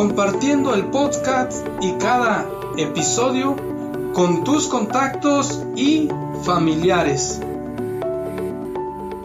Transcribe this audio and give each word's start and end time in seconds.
compartiendo 0.00 0.74
el 0.74 0.86
podcast 0.86 1.68
y 1.82 1.92
cada 1.98 2.48
episodio 2.78 3.54
con 4.14 4.44
tus 4.44 4.66
contactos 4.66 5.62
y 5.76 6.08
familiares. 6.42 7.38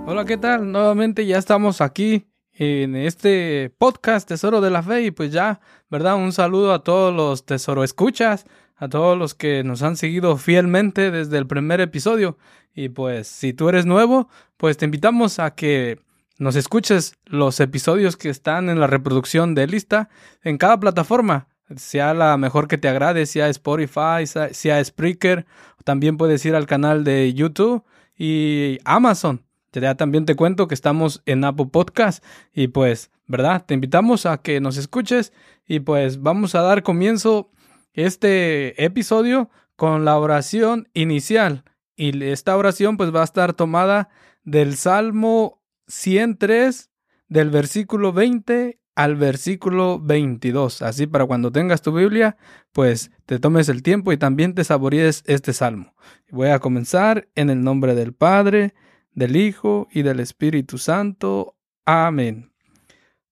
Hola, 0.06 0.26
¿qué 0.26 0.36
tal? 0.36 0.70
Nuevamente 0.70 1.26
ya 1.26 1.38
estamos 1.38 1.80
aquí 1.80 2.26
en 2.52 2.98
este 2.98 3.73
podcast 3.78 4.28
Tesoro 4.28 4.59
de 4.59 4.70
la 4.70 4.84
Fe 4.84 5.03
y 5.03 5.12
pues 5.12 5.31
ya, 5.31 5.62
¿verdad? 5.90 6.18
Un 6.18 6.34
saludo 6.34 6.73
a 6.73 6.84
todos 6.84 7.16
los 7.16 7.46
Tesoro 7.46 7.86
Escuchas, 7.86 8.46
a 8.76 8.90
todos 8.90 9.18
los 9.18 9.34
que 9.34 9.64
nos 9.64 9.81
han 9.81 9.96
seguido 9.96 10.36
fielmente 10.36 11.09
desde 11.09 11.38
el 11.38 11.48
primer 11.48 11.80
episodio 11.80 12.38
y 12.73 12.90
pues 12.90 13.30
si 13.30 13.53
tú 13.53 13.70
eres 13.70 13.86
nuevo, 13.86 14.28
pues 14.58 14.76
te 14.76 14.84
invitamos 14.84 15.40
a 15.40 15.56
que 15.56 16.02
nos 16.38 16.55
escuches 16.55 17.16
los 17.25 17.59
episodios 17.59 18.17
que 18.17 18.30
están 18.30 18.69
en 18.69 18.80
la 18.80 18.88
reproducción 18.88 19.55
de 19.55 19.67
lista 19.67 20.09
en 20.44 20.58
cada 20.58 20.80
plataforma, 20.80 21.47
sea 21.75 22.14
la 22.14 22.38
mejor 22.38 22.67
que 22.67 22.78
te 22.78 22.88
agrade, 22.88 23.25
sea 23.25 23.50
Spotify, 23.50 24.25
sea 24.52 24.83
Spreaker, 24.83 25.45
también 25.83 26.17
puedes 26.17 26.45
ir 26.45 26.56
al 26.56 26.67
canal 26.67 27.03
de 27.03 27.33
YouTube 27.33 27.83
y 28.17 28.80
Amazon. 28.86 29.44
Ya 29.72 29.95
también 29.95 30.25
te 30.25 30.36
cuento 30.36 30.67
que 30.67 30.73
estamos 30.73 31.22
en 31.25 31.44
Apple 31.44 31.67
Podcast 31.72 32.23
y 32.53 32.69
pues, 32.69 33.11
¿verdad? 33.28 33.66
Te 33.66 33.73
invitamos 33.73 34.25
a 34.25 34.38
que 34.38 34.61
nos 34.61 34.78
escuches 34.78 35.33
y 35.67 35.81
pues 35.81 36.22
vamos 36.22 36.56
a 36.56 36.61
dar 36.61 36.81
comienzo 36.81 37.52
este 37.94 38.83
episodio 38.83 39.50
con 39.75 40.06
la 40.06 40.17
oración 40.17 40.88
inicial 40.94 41.63
y 41.97 42.23
esta 42.23 42.56
oración 42.56 42.95
pues 42.95 43.13
va 43.13 43.22
a 43.22 43.25
estar 43.25 43.53
tomada 43.53 44.09
del 44.44 44.78
Salmo 44.78 45.61
103 45.88 46.89
del 47.28 47.50
versículo 47.50 48.14
20 48.14 48.80
al 48.95 49.16
versículo 49.16 50.00
22. 50.00 50.81
Así 50.81 51.05
para 51.05 51.25
cuando 51.25 51.52
tengas 51.52 51.81
tu 51.81 51.91
Biblia, 51.91 52.38
pues 52.72 53.11
te 53.25 53.39
tomes 53.39 53.69
el 53.69 53.83
tiempo 53.83 54.13
y 54.13 54.17
también 54.17 54.56
te 54.56 54.63
saborees 54.63 55.23
este 55.28 55.53
salmo. 55.53 55.94
Voy 56.30 56.50
a 56.50 56.59
comenzar 56.59 57.28
en 57.36 57.50
el 57.50 57.61
nombre 57.61 57.94
del 57.94 58.13
Padre, 58.13 58.73
del 59.11 59.35
Hijo 59.35 59.88
y 59.91 60.01
del 60.01 60.19
Espíritu 60.19 60.78
Santo. 60.78 61.57
Amén. 61.85 62.53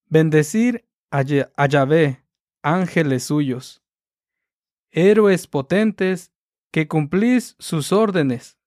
Bendecir 0.07 0.85
a, 1.09 1.21
Yahvé, 1.21 2.23
ángeles 2.61 3.23
suyos, 3.23 3.81
héroes 4.91 5.47
potentes 5.47 6.31
que 6.71 6.87
cumplís 6.87 7.55
sus 7.59 7.91
órdenes, 7.91 8.57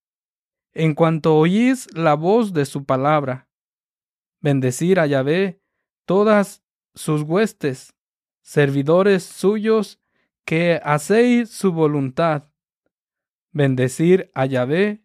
en 0.72 0.94
cuanto 0.94 1.36
oís 1.36 1.88
la 1.94 2.14
voz 2.14 2.52
de 2.52 2.66
su 2.66 2.84
palabra 2.84 3.45
bendecir 4.46 5.00
a 5.00 5.06
Yahvé 5.08 5.60
todas 6.04 6.62
sus 6.94 7.22
huestes, 7.22 7.92
servidores 8.42 9.24
suyos 9.24 10.00
que 10.44 10.80
hacéis 10.84 11.50
su 11.50 11.72
voluntad, 11.72 12.44
bendecir 13.50 14.30
a 14.34 14.46
Yahvé 14.46 15.02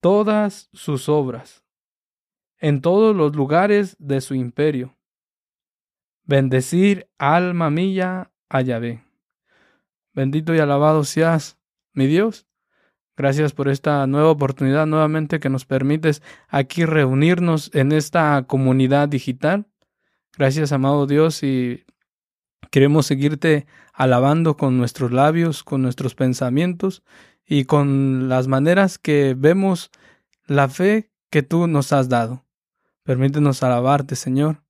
todas 0.00 0.70
sus 0.72 1.10
obras, 1.10 1.62
en 2.56 2.80
todos 2.80 3.14
los 3.14 3.36
lugares 3.36 3.96
de 3.98 4.22
su 4.22 4.34
imperio. 4.34 4.96
Bendecir 6.22 7.10
alma 7.18 7.68
mía 7.68 8.32
a 8.48 8.62
Yahvé. 8.62 9.04
Bendito 10.14 10.54
y 10.54 10.58
alabado 10.58 11.04
seas, 11.04 11.58
mi 11.92 12.06
Dios, 12.06 12.46
Gracias 13.20 13.52
por 13.52 13.68
esta 13.68 14.06
nueva 14.06 14.30
oportunidad 14.30 14.86
nuevamente 14.86 15.40
que 15.40 15.50
nos 15.50 15.66
permites 15.66 16.22
aquí 16.48 16.86
reunirnos 16.86 17.70
en 17.74 17.92
esta 17.92 18.46
comunidad 18.46 19.10
digital. 19.10 19.66
Gracias, 20.38 20.72
amado 20.72 21.06
Dios, 21.06 21.42
y 21.42 21.84
queremos 22.70 23.04
seguirte 23.04 23.66
alabando 23.92 24.56
con 24.56 24.78
nuestros 24.78 25.12
labios, 25.12 25.62
con 25.64 25.82
nuestros 25.82 26.14
pensamientos 26.14 27.02
y 27.46 27.66
con 27.66 28.30
las 28.30 28.48
maneras 28.48 28.96
que 28.96 29.34
vemos 29.36 29.90
la 30.46 30.70
fe 30.70 31.10
que 31.28 31.42
tú 31.42 31.66
nos 31.66 31.92
has 31.92 32.08
dado. 32.08 32.46
Permítenos 33.04 33.62
alabarte, 33.62 34.16
Señor 34.16 34.62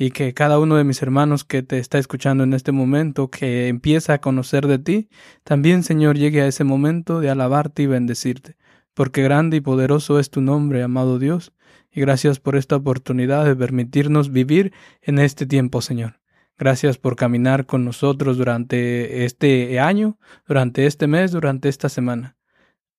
y 0.00 0.12
que 0.12 0.32
cada 0.32 0.60
uno 0.60 0.76
de 0.76 0.84
mis 0.84 1.02
hermanos 1.02 1.44
que 1.44 1.64
te 1.64 1.78
está 1.78 1.98
escuchando 1.98 2.44
en 2.44 2.54
este 2.54 2.70
momento, 2.70 3.30
que 3.30 3.66
empieza 3.66 4.14
a 4.14 4.20
conocer 4.20 4.68
de 4.68 4.78
ti, 4.78 5.08
también 5.42 5.82
Señor 5.82 6.16
llegue 6.16 6.40
a 6.40 6.46
ese 6.46 6.62
momento 6.62 7.18
de 7.18 7.30
alabarte 7.30 7.82
y 7.82 7.86
bendecirte, 7.86 8.56
porque 8.94 9.24
grande 9.24 9.56
y 9.56 9.60
poderoso 9.60 10.20
es 10.20 10.30
tu 10.30 10.40
nombre, 10.40 10.84
amado 10.84 11.18
Dios, 11.18 11.52
y 11.90 12.00
gracias 12.00 12.38
por 12.38 12.54
esta 12.54 12.76
oportunidad 12.76 13.44
de 13.44 13.56
permitirnos 13.56 14.30
vivir 14.30 14.72
en 15.02 15.18
este 15.18 15.46
tiempo, 15.46 15.82
Señor. 15.82 16.20
Gracias 16.56 16.96
por 16.96 17.16
caminar 17.16 17.66
con 17.66 17.84
nosotros 17.84 18.36
durante 18.36 19.24
este 19.24 19.80
año, 19.80 20.16
durante 20.46 20.86
este 20.86 21.08
mes, 21.08 21.32
durante 21.32 21.68
esta 21.68 21.88
semana. 21.88 22.36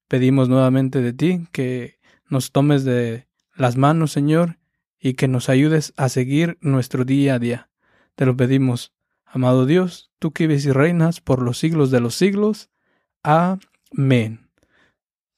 Pedimos 0.09 0.49
nuevamente 0.49 1.01
de 1.01 1.13
ti 1.13 1.47
que 1.53 1.99
nos 2.27 2.51
tomes 2.51 2.83
de 2.83 3.27
las 3.55 3.77
manos, 3.77 4.11
Señor, 4.11 4.57
y 4.99 5.13
que 5.13 5.27
nos 5.27 5.49
ayudes 5.49 5.93
a 5.97 6.09
seguir 6.09 6.57
nuestro 6.61 7.05
día 7.05 7.35
a 7.35 7.39
día. 7.39 7.69
Te 8.15 8.25
lo 8.25 8.35
pedimos, 8.35 8.93
amado 9.25 9.65
Dios, 9.65 10.11
tú 10.19 10.31
que 10.31 10.47
vives 10.47 10.65
y 10.65 10.71
reinas 10.71 11.21
por 11.21 11.41
los 11.41 11.57
siglos 11.57 11.91
de 11.91 12.01
los 12.01 12.15
siglos. 12.15 12.69
Amén. 13.23 14.49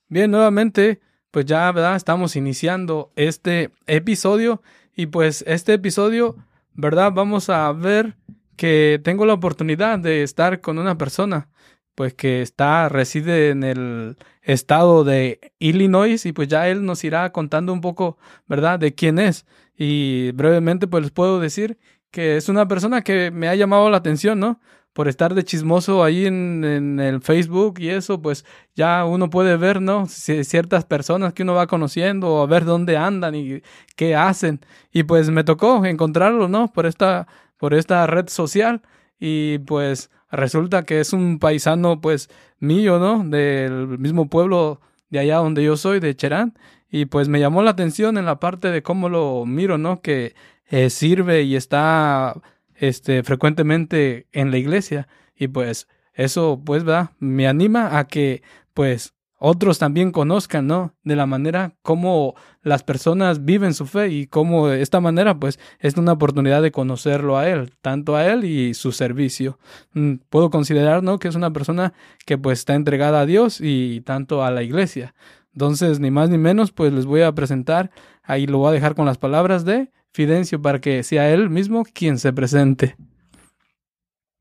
Bien, 0.07 0.31
nuevamente, 0.31 0.99
pues 1.29 1.45
ya, 1.45 1.71
¿verdad? 1.71 1.95
Estamos 1.95 2.35
iniciando 2.35 3.11
este 3.15 3.71
episodio 3.85 4.61
y 4.95 5.05
pues 5.05 5.43
este 5.47 5.73
episodio, 5.73 6.35
¿verdad? 6.73 7.11
Vamos 7.13 7.49
a 7.49 7.71
ver 7.71 8.17
que 8.57 8.99
tengo 9.03 9.25
la 9.25 9.33
oportunidad 9.33 9.99
de 9.99 10.23
estar 10.23 10.61
con 10.61 10.77
una 10.77 10.97
persona 10.97 11.49
pues 11.95 12.13
que 12.13 12.41
está, 12.41 12.89
reside 12.89 13.49
en 13.49 13.63
el 13.63 14.17
estado 14.41 15.03
de 15.03 15.53
Illinois 15.59 16.25
y 16.25 16.33
pues 16.33 16.47
ya 16.47 16.67
él 16.67 16.85
nos 16.85 17.03
irá 17.03 17.31
contando 17.31 17.73
un 17.73 17.81
poco, 17.81 18.17
¿verdad?, 18.47 18.79
de 18.79 18.93
quién 18.95 19.19
es. 19.19 19.45
Y 19.77 20.31
brevemente 20.31 20.87
pues 20.87 21.03
les 21.03 21.11
puedo 21.11 21.39
decir 21.39 21.77
que 22.11 22.37
es 22.37 22.49
una 22.49 22.67
persona 22.67 23.01
que 23.01 23.31
me 23.31 23.47
ha 23.47 23.55
llamado 23.55 23.89
la 23.89 23.97
atención, 23.97 24.39
¿no? 24.39 24.59
Por 24.93 25.07
estar 25.07 25.33
de 25.33 25.45
chismoso 25.45 26.03
ahí 26.03 26.25
en, 26.25 26.63
en 26.65 26.99
el 26.99 27.21
Facebook 27.21 27.79
y 27.79 27.89
eso, 27.89 28.21
pues 28.21 28.45
ya 28.75 29.05
uno 29.05 29.29
puede 29.29 29.55
ver, 29.55 29.81
¿no? 29.81 30.05
ciertas 30.07 30.83
personas 30.83 31.33
que 31.33 31.43
uno 31.43 31.53
va 31.53 31.67
conociendo 31.67 32.27
o 32.29 32.43
a 32.43 32.45
ver 32.45 32.65
dónde 32.65 32.97
andan 32.97 33.35
y 33.35 33.61
qué 33.95 34.15
hacen. 34.15 34.59
Y 34.91 35.03
pues 35.03 35.29
me 35.29 35.45
tocó 35.45 35.85
encontrarlo, 35.85 36.49
¿no? 36.49 36.73
Por 36.73 36.85
esta, 36.85 37.27
por 37.57 37.73
esta 37.73 38.05
red 38.07 38.27
social 38.27 38.81
y 39.19 39.59
pues 39.59 40.09
resulta 40.31 40.83
que 40.83 40.99
es 40.99 41.13
un 41.13 41.39
paisano 41.39 42.01
pues 42.01 42.29
mío, 42.59 42.99
¿no? 42.99 43.23
Del 43.23 43.99
mismo 43.99 44.29
pueblo 44.29 44.81
de 45.09 45.19
allá 45.19 45.37
donde 45.37 45.63
yo 45.63 45.77
soy, 45.77 45.99
de 45.99 46.15
Cherán, 46.15 46.57
y 46.89 47.05
pues 47.05 47.27
me 47.27 47.39
llamó 47.39 47.63
la 47.63 47.71
atención 47.71 48.17
en 48.17 48.25
la 48.25 48.39
parte 48.39 48.69
de 48.69 48.83
cómo 48.83 49.09
lo 49.09 49.45
miro, 49.45 49.77
¿no? 49.77 50.01
Que 50.01 50.35
eh, 50.69 50.89
sirve 50.89 51.43
y 51.43 51.55
está 51.55 52.41
este 52.75 53.23
frecuentemente 53.23 54.27
en 54.31 54.51
la 54.51 54.57
iglesia 54.57 55.07
y 55.35 55.47
pues 55.47 55.87
eso 56.13 56.61
pues 56.65 56.83
¿verdad? 56.83 57.11
me 57.19 57.47
anima 57.47 57.97
a 57.97 58.07
que 58.07 58.41
pues 58.73 59.13
otros 59.43 59.79
también 59.79 60.11
conozcan, 60.11 60.67
¿no? 60.67 60.93
De 61.03 61.15
la 61.15 61.25
manera 61.25 61.73
como 61.81 62.35
las 62.61 62.83
personas 62.83 63.43
viven 63.43 63.73
su 63.73 63.87
fe 63.87 64.09
y 64.09 64.27
cómo 64.27 64.67
de 64.67 64.83
esta 64.83 65.01
manera, 65.01 65.39
pues, 65.39 65.59
es 65.79 65.97
una 65.97 66.11
oportunidad 66.11 66.61
de 66.61 66.71
conocerlo 66.71 67.39
a 67.39 67.49
él, 67.49 67.73
tanto 67.81 68.15
a 68.15 68.27
él 68.27 68.43
y 68.43 68.75
su 68.75 68.91
servicio. 68.91 69.57
Mm, 69.93 70.17
puedo 70.29 70.51
considerar, 70.51 71.01
¿no? 71.01 71.17
Que 71.17 71.27
es 71.27 71.33
una 71.33 71.51
persona 71.51 71.93
que, 72.27 72.37
pues, 72.37 72.59
está 72.59 72.75
entregada 72.75 73.21
a 73.21 73.25
Dios 73.25 73.59
y 73.61 74.01
tanto 74.01 74.43
a 74.43 74.51
la 74.51 74.61
iglesia. 74.61 75.15
Entonces, 75.53 75.99
ni 75.99 76.11
más 76.11 76.29
ni 76.29 76.37
menos, 76.37 76.71
pues, 76.71 76.93
les 76.93 77.07
voy 77.07 77.23
a 77.23 77.33
presentar, 77.33 77.89
ahí 78.21 78.45
lo 78.45 78.59
voy 78.59 78.69
a 78.69 78.73
dejar 78.73 78.93
con 78.93 79.07
las 79.07 79.17
palabras 79.17 79.65
de 79.65 79.91
Fidencio 80.13 80.61
para 80.61 80.79
que 80.79 81.01
sea 81.01 81.31
él 81.31 81.49
mismo 81.49 81.83
quien 81.83 82.19
se 82.19 82.31
presente. 82.31 82.95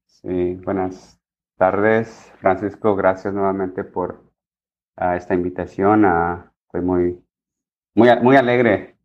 Sí, 0.07 0.57
buenas 0.63 1.19
tardes, 1.57 2.31
Francisco. 2.39 2.95
Gracias 2.97 3.33
nuevamente 3.33 3.83
por 3.83 4.30
a 5.01 5.17
esta 5.17 5.35
invitación. 5.35 6.05
Estoy 6.67 6.83
muy, 6.83 7.25
muy, 7.95 8.09
muy 8.23 8.37
alegre. 8.37 8.97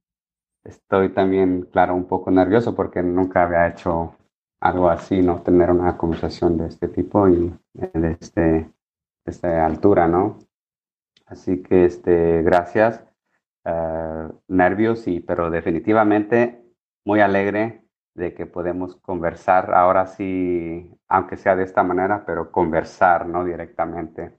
Estoy 0.64 1.10
también, 1.10 1.64
claro, 1.72 1.96
un 1.96 2.06
poco 2.06 2.30
nervioso 2.32 2.76
porque 2.76 3.02
nunca 3.02 3.44
había 3.44 3.68
hecho 3.68 4.16
algo 4.60 4.90
así, 4.90 5.22
¿no? 5.22 5.42
Tener 5.42 5.72
una 5.72 5.98
conversación 5.98 6.58
de 6.58 6.68
este 6.68 6.88
tipo 6.88 7.28
y 7.30 7.54
de, 7.74 8.18
este, 8.20 8.70
esta 9.26 9.66
altura, 9.66 10.08
¿no? 10.08 10.40
Así 11.28 11.62
que, 11.62 11.86
este, 11.86 12.42
gracias. 12.44 13.04
Uh, 13.64 14.32
nervios, 14.48 15.08
y, 15.08 15.22
pero 15.22 15.50
definitivamente 15.50 16.64
muy 17.04 17.20
alegre 17.20 17.84
de 18.14 18.36
que 18.36 18.46
podemos 18.46 18.96
conversar 18.98 19.74
ahora 19.74 20.06
sí, 20.06 20.92
aunque 21.08 21.36
sea 21.38 21.56
de 21.56 21.64
esta 21.64 21.82
manera, 21.82 22.26
pero 22.28 22.52
conversar, 22.52 23.28
¿no? 23.28 23.44
Directamente. 23.44 24.38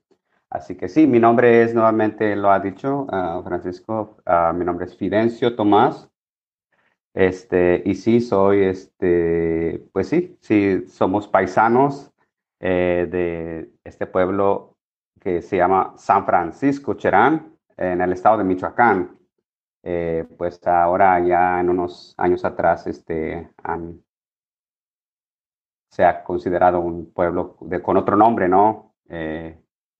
Así 0.51 0.77
que 0.77 0.89
sí, 0.89 1.07
mi 1.07 1.19
nombre 1.19 1.63
es, 1.63 1.75
nuevamente 1.75 2.37
lo 2.37 2.51
ha 2.51 2.61
dicho 2.61 3.07
uh, 3.11 3.43
Francisco, 3.43 4.17
uh, 4.27 4.55
mi 4.55 4.65
nombre 4.65 4.87
es 4.87 4.97
Fidencio 4.97 5.57
Tomás. 5.57 6.09
Este, 7.15 7.83
y 7.87 7.95
sí, 7.95 8.21
soy, 8.21 8.65
este, 8.65 9.83
pues 9.93 10.09
sí, 10.09 10.37
sí, 10.41 10.87
somos 10.87 11.27
paisanos 11.27 12.13
eh, 12.61 13.09
de 13.11 13.73
este 13.85 14.07
pueblo 14.07 14.77
que 15.19 15.41
se 15.41 15.57
llama 15.57 15.95
San 15.97 16.27
Francisco 16.27 16.95
Cherán, 16.95 17.57
en 17.77 18.01
el 18.01 18.13
estado 18.13 18.39
de 18.39 18.45
Michoacán. 18.45 19.19
Eh, 19.83 20.27
pues 20.37 20.61
ahora 20.67 21.19
ya 21.21 21.61
en 21.61 21.71
unos 21.71 22.15
años 22.19 22.45
atrás 22.45 22.87
este, 22.87 23.51
han, 23.63 24.03
se 25.91 26.05
ha 26.05 26.23
considerado 26.23 26.81
un 26.81 27.13
pueblo 27.13 27.57
de, 27.63 27.81
con 27.81 27.97
otro 27.97 28.17
nombre, 28.17 28.49
¿no? 28.49 28.95
Eh, 29.09 29.59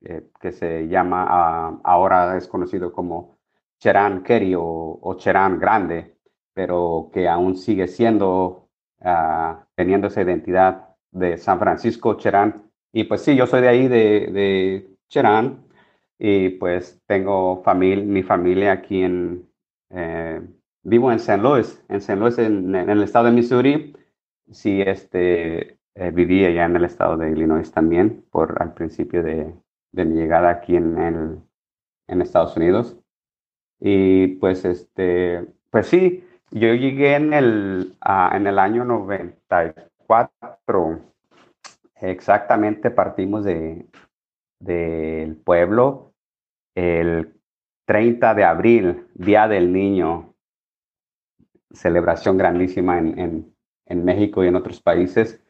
eh, 0.09 0.31
que 0.41 0.53
se 0.53 0.87
llama, 0.89 1.27
ah, 1.29 1.81
ahora 1.83 2.37
es 2.37 2.47
conocido 2.47 2.93
como 2.93 3.39
Cherán 3.81 4.23
Keri 4.23 4.55
o, 4.57 5.17
Cherán 5.19 5.59
Grande, 5.59 6.17
pero 6.55 7.11
que 7.13 7.29
aún 7.29 7.57
sigue 7.57 7.89
siendo, 7.89 8.69
ah, 9.01 9.67
teniendo 9.75 10.07
esa 10.07 10.23
identidad 10.23 10.95
de 11.11 11.39
San 11.39 11.59
Francisco 11.59 12.15
Cherán. 12.15 12.71
Y 12.93 13.05
pues 13.05 13.23
sí, 13.23 13.35
yo 13.37 13.47
soy 13.47 13.63
de 13.63 13.69
ahí, 13.69 13.89
de, 13.89 14.29
de 14.33 14.89
Cherán, 15.09 15.67
y 16.19 16.51
pues 16.51 17.03
tengo 17.07 17.63
familia, 17.65 18.05
mi 18.05 18.23
familia 18.23 18.73
aquí 18.73 19.03
en, 19.03 19.49
eh, 19.91 20.41
vivo 20.85 21.11
en 21.11 21.19
San 21.19 21.43
Luis, 21.43 21.83
en 21.89 22.01
San 22.01 22.21
Luis, 22.21 22.39
en, 22.39 22.75
el 22.75 23.03
estado 23.03 23.27
de 23.27 23.33
Missouri. 23.33 23.97
Sí, 24.53 24.81
este, 24.83 25.79
eh, 25.95 26.11
vivía 26.13 26.51
ya 26.51 26.65
en 26.67 26.77
el 26.77 26.85
estado 26.85 27.17
de 27.17 27.33
Illinois 27.33 27.71
también, 27.73 28.25
por 28.31 28.63
al 28.63 28.75
principio 28.75 29.23
de, 29.25 29.53
de 29.97 30.05
mi 30.05 30.15
llegada 30.15 30.51
aquí 30.51 30.77
en, 30.77 30.97
el, 30.99 31.41
en 32.07 32.23
Estados 32.23 32.57
Unidos. 32.57 32.97
Y 33.81 34.29
pues, 34.37 34.65
este, 34.65 35.45
pues 35.71 35.89
sí, 35.89 36.25
yo 36.51 36.73
llegué 36.75 37.17
en 37.17 37.33
el, 37.33 37.97
en 38.33 38.47
el 38.47 38.61
año 38.61 38.85
94. 38.85 41.01
Exactamente 41.97 42.91
partimos 42.91 43.45
de, 43.45 43.87
del 44.61 45.37
pueblo 45.37 46.13
el 46.75 47.33
30 47.87 48.35
de 48.35 48.45
abril, 48.45 49.07
Día 49.15 49.49
del 49.49 49.73
Niño, 49.73 50.35
celebración 51.73 52.37
grandísima 52.37 52.99
en, 52.99 53.19
en, 53.19 53.57
en 53.87 54.05
México 54.05 54.45
y 54.45 54.49
en 54.49 54.57
otros 54.57 54.83
países. 54.83 55.43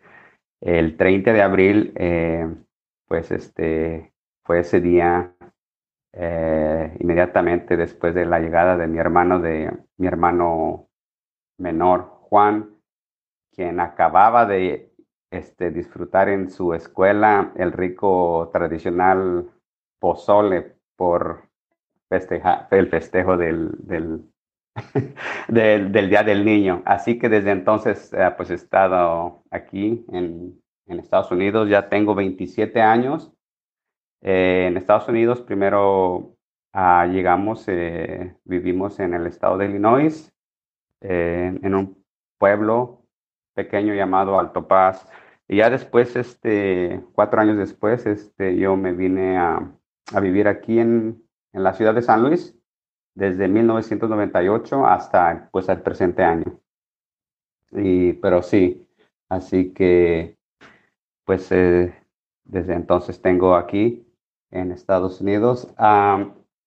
El 0.61 0.97
30 0.97 1.33
de 1.33 1.43
abril, 1.43 1.93
eh, 1.97 2.47
pues 3.09 3.33
este, 3.33 4.13
fue 4.47 4.61
ese 4.61 4.81
día 4.81 5.35
eh, 6.13 6.97
inmediatamente 7.01 7.77
después 7.77 8.15
de 8.15 8.25
la 8.25 8.39
llegada 8.39 8.77
de 8.77 8.87
mi 8.87 8.99
hermano, 8.99 9.41
de 9.41 9.71
mi 9.99 10.07
hermano 10.07 10.89
menor, 11.59 12.03
Juan, 12.23 12.71
quien 13.53 13.81
acababa 13.81 14.47
de 14.47 14.95
este, 15.31 15.71
disfrutar 15.71 16.29
en 16.29 16.49
su 16.49 16.75
escuela 16.75 17.53
el 17.57 17.73
rico 17.73 18.49
tradicional 18.53 19.51
pozole 19.99 20.77
por 20.97 21.49
el 22.09 22.89
festejo 22.89 23.37
del, 23.37 23.73
del, 25.49 26.09
Día 26.09 26.23
del 26.23 26.45
Niño. 26.45 26.83
Así 26.87 27.19
que 27.19 27.29
desde 27.29 27.51
entonces, 27.51 28.13
eh, 28.13 28.33
pues 28.37 28.51
he 28.51 28.55
estado 28.55 29.43
aquí 29.51 30.07
en, 30.13 30.63
en 30.87 30.99
Estados 31.01 31.33
Unidos, 31.33 31.69
ya 31.69 31.89
tengo 31.89 32.15
27 32.15 32.81
años 32.81 33.36
eh, 34.23 34.67
en 34.69 34.77
Estados 34.77 35.09
Unidos 35.09 35.41
primero 35.43 36.37
ah, 36.73 37.07
llegamos, 37.07 37.65
eh, 37.69 38.37
vivimos 38.45 38.99
en 39.01 39.15
el 39.15 39.27
estado 39.27 39.59
de 39.59 39.67
Illinois, 39.67 40.33
eh, 41.01 41.59
en 41.63 41.75
un 41.75 42.05
pueblo 42.39 43.03
pequeño 43.55 43.95
llamado 43.95 44.39
Alto 44.39 44.67
Paz. 44.69 45.09
Y 45.49 45.59
ya 45.59 45.71
después, 45.71 46.17
este, 46.17 47.03
cuatro 47.13 47.41
años 47.41 47.57
después, 47.57 48.05
este, 48.07 48.57
yo 48.57 48.77
me 48.77 48.93
vine 48.93 49.39
a, 49.39 49.73
vivir 50.21 50.49
aquí 50.49 50.79
en, 50.79 51.23
en, 51.53 51.63
la 51.65 51.73
ciudad 51.73 51.95
de 51.95 52.03
San 52.03 52.23
Luis 52.23 52.57
desde 53.15 53.49
1998 53.49 54.87
hasta 54.87 55.49
pues 55.51 55.69
el 55.69 55.81
presente 55.83 56.23
año. 56.23 56.61
Y, 57.73 58.13
pero 58.15 58.43
sí, 58.43 58.87
así 59.29 59.73
que 59.73 60.37
pues 61.25 61.49
desde 61.49 62.75
entonces 62.75 63.21
tengo 63.21 63.57
aquí 63.57 64.06
en 64.57 64.73
Estados 64.73 65.21
Unidos. 65.21 65.69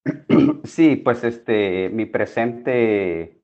sí, 0.63 0.95
pues 0.95 1.23
este, 1.23 1.89
mi 1.89 2.05
presente 2.05 3.41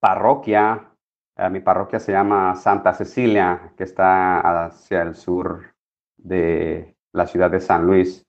parroquia, 0.00 0.90
eh, 1.36 1.50
mi 1.50 1.60
parroquia 1.60 2.00
se 2.00 2.12
llama 2.12 2.56
Santa 2.56 2.94
Cecilia, 2.94 3.72
que 3.76 3.84
está 3.84 4.64
hacia 4.66 5.02
el 5.02 5.14
sur 5.14 5.74
de 6.16 6.96
la 7.12 7.26
ciudad 7.26 7.50
de 7.50 7.60
San 7.60 7.86
Luis. 7.86 8.26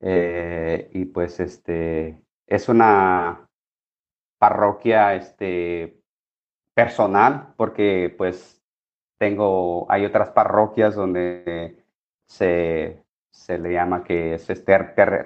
Eh, 0.00 0.90
y 0.92 1.06
pues 1.06 1.40
este, 1.40 2.22
es 2.46 2.68
una 2.68 3.48
parroquia 4.38 5.14
este, 5.14 6.02
personal, 6.74 7.54
porque 7.56 8.14
pues 8.16 8.62
tengo, 9.18 9.90
hay 9.90 10.04
otras 10.04 10.30
parroquias 10.30 10.94
donde 10.94 11.82
se 12.26 13.05
se 13.36 13.58
le 13.58 13.74
llama 13.74 14.02
que 14.02 14.34
es, 14.34 14.46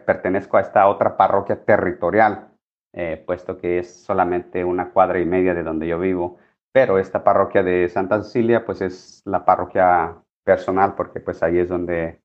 pertenezco 0.05 0.57
a 0.57 0.61
esta 0.61 0.89
otra 0.89 1.17
parroquia 1.17 1.65
territorial, 1.65 2.49
eh, 2.93 3.23
puesto 3.25 3.57
que 3.57 3.79
es 3.79 4.03
solamente 4.03 4.65
una 4.65 4.91
cuadra 4.91 5.21
y 5.21 5.25
media 5.25 5.55
de 5.55 5.63
donde 5.63 5.87
yo 5.87 5.99
vivo. 5.99 6.37
Pero 6.73 6.99
esta 6.99 7.25
parroquia 7.25 7.63
de 7.63 7.89
Santa 7.89 8.23
Cecilia, 8.23 8.67
pues 8.67 8.83
es 8.83 9.23
la 9.25 9.45
parroquia 9.45 10.17
personal, 10.45 10.95
porque 10.97 11.21
pues 11.21 11.43
ahí 11.43 11.59
es 11.59 11.69
donde 11.69 12.21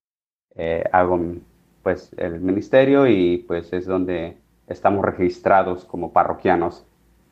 eh, 0.56 0.84
hago 0.92 1.20
pues 1.84 2.12
el 2.18 2.42
ministerio 2.42 3.08
y 3.08 3.46
pues 3.48 3.72
es 3.72 3.86
donde 3.86 4.38
estamos 4.68 5.06
registrados 5.06 5.86
como 5.86 6.12
parroquianos 6.12 6.86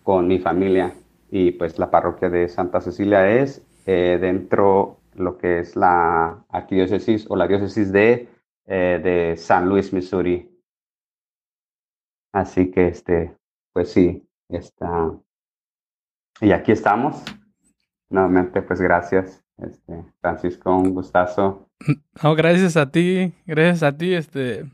con 0.04 0.28
mi 0.28 0.40
familia. 0.40 0.94
Y 1.32 1.52
pues 1.52 1.80
la 1.80 1.90
parroquia 1.90 2.30
de 2.30 2.48
Santa 2.48 2.82
Cecilia 2.82 3.28
es 3.28 3.64
eh, 3.88 4.20
dentro 4.22 5.00
lo 5.16 5.38
que 5.38 5.60
es 5.60 5.76
la 5.76 6.46
arquidiócesis 6.50 7.26
o 7.30 7.36
la 7.36 7.48
diócesis 7.48 7.92
de 7.92 8.30
eh, 8.66 9.00
de 9.04 9.38
San 9.38 9.68
Luis, 9.68 9.92
Missouri. 9.94 10.50
Así 12.34 12.72
que, 12.72 12.88
este, 12.88 13.36
pues 13.74 13.92
sí, 13.92 14.28
está. 14.50 15.12
Y 16.42 16.52
aquí 16.52 16.72
estamos. 16.72 17.24
Nuevamente, 18.10 18.62
pues 18.62 18.80
gracias, 18.80 19.44
este, 19.58 20.04
Francisco, 20.22 20.76
un 20.76 20.94
gustazo. 20.94 21.70
No, 22.24 22.36
gracias 22.36 22.78
a 22.78 22.92
ti, 22.92 23.34
gracias 23.46 23.84
a 23.84 23.98
ti, 23.98 24.14
este, 24.14 24.66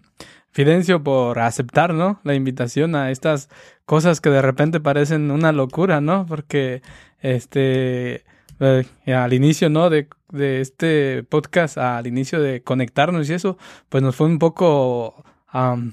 Fidencio, 0.51 1.03
por 1.03 1.39
aceptar, 1.39 1.93
¿no? 1.93 2.19
La 2.23 2.33
invitación 2.33 2.95
a 2.95 3.11
estas 3.11 3.49
cosas 3.85 4.19
que 4.19 4.29
de 4.29 4.41
repente 4.41 4.79
parecen 4.79 5.31
una 5.31 5.51
locura, 5.51 6.01
¿no? 6.01 6.25
Porque, 6.25 6.81
este, 7.19 8.25
eh, 8.59 8.85
al 9.13 9.33
inicio, 9.33 9.69
¿no? 9.69 9.89
De 9.89 10.07
de 10.31 10.61
este 10.61 11.23
podcast 11.23 11.77
al 11.77 12.07
inicio 12.07 12.41
de 12.41 12.61
conectarnos 12.63 13.29
y 13.29 13.33
eso, 13.33 13.57
pues 13.89 14.03
nos 14.03 14.15
fue 14.15 14.27
un 14.27 14.39
poco 14.39 15.23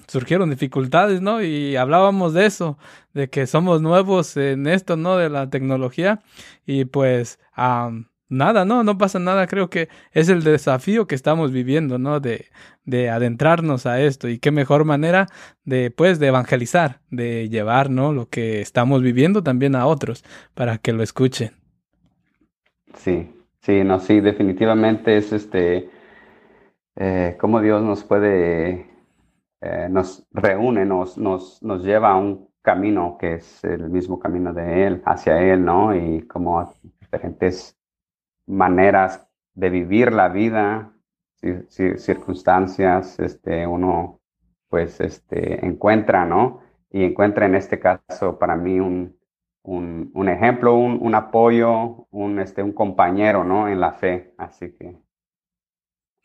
surgieron 0.06 0.50
dificultades, 0.50 1.22
¿no? 1.22 1.42
Y 1.42 1.76
hablábamos 1.76 2.34
de 2.34 2.46
eso, 2.46 2.78
de 3.14 3.30
que 3.30 3.46
somos 3.46 3.80
nuevos 3.80 4.36
en 4.36 4.66
esto, 4.66 4.96
¿no? 4.96 5.16
De 5.16 5.30
la 5.30 5.48
tecnología. 5.48 6.20
Y 6.66 6.84
pues 6.84 7.38
nada, 8.28 8.64
no, 8.64 8.82
no 8.84 8.98
pasa 8.98 9.18
nada. 9.18 9.46
Creo 9.46 9.70
que 9.70 9.88
es 10.12 10.28
el 10.28 10.42
desafío 10.42 11.06
que 11.06 11.14
estamos 11.14 11.52
viviendo, 11.52 11.98
¿no? 11.98 12.20
De, 12.20 12.46
de 12.84 13.08
adentrarnos 13.08 13.86
a 13.86 14.00
esto. 14.00 14.28
Y 14.28 14.38
qué 14.38 14.50
mejor 14.50 14.84
manera 14.84 15.26
de, 15.64 15.90
pues, 15.90 16.18
de 16.18 16.28
evangelizar, 16.28 17.00
de 17.10 17.48
llevar, 17.48 17.90
¿no? 17.90 18.12
Lo 18.12 18.28
que 18.28 18.60
estamos 18.60 19.02
viviendo 19.02 19.42
también 19.42 19.74
a 19.74 19.86
otros 19.86 20.24
para 20.54 20.78
que 20.78 20.92
lo 20.92 21.02
escuchen. 21.02 21.52
Sí, 22.94 23.30
sí, 23.66 23.82
no, 23.84 23.98
sí, 23.98 24.20
definitivamente 24.20 25.16
es 25.16 25.32
este, 25.32 25.90
eh, 26.94 27.36
cómo 27.38 27.60
Dios 27.60 27.82
nos 27.82 28.04
puede 28.04 28.86
eh, 29.60 29.88
nos 29.90 30.24
reúne, 30.30 30.84
nos, 30.84 31.18
nos, 31.18 31.60
nos 31.62 31.82
lleva 31.82 32.12
a 32.12 32.16
un 32.16 32.48
camino 32.62 33.16
que 33.18 33.34
es 33.34 33.64
el 33.64 33.90
mismo 33.90 34.18
camino 34.20 34.52
de 34.52 34.86
Él, 34.86 35.02
hacia 35.04 35.40
Él, 35.40 35.64
¿no? 35.64 35.94
Y 35.94 36.22
como 36.22 36.72
diferentes 37.00 37.76
maneras 38.46 39.26
de 39.54 39.70
vivir 39.70 40.12
la 40.12 40.28
vida, 40.28 40.92
circunstancias, 41.68 43.18
este, 43.18 43.66
uno 43.66 44.20
pues 44.68 45.00
este, 45.00 45.64
encuentra, 45.66 46.24
¿no? 46.24 46.60
Y 46.90 47.04
encuentra 47.04 47.46
en 47.46 47.56
este 47.56 47.78
caso 47.80 48.38
para 48.38 48.56
mí 48.56 48.78
un, 48.78 49.16
un, 49.66 50.10
un 50.14 50.28
ejemplo, 50.28 50.74
un, 50.74 50.98
un, 51.00 51.14
apoyo, 51.14 52.06
un, 52.10 52.40
este, 52.40 52.62
un 52.62 52.72
compañero, 52.72 53.44
¿no? 53.44 53.68
En 53.68 53.80
la 53.80 53.92
fe. 53.92 54.34
Así 54.38 54.72
que 54.72 54.96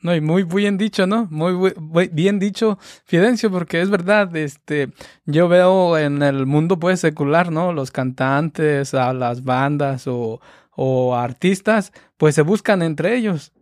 no, 0.01 0.15
y 0.15 0.21
muy 0.21 0.43
bien 0.43 0.79
dicho, 0.79 1.05
¿no? 1.05 1.27
Muy, 1.29 1.73
bien 2.11 2.39
dicho, 2.39 2.79
Fidencio, 3.05 3.51
porque 3.51 3.81
es 3.81 3.89
verdad, 3.91 4.35
este, 4.35 4.89
yo 5.25 5.47
veo 5.47 5.95
en 5.97 6.23
el 6.23 6.47
mundo 6.47 6.79
pues 6.79 6.99
secular, 6.99 7.51
¿no? 7.51 7.71
Los 7.71 7.91
cantantes, 7.91 8.95
a 8.95 9.13
las 9.13 9.43
bandas 9.43 10.07
o, 10.07 10.41
o 10.71 11.15
artistas, 11.15 11.93
pues 12.17 12.33
se 12.33 12.41
buscan 12.41 12.81
entre 12.81 13.15
ellos. 13.15 13.53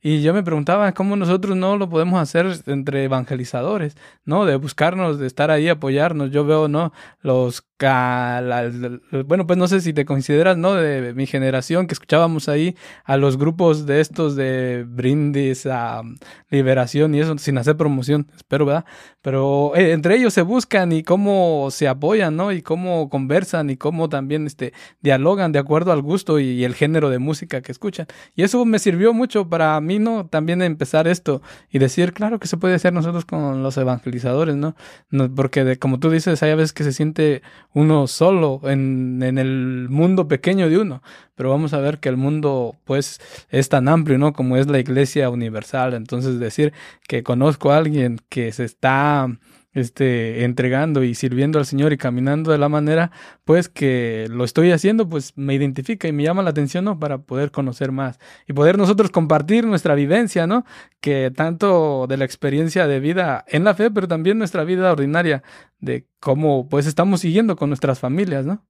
Y 0.00 0.22
yo 0.22 0.34
me 0.34 0.42
preguntaba 0.42 0.92
cómo 0.92 1.14
nosotros 1.14 1.56
no 1.56 1.76
lo 1.76 1.88
podemos 1.88 2.20
hacer 2.20 2.46
entre 2.66 3.04
evangelizadores, 3.04 3.96
¿no? 4.24 4.46
De 4.46 4.56
buscarnos, 4.56 5.18
de 5.18 5.26
estar 5.28 5.50
ahí, 5.50 5.68
apoyarnos. 5.68 6.30
Yo 6.32 6.44
veo, 6.44 6.68
¿no? 6.68 6.92
Los 7.20 7.62
bueno, 7.90 9.46
pues 9.46 9.58
no 9.58 9.68
sé 9.68 9.80
si 9.80 9.92
te 9.92 10.04
consideras, 10.04 10.56
¿no? 10.56 10.74
De 10.74 11.14
mi 11.14 11.26
generación, 11.26 11.86
que 11.86 11.94
escuchábamos 11.94 12.48
ahí 12.48 12.76
a 13.04 13.16
los 13.16 13.36
grupos 13.36 13.86
de 13.86 14.00
estos 14.00 14.36
de 14.36 14.84
brindis, 14.86 15.66
a 15.66 16.02
liberación 16.50 17.14
y 17.14 17.20
eso, 17.20 17.36
sin 17.38 17.58
hacer 17.58 17.76
promoción, 17.76 18.28
espero, 18.36 18.66
¿verdad? 18.66 18.84
Pero 19.22 19.72
eh, 19.74 19.92
entre 19.92 20.16
ellos 20.16 20.34
se 20.34 20.42
buscan 20.42 20.92
y 20.92 21.02
cómo 21.02 21.68
se 21.70 21.88
apoyan, 21.88 22.36
¿no? 22.36 22.52
Y 22.52 22.62
cómo 22.62 23.08
conversan 23.08 23.70
y 23.70 23.76
cómo 23.76 24.08
también 24.08 24.46
este, 24.46 24.72
dialogan 25.00 25.52
de 25.52 25.58
acuerdo 25.58 25.92
al 25.92 26.02
gusto 26.02 26.38
y, 26.38 26.64
el 26.64 26.74
género 26.74 27.10
de 27.10 27.18
música 27.18 27.60
que 27.60 27.72
escuchan. 27.72 28.06
Y 28.36 28.42
eso 28.42 28.64
me 28.64 28.78
sirvió 28.78 29.12
mucho 29.12 29.48
para 29.48 29.80
mí, 29.80 29.98
¿no? 29.98 30.26
También 30.26 30.62
empezar 30.62 31.08
esto 31.08 31.42
y 31.70 31.78
decir, 31.78 32.12
claro 32.12 32.38
que 32.38 32.46
se 32.46 32.56
puede 32.56 32.74
hacer 32.74 32.92
nosotros 32.92 33.24
con 33.24 33.62
los 33.62 33.76
evangelizadores, 33.76 34.56
¿no? 34.56 34.74
no 35.10 35.32
porque 35.34 35.78
como 35.78 35.98
tú 35.98 36.10
dices, 36.10 36.42
hay 36.42 36.54
veces 36.54 36.72
que 36.72 36.84
se 36.84 36.92
siente 36.92 37.42
uno 37.74 38.06
solo 38.06 38.60
en, 38.64 39.22
en, 39.22 39.38
el 39.38 39.88
mundo 39.88 40.28
pequeño 40.28 40.68
de 40.68 40.78
uno, 40.78 41.02
pero 41.34 41.50
vamos 41.50 41.72
a 41.72 41.80
ver 41.80 41.98
que 41.98 42.08
el 42.08 42.16
mundo 42.16 42.76
pues 42.84 43.20
es 43.50 43.68
tan 43.68 43.88
amplio, 43.88 44.18
¿no? 44.18 44.32
Como 44.32 44.56
es 44.56 44.66
la 44.66 44.78
iglesia 44.78 45.30
universal. 45.30 45.94
Entonces 45.94 46.38
decir 46.38 46.72
que 47.08 47.22
conozco 47.22 47.72
a 47.72 47.78
alguien 47.78 48.20
que 48.28 48.52
se 48.52 48.64
está 48.64 49.28
este, 49.72 50.44
entregando 50.44 51.02
y 51.02 51.14
sirviendo 51.14 51.58
al 51.58 51.66
Señor 51.66 51.92
y 51.92 51.98
caminando 51.98 52.52
de 52.52 52.58
la 52.58 52.68
manera, 52.68 53.10
pues 53.44 53.68
que 53.68 54.26
lo 54.30 54.44
estoy 54.44 54.70
haciendo, 54.72 55.08
pues 55.08 55.36
me 55.36 55.54
identifica 55.54 56.08
y 56.08 56.12
me 56.12 56.22
llama 56.22 56.42
la 56.42 56.50
atención, 56.50 56.84
¿no? 56.84 56.98
Para 56.98 57.18
poder 57.18 57.50
conocer 57.50 57.92
más 57.92 58.18
y 58.46 58.52
poder 58.52 58.78
nosotros 58.78 59.10
compartir 59.10 59.66
nuestra 59.66 59.94
vivencia, 59.94 60.46
¿no? 60.46 60.64
Que 61.00 61.30
tanto 61.30 62.06
de 62.06 62.16
la 62.16 62.24
experiencia 62.24 62.86
de 62.86 63.00
vida 63.00 63.44
en 63.48 63.64
la 63.64 63.74
fe, 63.74 63.90
pero 63.90 64.08
también 64.08 64.38
nuestra 64.38 64.64
vida 64.64 64.92
ordinaria, 64.92 65.42
de 65.80 66.06
cómo 66.20 66.68
pues 66.68 66.86
estamos 66.86 67.20
siguiendo 67.20 67.56
con 67.56 67.70
nuestras 67.70 67.98
familias, 67.98 68.46
¿no? 68.46 68.64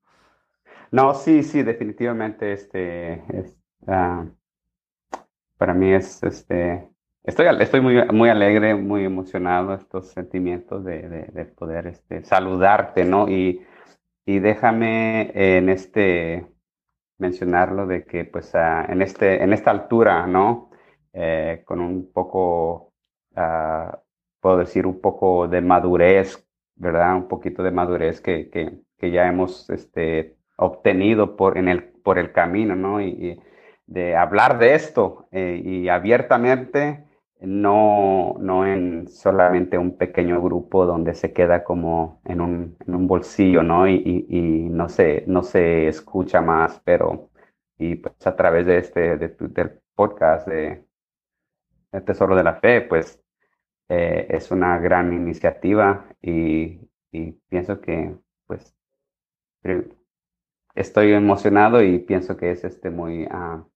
No, 0.90 1.14
sí, 1.14 1.42
sí, 1.42 1.62
definitivamente, 1.62 2.52
este, 2.52 3.22
ah, 3.86 4.26
para 5.56 5.72
mí 5.72 5.92
es, 5.92 6.22
este, 6.22 6.91
Estoy, 7.24 7.46
estoy 7.60 7.80
muy, 7.80 8.04
muy 8.12 8.30
alegre, 8.30 8.74
muy 8.74 9.04
emocionado, 9.04 9.74
estos 9.74 10.08
sentimientos 10.08 10.84
de, 10.84 11.08
de, 11.08 11.44
poder 11.44 11.86
este, 11.86 12.24
saludarte, 12.24 13.04
¿no? 13.04 13.28
Y, 13.28 13.64
y 14.26 14.40
déjame 14.40 15.30
en 15.34 15.68
este 15.68 16.46
mencionarlo 17.18 17.86
de 17.86 18.04
que 18.04 18.24
pues 18.24 18.52
ah, 18.56 18.84
en, 18.88 19.02
este, 19.02 19.42
en 19.42 19.52
esta 19.52 19.70
altura, 19.70 20.26
¿no? 20.26 20.70
Eh, 21.12 21.62
con 21.64 21.80
un 21.80 22.10
poco, 22.12 22.92
uh, 23.36 23.96
puedo 24.40 24.58
decir, 24.58 24.86
un 24.86 25.00
poco 25.00 25.46
de 25.46 25.60
madurez, 25.60 26.44
¿verdad? 26.74 27.14
Un 27.14 27.28
poquito 27.28 27.62
de 27.62 27.70
madurez 27.70 28.20
que, 28.20 28.50
que, 28.50 28.80
que 28.98 29.10
ya 29.12 29.28
hemos 29.28 29.70
este, 29.70 30.36
obtenido 30.56 31.36
por, 31.36 31.56
en 31.56 31.68
el, 31.68 31.84
por 31.84 32.18
el 32.18 32.32
camino, 32.32 32.74
¿no? 32.74 33.00
Y, 33.00 33.08
y 33.10 33.40
de 33.86 34.16
hablar 34.16 34.58
de 34.58 34.74
esto 34.74 35.28
eh, 35.30 35.60
y 35.64 35.88
abiertamente 35.88 37.04
no, 37.42 38.36
no 38.38 38.66
en 38.66 39.08
solamente 39.08 39.78
un 39.78 39.96
pequeño 39.96 40.40
grupo 40.42 40.86
donde 40.86 41.14
se 41.14 41.32
queda 41.32 41.64
como 41.64 42.20
en 42.24 42.40
un, 42.40 42.76
en 42.86 42.94
un 42.94 43.06
bolsillo, 43.06 43.62
¿no? 43.62 43.88
Y, 43.88 44.26
y, 44.28 44.40
no, 44.70 44.88
se, 44.88 45.24
no 45.26 45.42
se 45.42 45.88
escucha 45.88 46.40
más, 46.40 46.80
pero 46.84 47.30
y 47.78 47.96
pues 47.96 48.14
a 48.26 48.36
través 48.36 48.66
de 48.66 48.78
este, 48.78 49.16
de, 49.16 49.28
del 49.38 49.80
podcast 49.94 50.46
de 50.46 50.84
Tesoro 52.06 52.36
de 52.36 52.44
la 52.44 52.54
Fe, 52.54 52.82
pues 52.82 53.20
eh, 53.88 54.26
es 54.30 54.50
una 54.50 54.78
gran 54.78 55.12
iniciativa 55.12 56.06
y, 56.22 56.80
y, 57.10 57.32
pienso 57.48 57.80
que 57.80 58.16
pues 58.46 58.74
estoy 60.74 61.12
emocionado 61.12 61.82
y 61.82 61.98
pienso 61.98 62.36
que 62.36 62.52
es 62.52 62.64
este 62.64 62.90
muy, 62.90 63.24
uh, 63.24 63.28
va 63.28 63.66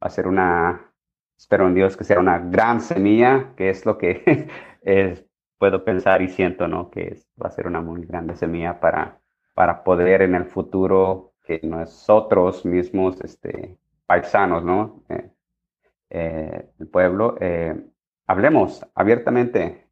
a 0.00 0.10
ser 0.10 0.26
una 0.26 0.91
Espero 1.36 1.66
en 1.66 1.74
Dios 1.74 1.96
que 1.96 2.04
sea 2.04 2.20
una 2.20 2.38
gran 2.38 2.80
semilla, 2.80 3.52
que 3.56 3.70
es 3.70 3.84
lo 3.84 3.98
que 3.98 4.48
puedo 5.58 5.84
pensar 5.84 6.22
y 6.22 6.28
siento, 6.28 6.66
¿no? 6.66 6.90
Que 6.90 7.18
va 7.40 7.48
a 7.48 7.52
ser 7.52 7.66
una 7.66 7.80
muy 7.80 8.04
grande 8.04 8.36
semilla 8.36 8.80
para, 8.80 9.20
para 9.54 9.84
poder 9.84 10.22
en 10.22 10.34
el 10.34 10.46
futuro 10.46 11.34
que 11.44 11.60
nosotros 11.62 12.64
mismos, 12.64 13.20
este, 13.20 13.78
paisanos, 14.06 14.64
¿no? 14.64 15.04
Eh, 15.08 15.30
eh, 16.10 16.70
el 16.78 16.88
pueblo, 16.88 17.36
eh, 17.40 17.74
hablemos 18.26 18.86
abiertamente, 18.94 19.88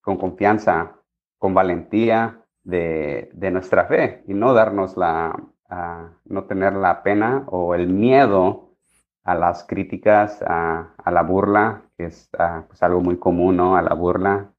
con 0.00 0.16
confianza, 0.16 0.94
con 1.38 1.52
valentía 1.52 2.40
de, 2.62 3.30
de, 3.32 3.50
nuestra 3.50 3.86
fe 3.86 4.22
y 4.28 4.32
no 4.32 4.54
darnos 4.54 4.96
la, 4.96 5.34
no 6.24 6.44
tener 6.44 6.74
la 6.74 7.02
pena 7.02 7.44
o 7.48 7.74
el 7.74 7.88
miedo 7.88 8.67
a 9.24 9.34
las 9.34 9.64
críticas, 9.64 10.42
a, 10.42 10.94
la 11.10 11.22
burla, 11.22 11.82
que 11.96 12.04
es 12.06 12.30
pues, 12.68 12.82
algo 12.82 13.00
muy 13.00 13.18
común, 13.18 13.56
¿no? 13.56 13.76
A 13.76 13.82
la 13.82 13.94
burla, 13.94 14.52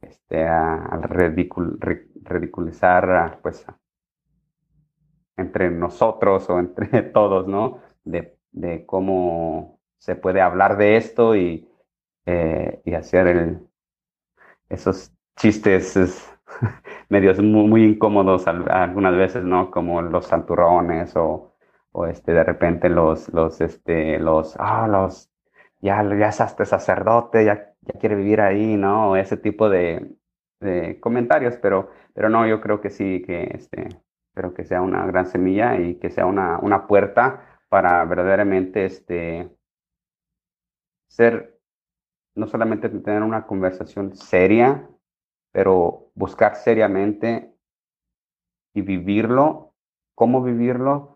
este, 0.00 0.46
al 0.46 1.02
ridiculizar, 1.02 3.40
pues, 3.42 3.66
entre 5.36 5.70
nosotros 5.70 6.48
o 6.50 6.58
entre 6.58 7.02
todos, 7.12 7.46
¿no? 7.46 7.80
De, 8.04 8.34
cómo 8.86 9.80
se 9.98 10.16
puede 10.16 10.40
hablar 10.40 10.78
de 10.78 10.96
esto 10.96 11.36
y, 11.36 11.68
eh, 12.24 12.80
y 12.84 12.94
hacer 12.94 13.26
el, 13.26 13.68
esos 14.68 15.12
chistes 15.36 15.96
medios 17.08 17.38
muy, 17.40 17.68
muy 17.68 17.84
incómodos 17.84 18.46
algunas 18.46 19.14
veces, 19.14 19.44
¿no? 19.44 19.70
Como 19.70 20.02
los 20.02 20.26
santurrones 20.26 21.14
o 21.16 21.55
o 21.98 22.06
este, 22.06 22.32
de 22.32 22.44
repente 22.44 22.90
los, 22.90 23.32
los, 23.32 23.62
este, 23.62 24.18
los, 24.18 24.54
ah, 24.58 24.86
los, 24.86 25.30
ya, 25.80 26.02
ya 26.02 26.28
es 26.28 26.42
hasta 26.42 26.66
sacerdote, 26.66 27.46
ya, 27.46 27.72
ya 27.80 27.98
quiere 27.98 28.16
vivir 28.16 28.42
ahí, 28.42 28.76
¿no? 28.76 29.16
Ese 29.16 29.38
tipo 29.38 29.70
de, 29.70 30.14
de, 30.60 31.00
comentarios, 31.00 31.56
pero, 31.56 31.90
pero 32.12 32.28
no, 32.28 32.46
yo 32.46 32.60
creo 32.60 32.82
que 32.82 32.90
sí, 32.90 33.22
que 33.22 33.44
este, 33.54 33.88
espero 34.28 34.52
que 34.52 34.66
sea 34.66 34.82
una 34.82 35.06
gran 35.06 35.24
semilla 35.24 35.80
y 35.80 35.94
que 35.94 36.10
sea 36.10 36.26
una, 36.26 36.58
una 36.58 36.86
puerta 36.86 37.58
para 37.70 38.04
verdaderamente 38.04 38.84
este, 38.84 39.48
ser, 41.08 41.58
no 42.34 42.46
solamente 42.46 42.90
tener 42.90 43.22
una 43.22 43.46
conversación 43.46 44.14
seria, 44.14 44.86
pero 45.50 46.10
buscar 46.14 46.56
seriamente 46.56 47.54
y 48.74 48.82
vivirlo, 48.82 49.72
cómo 50.14 50.42
vivirlo 50.42 51.15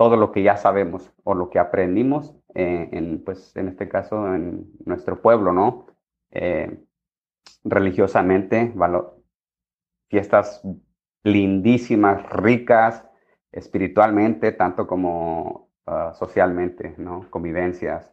todo 0.00 0.16
lo 0.16 0.32
que 0.32 0.42
ya 0.42 0.56
sabemos 0.56 1.12
o 1.24 1.34
lo 1.34 1.50
que 1.50 1.58
aprendimos 1.58 2.34
eh, 2.54 2.88
en, 2.90 3.22
pues, 3.22 3.54
en 3.54 3.68
este 3.68 3.86
caso, 3.86 4.34
en 4.34 4.66
nuestro 4.86 5.20
pueblo, 5.20 5.52
¿no? 5.52 5.88
Eh, 6.30 6.74
religiosamente, 7.64 8.72
fiestas 10.08 10.62
lindísimas, 11.22 12.26
ricas, 12.30 13.04
espiritualmente, 13.52 14.52
tanto 14.52 14.86
como 14.86 15.68
ah, 15.84 16.14
socialmente, 16.18 16.94
¿no? 16.96 17.26
Convivencias. 17.28 18.10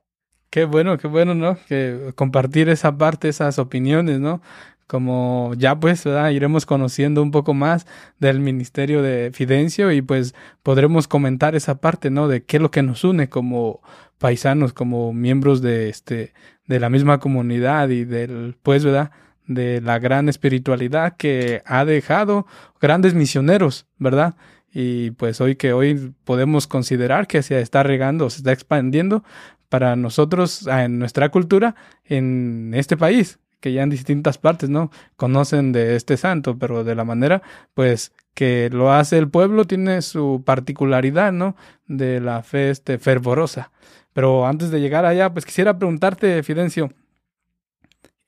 Qué 0.49 0.65
bueno, 0.65 0.97
qué 0.97 1.07
bueno, 1.07 1.35
¿no? 1.35 1.55
Que 1.69 2.11
compartir 2.15 2.67
esa 2.67 2.97
parte, 2.97 3.29
esas 3.29 3.59
opiniones, 3.59 4.19
¿no? 4.19 4.41
Como 4.87 5.53
ya 5.57 5.79
pues, 5.79 6.03
¿verdad? 6.05 6.29
Iremos 6.29 6.65
conociendo 6.65 7.21
un 7.21 7.31
poco 7.31 7.53
más 7.53 7.85
del 8.19 8.39
ministerio 8.39 9.01
de 9.01 9.31
Fidencio 9.33 9.91
y 9.91 10.01
pues 10.01 10.33
podremos 10.63 11.07
comentar 11.07 11.55
esa 11.55 11.81
parte, 11.81 12.09
¿no? 12.09 12.27
De 12.27 12.43
qué 12.43 12.57
es 12.57 12.63
lo 12.63 12.71
que 12.71 12.83
nos 12.83 13.03
une 13.03 13.27
como 13.29 13.81
paisanos, 14.17 14.73
como 14.73 15.13
miembros 15.13 15.61
de 15.61 15.89
este, 15.89 16.33
de 16.67 16.79
la 16.79 16.89
misma 16.89 17.19
comunidad 17.19 17.89
y 17.89 18.05
del, 18.05 18.55
pues, 18.63 18.85
¿verdad? 18.85 19.11
De 19.45 19.81
la 19.81 19.99
gran 19.99 20.29
espiritualidad 20.29 21.17
que 21.17 21.61
ha 21.65 21.85
dejado 21.85 22.47
grandes 22.79 23.13
misioneros, 23.13 23.87
¿verdad? 23.97 24.35
Y 24.71 25.11
pues 25.11 25.41
hoy 25.41 25.55
que 25.55 25.73
hoy 25.73 26.13
podemos 26.23 26.67
considerar 26.67 27.27
que 27.27 27.41
se 27.41 27.59
está 27.61 27.83
regando, 27.83 28.29
se 28.29 28.37
está 28.37 28.51
expandiendo, 28.51 29.23
para 29.69 29.95
nosotros, 29.95 30.67
ah, 30.67 30.85
en 30.85 30.99
nuestra 30.99 31.29
cultura, 31.29 31.75
en 32.05 32.73
este 32.73 32.97
país, 32.97 33.39
que 33.59 33.73
ya 33.73 33.83
en 33.83 33.89
distintas 33.89 34.37
partes, 34.37 34.69
¿no? 34.69 34.91
Conocen 35.15 35.71
de 35.71 35.95
este 35.95 36.17
santo, 36.17 36.57
pero 36.57 36.83
de 36.83 36.95
la 36.95 37.03
manera, 37.03 37.41
pues, 37.73 38.13
que 38.33 38.69
lo 38.71 38.91
hace 38.91 39.17
el 39.17 39.29
pueblo, 39.29 39.65
tiene 39.65 40.01
su 40.01 40.43
particularidad, 40.45 41.31
¿no? 41.31 41.55
De 41.87 42.19
la 42.19 42.43
fe 42.43 42.69
este, 42.69 42.99
fervorosa. 42.99 43.71
Pero 44.13 44.45
antes 44.45 44.71
de 44.71 44.79
llegar 44.79 45.05
allá, 45.05 45.31
pues 45.31 45.45
quisiera 45.45 45.77
preguntarte, 45.77 46.41
Fidencio, 46.43 46.91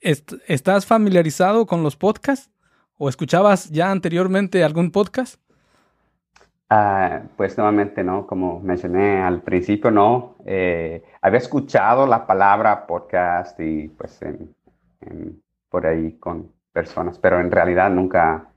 ¿estás 0.01 0.85
familiarizado 0.85 1.65
con 1.65 1.83
los 1.83 1.95
podcasts? 1.95 2.51
¿O 2.97 3.07
escuchabas 3.07 3.69
ya 3.69 3.91
anteriormente 3.91 4.63
algún 4.63 4.91
podcast? 4.91 5.39
Ah, 6.71 7.21
pues 7.35 7.57
nuevamente, 7.57 8.03
¿no? 8.03 8.27
Como 8.27 8.59
mencioné 8.59 9.23
al 9.23 9.41
principio, 9.41 9.89
¿no? 9.89 10.35
Eh, 10.45 11.03
había 11.21 11.39
escuchado 11.39 12.05
la 12.05 12.27
palabra 12.27 12.85
podcast 12.85 13.59
y 13.59 13.87
pues 13.87 14.19
por 15.69 15.85
ahí 15.85 16.17
con 16.17 16.51
personas, 16.71 17.17
pero 17.19 17.39
en 17.39 17.51
realidad 17.51 17.89
nunca, 17.89 18.51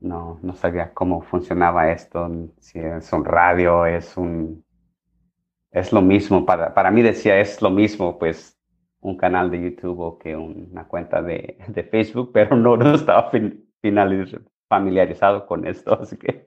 no, 0.00 0.38
no 0.42 0.54
sabía 0.54 0.92
cómo 0.92 1.22
funcionaba 1.22 1.90
esto, 1.90 2.28
si 2.58 2.78
es 2.78 3.12
un 3.12 3.24
radio, 3.24 3.86
es 3.86 4.16
un, 4.16 4.64
es 5.70 5.92
lo 5.92 6.02
mismo, 6.02 6.44
para, 6.46 6.74
para 6.74 6.90
mí 6.90 7.02
decía 7.02 7.38
es 7.38 7.60
lo 7.62 7.70
mismo, 7.70 8.18
pues 8.18 8.58
un 9.00 9.16
canal 9.16 9.50
de 9.50 9.62
YouTube 9.62 10.00
o 10.00 10.18
que 10.18 10.36
una 10.36 10.84
cuenta 10.84 11.22
de, 11.22 11.58
de 11.68 11.84
Facebook, 11.84 12.30
pero 12.32 12.56
no, 12.56 12.76
no 12.76 12.94
estaba 12.94 13.30
familiarizado 14.68 15.46
con 15.46 15.66
esto, 15.66 16.00
así 16.00 16.16
que 16.16 16.46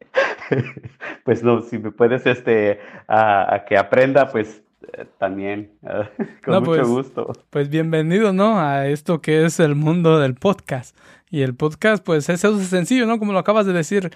pues 1.24 1.43
no, 1.43 1.62
si 1.62 1.77
me 1.77 1.91
puedes 1.91 2.25
este, 2.25 2.79
a, 3.07 3.63
que 3.67 3.77
aprenda, 3.77 4.27
pues 4.29 4.63
eh, 4.93 5.05
también, 5.17 5.71
con 6.43 6.55
mucho 6.55 6.65
pues, 6.65 6.88
gusto. 6.88 7.33
Pues 7.50 7.69
bienvenido, 7.69 8.33
¿no? 8.33 8.59
A 8.59 8.88
esto 8.88 9.21
que 9.21 9.45
es 9.45 9.59
el 9.59 9.75
mundo 9.75 10.19
del 10.19 10.36
podcast. 10.36 10.95
Y 11.29 11.41
el 11.41 11.55
podcast, 11.55 12.03
pues 12.03 12.29
es 12.29 12.41
sencillo, 12.41 13.05
¿no? 13.05 13.19
Como 13.19 13.33
lo 13.33 13.39
acabas 13.39 13.65
de 13.65 13.74
decir, 13.74 14.12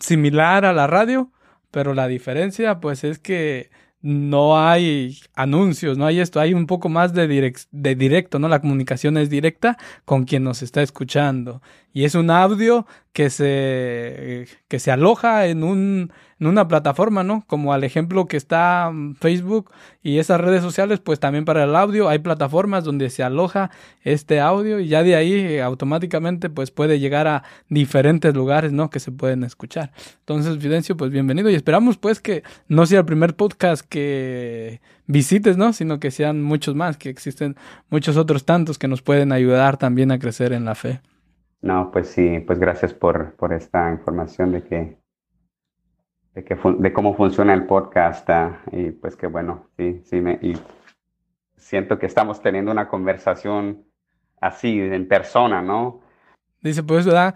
similar 0.00 0.64
a 0.64 0.72
la 0.72 0.86
radio, 0.86 1.30
pero 1.70 1.94
la 1.94 2.06
diferencia, 2.06 2.80
pues 2.80 3.04
es 3.04 3.18
que 3.18 3.70
no 4.02 4.60
hay 4.60 5.18
anuncios, 5.34 5.96
no 5.96 6.04
hay 6.04 6.20
esto, 6.20 6.38
hay 6.38 6.52
un 6.52 6.66
poco 6.66 6.90
más 6.90 7.14
de, 7.14 7.54
de 7.70 7.94
directo, 7.94 8.38
¿no? 8.38 8.48
La 8.48 8.60
comunicación 8.60 9.16
es 9.16 9.30
directa 9.30 9.78
con 10.04 10.24
quien 10.24 10.44
nos 10.44 10.62
está 10.62 10.82
escuchando. 10.82 11.62
Y 11.94 12.04
es 12.04 12.16
un 12.16 12.28
audio 12.28 12.86
que 13.12 13.30
se, 13.30 14.48
que 14.66 14.80
se 14.80 14.90
aloja 14.90 15.46
en, 15.46 15.62
un, 15.62 16.12
en 16.40 16.46
una 16.48 16.66
plataforma, 16.66 17.22
¿no? 17.22 17.44
Como 17.46 17.72
al 17.72 17.84
ejemplo 17.84 18.26
que 18.26 18.36
está 18.36 18.90
mm, 18.92 19.14
Facebook 19.14 19.70
y 20.02 20.18
esas 20.18 20.40
redes 20.40 20.60
sociales, 20.60 20.98
pues 20.98 21.20
también 21.20 21.44
para 21.44 21.62
el 21.62 21.76
audio 21.76 22.08
hay 22.08 22.18
plataformas 22.18 22.82
donde 22.82 23.10
se 23.10 23.22
aloja 23.22 23.70
este 24.02 24.40
audio 24.40 24.80
y 24.80 24.88
ya 24.88 25.04
de 25.04 25.14
ahí 25.14 25.34
eh, 25.34 25.62
automáticamente 25.62 26.50
pues 26.50 26.72
puede 26.72 26.98
llegar 26.98 27.28
a 27.28 27.44
diferentes 27.68 28.34
lugares, 28.34 28.72
¿no? 28.72 28.90
Que 28.90 28.98
se 28.98 29.12
pueden 29.12 29.44
escuchar. 29.44 29.92
Entonces, 30.18 30.58
Fidencio, 30.58 30.96
pues 30.96 31.12
bienvenido 31.12 31.48
y 31.48 31.54
esperamos 31.54 31.96
pues 31.96 32.18
que 32.18 32.42
no 32.66 32.86
sea 32.86 32.98
el 32.98 33.06
primer 33.06 33.36
podcast 33.36 33.86
que 33.88 34.80
visites, 35.06 35.56
¿no? 35.56 35.72
Sino 35.72 36.00
que 36.00 36.10
sean 36.10 36.42
muchos 36.42 36.74
más, 36.74 36.96
que 36.96 37.08
existen 37.08 37.54
muchos 37.88 38.16
otros 38.16 38.44
tantos 38.44 38.80
que 38.80 38.88
nos 38.88 39.00
pueden 39.00 39.30
ayudar 39.30 39.76
también 39.76 40.10
a 40.10 40.18
crecer 40.18 40.52
en 40.52 40.64
la 40.64 40.74
fe. 40.74 41.00
No, 41.64 41.90
pues 41.90 42.08
sí, 42.08 42.40
pues 42.40 42.58
gracias 42.58 42.92
por, 42.92 43.36
por 43.36 43.54
esta 43.54 43.90
información 43.90 44.52
de 44.52 44.64
que, 44.64 44.98
de 46.34 46.44
que 46.44 46.58
de 46.78 46.92
cómo 46.92 47.16
funciona 47.16 47.54
el 47.54 47.64
podcast 47.64 48.28
ah, 48.28 48.60
y 48.70 48.90
pues 48.90 49.16
que 49.16 49.28
bueno, 49.28 49.70
sí, 49.78 50.02
sí 50.04 50.20
me 50.20 50.38
y 50.42 50.58
siento 51.56 51.98
que 51.98 52.04
estamos 52.04 52.42
teniendo 52.42 52.70
una 52.70 52.86
conversación 52.86 53.82
así 54.42 54.78
en 54.78 55.08
persona, 55.08 55.62
¿no? 55.62 56.02
Dice, 56.60 56.82
pues, 56.82 57.06
¿verdad? 57.06 57.34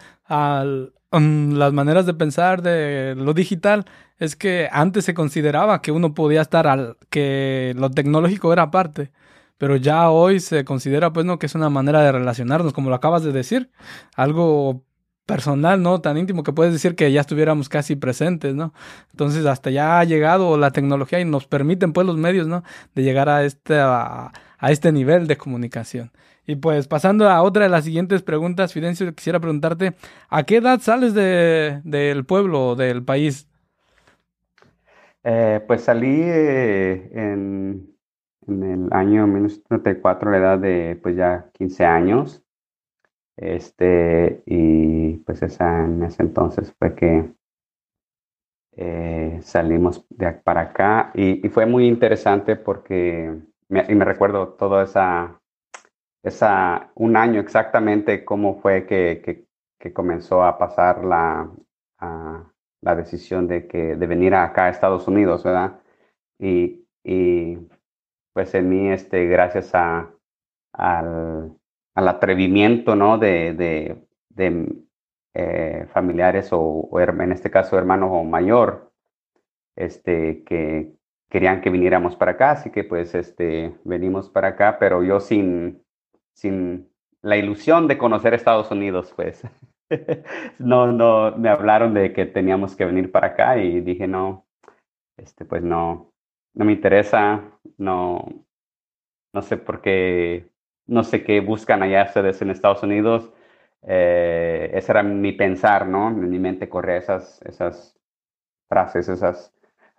Um, 1.11 1.55
las 1.55 1.73
maneras 1.73 2.05
de 2.05 2.13
pensar 2.13 2.61
de 2.61 3.15
lo 3.17 3.33
digital 3.33 3.87
es 4.19 4.37
que 4.37 4.69
antes 4.71 5.07
se 5.07 5.15
consideraba 5.15 5.81
que 5.81 5.91
uno 5.91 6.13
podía 6.13 6.43
estar 6.43 6.67
al 6.67 6.99
que 7.09 7.73
lo 7.79 7.91
tecnológico 7.91 8.53
era 8.53 8.71
parte 8.71 9.11
pero 9.59 9.77
ya 9.77 10.11
hoy 10.11 10.41
se 10.41 10.65
considera 10.65 11.13
pues 11.13 11.27
no 11.27 11.39
que 11.39 11.47
es 11.47 11.55
una 11.55 11.69
manera 11.69 12.01
de 12.03 12.13
relacionarnos, 12.13 12.73
como 12.73 12.89
lo 12.89 12.97
acabas 12.97 13.23
de 13.25 13.33
decir, 13.33 13.71
algo 14.15 14.85
personal, 15.29 15.83
¿no? 15.83 16.01
Tan 16.01 16.17
íntimo 16.17 16.43
que 16.43 16.55
puedes 16.55 16.73
decir 16.73 16.97
que 16.97 17.13
ya 17.13 17.21
estuviéramos 17.21 17.69
casi 17.69 17.97
presentes, 17.97 18.55
¿no? 18.55 18.73
Entonces 19.11 19.45
hasta 19.45 19.71
ya 19.71 20.01
ha 20.01 20.05
llegado 20.05 20.57
la 20.57 20.71
tecnología 20.71 21.21
y 21.21 21.27
nos 21.27 21.47
permiten 21.47 21.93
pues 21.93 22.07
los 22.07 22.17
medios, 22.17 22.47
¿no? 22.49 22.65
De 22.95 23.03
llegar 23.03 23.29
a 23.29 23.45
este, 23.45 23.79
a, 23.79 24.33
este 24.63 24.91
nivel 24.91 25.27
de 25.27 25.37
comunicación. 25.37 26.13
Y 26.47 26.57
pues 26.57 26.89
pasando 26.89 27.29
a 27.29 27.43
otra 27.43 27.65
de 27.65 27.69
las 27.69 27.85
siguientes 27.85 28.23
preguntas, 28.23 28.73
Fidencio, 28.73 29.15
quisiera 29.15 29.39
preguntarte, 29.39 29.95
¿a 30.31 30.45
qué 30.45 30.57
edad 30.57 30.81
sales 30.81 31.13
de, 31.13 31.83
del 31.85 32.25
pueblo, 32.25 32.75
del 32.75 33.05
país? 33.05 33.47
Eh, 35.25 35.61
pues 35.67 35.83
salí 35.83 36.23
eh, 36.23 37.11
en 37.13 37.88
en 38.49 38.63
el 38.63 38.89
año 38.93 39.27
1994, 39.27 40.31
la 40.31 40.39
edad 40.39 40.59
de 40.59 40.99
pues 41.03 41.17
ya 41.17 41.51
15 41.53 41.85
años. 41.85 42.43
Este, 43.37 44.43
y 44.47 45.19
pues 45.19 45.43
esa, 45.43 45.85
en 45.85 46.03
ese 46.03 46.23
entonces 46.23 46.75
fue 46.77 46.95
que 46.97 47.31
eh, 48.73 49.39
salimos 49.43 50.05
de 50.11 50.33
para 50.33 50.63
acá 50.63 51.13
y, 51.15 51.49
fue 51.49 51.67
muy 51.67 51.87
interesante 51.87 52.57
porque, 52.57 53.33
me, 53.69 53.85
y 53.89 53.95
me 53.95 54.05
recuerdo 54.05 54.49
todo 54.55 54.83
esa, 54.83 55.41
esa, 56.23 56.91
un 56.97 57.17
año 57.17 57.41
exactamente 57.41 58.25
cómo 58.25 58.61
fue 58.61 58.87
que, 58.87 59.23
que, 59.25 59.47
que 59.79 59.93
comenzó 59.93 60.43
a 60.43 60.59
pasar 60.59 61.05
la, 61.05 61.49
la 62.81 62.95
decisión 62.95 63.47
de, 63.47 63.67
que, 63.67 63.97
de 63.97 64.07
venir 64.07 64.35
acá 64.35 64.65
a 64.65 64.69
Estados 64.71 65.09
Unidos, 65.09 65.45
¿verdad? 65.45 65.81
Y, 66.39 66.85
y 67.05 67.59
pues 68.39 68.55
en 68.55 68.69
mí, 68.69 68.89
este, 68.89 69.27
gracias 69.27 69.75
a, 69.75 70.13
al, 70.73 71.59
atrevimiento, 71.97 72.95
¿no? 72.95 73.19
De, 73.19 73.53
de, 74.31 74.85
eh, 75.35 75.87
familiares 75.93 76.51
o, 76.53 76.89
en 77.01 77.33
este 77.33 77.51
caso 77.51 77.77
hermano 77.77 78.23
mayor, 78.23 78.93
este, 79.75 80.45
que 80.45 80.93
querían 81.29 81.61
que 81.61 81.71
viniéramos 81.71 82.15
para 82.15 82.31
acá, 82.31 82.53
así 82.53 82.71
que 82.71 82.85
pues 82.85 83.13
este, 83.17 83.75
venimos 83.83 84.31
para 84.31 84.51
acá, 84.51 84.79
pero 84.79 85.03
yo 85.03 85.19
sin, 85.19 85.83
sin 86.33 86.89
la 87.23 87.37
ilusión 87.37 87.89
de 87.89 87.99
conocer 87.99 88.35
Estados 88.35 88.71
Unidos, 88.71 89.13
pues 89.17 89.43
no, 90.61 90.93
no, 90.93 91.37
me 91.37 91.49
hablaron 91.49 91.93
de 91.93 92.13
que 92.13 92.25
teníamos 92.25 92.77
que 92.77 92.85
venir 92.85 93.11
para 93.11 93.29
acá 93.29 93.59
y 93.59 93.81
dije, 93.81 94.07
no, 94.07 94.47
este, 95.17 95.45
pues 95.45 95.65
no, 95.65 96.13
no 96.55 96.65
me 96.65 96.73
interesa, 96.73 97.58
no, 97.79 98.25
no 99.33 99.43
sé 99.43 99.57
por 99.57 99.81
qué, 99.81 100.51
no 100.87 101.05
sé 101.05 101.25
qué 101.25 101.41
buscan 101.41 101.83
allá 101.83 102.05
ustedes 102.05 102.43
en 102.43 102.51
Estados 102.51 102.83
Unidos. 102.83 103.33
Eh, 103.83 104.71
ese 104.75 104.93
era 104.93 105.03
mi 105.03 105.33
pensar, 105.33 105.87
¿no? 105.87 106.09
En 106.09 106.29
mi 106.29 106.39
mente 106.39 106.69
corría 106.69 106.97
esas, 106.97 107.41
esas 107.43 107.99
frases, 108.69 109.09
esas 109.09 109.55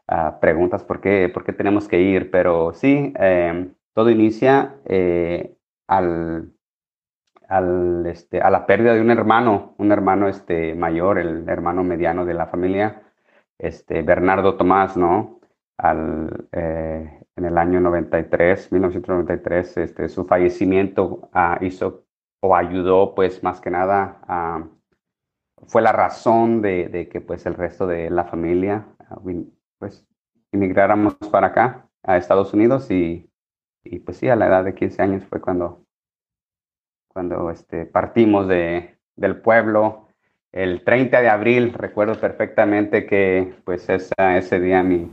ah, 0.07 0.39
preguntas, 0.41 0.83
¿por 0.83 1.01
qué, 1.01 1.29
¿por 1.29 1.43
qué 1.43 1.53
tenemos 1.53 1.87
que 1.87 1.99
ir? 2.01 2.31
Pero 2.31 2.73
sí, 2.73 3.13
em, 3.17 3.73
todo 3.93 4.09
inicia 4.09 4.75
eh, 4.85 5.55
al, 5.87 6.53
al, 7.47 8.05
este, 8.07 8.41
a 8.41 8.49
la 8.49 8.65
pérdida 8.65 8.93
de 8.93 9.01
un 9.01 9.11
hermano, 9.11 9.75
un 9.77 9.91
hermano 9.91 10.27
este, 10.27 10.75
mayor, 10.75 11.19
el 11.19 11.47
hermano 11.49 11.83
mediano 11.83 12.25
de 12.25 12.33
la 12.33 12.47
familia, 12.47 13.01
este, 13.57 14.01
Bernardo 14.03 14.55
Tomás, 14.55 14.97
¿no? 14.97 15.39
Al, 15.77 16.47
eh, 16.51 17.18
en 17.39 17.45
el 17.45 17.57
año 17.57 17.79
93, 17.79 18.71
1993, 18.71 19.77
este, 19.77 20.09
su 20.09 20.25
fallecimiento 20.25 21.29
ah, 21.33 21.57
hizo 21.61 22.05
o 22.41 22.55
ayudó, 22.55 23.15
pues, 23.15 23.43
más 23.43 23.61
que 23.61 23.71
nada, 23.71 24.19
a, 24.27 24.67
fue 25.67 25.81
la 25.81 25.93
razón 25.93 26.61
de, 26.61 26.89
de, 26.89 27.07
que, 27.07 27.21
pues, 27.21 27.45
el 27.45 27.55
resto 27.55 27.87
de 27.87 28.09
la 28.09 28.25
familia, 28.25 28.87
ah, 29.09 29.19
pues, 29.77 30.05
inmigráramos 30.51 31.15
para 31.31 31.47
acá, 31.47 31.89
a 32.03 32.17
Estados 32.17 32.53
Unidos, 32.53 32.91
y, 32.91 33.29
y, 33.83 33.99
pues, 33.99 34.17
sí, 34.17 34.27
a 34.27 34.35
la 34.35 34.47
edad 34.47 34.65
de 34.65 34.75
15 34.75 35.01
años 35.01 35.23
fue 35.25 35.39
cuando, 35.39 35.85
cuando 37.07 37.51
este, 37.51 37.85
partimos 37.85 38.49
de, 38.49 38.97
del 39.15 39.41
pueblo, 39.41 40.07
el 40.51 40.83
30 40.83 41.21
de 41.21 41.29
abril, 41.29 41.73
recuerdo 41.73 42.19
perfectamente 42.19 43.05
que 43.05 43.53
pues 43.65 43.87
esa, 43.87 44.35
ese 44.35 44.59
día 44.59 44.81
mi, 44.81 45.11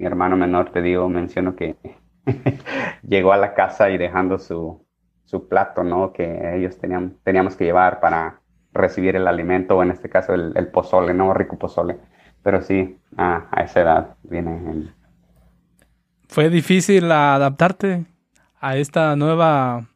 mi 0.00 0.06
hermano 0.06 0.34
menor, 0.36 0.72
te 0.72 0.80
digo, 0.80 1.08
menciono 1.10 1.54
que 1.54 1.76
llegó 3.02 3.34
a 3.34 3.36
la 3.36 3.52
casa 3.54 3.90
y 3.90 3.98
dejando 3.98 4.38
su, 4.38 4.82
su 5.26 5.46
plato, 5.46 5.84
¿no? 5.84 6.12
Que 6.14 6.56
ellos 6.56 6.78
tenían, 6.78 7.18
teníamos 7.22 7.54
que 7.54 7.64
llevar 7.66 8.00
para 8.00 8.40
recibir 8.72 9.14
el 9.16 9.28
alimento, 9.28 9.76
o 9.76 9.82
en 9.82 9.90
este 9.90 10.08
caso 10.08 10.32
el, 10.32 10.52
el 10.56 10.68
pozole, 10.68 11.12
¿no? 11.12 11.34
Rico 11.34 11.58
pozole. 11.58 11.98
Pero 12.42 12.62
sí, 12.62 12.98
a, 13.18 13.46
a 13.50 13.62
esa 13.62 13.80
edad 13.82 14.16
viene. 14.22 14.88
¿Fue 16.28 16.48
difícil 16.48 17.12
adaptarte 17.12 18.06
a 18.58 18.76
esta 18.78 19.16
nueva 19.16 19.86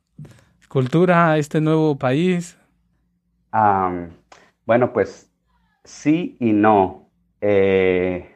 cultura, 0.69 1.33
a 1.33 1.39
este 1.39 1.63
nuevo 1.63 1.97
país? 1.97 2.59
bueno, 4.67 4.93
pues 4.93 5.33
sí 5.85 6.37
y 6.41 6.53
no. 6.53 7.09
Eh, 7.41 8.35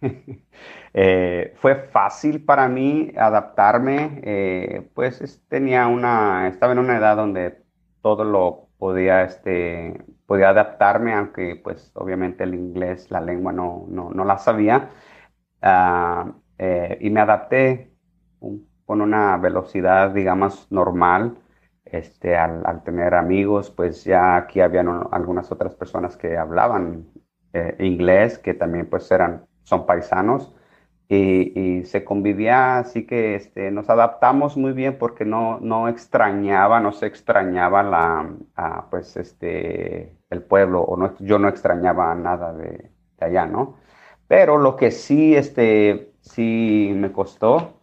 Eh, 0.94 1.54
fue 1.56 1.74
fácil 1.74 2.44
para 2.44 2.68
mí 2.68 3.12
adaptarme, 3.16 4.20
eh, 4.24 4.90
pues 4.94 5.42
tenía 5.48 5.86
una, 5.86 6.48
estaba 6.48 6.72
en 6.72 6.80
una 6.80 6.98
edad 6.98 7.16
donde 7.16 7.62
todo 8.02 8.24
lo 8.24 8.68
podía, 8.78 9.22
este, 9.22 10.04
podía 10.26 10.50
adaptarme, 10.50 11.14
aunque 11.14 11.56
pues 11.56 11.92
obviamente 11.94 12.44
el 12.44 12.54
inglés, 12.54 13.10
la 13.10 13.20
lengua 13.20 13.52
no, 13.52 13.86
no, 13.88 14.10
no 14.10 14.24
la 14.24 14.38
sabía. 14.38 14.90
Ah, 15.62 16.32
eh, 16.58 16.98
y 17.00 17.10
me 17.10 17.20
adapté 17.20 17.92
con 18.84 19.00
una 19.00 19.36
velocidad, 19.38 20.10
digamos, 20.10 20.70
normal. 20.70 21.38
Este, 21.84 22.36
al, 22.36 22.62
al, 22.66 22.82
tener 22.84 23.14
amigos, 23.14 23.70
pues 23.70 24.04
ya 24.04 24.36
aquí 24.36 24.60
habían 24.60 24.88
algunas 25.12 25.52
otras 25.52 25.74
personas 25.74 26.16
que 26.16 26.36
hablaban 26.38 27.06
inglés, 27.78 28.38
que 28.38 28.54
también 28.54 28.88
pues 28.88 29.10
eran, 29.10 29.46
son 29.62 29.84
paisanos 29.84 30.54
y, 31.08 31.84
se 31.84 32.04
convivía, 32.04 32.78
así 32.78 33.06
que 33.06 33.34
este, 33.34 33.70
nos 33.70 33.90
adaptamos 33.90 34.56
muy 34.56 34.72
bien 34.72 34.96
porque 34.98 35.24
no, 35.24 35.60
no 35.60 35.88
extrañaba, 35.88 36.80
no 36.80 36.92
se 36.92 37.06
extrañaba 37.06 37.82
la, 37.82 38.86
pues 38.90 39.16
este, 39.16 40.16
el 40.30 40.42
pueblo, 40.42 40.82
o 40.82 40.96
no, 40.96 41.14
yo 41.18 41.38
no 41.38 41.48
extrañaba 41.48 42.14
nada 42.14 42.52
de, 42.54 42.90
allá, 43.20 43.46
¿no? 43.46 43.76
Pero 44.26 44.58
lo 44.58 44.76
que 44.76 44.90
sí, 44.90 45.34
este, 45.34 46.12
sí 46.20 46.92
me 46.96 47.12
costó 47.12 47.80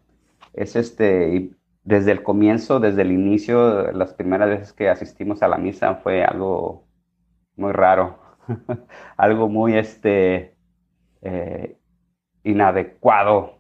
es 0.54 0.76
este, 0.76 1.52
desde 1.84 2.12
el 2.12 2.24
comienzo, 2.24 2.80
desde 2.80 3.04
el 3.04 3.12
inicio, 3.12 3.92
las 3.92 4.14
primeras 4.14 4.50
veces 4.50 4.74
que 4.74 4.90
asistimos 4.90 5.44
a 5.44 5.48
la 5.48 5.58
misa 5.58 5.96
fue 5.96 6.24
algo 6.24 6.88
muy 7.56 7.72
raro, 7.74 8.20
algo 9.18 9.50
muy, 9.50 9.78
este, 9.78 10.56
eh, 11.22 11.79
inadecuado 12.44 13.60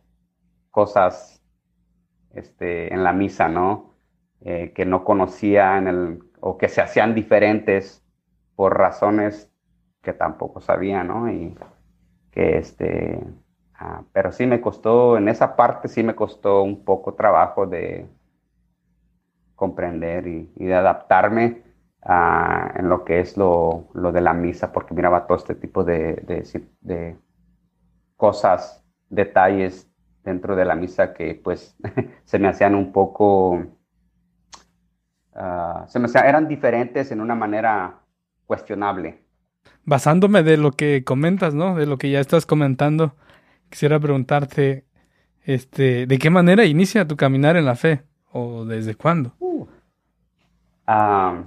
cosas 0.71 1.43
este, 2.33 2.93
en 2.93 3.03
la 3.03 3.13
misa, 3.13 3.49
¿no? 3.49 3.93
Eh, 4.41 4.71
que 4.73 4.85
no 4.85 5.03
conocía 5.03 5.77
en 5.77 5.87
el, 5.87 6.23
o 6.39 6.57
que 6.57 6.69
se 6.69 6.81
hacían 6.81 7.13
diferentes 7.13 8.05
por 8.55 8.77
razones 8.77 9.51
que 10.01 10.13
tampoco 10.13 10.61
sabía, 10.61 11.03
¿no? 11.03 11.29
Y 11.31 11.57
que 12.31 12.57
este, 12.57 13.21
ah, 13.75 14.03
pero 14.13 14.31
sí 14.31 14.45
me 14.45 14.61
costó, 14.61 15.17
en 15.17 15.27
esa 15.27 15.55
parte 15.55 15.87
sí 15.87 16.03
me 16.03 16.15
costó 16.15 16.63
un 16.63 16.85
poco 16.85 17.15
trabajo 17.15 17.67
de 17.67 18.07
comprender 19.55 20.27
y, 20.27 20.49
de 20.55 20.73
adaptarme 20.73 21.63
a, 22.01 22.71
en 22.77 22.87
lo 22.87 23.03
que 23.03 23.19
es 23.19 23.35
lo, 23.35 23.89
lo, 23.93 24.13
de 24.13 24.21
la 24.21 24.33
misa, 24.33 24.71
porque 24.71 24.93
miraba 24.93 25.27
todo 25.27 25.37
este 25.37 25.55
tipo 25.55 25.83
de 25.83 26.23
cosas, 28.19 28.83
detalles 29.09 29.89
dentro 30.25 30.57
de 30.57 30.65
la 30.65 30.75
misa 30.75 31.13
que 31.13 31.39
pues 31.41 31.77
se 32.25 32.37
me 32.37 32.49
hacían 32.49 32.75
un 32.75 32.91
poco, 32.91 33.53
uh, 35.35 35.87
se 35.87 35.99
me 35.99 36.05
hacían, 36.05 36.25
eran 36.25 36.47
diferentes 36.49 37.11
en 37.13 37.21
una 37.21 37.33
manera 37.33 38.01
cuestionable. 38.45 39.23
Basándome 39.85 40.43
de 40.43 40.57
lo 40.57 40.73
que 40.73 41.05
comentas, 41.05 41.53
¿no? 41.53 41.75
De 41.75 41.85
lo 41.85 41.97
que 41.97 42.11
ya 42.11 42.19
estás 42.19 42.45
comentando, 42.45 43.15
quisiera 43.69 43.97
preguntarte, 44.01 44.85
este, 45.43 46.05
¿de 46.05 46.17
qué 46.19 46.29
manera 46.29 46.65
inicia 46.65 47.07
tu 47.07 47.15
caminar 47.15 47.55
en 47.55 47.65
la 47.65 47.75
fe? 47.75 48.03
¿O 48.33 48.65
desde 48.65 48.95
cuándo? 48.95 49.33
Uh. 49.39 49.65
Uh, 50.87 51.45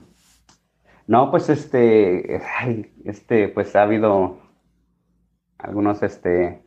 no, 1.06 1.30
pues 1.30 1.50
este, 1.50 2.40
este, 3.04 3.48
pues 3.48 3.76
ha 3.76 3.82
habido 3.82 4.41
algunos, 5.62 6.02
este, 6.02 6.62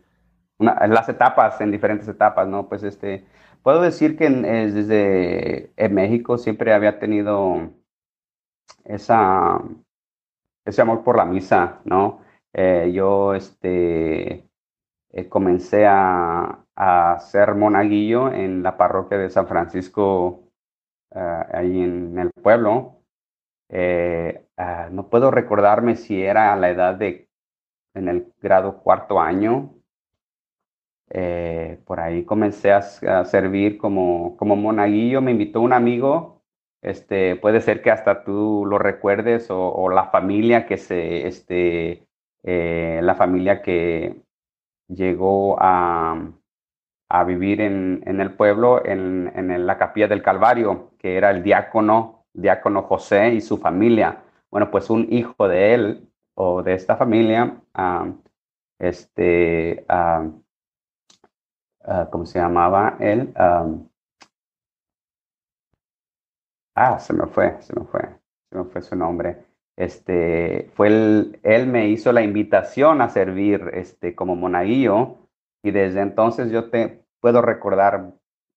las 0.59 1.09
etapas, 1.09 1.59
en 1.61 1.71
diferentes 1.71 2.07
etapas, 2.07 2.47
¿no? 2.47 2.67
Pues 2.69 2.83
este, 2.83 3.25
puedo 3.63 3.81
decir 3.81 4.17
que 4.17 4.29
desde 4.29 5.73
en 5.75 5.93
México 5.93 6.37
siempre 6.37 6.73
había 6.73 6.99
tenido 6.99 7.71
esa, 8.85 9.61
ese 10.65 10.81
amor 10.81 11.03
por 11.03 11.17
la 11.17 11.25
misa, 11.25 11.81
¿no? 11.85 12.21
Eh, 12.53 12.91
yo, 12.93 13.33
este, 13.33 14.49
eh, 15.11 15.29
comencé 15.29 15.85
a, 15.87 16.65
a, 16.75 17.19
ser 17.19 17.55
monaguillo 17.55 18.31
en 18.31 18.63
la 18.63 18.77
parroquia 18.77 19.17
de 19.17 19.29
San 19.29 19.47
Francisco, 19.47 20.43
eh, 21.13 21.43
ahí 21.53 21.81
en 21.81 22.17
el 22.17 22.31
pueblo. 22.31 23.01
Ah, 24.57 24.87
no 24.91 25.09
puedo 25.09 25.31
recordarme 25.31 25.95
si 25.95 26.21
era 26.23 26.53
a 26.53 26.55
la 26.55 26.69
edad 26.69 26.95
de 26.95 27.24
en 27.95 28.09
el 28.09 28.33
grado 28.41 28.77
cuarto 28.79 29.19
año. 29.19 29.73
Eh, 31.09 31.79
por 31.85 31.99
ahí 31.99 32.23
comencé 32.23 32.71
a, 32.71 32.81
servir 33.25 33.77
como, 33.77 34.37
como 34.37 34.55
monaguillo. 34.55 35.21
Me 35.21 35.31
invitó 35.31 35.61
un 35.61 35.73
amigo. 35.73 36.43
Este, 36.81 37.35
puede 37.37 37.61
ser 37.61 37.81
que 37.81 37.91
hasta 37.91 38.23
tú 38.23 38.65
lo 38.67 38.77
recuerdes 38.77 39.47
o, 39.49 39.89
la 39.89 40.05
familia 40.11 40.67
que 40.67 40.77
se, 40.77 41.27
este, 41.27 42.07
eh, 42.43 42.99
la 43.01 43.15
familia 43.15 43.63
que 43.63 44.21
llegó 44.87 45.57
a, 45.59 46.31
a 47.09 47.23
vivir 47.23 47.61
en, 47.61 48.03
en, 48.05 48.21
el 48.21 48.33
pueblo, 48.33 48.85
en, 48.85 49.31
en, 49.35 49.65
la 49.65 49.77
capilla 49.79 50.07
del 50.07 50.21
Calvario, 50.21 50.91
que 50.99 51.17
era 51.17 51.31
el 51.31 51.41
diácono, 51.41 52.25
diácono 52.33 52.83
José 52.83 53.33
y 53.33 53.41
su 53.41 53.57
familia. 53.57 54.21
Bueno, 54.51 54.69
pues 54.69 54.89
un 54.91 55.07
hijo 55.09 55.47
de 55.47 55.73
él 55.73 56.04
o 56.35 56.61
de 56.63 56.73
esta 56.73 56.95
familia, 56.97 57.61
este, 58.79 59.85
¿cómo 62.11 62.25
se 62.25 62.39
llamaba 62.39 62.97
él? 62.99 63.33
ah, 66.75 66.99
se 66.99 67.13
me 67.13 67.25
fue, 67.27 67.61
se 67.61 67.73
me 67.79 67.85
fue, 67.85 68.01
se 68.49 68.57
me 68.57 68.65
fue 68.65 68.81
su 68.81 68.95
nombre. 68.95 69.45
Este, 69.77 70.71
fue 70.73 70.87
el, 70.87 71.39
él 71.43 71.67
me 71.67 71.87
hizo 71.89 72.11
la 72.13 72.21
invitación 72.21 73.01
a 73.01 73.09
servir 73.09 73.71
este, 73.73 74.15
como 74.15 74.35
monaguillo 74.35 75.17
y 75.63 75.71
desde 75.71 76.01
entonces 76.01 76.51
yo 76.51 76.69
te 76.69 77.03
puedo 77.19 77.41
recordar 77.41 78.13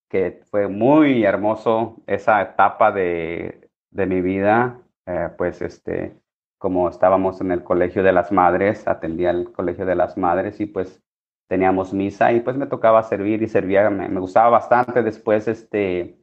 que 0.09 0.43
fue 0.51 0.69
muy 0.69 1.25
hermoso 1.25 1.97
esa 2.07 2.41
etapa 2.43 2.93
de, 2.93 3.71
de 3.91 4.07
mi 4.07 4.21
vida, 4.21 4.81
eh, 5.07 5.29
pues 5.37 5.61
este, 5.63 6.17
como 6.59 6.89
estábamos 6.89 7.41
en 7.41 7.53
el 7.53 7.63
Colegio 7.65 8.03
de 8.03 8.13
las 8.13 8.33
Madres, 8.33 8.87
atendía 8.87 9.31
el 9.31 9.53
Colegio 9.53 9.87
de 9.87 9.95
las 9.95 10.17
Madres 10.19 10.61
y 10.61 10.67
pues 10.67 11.01
teníamos 11.49 11.95
misa 11.95 12.33
y 12.33 12.41
pues 12.41 12.57
me 12.57 12.67
tocaba 12.67 13.03
servir 13.03 13.43
y 13.43 13.49
servía, 13.49 13.89
me, 13.91 14.21
gustaba 14.21 14.51
bastante. 14.51 15.03
Después, 15.03 15.49
este, 15.49 16.19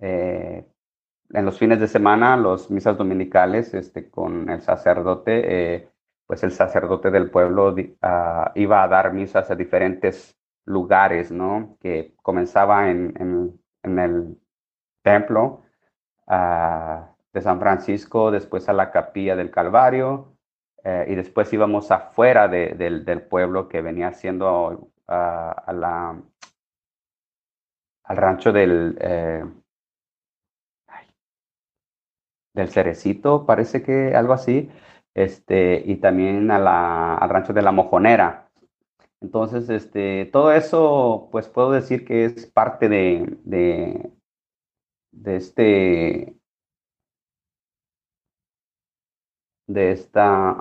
eh, 0.00 0.66
en 1.30 1.44
los 1.44 1.58
fines 1.58 1.80
de 1.80 1.88
semana, 1.88 2.36
los 2.36 2.70
misas 2.70 2.96
dominicales 2.96 3.74
este, 3.74 4.10
con 4.10 4.48
el 4.48 4.62
sacerdote, 4.62 5.74
eh, 5.74 5.88
pues 6.26 6.42
el 6.42 6.52
sacerdote 6.52 7.10
del 7.10 7.30
pueblo 7.30 7.72
uh, 7.72 8.50
iba 8.54 8.82
a 8.82 8.88
dar 8.88 9.12
misas 9.12 9.50
a 9.50 9.54
diferentes 9.56 10.36
lugares, 10.64 11.30
¿no? 11.30 11.76
Que 11.80 12.14
comenzaba 12.22 12.90
en, 12.90 13.14
en, 13.20 13.60
en 13.82 13.98
el 13.98 14.38
templo. 15.02 15.62
Uh, 16.26 17.15
de 17.36 17.42
San 17.42 17.60
Francisco, 17.60 18.30
después 18.30 18.66
a 18.70 18.72
la 18.72 18.90
capilla 18.90 19.36
del 19.36 19.50
Calvario, 19.50 20.32
y 21.06 21.14
después 21.16 21.52
íbamos 21.52 21.90
afuera 21.90 22.48
del 22.48 23.22
pueblo 23.28 23.68
que 23.68 23.82
venía 23.82 24.12
siendo 24.12 24.88
a 25.06 25.72
la, 25.74 26.18
al 28.04 28.16
rancho 28.16 28.52
del, 28.52 28.98
del 32.54 32.68
Cerecito, 32.70 33.44
parece 33.44 33.82
que 33.82 34.14
algo 34.14 34.32
así, 34.32 34.70
este, 35.14 35.82
y 35.84 35.96
también 35.96 36.50
a 36.50 36.58
la, 36.58 37.16
al 37.16 37.28
rancho 37.28 37.52
de 37.52 37.62
la 37.62 37.72
Mojonera. 37.72 38.48
Entonces, 39.20 39.68
este, 39.68 40.24
todo 40.32 40.52
eso, 40.52 41.28
pues 41.30 41.48
puedo 41.48 41.70
decir 41.70 42.06
que 42.06 42.24
es 42.24 42.46
parte 42.46 42.88
de, 42.88 43.36
de, 43.44 44.10
de 45.12 45.36
este, 45.36 46.35
de 49.66 49.92
esta, 49.92 50.56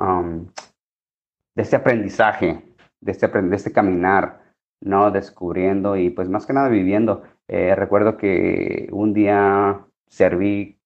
de 1.55 1.61
este 1.61 1.75
aprendizaje, 1.75 2.63
de 3.01 3.11
este, 3.11 3.27
de 3.27 3.55
este 3.55 3.71
caminar, 3.71 4.41
¿no? 4.81 5.11
Descubriendo 5.11 5.95
y 5.97 6.09
pues 6.09 6.29
más 6.29 6.45
que 6.45 6.53
nada 6.53 6.69
viviendo. 6.69 7.23
Eh, 7.47 7.75
recuerdo 7.75 8.17
que 8.17 8.89
un 8.91 9.13
día 9.13 9.85
serví 10.07 10.79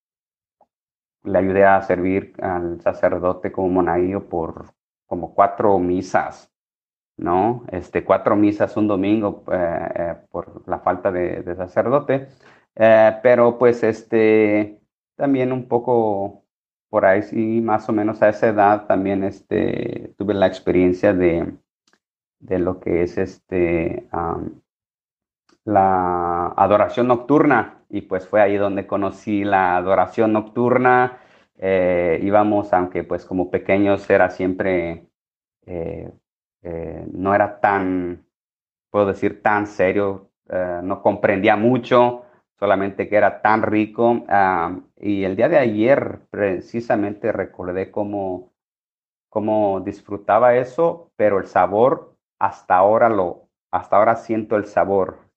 le 1.23 1.37
ayudé 1.37 1.65
a 1.65 1.81
servir 1.81 2.33
al 2.41 2.81
sacerdote 2.81 3.51
como 3.51 3.69
monaguillo 3.69 4.27
por 4.29 4.73
como 5.05 5.33
cuatro 5.33 5.79
misas, 5.79 6.51
¿no? 7.17 7.65
Este, 7.71 8.03
cuatro 8.03 8.35
misas 8.35 8.77
un 8.77 8.87
domingo 8.87 9.43
eh, 9.51 9.89
eh, 9.95 10.15
por 10.29 10.67
la 10.67 10.79
falta 10.79 11.11
de, 11.11 11.55
sacerdote, 11.55 12.27
eh, 12.75 13.19
pero 13.23 13.57
pues 13.57 13.83
este, 13.83 14.79
también 15.15 15.51
un 15.51 15.67
poco 15.67 16.43
por 16.89 17.05
ahí 17.05 17.21
sí, 17.23 17.61
más 17.61 17.87
o 17.89 17.93
menos 17.93 18.21
a 18.21 18.29
esa 18.29 18.47
edad 18.47 18.87
también 18.87 19.23
este, 19.23 20.13
tuve 20.17 20.33
la 20.33 20.47
experiencia 20.47 21.13
de, 21.13 21.53
de 22.39 22.59
lo 22.59 22.79
que 22.79 23.03
es 23.03 23.17
este, 23.17 24.07
la 25.65 26.47
adoración 26.57 27.07
nocturna 27.07 27.83
y 27.89 28.01
pues 28.01 28.27
fue 28.27 28.41
ahí 28.41 28.57
donde 28.57 28.87
conocí 28.87 29.43
la 29.43 29.77
adoración 29.77 30.33
nocturna. 30.33 31.19
Eh, 31.57 32.19
íbamos, 32.23 32.71
aunque 32.73 33.03
pues 33.03 33.25
como 33.25 33.51
pequeños 33.51 34.09
era 34.09 34.29
siempre, 34.29 35.09
eh, 35.65 36.11
eh, 36.63 37.05
no 37.11 37.35
era 37.35 37.59
tan, 37.59 38.25
puedo 38.89 39.07
decir, 39.07 39.41
tan 39.41 39.67
serio, 39.67 40.27
no 40.81 41.03
comprendía 41.03 41.55
mucho, 41.55 42.23
solamente 42.59 43.09
que 43.09 43.15
era 43.15 43.41
tan 43.41 43.63
rico. 43.63 44.25
y 44.97 45.23
el 45.23 45.35
día 45.35 45.49
de 45.49 45.57
ayer 45.57 46.19
precisamente 46.29 47.31
recordé 47.31 47.91
cómo, 47.91 48.51
cómo 49.29 49.81
disfrutaba 49.81 50.55
eso, 50.55 51.11
pero 51.15 51.39
el 51.39 51.47
sabor, 51.47 52.15
hasta 52.39 52.75
ahora 52.75 53.09
lo, 53.09 53.47
hasta 53.71 53.97
ahora 53.97 54.15
siento 54.15 54.55
el 54.57 54.65
sabor 54.65 55.29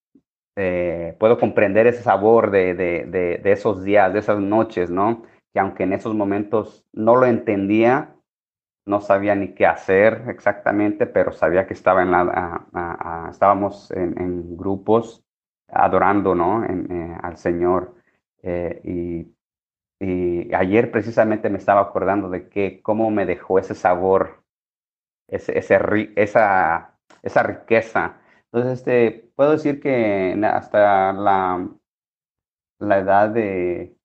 eh, 0.56 1.16
puedo 1.18 1.38
comprender 1.38 1.86
ese 1.86 2.02
sabor 2.02 2.50
de, 2.50 2.74
de, 2.74 3.06
de, 3.42 3.52
esos 3.52 3.84
días, 3.84 4.12
de 4.12 4.18
esas 4.18 4.38
noches, 4.38 4.90
¿no? 4.90 5.22
Que 5.52 5.60
aunque 5.60 5.84
en 5.84 5.94
esos 5.94 6.14
momentos 6.14 6.86
no 6.92 7.16
lo 7.16 7.26
entendía, 7.26 8.14
no 8.84 9.00
sabía 9.00 9.34
ni 9.34 9.54
qué 9.54 9.66
hacer 9.66 10.24
exactamente, 10.28 11.06
pero 11.06 11.32
sabía 11.32 11.66
que 11.66 11.72
estaba 11.72 12.02
en 12.02 12.10
la, 12.10 13.28
estábamos 13.30 13.90
en, 13.92 14.56
grupos 14.56 15.24
adorando, 15.72 16.34
¿no? 16.34 16.64
Eh, 16.64 17.16
al 17.22 17.36
Señor. 17.36 17.94
Eh, 18.42 18.80
y, 18.84 19.32
ayer 20.54 20.90
precisamente 20.90 21.48
me 21.48 21.58
estaba 21.58 21.80
acordando 21.80 22.28
de 22.28 22.48
que 22.48 22.82
cómo 22.82 23.10
me 23.10 23.24
dejó 23.24 23.58
ese 23.58 23.74
sabor, 23.74 24.42
ese, 25.28 25.58
esa, 25.58 26.98
esa 27.22 27.42
riqueza 27.44 28.20
entonces, 28.52 28.80
este, 28.80 29.32
puedo 29.34 29.52
decir 29.52 29.80
que 29.80 30.38
hasta 30.44 31.12
la, 31.14 31.70
la 32.78 32.98
edad 32.98 33.30
de 33.30 33.96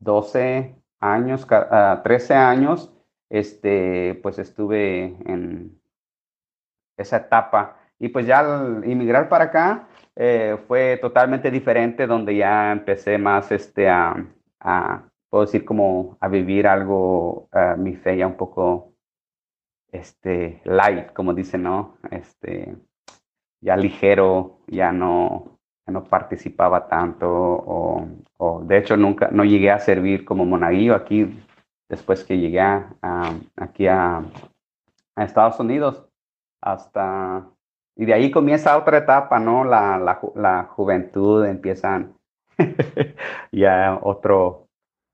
12 0.00 0.76
años, 1.00 1.46
13 1.46 2.34
ah, 2.34 2.50
años, 2.50 2.92
este, 3.30 4.20
pues 4.22 4.38
estuve 4.38 5.16
en 5.24 5.80
esa 6.98 7.16
etapa. 7.18 7.79
Y 8.00 8.08
pues 8.08 8.26
ya 8.26 8.40
al 8.40 8.82
inmigrar 8.84 9.28
para 9.28 9.44
acá 9.44 9.88
eh, 10.16 10.56
fue 10.66 10.98
totalmente 11.00 11.50
diferente, 11.50 12.06
donde 12.06 12.34
ya 12.34 12.72
empecé 12.72 13.18
más 13.18 13.52
este, 13.52 13.88
a, 13.88 14.16
puedo 15.28 15.44
decir, 15.44 15.64
como 15.64 16.16
a 16.20 16.28
vivir 16.28 16.66
algo, 16.66 17.48
mi 17.78 17.94
fe 17.94 18.16
ya 18.16 18.26
un 18.26 18.36
poco 18.36 18.94
este, 19.92 20.60
light, 20.64 21.12
como 21.12 21.34
dicen, 21.34 21.62
¿no? 21.62 21.98
Este, 22.10 22.74
ya 23.60 23.76
ligero, 23.76 24.60
ya 24.66 24.92
no, 24.92 25.60
no 25.90 26.04
participaba 26.04 26.88
tanto 26.88 27.28
o, 27.28 28.62
de 28.64 28.78
hecho 28.78 28.96
nunca, 28.96 29.28
no 29.30 29.44
llegué 29.44 29.70
a 29.70 29.78
servir 29.78 30.24
como 30.24 30.44
monaguillo 30.44 30.94
aquí 30.94 31.42
después 31.88 32.24
que 32.24 32.38
llegué 32.38 32.60
a, 32.60 32.88
aquí 33.56 33.86
a, 33.86 34.22
Estados 35.16 35.60
Unidos 35.60 36.08
hasta, 36.62 37.46
y 37.96 38.06
de 38.06 38.14
ahí 38.14 38.30
comienza 38.30 38.78
otra 38.78 38.98
etapa, 38.98 39.38
¿no? 39.38 39.64
La, 39.64 39.98
la, 40.34 40.64
juventud, 40.64 41.44
empiezan 41.44 42.14
ya 43.52 43.98
otro, 44.02 44.68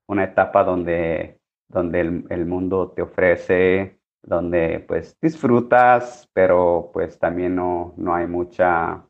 una 0.08 0.24
etapa 0.24 0.64
donde, 0.64 1.38
donde 1.68 2.00
el, 2.00 2.24
el 2.30 2.46
mundo 2.46 2.92
te 2.94 3.02
ofrece 3.02 3.98
donde 4.26 4.84
pues 4.86 5.16
disfrutas, 5.20 6.28
pero 6.32 6.90
pues 6.92 7.18
también 7.18 7.54
no, 7.54 7.94
no 7.96 8.14
hay 8.14 8.26
mucha 8.26 9.04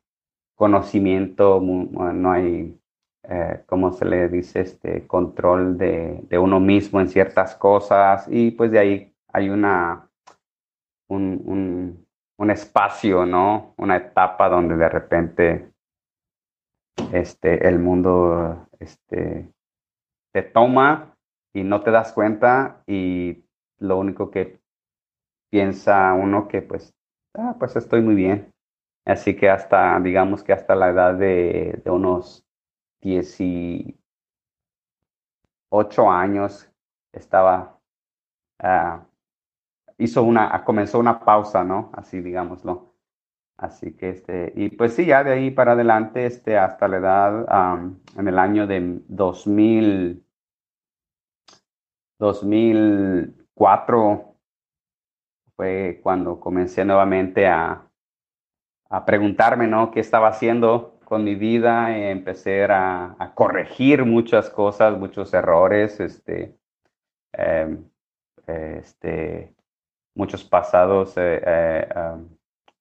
conocimiento, 0.54 1.60
no 1.60 2.30
hay, 2.30 2.78
eh, 3.24 3.62
¿cómo 3.66 3.92
se 3.92 4.04
le 4.04 4.28
dice? 4.28 4.60
Este 4.60 5.06
control 5.06 5.76
de, 5.78 6.20
de, 6.28 6.38
uno 6.38 6.60
mismo 6.60 7.00
en 7.00 7.08
ciertas 7.08 7.54
cosas 7.56 8.26
y 8.30 8.50
pues 8.52 8.70
de 8.70 8.78
ahí 8.78 9.14
hay 9.32 9.48
una, 9.48 10.08
un, 11.08 11.42
un, 11.44 12.05
un, 12.38 12.50
espacio, 12.50 13.26
¿no? 13.26 13.74
Una 13.76 13.96
etapa 13.96 14.48
donde 14.48 14.76
de 14.76 14.88
repente 14.88 15.72
este, 17.12 17.68
el 17.68 17.78
mundo 17.78 18.68
este, 18.78 19.52
te 20.32 20.42
toma 20.42 21.16
y 21.54 21.62
no 21.62 21.82
te 21.82 21.90
das 21.90 22.12
cuenta 22.12 22.82
y 22.86 23.44
lo 23.78 23.98
único 23.98 24.30
que 24.30 24.60
piensa 25.50 26.12
uno 26.14 26.48
que 26.48 26.62
pues, 26.62 26.94
ah, 27.34 27.56
pues 27.58 27.76
estoy 27.76 28.02
muy 28.02 28.14
bien. 28.14 28.52
Así 29.06 29.36
que 29.36 29.48
hasta, 29.48 29.98
digamos 30.00 30.42
que 30.42 30.52
hasta 30.52 30.74
la 30.74 30.90
edad 30.90 31.14
de, 31.14 31.80
de 31.84 31.90
unos 31.90 32.44
18 33.00 33.94
años 36.10 36.68
estaba, 37.12 37.78
ah, 38.58 39.06
hizo 39.98 40.22
una, 40.22 40.64
comenzó 40.64 40.98
una 40.98 41.20
pausa, 41.20 41.64
¿no? 41.64 41.90
Así 41.94 42.20
digámoslo. 42.20 42.94
Así 43.56 43.96
que 43.96 44.10
este, 44.10 44.52
y 44.54 44.68
pues 44.70 44.94
sí, 44.94 45.06
ya 45.06 45.24
de 45.24 45.32
ahí 45.32 45.50
para 45.50 45.72
adelante, 45.72 46.26
este, 46.26 46.58
hasta 46.58 46.88
la 46.88 46.96
edad, 46.98 47.96
en 48.16 48.28
el 48.28 48.38
año 48.38 48.66
de 48.66 49.00
2000, 49.08 50.22
2004, 52.18 54.36
fue 55.56 56.00
cuando 56.02 56.38
comencé 56.38 56.84
nuevamente 56.84 57.46
a, 57.46 57.88
a 58.90 59.04
preguntarme, 59.06 59.66
¿no? 59.66 59.90
¿Qué 59.90 60.00
estaba 60.00 60.28
haciendo 60.28 60.98
con 61.04 61.24
mi 61.24 61.34
vida? 61.34 61.96
Empecé 61.96 62.64
a, 62.64 63.16
a, 63.18 63.34
corregir 63.34 64.04
muchas 64.04 64.50
cosas, 64.50 64.98
muchos 64.98 65.32
errores, 65.32 65.98
este, 66.00 66.58
em, 67.32 67.88
este, 68.46 69.55
muchos 70.16 70.42
pasados 70.42 71.12
eh, 71.16 71.40
eh, 71.46 71.86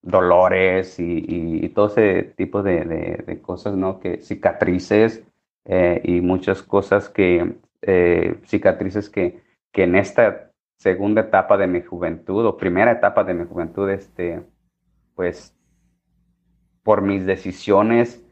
dolores 0.02 0.96
y, 0.98 1.70
todo 1.70 1.88
ese 1.88 2.34
tipo 2.38 2.64
de, 2.64 2.86
de, 3.28 3.42
cosas, 3.42 3.76
¿no? 3.76 4.00
Que 4.00 4.22
cicatrices 4.22 5.24
eh, 5.66 6.02
y 6.04 6.22
muchas 6.22 6.64
cosas 6.64 7.10
que, 7.10 7.56
cicatrices 8.46 9.10
que, 9.10 9.42
que 9.72 9.84
en 9.84 9.96
esta 9.96 10.52
segunda 10.78 11.22
etapa 11.22 11.58
de 11.58 11.68
mi 11.68 11.82
juventud 11.82 12.46
o 12.46 12.58
primera 12.58 12.92
etapa 12.92 13.24
de 13.24 13.34
mi 13.34 13.46
juventud, 13.46 13.90
este, 13.90 14.42
pues 15.16 15.54
por 16.84 17.02
mis 17.02 17.26
decisiones, 17.26 18.25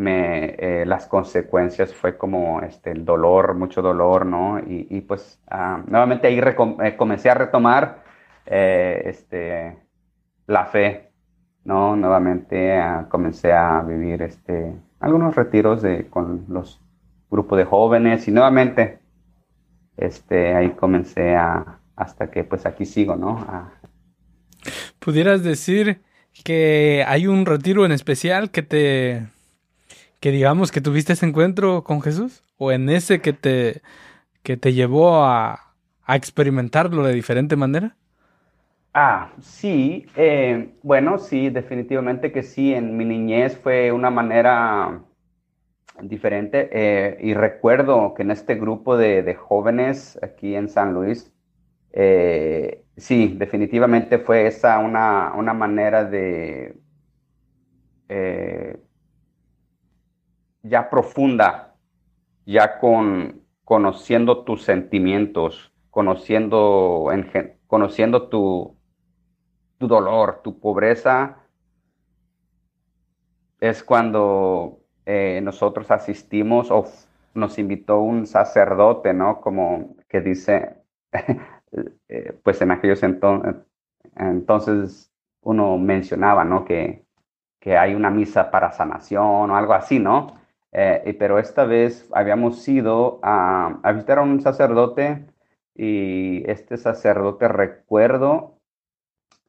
me, 0.00 0.56
eh, 0.58 0.84
las 0.86 1.06
consecuencias 1.06 1.94
fue 1.94 2.16
como 2.16 2.62
este, 2.62 2.90
el 2.90 3.04
dolor, 3.04 3.54
mucho 3.54 3.82
dolor, 3.82 4.24
¿no? 4.24 4.58
Y, 4.58 5.02
pues 5.02 5.38
ah, 5.48 5.82
nuevamente 5.86 6.26
ahí 6.26 6.40
eh, 6.40 6.96
comencé 6.96 7.28
a 7.28 7.34
retomar 7.34 8.02
eh, 8.46 9.02
este, 9.04 9.76
la 10.46 10.64
fe, 10.64 11.10
¿no? 11.64 11.96
Nuevamente 11.96 12.72
ah, 12.78 13.06
comencé 13.10 13.52
a 13.52 13.82
vivir 13.82 14.22
este, 14.22 14.74
algunos 15.00 15.36
retiros 15.36 15.82
de, 15.82 16.08
con 16.08 16.46
los 16.48 16.80
grupos 17.30 17.58
de 17.58 17.66
jóvenes 17.66 18.26
y 18.26 18.30
nuevamente 18.32 19.00
este, 19.98 20.54
ahí 20.54 20.70
comencé 20.70 21.36
a, 21.36 21.78
hasta 21.94 22.30
que 22.30 22.42
pues 22.44 22.64
aquí 22.64 22.86
sigo, 22.86 23.16
¿no? 23.16 23.46
¿Pudieras 24.98 25.44
decir 25.44 26.00
que 26.42 27.04
hay 27.06 27.26
un 27.26 27.44
retiro 27.44 27.84
en 27.84 27.92
especial 27.92 28.50
que 28.50 28.62
te, 28.62 29.26
que 30.20 30.30
digamos 30.30 30.70
que 30.70 30.80
tuviste 30.80 31.14
ese 31.14 31.26
encuentro 31.26 31.82
con 31.84 32.02
Jesús? 32.02 32.44
¿O 32.58 32.72
en 32.72 32.88
ese 32.90 33.20
que 33.20 33.32
te, 33.32 33.82
que 34.42 34.56
te 34.56 34.72
llevó 34.74 35.24
a, 35.24 35.74
a 36.04 36.16
experimentarlo 36.16 37.04
de 37.04 37.14
diferente 37.14 37.56
manera? 37.56 37.96
Ah, 38.92 39.32
sí, 39.40 40.06
eh, 40.16 40.74
bueno, 40.82 41.18
sí, 41.18 41.48
definitivamente 41.48 42.32
que 42.32 42.42
sí, 42.42 42.74
en 42.74 42.96
mi 42.96 43.04
niñez 43.04 43.56
fue 43.56 43.92
una 43.92 44.10
manera 44.10 45.04
diferente 46.02 46.68
eh, 46.72 47.18
y 47.20 47.34
recuerdo 47.34 48.14
que 48.14 48.22
en 48.22 48.32
este 48.32 48.56
grupo 48.56 48.96
de, 48.96 49.34
jóvenes 49.34 50.18
aquí 50.22 50.56
en 50.56 50.68
San 50.68 50.92
Luis, 50.94 51.32
eh, 51.92 52.84
sí, 52.96 53.36
definitivamente 53.38 54.18
fue 54.18 54.46
esa 54.48 54.78
una, 54.80 55.34
una 55.34 55.54
manera 55.54 56.04
de 56.04 56.76
ya 60.62 60.90
profunda, 60.90 61.74
ya 62.46 62.78
con 62.78 63.40
conociendo 63.70 64.42
tus 64.42 64.64
sentimientos, 64.64 65.72
conociendo, 65.90 67.08
conociendo 67.68 68.28
tu, 68.28 68.76
tu 69.78 69.86
dolor, 69.86 70.40
tu 70.42 70.58
pobreza, 70.58 71.36
es 73.60 73.84
cuando 73.84 74.80
eh, 75.06 75.40
nosotros 75.40 75.88
asistimos 75.92 76.72
o 76.72 76.84
nos 77.34 77.60
invitó 77.60 78.00
un 78.00 78.26
sacerdote, 78.26 79.14
¿no? 79.14 79.40
Como 79.40 79.94
que 80.08 80.20
dice, 80.20 80.74
eh, 82.08 82.40
pues 82.42 82.60
en 82.60 82.72
aquellos 82.72 83.04
entonces, 83.04 83.54
entonces 84.16 85.12
uno 85.42 85.78
mencionaba, 85.78 86.44
¿no? 86.44 86.64
Que, 86.64 87.04
que 87.60 87.78
hay 87.78 87.94
una 87.94 88.10
misa 88.10 88.50
para 88.50 88.72
sanación 88.72 89.50
o 89.50 89.56
algo 89.56 89.74
así, 89.74 90.00
¿no? 90.00 90.39
Eh, 90.72 91.16
pero 91.18 91.38
esta 91.38 91.64
vez 91.64 92.08
habíamos 92.12 92.66
ido 92.68 93.18
a, 93.22 93.80
a 93.82 93.92
visitar 93.92 94.18
a 94.18 94.22
un 94.22 94.40
sacerdote 94.40 95.26
y 95.74 96.48
este 96.50 96.76
sacerdote 96.76 97.48
recuerdo 97.48 98.58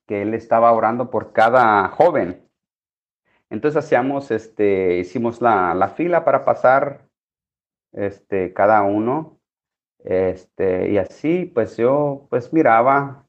que 0.08 0.24
él 0.24 0.34
estaba 0.34 0.72
orando 0.72 1.10
por 1.10 1.32
cada 1.32 1.88
joven. 1.90 2.48
Entonces 3.50 3.84
hacíamos, 3.84 4.32
este, 4.32 4.98
hicimos 4.98 5.42
la, 5.42 5.74
la 5.74 5.90
fila 5.90 6.24
para 6.24 6.46
pasar, 6.46 7.06
este, 7.92 8.54
cada 8.54 8.82
uno, 8.84 9.40
este, 10.04 10.90
y 10.90 10.98
así, 10.98 11.46
pues 11.46 11.78
yo, 11.78 12.28
pues 12.30 12.54
miraba 12.54 13.26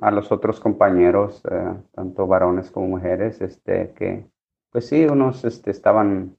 a 0.00 0.10
los 0.10 0.32
otros 0.32 0.60
compañeros, 0.60 1.42
eh, 1.50 1.74
tanto 1.92 2.26
varones 2.26 2.70
como 2.70 2.86
mujeres, 2.86 3.40
este, 3.40 3.92
que, 3.94 4.24
pues 4.70 4.88
sí, 4.88 5.04
unos, 5.06 5.44
este, 5.44 5.72
estaban, 5.72 6.36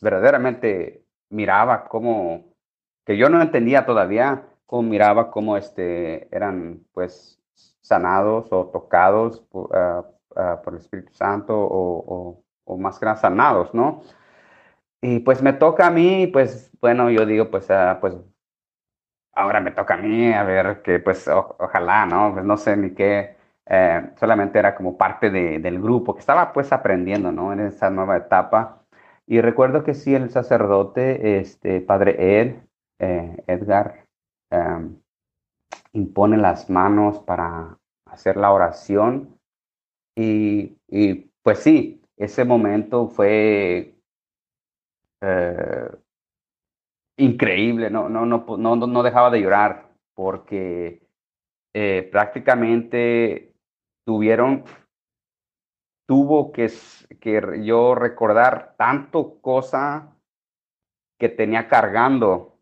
verdaderamente 0.00 1.04
miraba 1.30 1.84
cómo, 1.88 2.44
que 3.04 3.16
yo 3.16 3.28
no 3.28 3.40
entendía 3.42 3.86
todavía, 3.86 4.44
cómo 4.66 4.88
miraba 4.88 5.30
cómo, 5.30 5.56
este, 5.56 6.34
eran, 6.34 6.84
pues, 6.92 7.38
sanados 7.82 8.52
o 8.52 8.66
tocados 8.66 9.40
por, 9.50 9.76
ah, 9.76 10.04
ah, 10.36 10.62
el 10.66 10.76
Espíritu 10.76 11.12
Santo 11.14 11.54
o, 11.56 12.42
más 12.78 12.98
que 12.98 13.06
sanados, 13.16 13.74
¿no? 13.74 14.02
Y 15.02 15.18
pues 15.20 15.42
me 15.42 15.52
toca 15.52 15.88
a 15.88 15.90
mí, 15.90 16.26
pues 16.28 16.70
bueno, 16.80 17.10
yo 17.10 17.26
digo, 17.26 17.50
pues, 17.50 17.68
uh, 17.70 18.00
pues 18.00 18.14
ahora 19.34 19.60
me 19.60 19.72
toca 19.72 19.94
a 19.94 19.96
mí, 19.98 20.32
a 20.32 20.42
ver, 20.44 20.82
que 20.82 20.98
pues 21.00 21.28
ojalá, 21.28 22.06
¿no? 22.06 22.32
Pues 22.32 22.44
no 22.44 22.56
sé 22.56 22.76
ni 22.76 22.94
qué, 22.94 23.36
eh, 23.66 24.10
solamente 24.18 24.58
era 24.58 24.74
como 24.74 24.96
parte 24.96 25.30
de, 25.30 25.58
del 25.58 25.80
grupo 25.80 26.14
que 26.14 26.20
estaba 26.20 26.52
pues 26.52 26.72
aprendiendo, 26.72 27.32
¿no? 27.32 27.52
En 27.52 27.60
esa 27.60 27.90
nueva 27.90 28.16
etapa. 28.16 28.81
Y 29.26 29.40
recuerdo 29.40 29.84
que 29.84 29.94
sí, 29.94 30.14
el 30.14 30.30
sacerdote, 30.30 31.38
este, 31.38 31.80
padre 31.80 32.40
Ed, 32.40 32.56
eh, 32.98 33.42
Edgar, 33.46 34.06
em, 34.50 34.96
impone 35.92 36.36
las 36.36 36.68
manos 36.70 37.20
para 37.20 37.78
hacer 38.06 38.36
la 38.36 38.52
oración. 38.52 39.38
Y, 40.14 40.76
pues 41.42 41.60
sí, 41.60 42.02
ese 42.16 42.44
momento 42.44 43.08
fue 43.08 43.94
eh, 45.22 45.90
increíble, 47.16 47.90
no, 47.90 48.08
no, 48.08 48.26
no, 48.26 48.44
no, 48.56 48.76
no 48.76 49.02
dejaba 49.02 49.30
de 49.30 49.40
llorar 49.40 49.92
porque 50.14 51.02
eh, 51.74 52.08
prácticamente 52.12 53.54
tuvieron, 54.04 54.64
tuvo 56.06 56.52
que, 56.52 56.70
que 57.20 57.62
yo 57.64 57.94
recordar 57.94 58.74
tanto 58.76 59.40
cosa 59.40 60.16
que 61.18 61.28
tenía 61.28 61.68
cargando. 61.68 62.58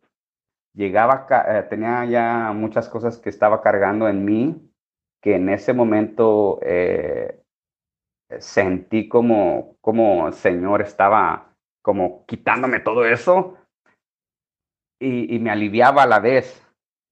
Llegaba, 0.75 1.27
eh, 1.49 1.63
tenía 1.69 2.05
ya 2.05 2.53
muchas 2.53 2.89
cosas 2.89 3.19
que 3.19 3.31
estaba 3.31 3.63
cargando 3.63 4.09
en 4.09 4.25
mí, 4.25 4.71
que 5.21 5.37
en 5.37 5.49
ese 5.49 5.73
momento 5.73 6.59
eh, 6.63 7.43
sentí 8.39 9.09
como, 9.09 9.77
como 9.81 10.29
el 10.29 10.35
Señor 10.35 10.83
estaba 10.83 11.55
como 11.83 12.25
quitándome 12.27 12.81
todo 12.81 13.05
eso 13.05 13.57
y, 15.01 15.39
me 15.39 15.51
aliviaba 15.51 16.03
a 16.03 16.07
la 16.07 16.21
vez, 16.21 16.63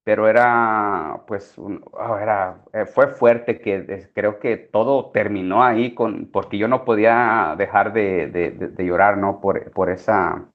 pero 0.08 0.26
era, 0.26 1.22
pues, 1.26 1.54
oh, 1.58 2.16
era, 2.18 2.64
eh, 2.72 2.86
fue 2.86 3.08
fuerte 3.08 3.60
que 3.60 4.08
creo 4.14 4.38
que 4.38 4.56
todo 4.56 5.10
terminó 5.10 5.62
ahí 5.62 5.94
con, 5.94 6.30
porque 6.32 6.56
yo 6.56 6.66
no 6.66 6.86
podía 6.86 7.54
dejar 7.58 7.92
de, 7.92 8.30
de, 8.30 8.86
llorar, 8.86 9.18
¿no? 9.18 9.38
Por, 9.38 9.70
por 9.72 9.90
esa, 9.90 10.50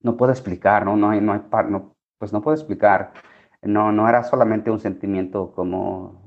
no 0.00 0.16
puedo 0.16 0.32
explicar, 0.32 0.84
¿no? 0.84 0.96
No 0.96 1.10
hay, 1.10 1.20
no 1.20 1.32
hay, 1.32 1.42
no, 1.68 1.94
pues 2.18 2.32
no 2.32 2.42
puedo 2.42 2.56
explicar. 2.56 3.12
No, 3.62 3.92
no 3.92 4.08
era 4.08 4.24
solamente 4.24 4.68
un 4.68 4.80
sentimiento 4.80 5.52
como, 5.52 6.20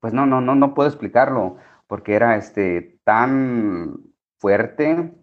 pues 0.00 0.12
no, 0.12 0.26
no, 0.26 0.40
no, 0.40 0.56
no 0.56 0.74
puedo 0.74 0.88
explicarlo, 0.88 1.58
porque 1.86 2.14
era 2.16 2.36
este 2.36 2.98
tan 3.04 4.00
fuerte 4.40 5.14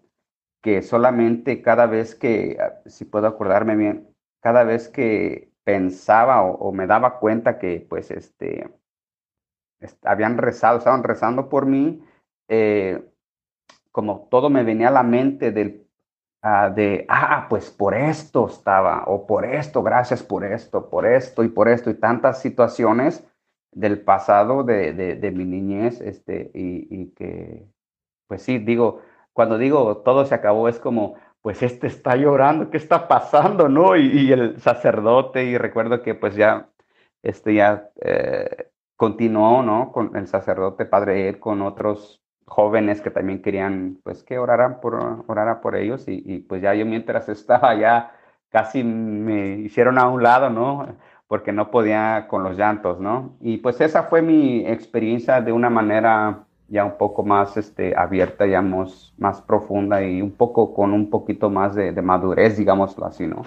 que 0.62 0.80
solamente 0.80 1.60
cada 1.60 1.84
vez 1.84 2.14
que, 2.14 2.56
ah, 2.62 2.80
si 2.86 3.04
puedo 3.04 3.26
acordarme 3.26 3.76
bien, 3.76 4.08
cada 4.40 4.64
vez 4.64 4.88
que 4.88 5.54
pensaba 5.66 6.42
o, 6.42 6.70
me 6.70 6.86
daba 6.86 7.18
cuenta 7.18 7.58
que 7.58 7.84
pues 7.90 8.10
este, 8.12 8.70
habían 10.02 10.38
rezado, 10.38 10.78
estaban 10.78 11.02
rezando 11.02 11.48
por 11.48 11.66
mí, 11.66 12.02
eh, 12.48 13.04
como 13.90 14.28
todo 14.30 14.48
me 14.48 14.62
venía 14.62 14.88
a 14.88 14.92
la 14.92 15.02
mente 15.02 15.50
del 15.50 15.86
Ah, 16.48 16.70
de, 16.70 17.04
ah, 17.08 17.46
pues 17.48 17.70
por 17.72 17.92
esto 17.92 18.46
estaba, 18.46 19.02
o 19.08 19.26
por 19.26 19.44
esto, 19.44 19.82
gracias 19.82 20.22
por 20.22 20.44
esto, 20.44 20.88
por 20.88 21.04
esto 21.04 21.42
y 21.42 21.48
por 21.48 21.68
esto, 21.68 21.90
y 21.90 21.94
tantas 21.94 22.40
situaciones 22.40 23.26
del 23.72 24.00
pasado 24.02 24.62
de, 24.62 24.92
de, 24.92 25.30
mi 25.32 25.44
niñez, 25.44 26.00
este, 26.00 26.52
y, 26.54 26.86
y, 26.88 27.08
que, 27.16 27.66
pues 28.28 28.42
sí, 28.42 28.58
digo, 28.58 29.00
cuando 29.32 29.58
digo 29.58 29.98
todo 29.98 30.24
se 30.24 30.36
acabó, 30.36 30.68
es 30.68 30.78
como, 30.78 31.16
pues 31.46 31.62
este 31.62 31.86
está 31.86 32.16
llorando, 32.16 32.70
¿qué 32.70 32.76
está 32.76 33.06
pasando, 33.06 33.68
no? 33.68 33.94
Y, 33.94 34.32
el 34.32 34.60
sacerdote, 34.60 35.44
y 35.44 35.56
recuerdo 35.56 36.02
que 36.02 36.16
pues 36.16 36.34
ya, 36.34 36.70
este 37.22 37.54
ya 37.54 37.88
eh, 38.00 38.70
continuó, 38.96 39.62
¿no? 39.62 39.92
Con 39.92 40.16
el 40.16 40.26
sacerdote 40.26 40.86
Padre 40.86 41.28
Ed, 41.28 41.38
con 41.38 41.62
otros 41.62 42.20
jóvenes 42.46 43.00
que 43.00 43.12
también 43.12 43.42
querían, 43.42 44.00
pues, 44.02 44.24
que 44.24 44.38
oraran 44.38 44.80
por, 44.80 44.96
orara 45.28 45.60
por 45.60 45.76
ellos 45.76 46.06
y, 46.08 46.40
pues 46.48 46.62
ya 46.62 46.74
yo 46.74 46.84
mientras 46.84 47.28
estaba 47.28 47.76
ya 47.76 48.12
casi 48.50 48.82
me 48.82 49.58
hicieron 49.58 49.98
a 50.00 50.08
un 50.08 50.24
lado, 50.24 50.50
¿no? 50.50 50.96
Porque 51.28 51.52
no 51.52 51.70
podía 51.70 52.26
con 52.28 52.42
los 52.42 52.56
llantos, 52.56 52.98
¿no? 52.98 53.36
Y 53.40 53.58
pues 53.58 53.80
esa 53.80 54.02
fue 54.02 54.20
mi 54.20 54.66
experiencia 54.66 55.40
de 55.40 55.52
una 55.52 55.70
manera 55.70 56.45
ya 56.68 56.84
un 56.84 56.96
poco 56.98 57.24
más 57.24 57.56
este, 57.56 57.94
abierta, 57.96 58.44
digamos, 58.44 59.14
más 59.18 59.40
profunda 59.40 60.02
y 60.04 60.20
un 60.22 60.32
poco 60.32 60.74
con 60.74 60.92
un 60.92 61.10
poquito 61.10 61.50
más 61.50 61.74
de, 61.74 61.92
de 61.92 62.02
madurez, 62.02 62.56
digámoslo 62.56 63.06
así, 63.06 63.26
¿no? 63.26 63.44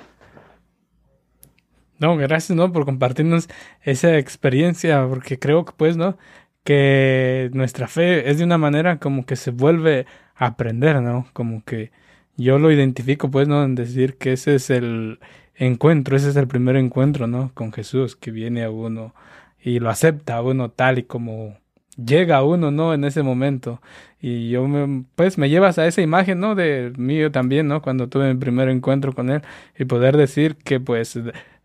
No, 2.00 2.16
gracias, 2.16 2.56
¿no? 2.56 2.72
Por 2.72 2.86
compartirnos 2.86 3.50
esa 3.82 4.18
experiencia, 4.18 5.06
porque 5.10 5.38
creo 5.38 5.66
que, 5.66 5.74
pues, 5.76 5.98
¿no? 5.98 6.16
que 6.64 7.50
nuestra 7.54 7.88
fe 7.88 8.30
es 8.30 8.38
de 8.38 8.44
una 8.44 8.58
manera 8.58 9.00
como 9.00 9.26
que 9.26 9.36
se 9.36 9.52
vuelve 9.52 10.06
a 10.36 10.48
aprender, 10.48 11.02
¿no? 11.02 11.28
Como 11.34 11.64
que 11.64 11.92
yo 12.38 12.60
lo 12.60 12.72
identifico, 12.72 13.32
pues, 13.32 13.48
¿no? 13.48 13.64
En 13.64 13.76
decir 13.76 14.18
que 14.18 14.34
ese 14.34 14.56
es 14.56 14.70
el 14.70 15.20
encuentro, 15.56 16.16
ese 16.16 16.30
es 16.30 16.36
el 16.36 16.48
primer 16.48 16.76
encuentro, 16.76 17.28
¿no? 17.28 17.52
Con 17.56 17.74
Jesús, 17.74 18.16
que 18.16 18.32
viene 18.32 18.64
a 18.64 18.70
uno 18.70 19.16
y 19.60 19.80
lo 19.80 19.90
acepta 19.90 20.38
a 20.38 20.44
uno 20.44 20.70
tal 20.70 21.00
y 21.00 21.04
como 21.04 21.58
llega 22.06 22.44
uno, 22.44 22.72
¿no? 22.72 22.94
En 22.94 23.04
ese 23.04 23.24
momento. 23.24 23.82
Y 24.22 24.50
yo, 24.50 24.68
me, 24.68 25.06
pues, 25.16 25.38
me 25.38 25.50
llevas 25.50 25.80
a 25.80 25.88
esa 25.88 26.02
imagen, 26.02 26.40
¿no? 26.40 26.56
De 26.56 26.94
mío 26.98 27.32
también, 27.32 27.68
¿no? 27.68 27.82
Cuando 27.82 28.10
tuve 28.10 28.34
mi 28.34 28.40
primer 28.40 28.70
encuentro 28.70 29.14
con 29.14 29.30
él 29.30 29.42
y 29.78 29.86
poder 29.86 30.18
decir 30.18 30.56
que, 30.58 30.80
pues, 30.80 31.18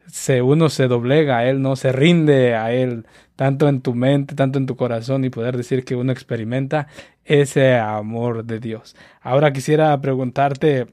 se, 0.07 0.43
uno 0.43 0.69
se 0.69 0.89
doblega 0.89 1.39
a 1.39 1.49
Él, 1.49 1.63
no 1.63 1.77
se 1.77 1.93
rinde 1.93 2.55
a 2.55 2.73
Él, 2.73 3.07
tanto 3.37 3.69
en 3.69 3.81
tu 3.81 3.95
mente, 3.95 4.35
tanto 4.35 4.59
en 4.59 4.67
tu 4.67 4.77
corazón, 4.77 5.25
y 5.25 5.31
poder 5.31 5.57
decir 5.57 5.85
que 5.85 5.97
uno 5.97 6.13
experimenta 6.13 6.89
ese 7.25 7.77
amor 7.77 8.45
de 8.45 8.61
Dios. 8.61 8.97
Ahora 9.21 9.53
quisiera 9.53 9.99
preguntarte, 10.01 10.87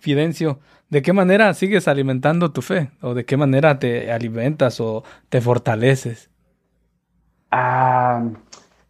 Fidencio, 0.00 0.60
¿de 0.88 1.02
qué 1.02 1.12
manera 1.12 1.52
sigues 1.54 1.88
alimentando 1.88 2.52
tu 2.52 2.62
fe? 2.62 2.90
¿O 3.00 3.14
de 3.14 3.24
qué 3.24 3.36
manera 3.36 3.78
te 3.78 4.10
alimentas 4.12 4.80
o 4.80 5.04
te 5.28 5.40
fortaleces? 5.40 6.29
Ah, 7.50 8.30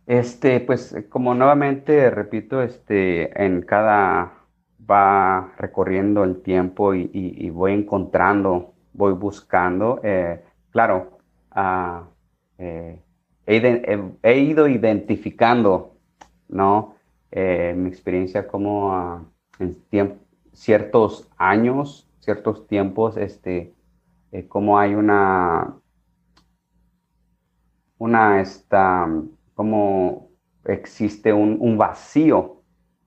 este, 0.07 0.61
pues 0.61 0.95
como 1.09 1.35
nuevamente 1.35 2.11
repito, 2.11 2.63
este, 2.63 3.43
en 3.45 3.63
cada 3.63 4.41
va 4.91 5.53
recorriendo 5.59 6.25
el 6.25 6.43
tiempo 6.43 6.95
y, 6.95 7.51
voy 7.51 7.73
encontrando, 7.73 8.75
voy 8.93 9.13
buscando, 9.13 10.01
eh, 10.03 10.43
claro, 10.71 11.19
ah, 11.53 12.09
eh, 12.59 13.01
he, 13.47 14.39
ido 14.39 14.69
identificando, 14.69 15.97
¿no? 16.49 16.97
Eh, 17.31 17.75
mi 17.77 17.89
experiencia 17.89 18.49
como 18.49 18.93
ah, 18.93 19.23
en 19.59 19.77
ciertos 20.53 21.29
años, 21.37 22.09
ciertos 22.21 22.67
tiempos, 22.67 23.17
este, 23.17 23.75
como 24.49 24.79
hay 24.79 24.95
una, 24.95 25.80
una, 28.11 28.41
esta, 28.41 29.09
como 29.55 30.31
existe 30.65 31.33
un, 31.33 31.79
vacío, 31.79 32.63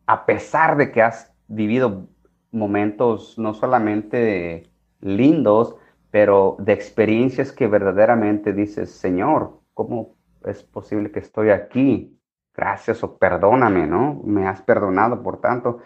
a 0.08 0.26
pesar 0.26 0.78
de 0.78 0.91
que 0.91 1.01
has 1.01 1.34
vivido 1.47 2.08
momentos 2.51 3.38
no 3.38 3.54
solamente 3.54 4.70
lindos, 5.01 5.76
pero 6.10 6.56
de 6.60 6.74
experiencias 6.74 7.51
que 7.51 7.68
verdaderamente 7.68 8.54
dices, 8.54 8.91
Señor, 8.91 9.60
¿cómo 9.74 10.16
es 10.45 10.64
posible 10.64 11.12
que 11.12 11.20
estoy 11.20 11.49
aquí? 11.49 12.18
Gracias 12.56 13.04
o 13.04 13.18
perdóname, 13.18 13.86
¿no? 13.88 14.22
Me 14.24 14.47
has 14.47 14.62
perdonado 14.62 15.22
por 15.22 15.41
tanto. 15.41 15.80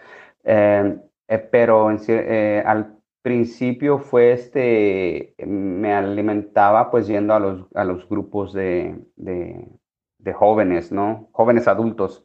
Eh, 0.44 0.96
eh, 1.26 1.38
pero 1.38 1.90
eh, 1.90 2.62
al 2.64 2.97
principio 3.22 3.98
fue 3.98 4.32
este, 4.32 5.34
me 5.46 5.92
alimentaba 5.94 6.90
pues 6.90 7.06
yendo 7.06 7.34
a 7.34 7.40
los, 7.40 7.66
a 7.74 7.84
los 7.84 8.08
grupos 8.08 8.52
de, 8.52 8.96
de 10.18 10.32
jóvenes, 10.32 10.92
¿no? 10.92 11.28
Jóvenes 11.32 11.68
adultos. 11.68 12.24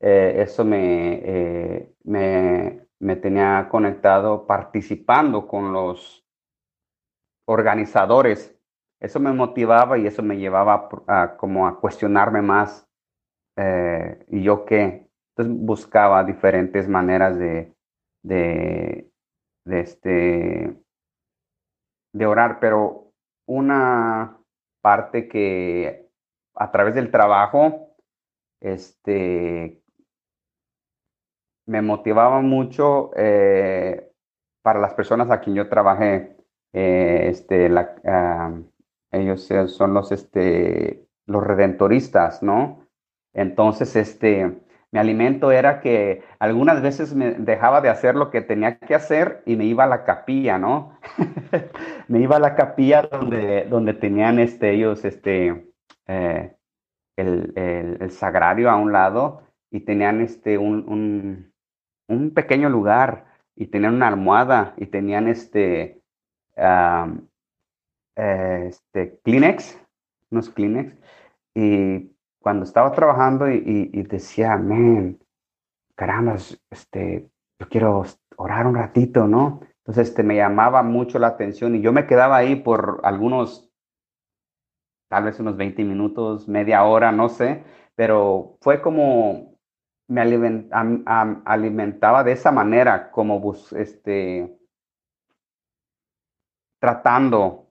Eh, 0.00 0.42
eso 0.42 0.64
eh, 0.72 1.92
me, 2.04 2.86
me, 2.98 3.16
tenía 3.16 3.68
conectado 3.70 4.46
participando 4.46 5.46
con 5.46 5.72
los 5.72 6.24
organizadores. 7.46 8.54
Eso 9.00 9.20
me 9.20 9.32
motivaba 9.32 9.98
y 9.98 10.06
eso 10.06 10.22
me 10.22 10.36
llevaba 10.38 10.88
a, 11.06 11.36
como 11.36 11.66
a 11.66 11.80
cuestionarme 11.80 12.42
más. 12.42 12.86
Eh, 13.56 14.24
¿Y 14.28 14.42
yo 14.42 14.64
qué? 14.64 15.08
Entonces 15.36 15.64
buscaba 15.64 16.24
diferentes 16.24 16.88
maneras 16.88 17.38
de, 17.38 17.72
de, 19.68 19.80
este, 19.80 20.76
de 22.12 22.26
orar, 22.26 22.58
pero 22.60 23.12
una 23.46 24.38
parte 24.80 25.28
que 25.28 26.08
a 26.54 26.70
través 26.70 26.94
del 26.94 27.10
trabajo, 27.10 27.94
este, 28.60 29.80
me 31.66 31.82
motivaba 31.82 32.40
mucho 32.40 33.10
eh, 33.14 34.10
para 34.62 34.80
las 34.80 34.94
personas 34.94 35.30
a 35.30 35.40
quien 35.40 35.54
yo 35.54 35.68
trabajé. 35.68 36.36
Eh, 36.72 37.28
este, 37.28 37.68
la, 37.68 37.94
ellos 39.12 39.48
son 39.66 39.94
los, 39.94 40.12
este, 40.12 41.06
los 41.26 41.44
redentoristas, 41.44 42.42
¿no? 42.42 42.86
Entonces, 43.32 43.94
este, 43.96 44.60
mi 44.90 44.98
alimento 44.98 45.52
era 45.52 45.80
que 45.80 46.22
algunas 46.38 46.80
veces 46.80 47.14
me 47.14 47.32
dejaba 47.32 47.80
de 47.80 47.90
hacer 47.90 48.14
lo 48.14 48.30
que 48.30 48.40
tenía 48.40 48.78
que 48.78 48.94
hacer 48.94 49.42
y 49.44 49.56
me 49.56 49.66
iba 49.66 49.84
a 49.84 49.88
la 49.88 50.04
capilla, 50.04 50.58
¿no? 50.58 50.98
me 52.08 52.20
iba 52.20 52.36
a 52.36 52.40
la 52.40 52.54
capilla 52.54 53.02
donde, 53.02 53.64
donde 53.64 53.92
tenían 53.92 54.38
este, 54.38 54.72
ellos, 54.72 55.04
este, 55.04 55.70
eh, 56.06 56.56
el, 57.16 57.52
el, 58.00 58.10
sagrario 58.10 58.70
a 58.70 58.76
un 58.76 58.92
lado 58.92 59.42
y 59.70 59.80
tenían 59.80 60.22
este, 60.22 60.56
un, 60.56 61.52
un, 62.08 62.30
pequeño 62.30 62.70
lugar 62.70 63.26
y 63.54 63.66
tenían 63.66 63.94
una 63.94 64.08
almohada 64.08 64.72
y 64.78 64.86
tenían 64.86 65.28
este, 65.28 66.00
eh, 66.56 67.06
este 68.68 69.20
Kleenex, 69.22 69.78
unos 70.30 70.48
Kleenex. 70.48 70.96
Y 71.54 72.12
cuando 72.48 72.64
estaba 72.64 72.92
trabajando 72.92 73.50
y, 73.50 73.90
y, 73.92 74.02
decía, 74.04 74.56
man, 74.56 75.18
caramba, 75.94 76.36
este, 76.70 77.28
yo 77.60 77.68
quiero 77.68 78.06
orar 78.38 78.66
un 78.66 78.74
ratito, 78.74 79.26
¿no? 79.26 79.60
Entonces 79.80 80.08
este, 80.08 80.22
me 80.22 80.36
llamaba 80.36 80.82
mucho 80.82 81.18
la 81.18 81.26
atención 81.26 81.76
y 81.76 81.82
yo 81.82 81.92
me 81.92 82.06
quedaba 82.06 82.38
ahí 82.38 82.56
por 82.56 83.02
algunos 83.04 83.70
tal 85.10 85.24
vez 85.24 85.38
unos 85.40 85.58
20 85.58 85.84
minutos, 85.84 86.48
media 86.48 86.84
hora, 86.84 87.12
no 87.12 87.28
sé, 87.28 87.64
pero 87.94 88.56
fue 88.62 88.80
como 88.80 89.58
me 90.08 90.22
alimentaba 91.44 92.24
de 92.24 92.32
esa 92.32 92.50
manera, 92.50 93.10
como 93.10 93.40
bus, 93.40 93.74
este, 93.74 94.58
tratando, 96.80 97.68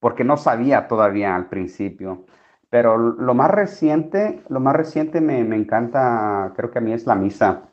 porque 0.00 0.24
no 0.24 0.36
sabía 0.36 0.88
todavía 0.88 1.36
al 1.36 1.48
principio. 1.48 2.26
Pero 2.68 2.98
lo 2.98 3.34
más 3.34 3.50
reciente, 3.50 4.42
lo 4.48 4.60
más 4.60 4.74
reciente 4.74 5.20
me, 5.20 5.44
me 5.44 5.56
encanta, 5.56 6.52
creo 6.56 6.70
que 6.70 6.78
a 6.78 6.82
mí 6.82 6.92
es 6.92 7.06
la 7.06 7.14
misa. 7.14 7.72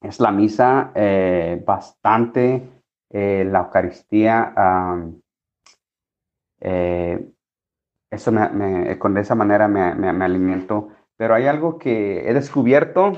Es 0.00 0.20
la 0.20 0.30
misa 0.30 0.92
eh, 0.94 1.62
bastante, 1.64 2.62
eh, 3.10 3.46
la 3.50 3.60
Eucaristía. 3.60 4.54
Eh, 6.60 7.30
eso 8.10 8.32
me, 8.32 8.98
con 8.98 9.16
esa 9.18 9.34
manera 9.34 9.68
me, 9.68 9.94
me, 9.94 10.24
alimento. 10.24 10.88
Pero 11.16 11.34
hay 11.34 11.46
algo 11.46 11.78
que 11.78 12.28
he 12.28 12.34
descubierto 12.34 13.12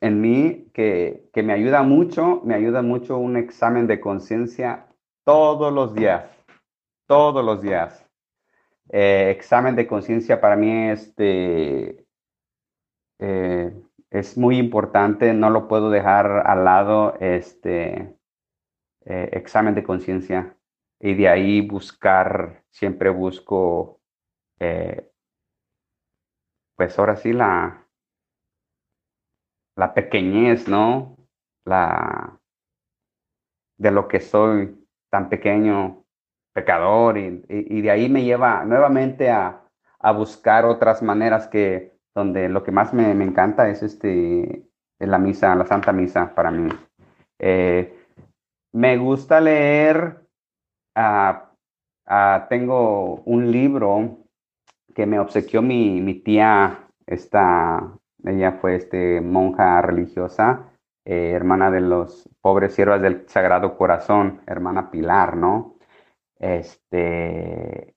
en 0.00 0.20
mí 0.20 0.70
que, 0.72 1.28
que 1.32 1.42
me 1.42 1.52
ayuda 1.52 1.82
mucho, 1.82 2.42
me 2.44 2.54
ayuda 2.54 2.82
mucho 2.82 3.18
un 3.18 3.36
examen 3.36 3.86
de 3.86 4.00
conciencia 4.00 4.86
todos 5.24 5.72
los 5.72 5.94
días, 5.94 6.24
todos 7.06 7.44
los 7.44 7.60
días. 7.60 8.07
Eh, 8.90 9.30
examen 9.30 9.76
de 9.76 9.86
conciencia 9.86 10.40
para 10.40 10.56
mí 10.56 10.90
este, 10.90 12.06
es 13.18 14.38
muy 14.38 14.58
importante, 14.58 15.34
no 15.34 15.50
lo 15.50 15.68
puedo 15.68 15.90
dejar 15.90 16.46
al 16.46 16.64
lado, 16.64 17.14
este 17.20 18.16
eh, 19.04 19.30
examen 19.32 19.74
de 19.74 19.84
conciencia. 19.84 20.56
Y 21.00 21.14
de 21.14 21.28
ahí 21.28 21.60
buscar, 21.60 22.64
siempre 22.70 23.10
busco 23.10 24.00
pues 26.78 26.96
ahora 26.96 27.16
sí 27.16 27.32
la, 27.32 27.88
la 29.76 29.94
pequeñez, 29.94 30.68
¿no? 30.68 31.16
La, 31.64 32.40
de 33.78 33.90
lo 33.90 34.06
que 34.06 34.20
soy 34.20 34.86
tan 35.10 35.28
pequeño, 35.28 36.04
pecador, 36.58 37.16
y, 37.18 37.80
de 37.82 37.90
ahí 37.90 38.08
me 38.08 38.24
lleva 38.24 38.64
nuevamente 38.64 39.30
a, 39.30 39.62
buscar 40.16 40.64
otras 40.64 41.02
maneras 41.02 41.46
que, 41.46 41.92
donde 42.14 42.48
lo 42.48 42.64
que 42.64 42.72
más 42.72 42.92
me, 42.92 43.10
encanta 43.12 43.68
es 43.68 43.82
este, 43.82 44.64
la 44.98 45.18
misa, 45.18 45.54
la 45.54 45.66
Santa 45.66 45.92
Misa 45.92 46.34
para 46.34 46.50
mí. 46.50 46.68
Eh, 47.38 47.96
me 48.72 48.96
gusta 48.96 49.40
leer, 49.40 50.20
ah, 50.96 51.52
tengo 52.48 53.22
un 53.24 53.52
libro 53.52 54.18
que 54.94 55.06
me 55.06 55.20
obsequió 55.20 55.62
mi, 55.62 56.00
mi 56.00 56.14
tía, 56.14 56.88
esta, 57.06 57.92
ella 58.24 58.52
fue 58.60 58.76
este, 58.76 59.20
monja 59.20 59.80
religiosa, 59.80 60.72
eh, 61.04 61.32
hermana 61.34 61.70
de 61.70 61.80
los 61.80 62.28
pobres 62.40 62.74
siervas 62.74 63.00
del 63.00 63.28
Sagrado 63.28 63.76
Corazón, 63.76 64.40
hermana 64.46 64.90
Pilar, 64.90 65.36
¿no? 65.36 65.77
Este, 66.38 67.94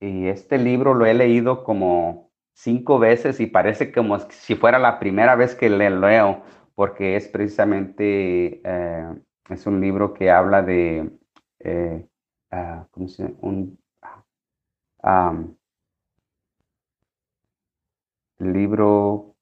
y 0.00 0.28
este 0.28 0.58
libro 0.58 0.94
lo 0.94 1.06
he 1.06 1.14
leído 1.14 1.64
como 1.64 2.30
cinco 2.54 2.98
veces 2.98 3.40
y 3.40 3.46
parece 3.46 3.92
como 3.92 4.18
si 4.30 4.54
fuera 4.54 4.78
la 4.78 4.98
primera 4.98 5.34
vez 5.36 5.54
que 5.54 5.70
le 5.70 5.90
leo, 5.90 6.42
porque 6.74 7.16
es 7.16 7.28
precisamente, 7.28 8.60
eh, 8.64 9.14
es 9.48 9.66
un 9.66 9.80
libro 9.80 10.14
que 10.14 10.30
habla 10.30 10.62
de, 10.62 11.10
eh, 11.60 12.06
ah, 12.50 12.86
¿cómo 12.90 13.08
se 13.08 13.24
llama? 13.24 13.36
Un, 13.42 13.78
ah, 15.02 15.34
libro 18.38 19.36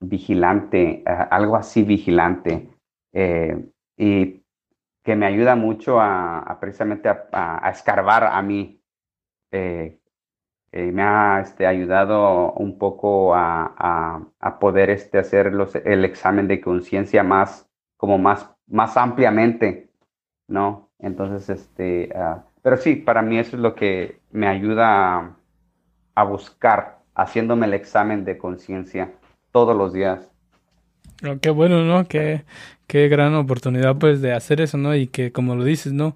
vigilante, 0.00 1.02
algo 1.06 1.56
así 1.56 1.82
vigilante. 1.82 2.68
Eh, 3.12 3.70
y 3.96 4.42
que 5.06 5.14
me 5.14 5.24
ayuda 5.24 5.54
mucho 5.54 6.00
a, 6.00 6.58
precisamente 6.60 7.08
a, 7.08 7.70
escarbar 7.70 8.24
a 8.24 8.42
mí. 8.42 8.82
Eh, 9.52 10.00
eh, 10.72 10.90
me 10.90 11.02
ha 11.02 11.38
este, 11.40 11.64
ayudado 11.64 12.52
un 12.54 12.76
poco 12.76 13.32
a, 13.32 14.26
poder 14.58 14.90
este, 14.90 15.18
hacer 15.18 15.52
los, 15.52 15.76
el 15.76 16.04
examen 16.04 16.48
de 16.48 16.60
conciencia 16.60 17.22
más, 17.22 17.70
como 17.96 18.18
más, 18.18 18.52
más 18.66 18.96
ampliamente, 18.96 19.92
¿no? 20.48 20.90
Entonces, 20.98 21.48
este, 21.50 22.10
ah, 22.16 22.44
pero 22.60 22.76
sí, 22.76 22.96
para 22.96 23.22
mí 23.22 23.38
eso 23.38 23.54
es 23.54 23.62
lo 23.62 23.76
que 23.76 24.20
me 24.32 24.48
ayuda 24.48 25.36
a, 26.16 26.24
buscar, 26.24 26.98
haciéndome 27.14 27.66
el 27.66 27.74
examen 27.74 28.24
de 28.24 28.38
conciencia 28.38 29.12
todos 29.52 29.76
los 29.76 29.92
días. 29.92 30.32
Qué 31.40 31.50
bueno, 31.50 31.82
¿no? 31.84 32.06
Qué, 32.06 32.44
qué 32.86 33.08
gran 33.08 33.34
oportunidad 33.34 33.96
pues 33.96 34.20
de 34.20 34.32
hacer 34.32 34.60
eso, 34.60 34.76
¿no? 34.78 34.94
Y 34.94 35.06
que 35.06 35.32
como 35.32 35.54
lo 35.54 35.64
dices, 35.64 35.92
¿no? 35.92 36.14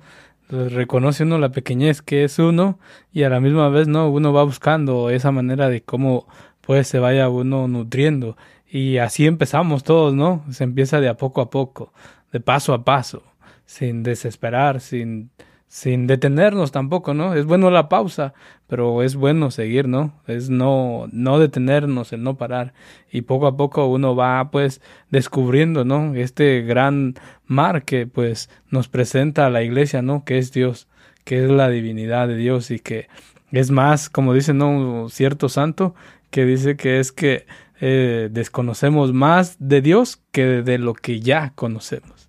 Pues, 0.49 0.73
reconoce 0.73 1.23
uno 1.23 1.39
la 1.39 1.53
pequeñez 1.53 2.03
que 2.03 2.25
es 2.25 2.39
uno 2.39 2.79
y 3.13 3.23
a 3.23 3.31
la 3.31 3.41
misma 3.41 3.69
vez, 3.69 3.89
¿no? 3.89 4.11
Uno 4.11 4.33
va 4.33 4.43
buscando 4.43 5.11
esa 5.11 5.31
manera 5.31 5.69
de 5.69 5.83
cómo 5.83 6.27
pues 6.61 6.89
se 6.89 6.99
vaya 6.99 7.29
uno 7.29 7.69
nutriendo. 7.69 8.37
Y 8.69 8.99
así 8.99 9.27
empezamos 9.27 9.85
todos, 9.85 10.15
¿no? 10.15 10.45
Se 10.51 10.65
empieza 10.65 11.01
de 11.01 11.09
a 11.09 11.17
poco 11.17 11.41
a 11.41 11.51
poco, 11.51 11.93
de 12.33 12.41
paso 12.41 12.75
a 12.75 12.85
paso, 12.85 13.23
sin 13.65 14.03
desesperar, 14.03 14.81
sin 14.81 15.31
sin 15.71 16.09
detenernos 16.09 16.73
tampoco, 16.73 17.15
¿no? 17.15 17.35
Es 17.35 17.47
bueno 17.47 17.71
la 17.71 17.89
pausa, 17.89 18.35
pero 18.67 19.05
es 19.05 19.15
bueno 19.15 19.53
seguir, 19.53 19.87
¿no? 19.87 20.13
Es 20.27 20.51
no, 20.51 21.07
no 21.13 21.39
detenernos, 21.39 22.13
el 22.13 22.25
no 22.25 22.37
parar. 22.37 22.75
Y 23.13 23.23
poco 23.23 23.47
a 23.47 23.57
poco 23.57 23.87
uno 23.87 24.17
va, 24.17 24.51
pues, 24.51 24.83
descubriendo, 25.11 25.85
¿no? 25.85 26.17
Este 26.17 26.63
gran 26.63 27.15
mar 27.47 27.85
que, 27.85 28.09
pues, 28.09 28.51
nos 28.69 28.89
presenta 28.89 29.47
a 29.47 29.51
la 29.51 29.63
iglesia, 29.63 30.03
¿no? 30.03 30.25
Que 30.25 30.39
es 30.39 30.51
Dios, 30.51 30.89
que 31.23 31.45
es 31.45 31.49
la 31.49 31.71
divinidad 31.71 32.27
de 32.27 32.37
Dios 32.37 32.73
y 32.73 32.81
que 32.81 33.07
es 33.53 33.71
más, 33.71 34.11
como 34.11 34.35
dice, 34.35 34.53
¿no? 34.53 35.09
Cierto 35.09 35.49
santo 35.49 35.95
que 36.31 36.47
dice 36.47 36.77
que 36.77 36.99
es 36.99 37.13
que 37.13 37.47
eh, 37.81 38.29
desconocemos 38.33 39.13
más 39.13 39.57
de 39.61 39.83
Dios 39.83 40.21
que 40.33 40.63
de 40.63 40.79
lo 40.79 40.95
que 40.95 41.21
ya 41.21 41.53
conocemos. 41.55 42.20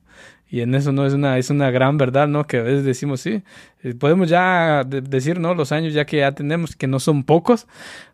Y 0.52 0.60
en 0.62 0.76
eso 0.76 0.92
no 0.92 1.06
es 1.06 1.14
una, 1.14 1.38
es 1.38 1.50
una 1.50 1.72
gran 1.72 1.98
verdad, 1.98 2.28
¿no? 2.28 2.46
Que 2.46 2.58
a 2.58 2.62
veces 2.62 2.84
decimos, 2.84 3.22
sí, 3.22 3.42
eh, 3.84 3.96
podemos 3.96 4.28
ya 4.28 4.84
decir, 4.84 5.40
¿no? 5.40 5.56
Los 5.56 5.72
años 5.72 5.94
ya 5.94 6.06
que 6.06 6.18
ya 6.18 6.34
tenemos, 6.34 6.76
que 6.76 6.88
no 6.88 7.00
son 7.00 7.24
pocos, 7.24 7.68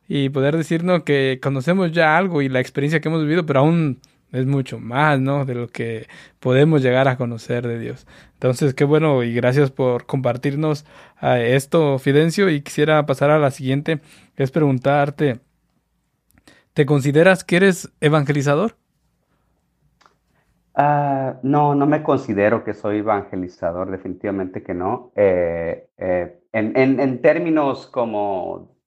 y 0.08 0.30
poder 0.30 0.56
decir, 0.56 0.84
¿no? 0.84 1.04
Que 1.04 1.40
conocemos 1.42 1.92
ya 1.92 2.16
algo 2.16 2.44
y 2.44 2.50
la 2.50 2.60
experiencia 2.60 3.02
que 3.02 3.10
hemos 3.10 3.24
vivido, 3.24 3.48
pero 3.48 3.62
aún 3.62 4.00
es 4.32 4.46
mucho 4.46 4.80
más, 4.80 5.20
¿no? 5.20 5.46
De 5.46 5.56
lo 5.56 5.68
que 5.68 6.08
podemos 6.40 6.84
llegar 6.84 7.08
a 7.08 7.18
conocer 7.18 7.68
de 7.68 7.80
Dios. 7.80 8.06
Entonces, 8.34 8.76
qué 8.76 8.84
bueno 8.84 9.24
y 9.24 9.34
gracias 9.34 9.72
por 9.72 10.06
compartirnos 10.06 10.86
eh, 11.24 11.54
esto, 11.56 11.98
Fidencio. 11.98 12.52
Y 12.52 12.62
quisiera 12.62 13.04
pasar 13.08 13.32
a 13.32 13.40
la 13.40 13.50
siguiente, 13.50 14.00
es 14.36 14.52
preguntarte, 14.52 15.40
¿te 16.74 16.86
consideras 16.86 17.44
que 17.44 17.58
eres 17.58 17.90
evangelizador? 18.00 18.76
Ah, 20.80 21.40
no, 21.42 21.74
no 21.74 21.88
me 21.88 22.04
considero 22.04 22.64
que 22.64 22.76
soy 22.76 23.00
evangelizador, 23.00 23.90
definitivamente 23.90 24.62
que 24.62 24.76
no. 24.76 25.12
Eh, 25.16 25.90
eh, 25.98 26.40
en, 26.52 27.22
términos 27.22 27.88
como, 27.88 28.78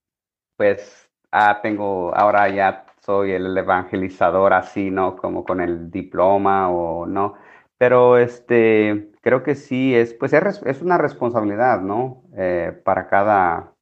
pues, 0.56 1.10
ah, 1.32 1.60
tengo, 1.62 2.14
ahora 2.14 2.48
ya 2.48 2.86
soy 3.00 3.32
el 3.32 3.56
evangelizador 3.58 4.52
así, 4.52 4.90
¿no? 4.92 5.16
Como 5.16 5.44
con 5.44 5.60
el 5.60 5.90
diploma 5.90 6.70
o 6.70 7.06
no. 7.06 7.34
Pero 7.78 8.18
este, 8.18 9.10
creo 9.20 9.42
que 9.42 9.56
sí, 9.56 9.94
es, 9.96 10.14
pues 10.14 10.32
es, 10.32 10.82
una 10.82 10.98
responsabilidad, 10.98 11.80
¿no? 11.80 12.22
Eh, 12.36 12.72
para 12.84 13.08
cada 13.08 13.74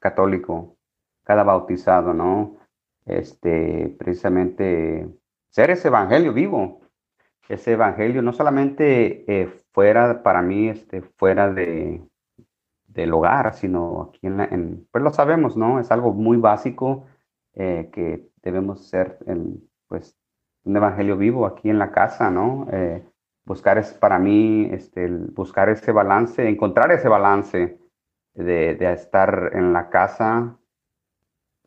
católico, 0.00 0.76
cada 1.24 1.42
bautizado, 1.42 2.14
¿no? 2.14 2.56
Este, 3.06 3.96
precisamente 3.98 5.19
ser 5.50 5.70
ese 5.70 5.88
evangelio 5.88 6.32
vivo, 6.32 6.80
ese 7.48 7.72
evangelio 7.72 8.22
no 8.22 8.32
solamente 8.32 9.24
eh, 9.26 9.48
fuera 9.72 10.22
para 10.22 10.40
mí, 10.40 10.68
este, 10.68 11.02
fuera 11.02 11.52
de, 11.52 12.02
del 12.86 13.12
hogar, 13.12 13.54
sino 13.54 14.02
aquí 14.02 14.26
en, 14.26 14.86
pues 14.90 15.02
lo 15.02 15.12
sabemos, 15.12 15.56
¿no? 15.56 15.80
Es 15.80 15.90
algo 15.90 16.12
muy 16.12 16.36
básico 16.36 17.06
eh, 17.54 17.90
que 17.92 18.28
debemos 18.42 18.88
ser, 18.88 19.18
en, 19.26 19.68
pues, 19.88 20.16
un 20.64 20.76
evangelio 20.76 21.16
vivo 21.16 21.46
aquí 21.46 21.70
en 21.70 21.78
la 21.78 21.90
casa, 21.90 22.30
¿no? 22.30 22.68
Eh, 22.72 23.04
buscar 23.44 23.78
es 23.78 23.92
para 23.92 24.18
mí, 24.18 24.68
este, 24.70 25.08
buscar 25.08 25.68
ese 25.70 25.90
balance, 25.90 26.48
encontrar 26.48 26.92
ese 26.92 27.08
balance 27.08 27.78
de, 28.34 28.74
de 28.76 28.92
estar 28.92 29.50
en 29.54 29.72
la 29.72 29.88
casa 29.88 30.56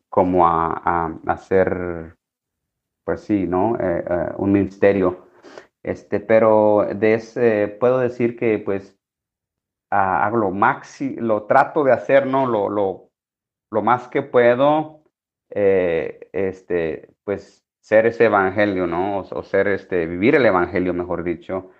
como 0.08 0.46
a, 0.46 0.72
a, 0.72 1.18
a 1.26 1.36
ser 1.36 2.16
pues 3.04 3.20
sí, 3.20 3.46
¿no? 3.46 3.76
Eh, 3.76 4.04
eh, 4.08 4.32
un 4.36 4.52
ministerio. 4.52 5.28
Este, 5.82 6.18
pero 6.20 6.86
puedo 7.78 7.98
decir 7.98 8.36
que 8.36 8.58
pues 8.58 8.98
hago 9.90 10.38
lo 10.38 10.50
maxi, 10.50 11.14
lo 11.16 11.44
trato 11.44 11.84
de 11.84 11.92
hacer, 11.92 12.26
¿no? 12.26 12.46
Lo, 12.46 12.70
lo, 12.70 13.10
lo 13.70 13.82
más 13.82 14.08
que 14.08 14.22
puedo, 14.22 15.02
eh, 15.50 16.30
este, 16.32 17.10
pues 17.24 17.66
ser 17.80 18.06
ese 18.06 18.24
evangelio, 18.24 18.86
¿no? 18.86 19.18
O, 19.18 19.42
ser, 19.42 19.68
este, 19.68 20.06
vivir 20.06 20.34
el 20.36 20.46
evangelio, 20.46 20.94
mejor 20.94 21.22
dicho. 21.22 21.70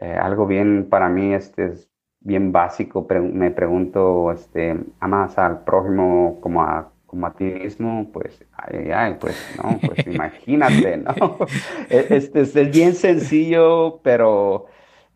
algo 0.00 0.46
bien 0.46 0.88
para 0.90 1.08
mí, 1.08 1.32
este, 1.34 1.66
es 1.66 1.90
bien 2.20 2.50
básico. 2.50 3.06
me 3.08 3.50
pregunto, 3.52 4.32
este, 4.32 4.76
¿amas 5.00 5.38
al 5.38 5.64
prójimo 5.64 6.40
como 6.40 6.62
a 6.62 6.92
como 7.08 7.26
a 7.26 7.32
ti 7.32 7.44
mismo, 7.44 8.10
pues, 8.12 8.44
ay, 8.52 8.90
ay, 8.94 9.16
pues, 9.18 9.34
no, 9.56 9.78
pues 9.80 10.06
imagínate, 10.06 10.98
¿no? 10.98 11.14
E, 11.88 12.06
este, 12.10 12.42
es 12.42 12.70
bien 12.70 12.94
sencillo, 12.94 14.00
pero 14.02 14.66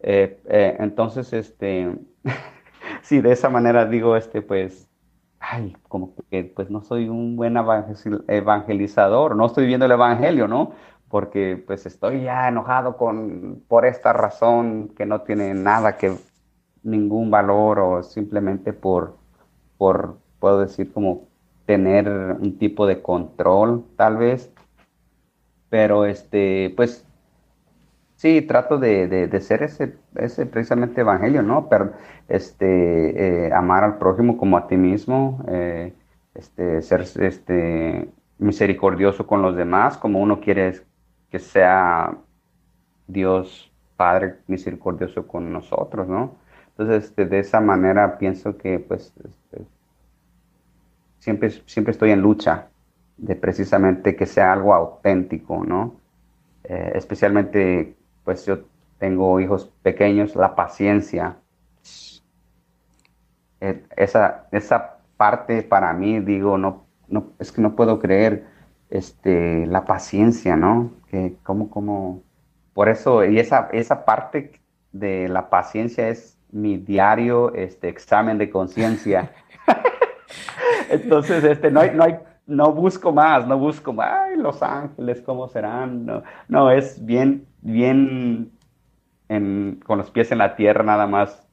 eh, 0.00 0.40
eh, 0.48 0.76
entonces, 0.80 1.32
este, 1.34 1.94
sí, 3.02 3.20
de 3.20 3.32
esa 3.32 3.50
manera 3.50 3.84
digo, 3.84 4.16
este, 4.16 4.40
pues, 4.40 4.88
ay, 5.38 5.76
como 5.88 6.14
que, 6.30 6.44
pues, 6.44 6.70
no 6.70 6.80
soy 6.80 7.10
un 7.10 7.36
buen 7.36 7.56
evangelizador, 8.26 9.36
no 9.36 9.46
estoy 9.46 9.66
viendo 9.66 9.84
el 9.84 9.92
evangelio, 9.92 10.48
¿no? 10.48 10.72
Porque, 11.10 11.62
pues, 11.66 11.84
estoy 11.84 12.22
ya 12.22 12.48
enojado 12.48 12.96
con, 12.96 13.62
por 13.68 13.84
esta 13.84 14.14
razón 14.14 14.88
que 14.96 15.04
no 15.04 15.20
tiene 15.20 15.52
nada 15.52 15.98
que, 15.98 16.16
ningún 16.82 17.30
valor 17.30 17.78
o 17.80 18.02
simplemente 18.02 18.72
por, 18.72 19.16
por, 19.76 20.18
puedo 20.40 20.60
decir, 20.60 20.92
como 20.92 21.28
tener 21.66 22.08
un 22.08 22.58
tipo 22.58 22.86
de 22.86 23.02
control, 23.02 23.84
tal 23.96 24.16
vez. 24.16 24.50
Pero 25.68 26.04
este, 26.04 26.72
pues 26.76 27.06
sí, 28.22 28.42
trato 28.42 28.78
de, 28.78 29.08
de, 29.08 29.40
ser 29.40 29.64
ese, 29.64 29.96
ese 30.16 30.46
precisamente 30.46 31.00
evangelio, 31.00 31.42
¿no? 31.42 31.68
Pero 31.68 31.92
este, 32.28 33.46
eh, 33.46 33.52
amar 33.52 33.82
al 33.84 33.98
prójimo 33.98 34.36
como 34.36 34.56
a 34.56 34.68
ti 34.68 34.76
mismo, 34.76 35.44
eh, 35.48 35.92
este, 36.34 36.82
ser 36.82 37.00
este, 37.00 38.08
misericordioso 38.38 39.26
con 39.26 39.42
los 39.42 39.56
demás, 39.56 39.98
como 39.98 40.20
uno 40.20 40.40
quiere 40.40 40.80
que 41.30 41.38
sea 41.38 42.16
Dios 43.08 43.72
Padre 43.96 44.36
misericordioso 44.46 45.26
con 45.26 45.52
nosotros, 45.52 46.08
¿no? 46.08 46.36
Entonces, 46.70 47.04
este, 47.04 47.26
de 47.26 47.40
esa 47.40 47.60
manera 47.60 48.18
pienso 48.18 48.56
que, 48.56 48.78
pues, 48.78 49.12
siempre, 51.22 51.50
siempre 51.66 51.92
estoy 51.92 52.10
en 52.10 52.20
lucha 52.20 52.66
de 53.16 53.36
precisamente 53.36 54.16
que 54.16 54.26
sea 54.26 54.52
algo 54.52 54.74
auténtico, 54.74 55.64
¿no? 55.64 55.94
Eh, 56.64 56.92
especialmente, 56.96 57.94
pues 58.24 58.44
yo 58.44 58.64
tengo 58.98 59.38
hijos 59.38 59.70
pequeños, 59.82 60.34
la 60.34 60.56
paciencia. 60.56 61.36
Eh, 63.60 63.84
esa, 63.96 64.48
esa 64.50 64.98
parte 65.16 65.62
para 65.62 65.92
mí, 65.92 66.18
digo, 66.18 66.58
no, 66.58 66.86
no, 67.06 67.28
es 67.38 67.52
que 67.52 67.62
no 67.62 67.76
puedo 67.76 68.00
creer 68.00 68.44
este, 68.90 69.64
la 69.66 69.84
paciencia, 69.84 70.56
¿no? 70.56 70.90
Que 71.08 71.36
como, 71.44 71.70
como, 71.70 72.22
por 72.74 72.88
eso, 72.88 73.24
y 73.24 73.38
esa, 73.38 73.68
esa 73.72 74.04
parte 74.04 74.60
de 74.90 75.28
la 75.28 75.48
paciencia 75.50 76.08
es 76.08 76.36
mi 76.50 76.78
diario 76.78 77.54
este, 77.54 77.88
examen 77.88 78.38
de 78.38 78.50
conciencia. 78.50 79.30
Entonces, 80.92 81.42
este, 81.44 81.70
no 81.70 81.80
hay, 81.80 81.90
no 81.94 82.04
hay, 82.04 82.18
no 82.46 82.72
busco 82.72 83.12
más, 83.12 83.46
no 83.46 83.58
busco 83.58 83.92
más, 83.92 84.10
ay, 84.12 84.36
Los 84.36 84.62
Ángeles, 84.62 85.22
¿cómo 85.22 85.48
serán? 85.48 86.04
No, 86.04 86.22
no 86.48 86.70
es 86.70 87.04
bien, 87.04 87.46
bien 87.62 88.52
con 89.86 89.96
los 89.96 90.10
pies 90.10 90.30
en 90.30 90.38
la 90.38 90.56
tierra 90.56 90.84
nada 90.84 91.06
más, 91.06 91.48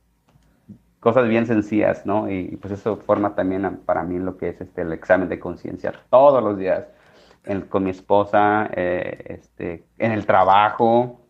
cosas 1.00 1.30
bien 1.30 1.46
sencillas, 1.48 2.06
¿no? 2.06 2.30
Y, 2.30 2.58
pues 2.58 2.74
eso 2.74 2.98
forma 2.98 3.34
también 3.34 3.80
para 3.86 4.04
mí 4.04 4.20
lo 4.20 4.36
que 4.36 4.50
es 4.50 4.60
este, 4.60 4.82
el 4.82 4.92
examen 4.92 5.30
de 5.30 5.40
conciencia 5.40 5.94
todos 6.10 6.44
los 6.44 6.58
días, 6.58 6.86
con 7.70 7.86
mi 7.86 7.92
esposa, 7.92 8.70
eh, 8.74 9.38
este, 9.40 9.86
en 9.98 10.12
el 10.12 10.26
trabajo, 10.26 11.22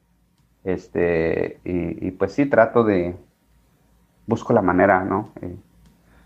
Este, 0.63 1.59
y, 1.63 2.11
pues 2.11 2.33
sí, 2.33 2.45
trato 2.47 2.83
de, 2.83 3.15
busco 4.25 4.51
la 4.51 4.61
manera, 4.61 5.03
¿no? 5.03 5.31
Eh, 5.41 5.57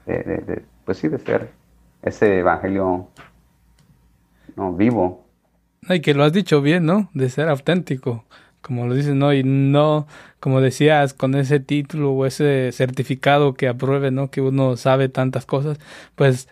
de, 0.06 0.66
pues 0.86 0.98
sí, 0.98 1.08
de 1.08 1.20
ser 1.20 1.52
ese 2.04 2.40
evangelio 2.40 3.08
no, 4.56 4.74
vivo. 4.74 5.26
Y 5.90 6.00
que 6.02 6.14
lo 6.14 6.24
has 6.24 6.34
dicho 6.34 6.62
bien, 6.62 6.86
¿no? 6.86 7.10
De 7.14 7.30
ser 7.30 7.50
auténtico, 7.50 8.26
como 8.62 8.88
lo 8.88 8.94
dices, 8.94 9.16
¿no? 9.16 9.34
Y 9.34 9.44
no, 9.44 10.08
como 10.40 10.62
decías, 10.62 11.14
con 11.14 11.36
ese 11.36 11.60
título 11.60 12.12
o 12.12 12.26
ese 12.26 12.72
certificado 12.72 13.54
que 13.54 13.68
apruebe, 13.68 14.12
¿no? 14.12 14.30
Que 14.30 14.42
uno 14.42 14.78
sabe 14.78 15.10
tantas 15.10 15.46
cosas, 15.46 15.80
pues 16.16 16.48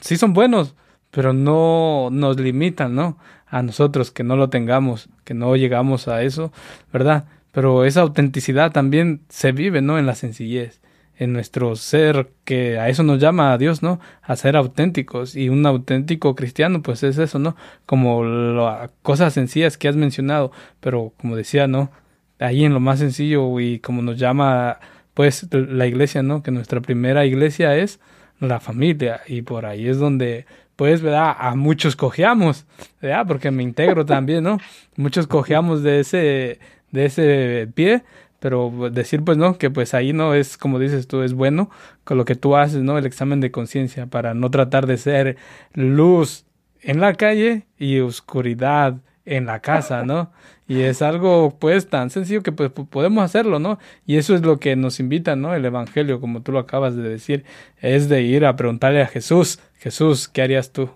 sí 0.00 0.16
son 0.16 0.32
buenos, 0.32 0.74
pero 1.10 1.32
no 1.32 2.08
nos 2.10 2.38
limitan, 2.38 2.94
¿no? 2.94 3.18
A 3.46 3.62
nosotros 3.62 4.10
que 4.10 4.24
no 4.24 4.36
lo 4.36 4.50
tengamos, 4.50 5.08
que 5.24 5.32
no 5.32 5.56
llegamos 5.56 6.08
a 6.08 6.22
eso, 6.22 6.52
¿verdad? 6.92 7.24
Pero 7.52 7.84
esa 7.84 8.02
autenticidad 8.02 8.72
también 8.72 9.22
se 9.28 9.52
vive, 9.52 9.80
¿no? 9.80 9.98
En 9.98 10.06
la 10.06 10.14
sencillez 10.14 10.80
en 11.18 11.32
nuestro 11.32 11.74
ser, 11.76 12.30
que 12.44 12.78
a 12.78 12.88
eso 12.88 13.02
nos 13.02 13.20
llama 13.20 13.52
a 13.52 13.58
Dios, 13.58 13.82
¿no? 13.82 14.00
A 14.22 14.36
ser 14.36 14.56
auténticos. 14.56 15.36
Y 15.36 15.48
un 15.48 15.66
auténtico 15.66 16.34
cristiano, 16.34 16.82
pues 16.82 17.02
es 17.02 17.18
eso, 17.18 17.38
¿no? 17.38 17.56
Como 17.86 18.24
las 18.24 18.90
cosas 19.02 19.34
sencillas 19.34 19.76
que 19.76 19.88
has 19.88 19.96
mencionado, 19.96 20.52
pero 20.80 21.12
como 21.20 21.36
decía, 21.36 21.66
¿no? 21.66 21.90
Ahí 22.38 22.64
en 22.64 22.72
lo 22.72 22.80
más 22.80 23.00
sencillo 23.00 23.58
y 23.60 23.80
como 23.80 24.00
nos 24.00 24.18
llama, 24.18 24.78
pues, 25.14 25.48
la 25.52 25.86
iglesia, 25.86 26.22
¿no? 26.22 26.42
Que 26.42 26.52
nuestra 26.52 26.80
primera 26.80 27.26
iglesia 27.26 27.76
es 27.76 28.00
la 28.38 28.60
familia 28.60 29.20
y 29.26 29.42
por 29.42 29.66
ahí 29.66 29.88
es 29.88 29.98
donde 29.98 30.46
pues, 30.78 31.02
¿verdad? 31.02 31.34
A 31.36 31.56
muchos 31.56 31.96
cojeamos, 31.96 32.64
¿verdad? 33.02 33.26
Porque 33.26 33.50
me 33.50 33.64
integro 33.64 34.06
también, 34.06 34.44
¿no? 34.44 34.58
Muchos 34.94 35.26
cojeamos 35.26 35.82
de 35.82 35.98
ese, 35.98 36.60
de 36.92 37.04
ese 37.06 37.68
pie, 37.74 38.04
pero 38.40 38.90
decir 38.90 39.22
pues 39.24 39.36
no, 39.36 39.58
que 39.58 39.70
pues 39.70 39.94
ahí 39.94 40.12
no 40.12 40.34
es 40.34 40.56
como 40.56 40.78
dices 40.78 41.06
tú, 41.08 41.22
es 41.22 41.34
bueno 41.34 41.70
con 42.04 42.18
lo 42.18 42.24
que 42.24 42.34
tú 42.34 42.56
haces, 42.56 42.82
¿no? 42.82 42.98
El 42.98 43.06
examen 43.06 43.40
de 43.40 43.50
conciencia 43.50 44.06
para 44.06 44.34
no 44.34 44.50
tratar 44.50 44.86
de 44.86 44.96
ser 44.96 45.36
luz 45.74 46.44
en 46.82 47.00
la 47.00 47.14
calle 47.14 47.66
y 47.78 48.00
oscuridad 48.00 48.96
en 49.24 49.46
la 49.46 49.60
casa, 49.60 50.04
¿no? 50.04 50.32
Y 50.66 50.82
es 50.82 51.02
algo 51.02 51.56
pues 51.58 51.88
tan 51.88 52.10
sencillo 52.10 52.42
que 52.42 52.52
pues 52.52 52.70
podemos 52.70 53.24
hacerlo, 53.24 53.58
¿no? 53.58 53.78
Y 54.06 54.16
eso 54.16 54.34
es 54.34 54.42
lo 54.42 54.58
que 54.58 54.76
nos 54.76 55.00
invita, 55.00 55.36
¿no? 55.36 55.54
El 55.54 55.64
Evangelio, 55.64 56.20
como 56.20 56.42
tú 56.42 56.52
lo 56.52 56.58
acabas 56.58 56.96
de 56.96 57.02
decir, 57.02 57.44
es 57.80 58.08
de 58.08 58.22
ir 58.22 58.44
a 58.44 58.56
preguntarle 58.56 59.02
a 59.02 59.06
Jesús, 59.06 59.60
Jesús, 59.78 60.28
¿qué 60.28 60.42
harías 60.42 60.72
tú? 60.72 60.90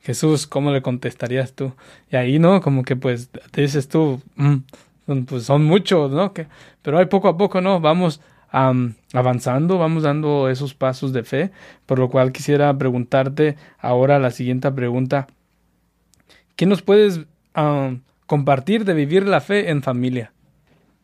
Jesús, 0.00 0.46
¿cómo 0.46 0.72
le 0.72 0.82
contestarías 0.82 1.52
tú? 1.52 1.72
Y 2.10 2.16
ahí, 2.16 2.38
¿no? 2.38 2.60
Como 2.60 2.82
que 2.84 2.96
pues 2.96 3.30
te 3.50 3.60
dices 3.60 3.88
tú, 3.88 4.20
mm, 4.36 4.56
pues 5.26 5.44
son 5.44 5.64
muchos, 5.64 6.10
¿no? 6.12 6.32
Que, 6.32 6.46
pero 6.82 6.98
hay 6.98 7.06
poco 7.06 7.28
a 7.28 7.36
poco, 7.36 7.60
¿no? 7.60 7.80
Vamos 7.80 8.20
avanzando, 8.50 9.78
vamos 9.78 10.02
dando 10.02 10.48
esos 10.48 10.74
pasos 10.74 11.12
de 11.12 11.22
fe, 11.22 11.50
por 11.86 11.98
lo 11.98 12.08
cual 12.08 12.32
quisiera 12.32 12.76
preguntarte 12.76 13.56
ahora 13.78 14.18
la 14.18 14.30
siguiente 14.30 14.70
pregunta. 14.72 15.26
¿Qué 16.56 16.66
nos 16.66 16.82
puedes 16.82 17.26
compartir 18.26 18.84
de 18.84 18.94
vivir 18.94 19.26
la 19.26 19.40
fe 19.40 19.70
en 19.70 19.82
familia? 19.82 20.32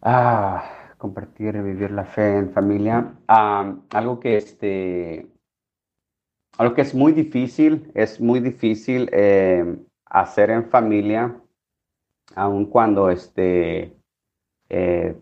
Ah, 0.02 0.64
compartir, 0.98 1.60
vivir 1.62 1.90
la 1.90 2.04
fe 2.04 2.38
en 2.38 2.50
familia. 2.50 3.12
algo 3.26 4.20
que 4.20 4.36
este, 4.36 5.26
algo 6.58 6.74
que 6.74 6.82
es 6.82 6.94
muy 6.94 7.12
difícil, 7.12 7.90
es 7.94 8.20
muy 8.20 8.40
difícil 8.40 9.08
eh, 9.12 9.76
hacer 10.06 10.50
en 10.50 10.64
familia 10.70 11.34
aun 12.34 12.66
cuando 12.66 13.10
este, 13.10 13.94
eh, 14.68 15.16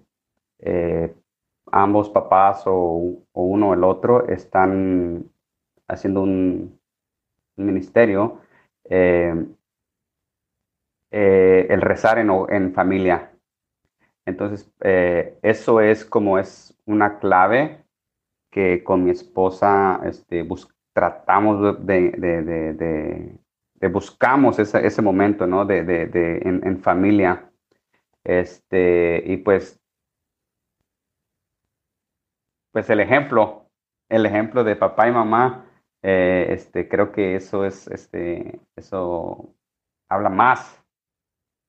eh, 0.61 1.15
ambos 1.71 2.11
papás 2.11 2.63
o, 2.67 3.23
uno 3.33 3.71
o 3.71 3.75
el 3.75 3.85
otro 3.85 4.29
están 4.29 5.31
haciendo 5.89 6.23
un, 6.23 6.81
ministerio, 7.57 8.41
eh, 8.85 9.35
el 11.11 11.81
rezar 11.83 12.19
en, 12.19 12.73
familia. 12.73 13.31
Entonces, 14.25 14.73
eso 15.43 15.81
es 15.81 16.05
como 16.05 16.39
es 16.39 16.75
una 16.87 17.19
clave 17.19 17.85
que 18.51 18.83
con 18.83 19.05
mi 19.05 19.11
esposa 19.11 20.01
este, 20.05 20.47
tratamos 20.95 21.87
de, 21.87 23.39
buscamos 23.89 24.59
ese, 24.59 24.87
ese, 24.87 25.03
momento, 25.03 25.47
¿no? 25.47 25.65
De, 25.65 25.85
de, 25.85 26.41
en, 26.45 26.81
familia. 26.81 27.51
Este, 28.25 29.23
y 29.27 29.39
pues, 29.39 29.81
pues 32.73 32.89
el 32.91 33.01
ejemplo, 33.01 33.67
el 34.09 34.27
ejemplo 34.27 34.65
de 34.65 34.77
papá 34.77 35.09
y 35.09 35.13
mamá, 35.13 35.67
eh, 36.03 36.47
este, 36.51 36.89
creo 36.89 37.13
que 37.13 37.37
eso 37.37 37.65
es, 37.65 37.89
este, 37.89 38.61
eso 38.77 39.55
habla 40.09 40.29
más 40.29 40.83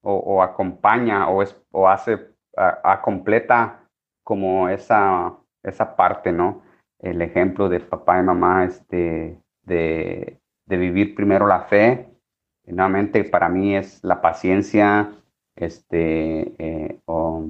o, 0.02 0.16
o 0.16 0.44
acompaña 0.44 1.30
o, 1.30 1.42
es, 1.42 1.60
o 1.72 1.88
hace, 1.88 2.34
a, 2.56 3.02
completa 3.02 3.88
como 4.24 4.70
esa, 4.70 5.36
esa 5.64 5.96
parte, 5.96 6.32
¿no? 6.32 6.64
El 7.00 7.22
ejemplo 7.22 7.70
de 7.70 7.80
papá 7.80 8.20
y 8.20 8.24
mamá, 8.24 8.66
este, 8.66 9.40
de, 9.64 10.40
de 10.74 10.80
vivir 10.80 11.14
primero 11.14 11.46
la 11.46 11.62
fe. 11.62 12.10
nuevamente, 12.66 13.24
para 13.26 13.50
mí 13.50 13.76
es 13.76 14.04
la 14.04 14.22
paciencia, 14.22 15.12
este, 15.56 16.56
eh, 16.58 17.00
o, 17.06 17.46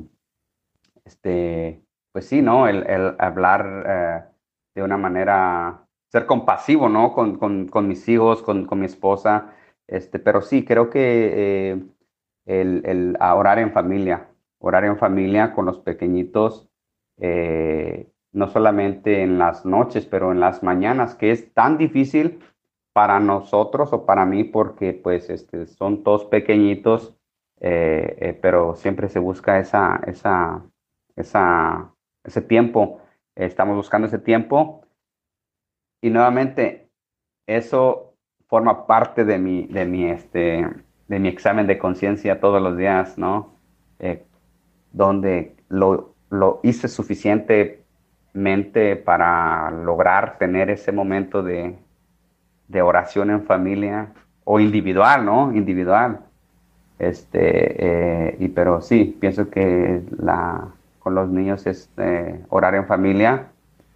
este, 1.05 1.81
pues 2.11 2.25
sí, 2.27 2.41
¿no? 2.41 2.67
El, 2.67 3.15
hablar 3.19 3.85
eh, 3.87 4.23
de 4.75 4.83
una 4.83 4.97
manera, 4.97 5.85
ser 6.11 6.25
compasivo, 6.25 6.89
¿no? 6.89 7.13
Con, 7.13 7.37
con, 7.37 7.67
con 7.67 7.87
mis 7.87 8.07
hijos, 8.09 8.43
con, 8.43 8.65
con, 8.65 8.79
mi 8.79 8.87
esposa, 8.87 9.53
este, 9.87 10.19
pero 10.19 10.41
sí, 10.41 10.65
creo 10.65 10.89
que 10.89 11.71
eh, 11.71 11.83
el, 12.45 12.81
el 12.85 13.17
orar 13.21 13.59
en 13.59 13.71
familia, 13.71 14.27
orar 14.59 14.83
en 14.83 14.97
familia 14.97 15.53
con 15.53 15.65
los 15.65 15.79
pequeñitos, 15.79 16.67
no 18.33 18.47
solamente 18.47 19.21
en 19.21 19.37
las 19.37 19.65
noches, 19.65 20.05
pero 20.07 20.31
en 20.31 20.39
las 20.39 20.63
mañanas, 20.63 21.15
que 21.15 21.31
es 21.31 21.53
tan 21.53 21.77
difícil 21.77 22.39
para 22.93 23.19
nosotros 23.19 23.91
o 23.91 24.05
para 24.05 24.25
mí, 24.25 24.43
porque 24.43 24.93
pues 24.93 25.29
este, 25.29 25.65
son 25.65 26.03
todos 26.03 26.25
pequeñitos, 26.25 27.15
eh, 27.59 28.17
eh, 28.19 28.39
pero 28.41 28.75
siempre 28.75 29.09
se 29.09 29.19
busca 29.19 29.59
esa, 29.59 29.99
esa, 30.05 30.63
esa, 31.15 31.93
ese 32.23 32.41
tiempo, 32.41 33.01
estamos 33.35 33.75
buscando 33.75 34.07
ese 34.07 34.19
tiempo 34.19 34.85
y 36.01 36.11
nuevamente 36.11 36.89
eso 37.47 38.13
forma 38.47 38.85
parte 38.85 39.25
de 39.25 39.39
mi, 39.39 39.65
de 39.67 39.85
mi, 39.85 40.05
este, 40.05 40.67
de 41.07 41.19
mi 41.19 41.29
examen 41.29 41.65
de 41.65 41.79
conciencia 41.79 42.39
todos 42.39 42.61
los 42.61 42.77
días, 42.77 43.17
¿no? 43.17 43.55
Eh, 43.99 44.23
donde 44.91 45.55
lo, 45.69 46.13
lo 46.29 46.59
hice 46.61 46.87
suficientemente 46.87 48.95
para 48.97 49.71
lograr 49.71 50.37
tener 50.37 50.69
ese 50.69 50.91
momento 50.91 51.41
de, 51.41 51.75
de 52.67 52.81
oración 52.81 53.29
en 53.29 53.43
familia 53.43 54.13
o 54.43 54.59
individual, 54.59 55.25
¿no? 55.25 55.53
Individual. 55.53 56.19
Este, 56.99 58.29
eh, 58.29 58.37
y 58.39 58.49
pero 58.49 58.81
sí, 58.81 59.17
pienso 59.19 59.49
que 59.49 60.03
la, 60.17 60.67
con 60.99 61.15
los 61.15 61.29
niños 61.29 61.65
es 61.67 61.89
eh, 61.97 62.41
orar 62.49 62.75
en 62.75 62.85
familia. 62.85 63.47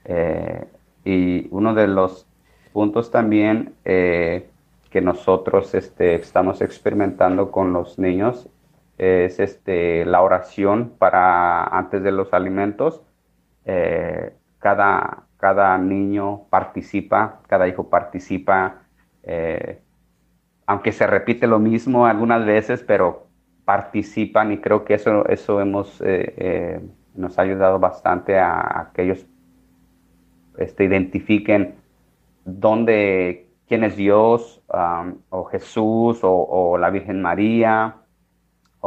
Eh, 0.05 0.65
y 1.05 1.47
uno 1.51 1.74
de 1.74 1.88
los 1.88 2.26
puntos 2.74 3.11
también 3.11 3.74
que 3.84 5.01
nosotros 5.01 5.74
este, 5.74 6.15
estamos 6.15 6.61
experimentando 6.61 7.51
con 7.51 7.74
los 7.74 7.97
niños 7.97 8.49
es 8.97 9.39
este, 9.39 10.05
la 10.05 10.22
oración 10.22 10.93
para 10.97 11.63
antes 11.65 12.03
de 12.03 12.11
los 12.11 12.34
alimentos. 12.34 13.01
cada, 14.59 15.26
cada 15.38 15.78
niño 15.78 16.44
participa, 16.50 17.42
cada 17.48 17.68
hijo 17.68 17.90
participa, 17.90 18.82
eh, 19.24 19.80
aunque 20.66 20.92
se 20.92 21.08
repite 21.08 21.48
lo 21.48 21.60
mismo 21.60 22.06
algunas 22.06 22.46
veces, 22.46 22.84
pero 22.84 23.28
participan 23.66 24.52
y 24.52 24.58
creo 24.58 24.84
que 24.84 24.96
eso, 24.96 25.28
eso 25.28 25.62
hemos, 25.62 26.02
eh, 26.02 26.34
eh, 26.38 26.82
nos 27.16 27.38
ha 27.38 27.44
ayudado 27.44 27.80
bastante 27.80 28.40
a, 28.40 28.92
que 28.94 29.04
ellos 29.04 29.26
este, 30.58 30.86
identifiquen 30.86 31.76
dónde, 32.46 33.48
quién 33.68 33.84
es 33.84 33.96
Dios, 33.96 34.64
o 35.30 35.44
Jesús, 35.46 36.20
o 36.24 36.78
la 36.78 36.90
Virgen 36.90 37.22
María, 37.22 37.96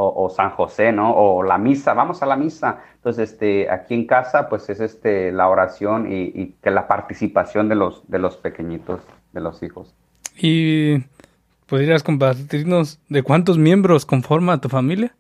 o, 0.01 0.31
San 0.31 0.51
José, 0.51 0.93
¿no? 0.93 1.15
O 1.15 1.43
la 1.43 1.59
misa, 1.59 1.95
vamos 1.95 2.23
a 2.23 2.27
la 2.27 2.37
misa. 2.37 2.81
Entonces, 2.97 3.33
este, 3.33 3.71
aquí 3.71 3.95
en 3.95 4.07
casa, 4.07 4.49
pues 4.49 4.69
es 4.71 4.81
este, 4.81 5.33
la 5.33 5.49
oración 5.49 6.07
y, 6.11 6.57
que 6.63 6.71
la 6.71 6.89
participación 6.89 7.69
de 7.69 7.75
los, 7.75 8.09
de 8.09 8.19
los 8.19 8.37
pequeñitos, 8.37 9.01
de 9.33 9.41
los 9.41 9.63
hijos. 9.63 9.95
¿Y 10.37 10.99
podrías 11.67 12.03
compartirnos 12.03 12.99
de 13.09 13.23
cuántos 13.23 13.59
miembros 13.59 14.07
conforma 14.07 14.61
tu 14.61 14.69
familia? 14.69 15.15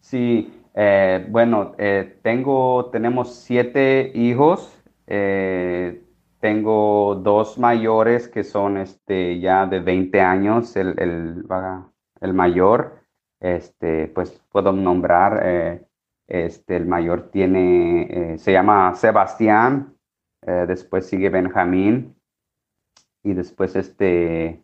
Sí, 0.00 0.54
Eh, 0.80 1.26
bueno, 1.28 1.74
eh, 1.76 2.20
tengo, 2.22 2.88
tenemos 2.92 3.34
siete 3.34 4.12
hijos. 4.14 4.80
Eh, 5.08 6.02
tengo 6.40 7.16
dos 7.16 7.58
mayores 7.58 8.28
que 8.28 8.44
son 8.44 8.76
este, 8.78 9.40
ya 9.40 9.66
de 9.66 9.80
20 9.80 10.20
años, 10.20 10.76
el, 10.76 10.94
el, 10.98 11.44
el 12.20 12.34
mayor, 12.34 13.00
este, 13.40 14.08
pues 14.08 14.42
puedo 14.50 14.72
nombrar, 14.72 15.86
este, 16.26 16.76
el 16.76 16.86
mayor 16.86 17.30
tiene, 17.30 18.36
se 18.38 18.52
llama 18.52 18.94
Sebastián, 18.94 19.96
después 20.42 21.06
sigue 21.06 21.30
Benjamín 21.30 22.16
y 23.22 23.34
después, 23.34 23.76
este, 23.76 24.62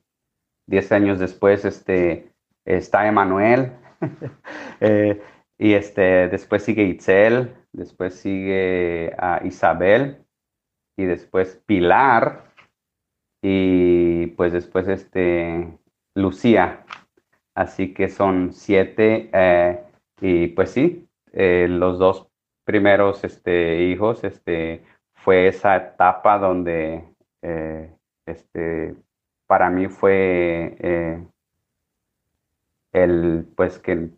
10 0.67 0.93
años 0.93 1.19
después, 1.19 1.65
este, 1.65 2.33
está 2.65 3.07
Emanuel. 3.07 3.73
Y 5.59 5.75
este, 5.75 6.29
después 6.29 6.65
sigue 6.65 6.85
Itzel, 6.85 7.55
después 7.73 8.15
sigue 8.15 9.15
a 9.19 9.41
Isabel 9.45 10.25
y 10.97 11.05
después 11.05 11.63
Pilar 11.67 12.45
y 13.43 14.29
pues 14.29 14.53
después 14.53 14.89
este, 14.89 15.79
Lucía. 16.15 16.85
Así 17.55 17.95
que 17.95 18.09
son 18.09 18.53
siete 18.53 19.31
eh, 19.33 19.81
y 20.21 20.49
pues 20.49 20.71
sí, 20.71 21.09
eh, 21.33 21.67
los 21.69 21.99
dos 21.99 22.29
primeros 22.65 23.23
este, 23.25 23.83
hijos 23.83 24.25
este, 24.25 24.83
fue 25.15 25.49
esa 25.49 25.77
etapa 25.77 26.39
donde 26.39 27.05
eh, 27.43 27.93
este, 28.27 28.95
para 29.47 29.71
mí 29.71 29.89
fue 29.89 30.77
el 32.93 33.47
pues 33.57 33.79
que 33.79 34.09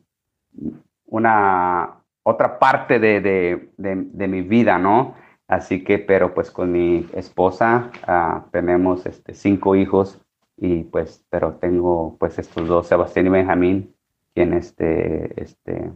una 1.07 1.97
otra 2.23 2.59
parte 2.59 2.99
de, 2.99 3.69
mi 3.79 4.43
vida, 4.43 4.79
¿no? 4.79 5.15
Así 5.49 5.85
que, 5.85 5.99
pero 5.99 6.35
pues 6.35 6.51
con 6.51 6.73
mi 6.73 7.09
esposa 7.15 7.93
ah, 8.07 8.47
tenemos 8.51 9.07
este, 9.07 9.33
cinco 9.35 9.77
hijos 9.77 10.21
y 10.57 10.85
pues, 10.85 11.25
pero 11.31 11.55
tengo 11.55 12.17
pues 12.19 12.39
estos 12.39 12.69
dos, 12.69 12.87
Sebastián 12.87 13.27
y 13.27 13.31
Benjamín, 13.31 13.95
quien 14.35 14.53
este, 14.55 15.41
este, 15.41 15.93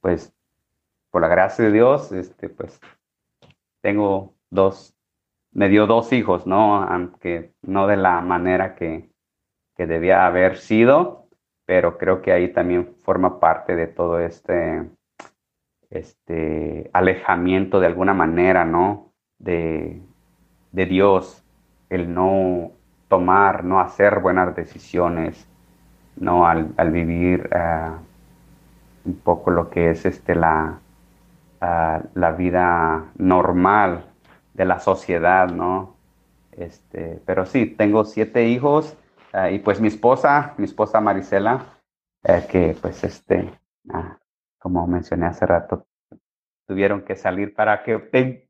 pues, 0.00 0.32
por 1.10 1.22
la 1.22 1.28
gracia 1.28 1.64
de 1.64 1.72
Dios, 1.72 2.12
este, 2.12 2.48
pues, 2.48 2.80
tengo 3.80 4.34
dos, 4.50 4.94
me 5.52 5.68
dio 5.68 5.86
dos 5.86 6.12
hijos, 6.12 6.46
¿no? 6.46 6.82
Aunque 6.82 7.52
no 7.62 7.86
de 7.86 7.96
la 7.96 8.20
manera 8.20 8.74
que, 8.74 9.10
que 9.76 9.86
debía 9.86 10.26
haber 10.26 10.58
sido, 10.58 11.26
pero 11.64 11.98
creo 11.98 12.20
que 12.20 12.32
ahí 12.32 12.52
también 12.52 12.94
forma 13.04 13.40
parte 13.40 13.76
de 13.76 13.86
todo 13.86 14.18
este, 14.20 14.90
este 15.90 16.90
alejamiento 16.92 17.80
de 17.80 17.86
alguna 17.86 18.12
manera, 18.12 18.64
¿no? 18.64 19.12
De, 19.38 20.02
Dios, 20.72 21.44
el 21.88 22.12
no 22.12 22.72
tomar, 23.10 23.64
no 23.64 23.80
hacer 23.80 24.20
buenas 24.20 24.56
decisiones, 24.56 25.46
¿no? 26.16 26.46
Al, 26.46 26.90
vivir 26.90 27.50
ah, 27.52 27.98
un 29.04 29.16
poco 29.16 29.50
lo 29.50 29.68
que 29.68 29.90
es 29.90 30.06
este, 30.06 30.34
la, 30.34 30.78
ah, 31.60 32.00
la 32.14 32.32
vida 32.32 33.04
normal 33.18 34.06
de 34.54 34.64
la 34.64 34.80
sociedad, 34.80 35.50
¿no? 35.50 35.96
Este, 36.52 37.20
pero 37.26 37.44
sí, 37.44 37.66
tengo 37.66 38.04
siete 38.04 38.48
hijos 38.48 38.96
Ah, 39.32 39.50
y 39.50 39.60
pues 39.60 39.80
mi 39.80 39.88
esposa, 39.88 40.54
mi 40.58 40.64
esposa 40.64 41.00
Marisela, 41.00 41.64
eh, 42.24 42.46
que 42.50 42.76
pues 42.80 43.04
este, 43.04 43.52
ah, 43.90 44.18
como 44.58 44.86
mencioné 44.86 45.26
hace 45.26 45.46
rato, 45.46 45.86
tuvieron 46.70 47.02
que 47.02 47.16
salir 47.16 47.52
para 47.52 47.82
que 47.82 47.98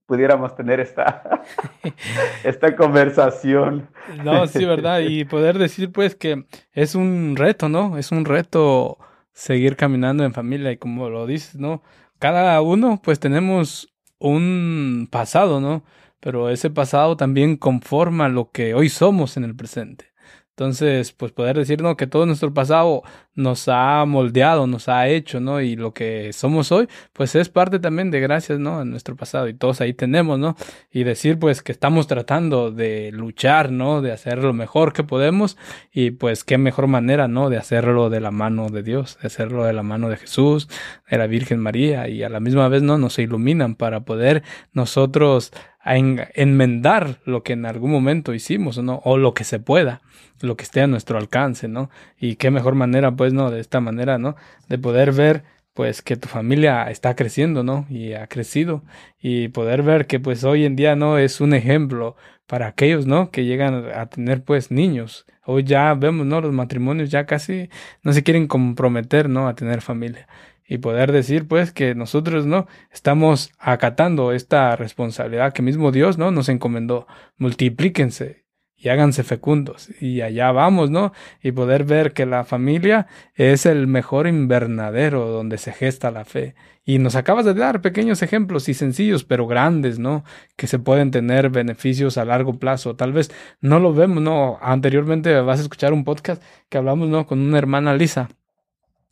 pudiéramos 0.05 0.55
tener 0.55 0.79
esta, 0.79 1.41
esta 2.45 2.77
conversación. 2.77 3.89
No, 4.23 4.47
sí, 4.47 4.63
verdad. 4.67 5.01
Y 5.09 5.25
poder 5.25 5.57
decir 5.57 5.91
pues 5.91 6.15
que 6.15 6.45
es 6.73 6.95
un 6.95 7.35
reto, 7.35 7.71
¿no? 7.71 7.97
Es 7.97 8.13
un 8.13 8.27
reto 8.27 8.99
seguir 9.33 9.75
caminando 9.75 10.23
en 10.23 10.35
familia 10.35 10.71
y 10.71 10.77
como 10.77 11.09
lo 11.09 11.27
dices, 11.27 11.57
¿no? 11.57 11.83
Cada 12.19 12.61
uno 12.61 13.01
pues 13.03 13.19
tenemos 13.21 13.91
un 14.19 15.09
pasado, 15.11 15.59
¿no? 15.59 15.83
Pero 16.21 16.51
ese 16.51 16.69
pasado 16.69 17.17
también 17.17 17.57
conforma 17.57 18.29
lo 18.29 18.51
que 18.51 18.75
hoy 18.75 18.91
somos 18.91 19.39
en 19.39 19.45
el 19.45 19.57
presente. 19.57 20.13
Entonces, 20.51 21.13
pues 21.13 21.33
poder 21.33 21.57
decir, 21.57 21.81
¿no? 21.81 21.97
Que 21.97 22.07
todo 22.07 22.27
nuestro 22.27 22.53
pasado 22.53 23.03
nos 23.41 23.69
ha 23.69 24.05
moldeado, 24.05 24.67
nos 24.67 24.89
ha 24.89 25.09
hecho, 25.09 25.41
¿no? 25.41 25.61
Y 25.61 25.77
lo 25.77 25.93
que 25.93 26.33
somos 26.33 26.71
hoy, 26.71 26.89
pues 27.13 27.35
es 27.35 27.49
parte 27.49 27.79
también 27.79 28.11
de 28.11 28.21
gracias, 28.21 28.59
¿no? 28.59 28.83
En 28.83 28.91
nuestro 28.91 29.17
pasado 29.17 29.49
y 29.49 29.55
todos 29.55 29.81
ahí 29.81 29.93
tenemos, 29.93 30.39
¿no? 30.39 30.57
Y 30.93 31.05
decir, 31.05 31.39
pues 31.39 31.63
que 31.63 31.73
estamos 31.73 32.07
tratando 32.07 32.71
de 32.71 33.11
luchar, 33.13 33.73
¿no? 33.73 34.03
De 34.03 34.13
hacer 34.13 34.39
lo 34.39 34.53
mejor 34.53 34.93
que 34.93 35.03
podemos 35.03 35.57
y 35.93 36.13
pues 36.13 36.45
qué 36.45 36.59
mejor 36.59 36.87
manera, 36.87 37.29
¿no? 37.29 37.51
De 37.51 37.57
hacerlo 37.57 38.11
de 38.11 38.21
la 38.21 38.31
mano 38.31 38.69
de 38.69 38.83
Dios, 38.83 39.19
de 39.21 39.27
hacerlo 39.27 39.65
de 39.65 39.73
la 39.73 39.83
mano 39.83 40.09
de 40.09 40.17
Jesús, 40.17 40.69
de 41.11 41.19
la 41.19 41.27
Virgen 41.27 41.59
María 41.59 42.09
y 42.09 42.23
a 42.23 42.29
la 42.29 42.41
misma 42.41 42.69
vez, 42.69 42.83
¿no? 42.83 42.99
Nos 42.99 43.19
iluminan 43.19 43.75
para 43.75 44.01
poder 44.01 44.43
nosotros 44.73 45.53
enmendar 45.83 47.21
lo 47.25 47.43
que 47.43 47.55
en 47.55 47.65
algún 47.65 47.91
momento 47.91 48.35
hicimos, 48.35 48.79
¿no? 48.79 49.01
O 49.05 49.17
lo 49.17 49.33
que 49.33 49.45
se 49.45 49.59
pueda 49.59 50.03
lo 50.43 50.57
que 50.57 50.65
esté 50.65 50.81
a 50.81 50.87
nuestro 50.87 51.19
alcance, 51.19 51.69
¿no? 51.69 51.91
Y 52.19 52.37
qué 52.37 52.51
mejor 52.51 52.75
manera, 52.75 53.13
pues, 53.13 53.30
¿no? 53.33 53.51
De 53.51 53.61
esta 53.61 53.81
manera, 53.81 54.19
¿no? 54.19 54.37
De 54.69 54.79
poder 54.79 55.13
ver, 55.13 55.45
pues, 55.75 56.03
que 56.03 56.17
tu 56.17 56.29
familia 56.29 56.91
está 56.91 57.15
creciendo, 57.17 57.63
¿no? 57.63 57.87
Y 57.89 58.13
ha 58.15 58.27
crecido. 58.27 58.85
Y 59.19 59.49
poder 59.49 59.83
ver 59.83 60.07
que, 60.07 60.21
pues, 60.21 60.45
hoy 60.45 60.65
en 60.65 60.77
día, 60.77 60.97
¿no? 60.97 61.19
Es 61.19 61.41
un 61.41 61.55
ejemplo 61.55 62.17
para 62.47 62.67
aquellos, 62.69 63.07
¿no? 63.07 63.31
Que 63.31 63.45
llegan 63.45 63.87
a 63.95 64.07
tener, 64.07 64.45
pues, 64.45 64.71
niños. 64.71 65.27
Hoy 65.45 65.65
ya 65.65 65.95
vemos, 65.95 66.27
¿no? 66.27 66.41
Los 66.41 66.53
matrimonios 66.53 67.11
ya 67.11 67.27
casi 67.27 67.71
no 68.03 68.13
se 68.13 68.23
quieren 68.23 68.47
comprometer, 68.47 69.29
¿no? 69.29 69.49
A 69.49 69.55
tener 69.55 69.81
familia 69.83 70.27
y 70.71 70.79
poder 70.79 71.11
decir 71.11 71.49
pues 71.49 71.73
que 71.73 71.97
nosotros 71.97 72.47
no 72.47 72.69
estamos 72.93 73.51
acatando 73.59 74.31
esta 74.31 74.77
responsabilidad 74.77 75.53
que 75.53 75.63
mismo 75.63 75.91
Dios 75.91 76.17
no 76.17 76.31
nos 76.31 76.49
encomendó 76.49 77.09
multiplíquense 77.39 78.45
y 78.83 78.89
háganse 78.89 79.23
fecundos. 79.23 79.91
Y 80.01 80.23
allá 80.23 80.51
vamos, 80.53 80.91
¿no? 80.91 81.13
Y 81.43 81.53
poder 81.53 81.85
ver 81.85 82.13
que 82.13 82.25
la 82.25 82.45
familia 82.45 83.07
es 83.35 83.67
el 83.67 83.87
mejor 83.87 84.27
invernadero 84.27 85.29
donde 85.29 85.59
se 85.59 85.73
gesta 85.73 86.11
la 86.11 86.25
fe. 86.25 86.55
Y 86.85 86.99
nos 86.99 87.15
acabas 87.15 87.45
de 87.45 87.53
dar 87.53 87.83
pequeños 87.83 88.23
ejemplos 88.23 88.69
y 88.71 88.75
sencillos, 88.75 89.25
pero 89.25 89.47
grandes, 89.47 89.99
¿no? 89.99 90.25
Que 90.57 90.67
se 90.67 90.79
pueden 90.79 91.11
tener 91.11 91.51
beneficios 91.51 92.17
a 92.17 92.25
largo 92.25 92.59
plazo. 92.59 92.97
Tal 92.97 93.13
vez 93.13 93.31
no 93.61 93.79
lo 93.81 93.93
vemos, 93.93 94.23
¿no? 94.23 94.59
Anteriormente 94.63 95.39
vas 95.41 95.59
a 95.59 95.63
escuchar 95.63 95.93
un 95.93 96.05
podcast 96.05 96.43
que 96.71 96.79
hablamos, 96.79 97.09
¿no? 97.09 97.27
Con 97.27 97.41
una 97.41 97.59
hermana 97.59 97.95
Lisa. 97.95 98.31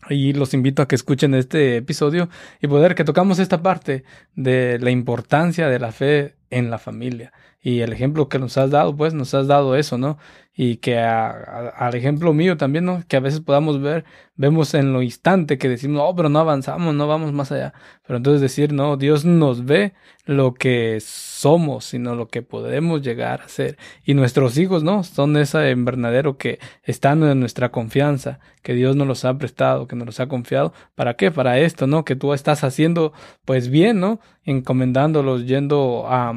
Y 0.08 0.32
los 0.32 0.54
invito 0.54 0.80
a 0.80 0.88
que 0.88 0.94
escuchen 0.94 1.34
este 1.34 1.76
episodio 1.76 2.30
y 2.62 2.68
poder 2.68 2.94
que 2.94 3.04
tocamos 3.04 3.38
esta 3.38 3.62
parte 3.62 4.04
de 4.34 4.78
la 4.78 4.90
importancia 4.90 5.68
de 5.68 5.78
la 5.78 5.92
fe 5.92 6.37
en 6.50 6.70
la 6.70 6.78
familia. 6.78 7.32
Y 7.60 7.80
el 7.80 7.92
ejemplo 7.92 8.28
que 8.28 8.38
nos 8.38 8.56
has 8.56 8.70
dado, 8.70 8.96
pues 8.96 9.14
nos 9.14 9.34
has 9.34 9.46
dado 9.48 9.76
eso, 9.76 9.98
¿no? 9.98 10.18
Y 10.54 10.76
que 10.76 10.98
al 10.98 11.94
ejemplo 11.94 12.32
mío 12.32 12.56
también, 12.56 12.84
¿no? 12.84 13.02
Que 13.06 13.16
a 13.16 13.20
veces 13.20 13.40
podamos 13.40 13.80
ver, 13.80 14.04
vemos 14.36 14.74
en 14.74 14.92
lo 14.92 15.02
instante 15.02 15.58
que 15.58 15.68
decimos, 15.68 16.02
oh, 16.04 16.14
pero 16.16 16.28
no 16.28 16.38
avanzamos, 16.40 16.94
no 16.94 17.06
vamos 17.06 17.32
más 17.32 17.52
allá. 17.52 17.74
Pero 18.06 18.16
entonces 18.16 18.40
decir, 18.40 18.72
no, 18.72 18.96
Dios 18.96 19.24
nos 19.24 19.64
ve 19.64 19.92
lo 20.24 20.54
que 20.54 20.98
somos, 21.00 21.84
sino 21.84 22.14
lo 22.14 22.28
que 22.28 22.42
podemos 22.42 23.02
llegar 23.02 23.40
a 23.42 23.48
ser. 23.48 23.78
Y 24.04 24.14
nuestros 24.14 24.58
hijos, 24.58 24.82
¿no? 24.82 25.04
Son 25.04 25.36
ese 25.36 25.70
invernadero 25.70 26.38
que 26.38 26.58
están 26.82 27.22
en 27.22 27.40
nuestra 27.40 27.70
confianza, 27.70 28.40
que 28.62 28.74
Dios 28.74 28.96
nos 28.96 29.06
los 29.06 29.24
ha 29.24 29.38
prestado, 29.38 29.86
que 29.86 29.96
nos 29.96 30.06
los 30.06 30.20
ha 30.20 30.26
confiado. 30.26 30.72
¿Para 30.94 31.14
qué? 31.14 31.30
Para 31.30 31.58
esto, 31.58 31.86
¿no? 31.86 32.04
Que 32.04 32.16
tú 32.16 32.32
estás 32.34 32.64
haciendo, 32.64 33.12
pues 33.44 33.68
bien, 33.68 34.00
¿no? 34.00 34.20
Encomendándolos, 34.50 35.46
yendo 35.46 36.04
a 36.08 36.32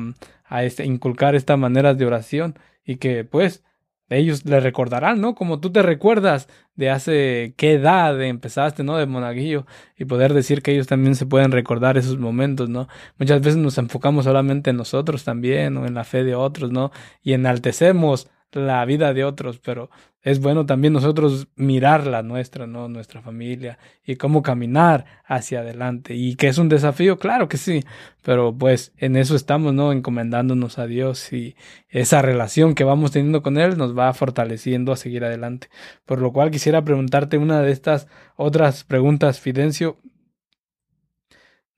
a 0.51 0.65
este, 0.65 0.85
inculcar 0.85 1.33
estas 1.33 1.57
maneras 1.57 1.97
de 1.97 2.05
oración 2.05 2.59
y 2.85 2.97
que 2.97 3.23
pues 3.23 3.63
ellos 4.09 4.45
le 4.45 4.59
recordarán, 4.59 5.21
¿no? 5.21 5.33
Como 5.33 5.61
tú 5.61 5.71
te 5.71 5.81
recuerdas 5.81 6.49
de 6.75 6.89
hace 6.89 7.53
qué 7.55 7.75
edad 7.75 8.21
empezaste, 8.21 8.83
¿no? 8.83 8.97
De 8.97 9.05
monaguillo 9.05 9.65
y 9.97 10.03
poder 10.03 10.33
decir 10.33 10.61
que 10.61 10.73
ellos 10.73 10.87
también 10.87 11.15
se 11.15 11.25
pueden 11.25 11.53
recordar 11.53 11.97
esos 11.97 12.19
momentos, 12.19 12.67
¿no? 12.67 12.89
Muchas 13.17 13.39
veces 13.39 13.55
nos 13.55 13.77
enfocamos 13.77 14.25
solamente 14.25 14.71
en 14.71 14.75
nosotros 14.75 15.23
también 15.23 15.77
o 15.77 15.85
en 15.85 15.93
la 15.93 16.03
fe 16.03 16.25
de 16.25 16.35
otros, 16.35 16.69
¿no? 16.69 16.91
Y 17.23 17.31
enaltecemos 17.31 18.29
la 18.51 18.83
vida 18.83 19.13
de 19.13 19.23
otros, 19.23 19.59
pero 19.59 19.89
es 20.23 20.39
bueno 20.39 20.67
también 20.67 20.93
nosotros 20.93 21.47
mirar 21.55 22.05
la 22.05 22.21
nuestra, 22.21 22.67
¿no? 22.67 22.87
Nuestra 22.87 23.21
familia 23.21 23.79
y 24.05 24.17
cómo 24.17 24.43
caminar 24.43 25.05
hacia 25.25 25.61
adelante. 25.61 26.13
Y 26.13 26.35
que 26.35 26.47
es 26.47 26.59
un 26.59 26.69
desafío, 26.69 27.17
claro 27.17 27.49
que 27.49 27.57
sí, 27.57 27.83
pero 28.21 28.55
pues 28.55 28.93
en 28.97 29.15
eso 29.15 29.35
estamos, 29.35 29.73
¿no? 29.73 29.91
Encomendándonos 29.91 30.77
a 30.77 30.85
Dios 30.85 31.33
y 31.33 31.55
esa 31.89 32.21
relación 32.21 32.75
que 32.75 32.83
vamos 32.83 33.11
teniendo 33.11 33.41
con 33.41 33.57
Él 33.57 33.77
nos 33.77 33.97
va 33.97 34.13
fortaleciendo 34.13 34.91
a 34.91 34.97
seguir 34.97 35.25
adelante. 35.25 35.69
Por 36.05 36.21
lo 36.21 36.31
cual 36.31 36.51
quisiera 36.51 36.83
preguntarte 36.83 37.39
una 37.39 37.61
de 37.61 37.71
estas 37.71 38.07
otras 38.35 38.83
preguntas, 38.83 39.39
Fidencio. 39.39 39.97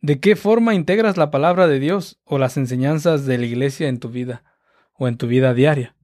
¿De 0.02 0.20
qué 0.20 0.36
forma 0.36 0.76
integras 0.76 1.16
la 1.16 1.32
palabra 1.32 1.66
de 1.68 1.80
Dios 1.80 2.20
o 2.26 2.38
las 2.38 2.58
enseñanzas 2.58 3.26
de 3.26 3.38
la 3.38 3.46
iglesia 3.46 3.88
en 3.88 4.00
tu 4.00 4.10
vida 4.10 4.44
o 4.96 5.08
en 5.08 5.16
tu 5.16 5.28
vida 5.28 5.54
diaria? 5.54 5.96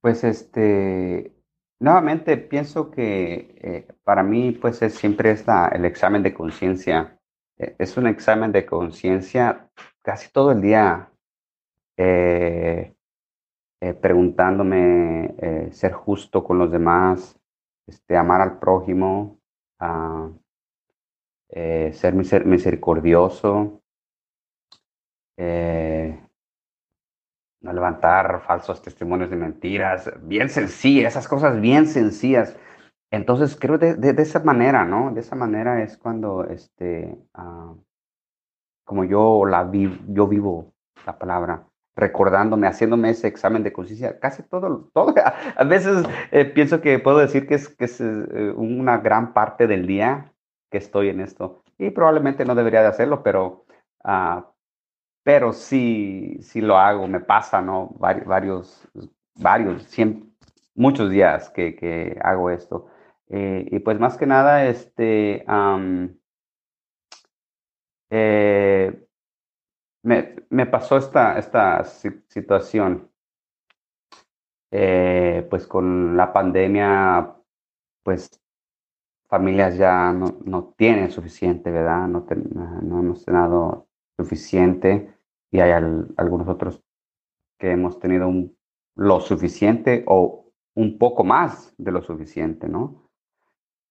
Pues 0.00 0.24
este, 0.24 1.34
nuevamente 1.78 2.36
pienso 2.38 2.90
que 2.90 3.54
eh, 3.60 3.88
para 4.02 4.22
mí 4.22 4.52
pues 4.52 4.80
es 4.82 4.94
siempre 4.94 5.30
está 5.30 5.68
el 5.68 5.84
examen 5.84 6.22
de 6.22 6.32
conciencia. 6.32 7.18
E, 7.58 7.76
es 7.78 7.96
un 7.96 8.06
examen 8.06 8.52
de 8.52 8.64
conciencia 8.64 9.70
casi 10.02 10.32
todo 10.32 10.52
el 10.52 10.62
día 10.62 11.10
eh, 11.98 12.94
eh, 13.82 13.94
preguntándome 13.94 15.34
ser 15.72 15.92
justo 15.92 16.44
con 16.44 16.58
los 16.58 16.70
demás, 16.72 17.38
este, 17.86 18.16
amar 18.16 18.40
al 18.40 18.58
prójimo, 18.58 19.38
ah, 19.78 20.30
ser 21.48 22.14
misericordioso, 22.14 23.82
no 27.60 27.72
levantar 27.72 28.40
falsos 28.40 28.82
testimonios 28.82 29.30
de 29.30 29.36
mentiras, 29.36 30.10
bien 30.22 30.48
sencillas, 30.48 31.12
esas 31.12 31.28
cosas 31.28 31.60
bien 31.60 31.86
sencillas. 31.86 32.56
Entonces 33.10 33.56
creo 33.56 33.76
de, 33.76 33.94
de, 33.94 34.22
esa 34.22 34.40
manera, 34.40 34.84
¿no? 34.84 35.12
De 35.12 35.20
esa 35.20 35.36
manera 35.36 35.82
es 35.82 35.98
cuando, 35.98 36.44
este, 36.44 37.18
ah, 37.34 37.74
como 38.84 39.04
yo 39.04 39.44
la 39.44 39.64
vi, 39.64 40.00
yo 40.08 40.26
vivo 40.26 40.72
la 41.06 41.18
palabra, 41.18 41.66
recordándome, 41.96 42.66
haciéndome 42.66 43.10
ese 43.10 43.28
examen 43.28 43.62
de 43.62 43.72
conciencia, 43.72 44.18
casi 44.18 44.42
todo, 44.44 44.90
todo, 44.94 45.14
a 45.56 45.64
veces 45.64 46.06
eh, 46.30 46.44
pienso 46.44 46.80
que 46.80 46.98
puedo 46.98 47.18
decir 47.18 47.46
que 47.46 47.56
es, 47.56 47.68
que 47.68 47.84
es 47.84 48.00
eh, 48.00 48.52
una 48.56 48.98
gran 48.98 49.32
parte 49.32 49.66
del 49.66 49.86
día 49.86 50.32
que 50.70 50.78
estoy 50.78 51.08
en 51.08 51.20
esto. 51.20 51.62
Y 51.78 51.90
probablemente 51.90 52.44
no 52.44 52.54
debería 52.54 52.82
de 52.82 52.88
hacerlo, 52.88 53.22
pero 53.22 53.64
uh, 54.04 54.42
pero 55.22 55.52
sí, 55.52 56.38
sí 56.42 56.60
lo 56.60 56.78
hago, 56.78 57.06
me 57.06 57.20
pasa, 57.20 57.60
¿no? 57.60 57.88
Varios, 57.98 58.26
varios, 58.26 58.88
varios 59.36 59.86
muchos 60.74 61.10
días 61.10 61.50
que, 61.50 61.76
que 61.76 62.18
hago 62.22 62.50
esto. 62.50 62.88
Eh, 63.28 63.66
y 63.70 63.78
pues 63.80 63.98
más 64.00 64.16
que 64.16 64.26
nada, 64.26 64.66
este, 64.66 65.44
eh, 68.10 69.06
me, 70.02 70.36
me, 70.50 70.66
pasó 70.66 70.96
esta, 70.96 71.38
esta 71.38 71.84
situación, 71.84 73.10
eh, 74.72 75.46
pues 75.50 75.66
con 75.66 76.16
la 76.16 76.32
pandemia, 76.32 77.36
pues 78.02 78.40
familias 79.28 79.76
ya 79.76 80.12
no, 80.12 80.38
no 80.44 80.74
tienen 80.76 81.10
suficiente, 81.10 81.70
¿verdad? 81.70 82.08
No, 82.08 82.26
no 82.82 83.00
hemos 83.00 83.24
tenido 83.24 83.89
suficiente 84.20 85.14
y 85.50 85.60
hay 85.60 85.72
algunos 86.16 86.46
otros 86.46 86.82
que 87.58 87.70
hemos 87.70 87.98
tenido 87.98 88.30
lo 88.96 89.20
suficiente 89.20 90.04
o 90.06 90.52
un 90.74 90.98
poco 90.98 91.24
más 91.24 91.74
de 91.78 91.92
lo 91.92 92.02
suficiente, 92.02 92.68
¿no? 92.68 93.08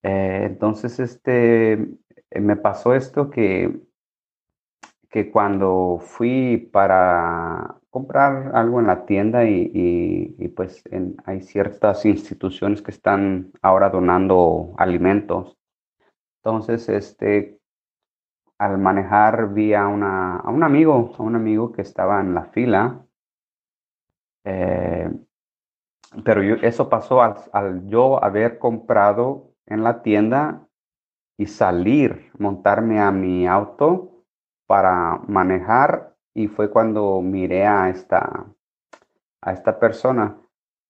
Eh, 0.04 0.44
entonces, 0.46 1.00
este, 1.00 1.74
eh, 1.74 2.40
me 2.40 2.56
pasó 2.56 2.94
esto 2.94 3.30
que, 3.30 3.82
que 5.10 5.32
cuando 5.32 5.98
fui 6.00 6.70
para 6.72 7.76
comprar 7.90 8.56
algo 8.56 8.80
en 8.80 8.88
la 8.88 9.06
tienda 9.06 9.46
y, 9.46 10.54
pues 10.56 10.84
hay 11.26 11.42
ciertas 11.42 12.06
instituciones 12.06 12.82
que 12.82 12.92
están 12.92 13.52
ahora 13.62 13.90
donando 13.90 14.74
alimentos. 14.78 15.58
Entonces, 16.44 16.88
este, 16.90 17.59
al 18.60 18.78
manejar 18.78 19.54
vi 19.54 19.74
a, 19.74 19.88
una, 19.88 20.36
a 20.36 20.50
un 20.50 20.64
amigo, 20.64 21.16
a 21.18 21.24
un 21.24 21.36
amigo 21.36 21.72
que 21.72 21.82
estaba 21.82 22.20
en 22.20 22.36
la 22.36 22.44
fila. 22.46 23.06
Eh, 24.44 25.10
pero 26.26 26.42
eso 26.42 26.90
pasó 26.90 27.22
al, 27.22 27.88
yo 27.88 28.24
haber 28.24 28.60
comprado 28.60 29.54
en 29.66 29.84
la 29.84 30.02
tienda 30.02 30.68
y 31.38 31.46
salir, 31.46 32.32
montarme 32.38 33.00
a 33.00 33.12
mi 33.12 33.48
auto 33.48 34.26
para 34.68 35.22
manejar 35.28 36.16
y 36.34 36.48
fue 36.48 36.70
cuando 36.70 37.22
miré 37.22 37.66
a 37.66 37.90
esta, 37.90 38.46
a 39.42 39.54
esta 39.54 39.80
persona. 39.80 40.38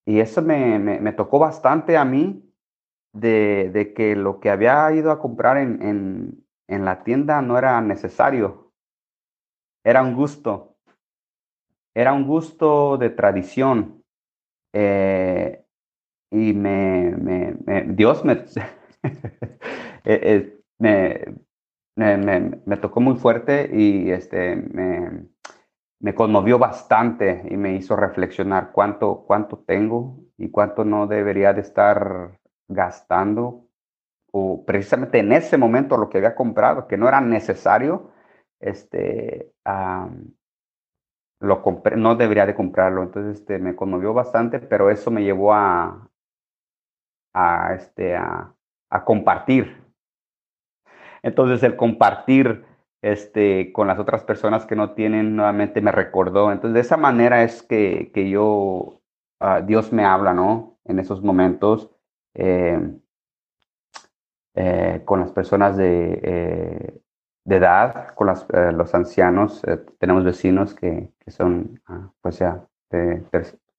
Y 0.06 0.22
eso 0.22 0.42
me, 0.42 0.80
me, 0.80 1.12
tocó 1.12 1.38
bastante 1.38 1.98
a 1.98 2.06
mí 2.06 2.52
de, 3.14 3.70
de, 3.72 3.94
que 3.94 4.16
lo 4.16 4.40
que 4.40 4.50
había 4.50 4.92
ido 4.92 5.12
a 5.12 5.20
comprar 5.20 5.58
en 5.58 6.44
la 6.78 7.04
tienda 7.04 7.42
no 7.42 7.58
era 7.58 7.82
necesario, 7.82 8.72
era 9.84 10.02
un 10.02 10.14
gusto, 10.14 10.78
era 11.96 12.14
un 12.14 12.28
gusto 12.28 12.98
de 12.98 13.10
tradición. 13.10 14.04
Eh, 14.74 15.66
y 16.32 16.54
me, 16.54 17.12
me, 17.16 17.84
Dios 17.88 18.24
me, 18.24 18.34
eh, 19.04 20.60
eh, 20.86 21.36
me, 21.96 22.58
me, 22.66 22.78
tocó 22.78 23.02
muy 23.02 23.16
fuerte 23.16 23.70
y 23.74 24.12
este, 24.12 24.56
me, 24.56 25.28
me 26.00 26.16
conmovió 26.16 26.60
bastante 26.60 27.46
y 27.50 27.58
me 27.58 27.76
hizo 27.76 27.96
reflexionar 27.96 28.72
cuánto, 28.72 29.24
cuánto 29.26 29.58
tengo 29.58 30.20
y 30.38 30.50
cuánto 30.50 30.86
no 30.86 31.08
debería 31.08 31.52
de 31.54 31.62
estar 31.62 32.40
gastando 32.68 33.69
o 34.32 34.66
precisamente 34.66 35.20
en 35.20 35.32
ese 35.32 35.58
momento 35.58 35.98
lo 35.98 36.10
que 36.10 36.18
había 36.18 36.36
comprado, 36.36 36.88
que 36.88 36.98
no 36.98 37.08
era 37.08 37.22
necesario, 37.22 38.12
este, 38.60 39.52
lo 41.40 41.62
compré, 41.62 41.96
no 41.96 42.16
debería 42.16 42.46
de 42.46 42.56
comprarlo. 42.56 43.04
Entonces 43.04 43.40
este, 43.40 43.60
me 43.60 43.76
conmovió 43.76 44.14
bastante, 44.14 44.60
pero 44.60 44.90
eso 44.90 45.12
me 45.12 45.24
llevó 45.24 45.54
a, 45.54 46.10
a, 47.34 47.74
este, 47.74 48.16
a, 48.16 48.54
a 48.90 49.06
compartir. 49.06 49.78
Entonces 51.22 51.64
el 51.64 51.76
compartir 51.76 52.66
este, 53.02 53.72
con 53.72 53.88
las 53.88 54.00
otras 54.00 54.24
personas 54.24 54.66
que 54.66 54.76
no 54.76 54.94
tienen, 54.94 55.36
nuevamente 55.36 55.82
me 55.82 55.92
recordó. 55.92 56.52
Entonces 56.52 56.74
de 56.74 56.82
esa 56.82 56.98
manera 56.98 57.44
es 57.44 57.64
que, 57.64 58.12
que 58.14 58.30
yo, 58.30 59.02
uh, 59.42 59.66
Dios 59.66 59.92
me 59.94 60.06
habla, 60.06 60.34
¿no? 60.34 60.78
En 60.86 61.00
esos 61.00 61.22
momentos. 61.22 61.92
Eh, 62.36 62.80
eh, 64.62 65.04
con 65.06 65.22
las 65.22 65.32
personas 65.32 65.78
de, 65.78 66.20
eh, 66.22 67.02
de 67.46 67.56
edad, 67.56 68.14
con 68.14 68.28
las, 68.28 68.46
eh, 68.54 68.74
los 68.74 68.94
ancianos. 68.94 69.62
tenemos 70.00 70.26
vecinos 70.26 70.76
que, 70.76 71.14
que 71.18 71.32
son, 71.32 71.82
ah, 71.88 72.12
pues 72.20 72.40
ya, 72.40 72.68
de 72.92 73.24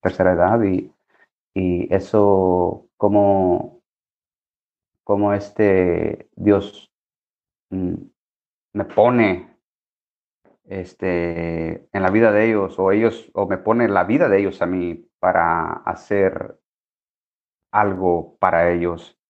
tercera 0.01 0.31
edad 0.33 0.59
y, 0.63 0.91
y 1.53 1.93
eso, 1.93 2.87
como, 2.97 3.83
como 5.03 5.33
este 5.33 6.29
Dios 6.35 6.91
mm, 7.69 7.93
me 8.73 8.85
pone 8.85 9.55
este, 10.63 11.87
en 11.95 12.01
la 12.01 12.09
vida 12.09 12.31
de 12.31 12.47
ellos 12.47 12.79
o 12.79 12.91
ellos 12.91 13.29
o 13.35 13.45
me 13.45 13.59
pone 13.59 13.87
la 13.87 14.03
vida 14.05 14.29
de 14.29 14.39
ellos 14.39 14.63
a 14.63 14.65
mí 14.65 15.07
para 15.19 15.73
hacer 15.85 16.57
algo 17.71 18.35
para 18.39 18.71
ellos 18.71 19.20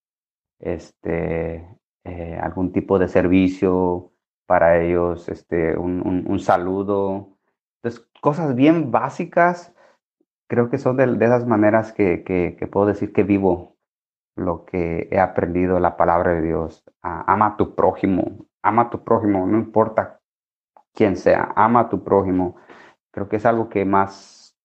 este, 0.62 1.68
eh, 2.04 2.40
algún 2.42 2.72
tipo 2.72 2.98
de 3.00 3.08
servicio 3.08 4.12
para 4.48 4.82
ellos, 4.82 5.30
este, 5.30 5.78
un, 5.78 6.26
un, 6.28 6.40
saludo. 6.40 7.38
Entonces, 7.78 8.08
cosas 8.22 8.56
bien 8.56 8.92
básicas, 8.92 9.74
creo 10.50 10.70
que 10.70 10.78
son 10.78 10.98
de, 10.98 11.08
de 11.08 11.26
esas 11.26 11.48
maneras 11.48 11.94
que, 11.94 12.24
que, 12.24 12.68
puedo 12.68 12.88
decir 12.88 13.14
que 13.14 13.24
vivo 13.24 13.78
lo 14.36 14.66
que 14.66 15.08
he 15.12 15.20
aprendido 15.20 15.80
la 15.80 15.96
palabra 15.98 16.34
de 16.34 16.42
Dios. 16.42 16.84
ama 17.02 17.48
a 17.48 17.58
tu 17.58 17.76
prójimo, 17.76 18.46
ama 18.62 18.84
a 18.84 18.90
tu 18.90 19.04
prójimo, 19.04 19.48
no 19.48 19.58
importa 19.58 20.20
quién 20.94 21.16
sea, 21.16 21.54
ama 21.56 21.82
a 21.82 21.90
tu 21.90 22.04
prójimo. 22.04 22.58
Creo 23.12 23.30
que 23.30 23.38
es 23.38 23.46
algo 23.46 23.70
que 23.70 23.86
más 23.86 24.58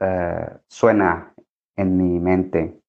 eh, 0.00 0.58
suena 0.68 1.34
en 1.76 1.96
mi 1.96 2.18
mente. 2.20 2.80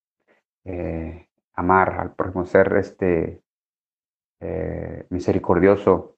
Eh, 0.66 1.28
amar 1.56 1.99
al 1.99 2.16
prójimo, 2.16 2.45
ser 2.45 2.76
este, 2.78 3.43
eh, 4.45 5.06
misericordioso, 5.10 6.18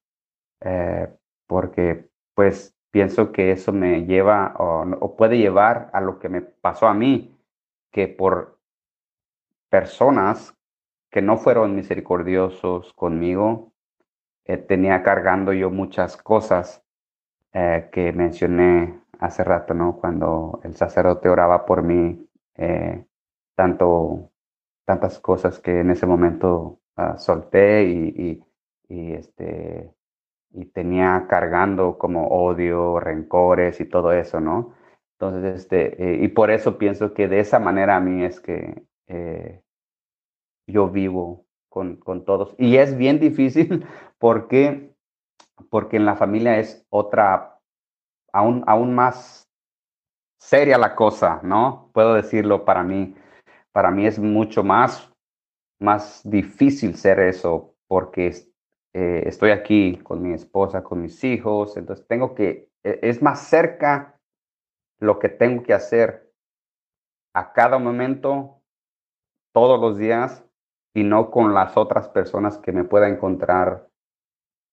eh, 0.62 1.14
porque 1.48 2.10
pues 2.34 2.76
pienso 2.90 3.32
que 3.32 3.52
eso 3.52 3.72
me 3.72 4.06
lleva 4.06 4.56
o, 4.58 5.16
puede 5.16 5.38
llevar 5.38 5.92
a 5.94 6.02
lo 6.02 6.18
que 6.18 6.30
me 6.30 6.42
pasó 6.42 6.88
a 6.88 6.96
mí, 6.96 7.38
que 7.92 8.08
por 8.08 8.58
personas 9.70 10.58
que 11.12 11.22
no 11.22 11.38
fueron 11.38 11.76
misericordiosos 11.76 12.94
conmigo, 12.94 13.74
eh, 14.46 14.58
tenía 14.58 15.04
cargando 15.04 15.54
yo 15.54 15.70
muchas 15.70 16.18
cosas 16.18 16.82
que 17.54 18.12
mencioné 18.14 19.00
hace 19.20 19.46
rato, 19.46 19.74
¿no? 19.74 19.96
Cuando 19.96 20.60
el 20.64 20.76
sacerdote 20.76 21.30
oraba 21.30 21.66
por 21.66 21.84
mí, 21.84 22.28
tanto 23.56 24.30
tantas 24.86 25.20
cosas 25.20 25.60
que 25.60 25.80
en 25.80 25.92
ese 25.92 26.06
momento 26.06 26.80
ah, 26.96 27.18
solté 27.18 27.84
y, 27.86 28.44
y 28.88 29.14
este 29.14 29.96
y 30.56 30.66
tenía 30.66 31.26
cargando 31.30 31.98
como 31.98 32.28
odio, 32.28 33.00
rencores 33.00 33.82
y 33.82 33.86
todo 33.86 34.14
eso, 34.14 34.40
¿no? 34.40 34.74
Entonces, 35.20 35.62
este, 35.62 36.02
eh, 36.02 36.24
y 36.24 36.28
por 36.30 36.50
eso 36.50 36.78
pienso 36.78 37.14
que 37.14 37.28
de 37.28 37.40
esa 37.40 37.60
manera 37.60 37.98
a 37.98 38.00
mí 38.00 38.24
es 38.24 38.40
que 38.40 38.84
eh, 39.08 39.62
yo 40.68 40.90
vivo 40.90 41.46
con, 41.70 41.98
con, 41.98 42.26
todos. 42.26 42.56
Y 42.58 42.78
es 42.78 42.98
bien 42.98 43.20
difícil 43.20 43.86
porque, 44.18 44.94
porque 45.70 45.98
en 45.98 46.06
la 46.06 46.16
familia 46.16 46.58
es 46.58 46.86
otra, 46.90 47.60
aún, 48.32 48.64
aún 48.68 48.96
más 48.96 49.50
seria 50.38 50.78
la 50.78 50.96
cosa, 50.96 51.42
¿no? 51.44 51.90
Puedo 51.94 52.14
decirlo 52.14 52.66
para 52.66 52.84
mí. 52.84 53.16
Para 53.76 53.92
mí 53.92 54.08
es 54.08 54.18
mucho 54.18 54.64
más, 54.64 55.12
más 55.82 56.22
difícil 56.24 56.96
ser 56.96 57.20
eso 57.20 57.76
porque 57.90 58.28
eh, 58.94 59.24
estoy 59.26 59.52
aquí 59.52 59.98
con 59.98 60.22
mi 60.22 60.32
esposa, 60.32 60.82
con 60.82 61.02
mis 61.02 61.22
hijos, 61.26 61.76
entonces 61.76 62.08
tengo 62.08 62.34
que, 62.34 62.70
e, 62.86 63.00
es 63.02 63.22
más 63.22 63.50
cerca 63.50 64.18
lo 65.02 65.20
que 65.20 65.28
tengo 65.28 65.62
que 65.62 65.74
hacer 65.74 66.32
a 67.34 67.52
cada 67.52 67.78
momento, 67.78 68.62
todos 69.54 69.78
los 69.78 69.98
días, 69.98 70.46
y 70.94 71.04
no 71.04 71.30
con 71.30 71.54
las 71.54 71.76
otras 71.76 72.08
personas 72.08 72.58
que 72.58 72.72
me 72.72 72.86
pueda 72.86 73.10
encontrar 73.10 73.90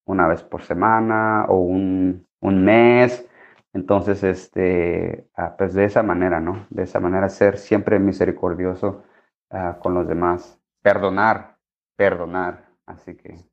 una 0.07 0.29
vez 0.29 0.45
por 0.45 0.63
semana 0.63 1.47
o 1.49 1.57
un, 1.57 2.25
un 2.41 2.65
mes. 2.65 3.29
Entonces, 3.75 4.23
este, 4.23 5.29
ah, 5.37 5.57
pues 5.57 5.75
de 5.75 5.85
esa 5.85 6.03
manera, 6.03 6.41
¿no? 6.41 6.67
De 6.71 6.83
esa 6.83 7.01
manera 7.01 7.29
ser 7.29 7.59
siempre 7.59 7.99
misericordioso 7.99 9.05
uh, 9.51 9.79
con 9.81 9.95
los 9.95 10.07
demás. 10.07 10.61
Perdonar, 10.83 11.57
perdonar. 11.97 12.67
Así 12.87 13.17
que 13.17 13.53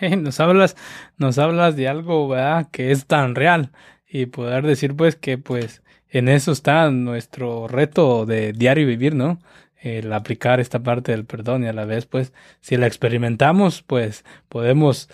nos 0.16 0.40
hablas, 0.40 0.76
nos 1.16 1.38
hablas 1.38 1.76
de 1.76 1.88
algo, 1.88 2.28
¿verdad? 2.28 2.68
Que 2.70 2.90
es 2.92 3.06
tan 3.06 3.34
real 3.34 3.72
y 4.08 4.26
poder 4.26 4.64
decir, 4.66 4.96
pues, 4.96 5.16
que 5.16 5.38
pues 5.38 5.82
en 6.08 6.28
eso 6.28 6.52
está 6.52 6.90
nuestro 6.90 7.68
reto 7.68 8.26
de 8.26 8.52
diario 8.52 8.86
vivir, 8.86 9.14
¿no? 9.14 9.38
El 9.76 10.12
aplicar 10.12 10.60
esta 10.60 10.82
parte 10.82 11.12
del 11.12 11.24
perdón 11.26 11.64
y 11.64 11.68
a 11.68 11.72
la 11.72 11.86
vez, 11.86 12.06
pues, 12.06 12.32
si 12.60 12.76
la 12.76 12.86
experimentamos, 12.86 13.82
pues, 13.82 14.24
podemos 14.48 15.08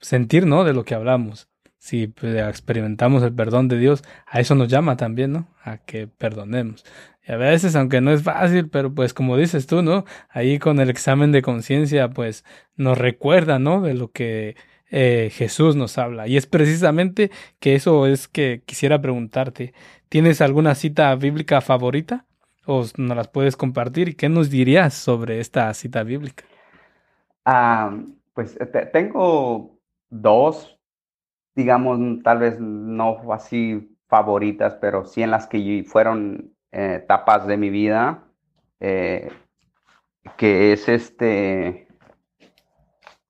sentir, 0.00 0.46
¿no? 0.46 0.64
De 0.64 0.72
lo 0.72 0.84
que 0.84 0.94
hablamos. 0.94 1.48
Si 1.78 2.08
pues, 2.08 2.34
experimentamos 2.36 3.22
el 3.22 3.34
perdón 3.34 3.68
de 3.68 3.78
Dios, 3.78 4.02
a 4.26 4.40
eso 4.40 4.54
nos 4.54 4.68
llama 4.68 4.96
también, 4.96 5.32
¿no? 5.32 5.48
A 5.62 5.78
que 5.78 6.06
perdonemos. 6.08 6.84
Y 7.26 7.32
a 7.32 7.36
veces, 7.36 7.74
aunque 7.76 8.00
no 8.00 8.12
es 8.12 8.22
fácil, 8.22 8.68
pero 8.68 8.94
pues 8.94 9.12
como 9.14 9.36
dices 9.36 9.66
tú, 9.66 9.82
¿no? 9.82 10.04
Ahí 10.28 10.58
con 10.58 10.80
el 10.80 10.90
examen 10.90 11.32
de 11.32 11.42
conciencia, 11.42 12.10
pues 12.10 12.44
nos 12.76 12.98
recuerda, 12.98 13.58
¿no? 13.58 13.80
De 13.82 13.94
lo 13.94 14.12
que 14.12 14.56
eh, 14.90 15.30
Jesús 15.32 15.74
nos 15.76 15.98
habla. 15.98 16.28
Y 16.28 16.36
es 16.36 16.46
precisamente 16.46 17.30
que 17.58 17.74
eso 17.74 18.06
es 18.06 18.28
que 18.28 18.62
quisiera 18.64 19.00
preguntarte. 19.00 19.74
¿Tienes 20.08 20.40
alguna 20.40 20.74
cita 20.74 21.14
bíblica 21.16 21.60
favorita? 21.60 22.26
¿O 22.64 22.84
nos 22.96 23.16
las 23.16 23.28
puedes 23.28 23.56
compartir? 23.56 24.08
¿Y 24.08 24.14
qué 24.14 24.28
nos 24.28 24.50
dirías 24.50 24.94
sobre 24.94 25.40
esta 25.40 25.72
cita 25.74 26.02
bíblica? 26.02 26.44
Ah, 27.44 27.96
pues 28.34 28.56
tengo 28.92 29.78
dos, 30.10 30.75
digamos, 31.56 31.98
tal 32.22 32.38
vez 32.38 32.60
no 32.60 33.32
así 33.32 33.96
favoritas, 34.06 34.76
pero 34.80 35.06
sí 35.06 35.22
en 35.22 35.30
las 35.30 35.48
que 35.48 35.84
fueron 35.88 36.54
etapas 36.70 37.46
de 37.46 37.56
mi 37.56 37.70
vida, 37.70 38.22
eh, 38.78 39.30
que 40.36 40.72
es 40.72 40.88
este, 40.88 41.88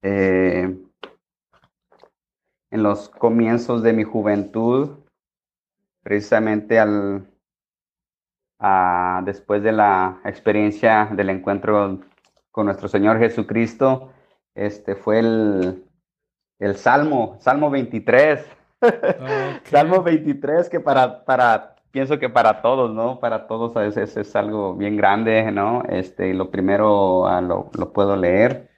eh, 0.02 0.76
en 2.70 2.82
los 2.82 3.08
comienzos 3.08 3.82
de 3.82 3.92
mi 3.92 4.02
juventud, 4.02 5.04
precisamente 6.02 6.80
al, 6.80 7.30
después 9.24 9.62
de 9.62 9.72
la 9.72 10.20
experiencia 10.24 11.08
del 11.12 11.30
encuentro 11.30 12.00
con 12.50 12.66
nuestro 12.66 12.88
Señor 12.88 13.18
Jesucristo, 13.18 14.12
este 14.54 14.96
fue 14.96 15.20
el, 15.20 15.85
el 16.58 16.76
Salmo, 16.76 17.36
Salmo 17.40 17.70
23. 17.70 18.44
Salmo 19.64 20.02
23, 20.02 20.68
que 20.68 20.80
para, 20.80 21.24
para 21.24 21.76
pienso 21.90 22.18
que 22.18 22.28
para 22.28 22.62
todos, 22.62 22.92
¿no? 22.92 23.20
Para 23.20 23.46
todos 23.46 23.76
a 23.76 23.80
veces 23.80 24.16
es 24.16 24.36
algo 24.36 24.74
bien 24.74 24.96
grande, 24.96 25.50
¿no? 25.50 25.82
Este, 25.88 26.34
lo 26.34 26.50
primero 26.50 27.26
ah, 27.26 27.40
lo, 27.40 27.70
lo, 27.76 27.92
puedo 27.92 28.16
leer. 28.16 28.70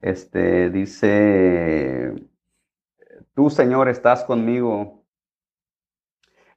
Este, 0.00 0.70
dice, 0.70 2.14
tú 3.34 3.50
Señor 3.50 3.88
estás 3.88 4.24
conmigo. 4.24 5.04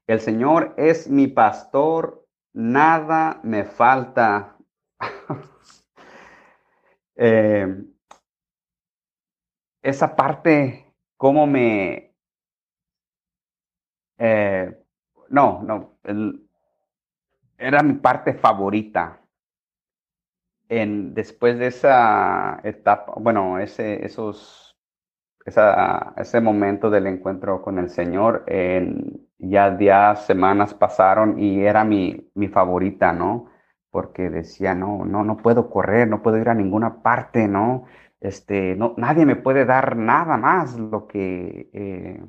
El 0.07 0.19
Señor 0.19 0.73
es 0.77 1.09
mi 1.09 1.27
pastor, 1.27 2.25
nada 2.53 3.39
me 3.43 3.65
falta. 3.65 4.57
eh, 7.15 7.83
esa 9.82 10.15
parte, 10.15 10.93
cómo 11.17 11.47
me... 11.47 12.13
Eh, 14.17 14.71
no, 15.29 15.61
no. 15.63 15.97
era 17.57 17.82
mi 17.84 17.93
parte 17.93 18.34
favorita. 18.34 19.21
En, 20.69 21.13
después 21.13 21.59
de 21.59 21.67
esa 21.67 22.61
etapa, 22.63 23.13
bueno, 23.17 23.59
ese, 23.59 24.05
esos, 24.05 24.77
ese 26.15 26.39
momento 26.41 26.89
del 26.89 27.07
encuentro 27.07 27.61
con 27.61 27.77
el 27.77 27.89
Señor, 27.89 28.43
en, 28.47 29.27
ya 29.38 29.71
días, 29.71 30.25
semanas 30.25 30.73
pasaron 30.73 31.39
y 31.39 31.61
era 31.65 31.84
mi, 31.84 32.32
mi 32.36 32.47
favorita, 32.47 33.11
¿no? 33.11 33.47
Porque 33.89 34.29
decía, 34.29 34.73
no, 34.75 35.03
no, 35.03 35.23
no 35.25 35.38
puedo 35.38 35.69
correr, 35.69 36.07
no 36.07 36.21
puedo 36.21 36.38
ir 36.38 36.47
a 36.47 36.53
ninguna 36.53 37.01
parte, 37.01 37.47
¿no? 37.49 37.86
Este, 38.22 38.76
no, 38.76 38.93
nadie 38.97 39.26
me 39.26 39.36
puede 39.36 39.65
dar 39.65 39.97
nada 39.97 40.38
más 40.38 40.78
lo 40.78 41.07
que, 41.07 41.72
eh, 41.74 42.24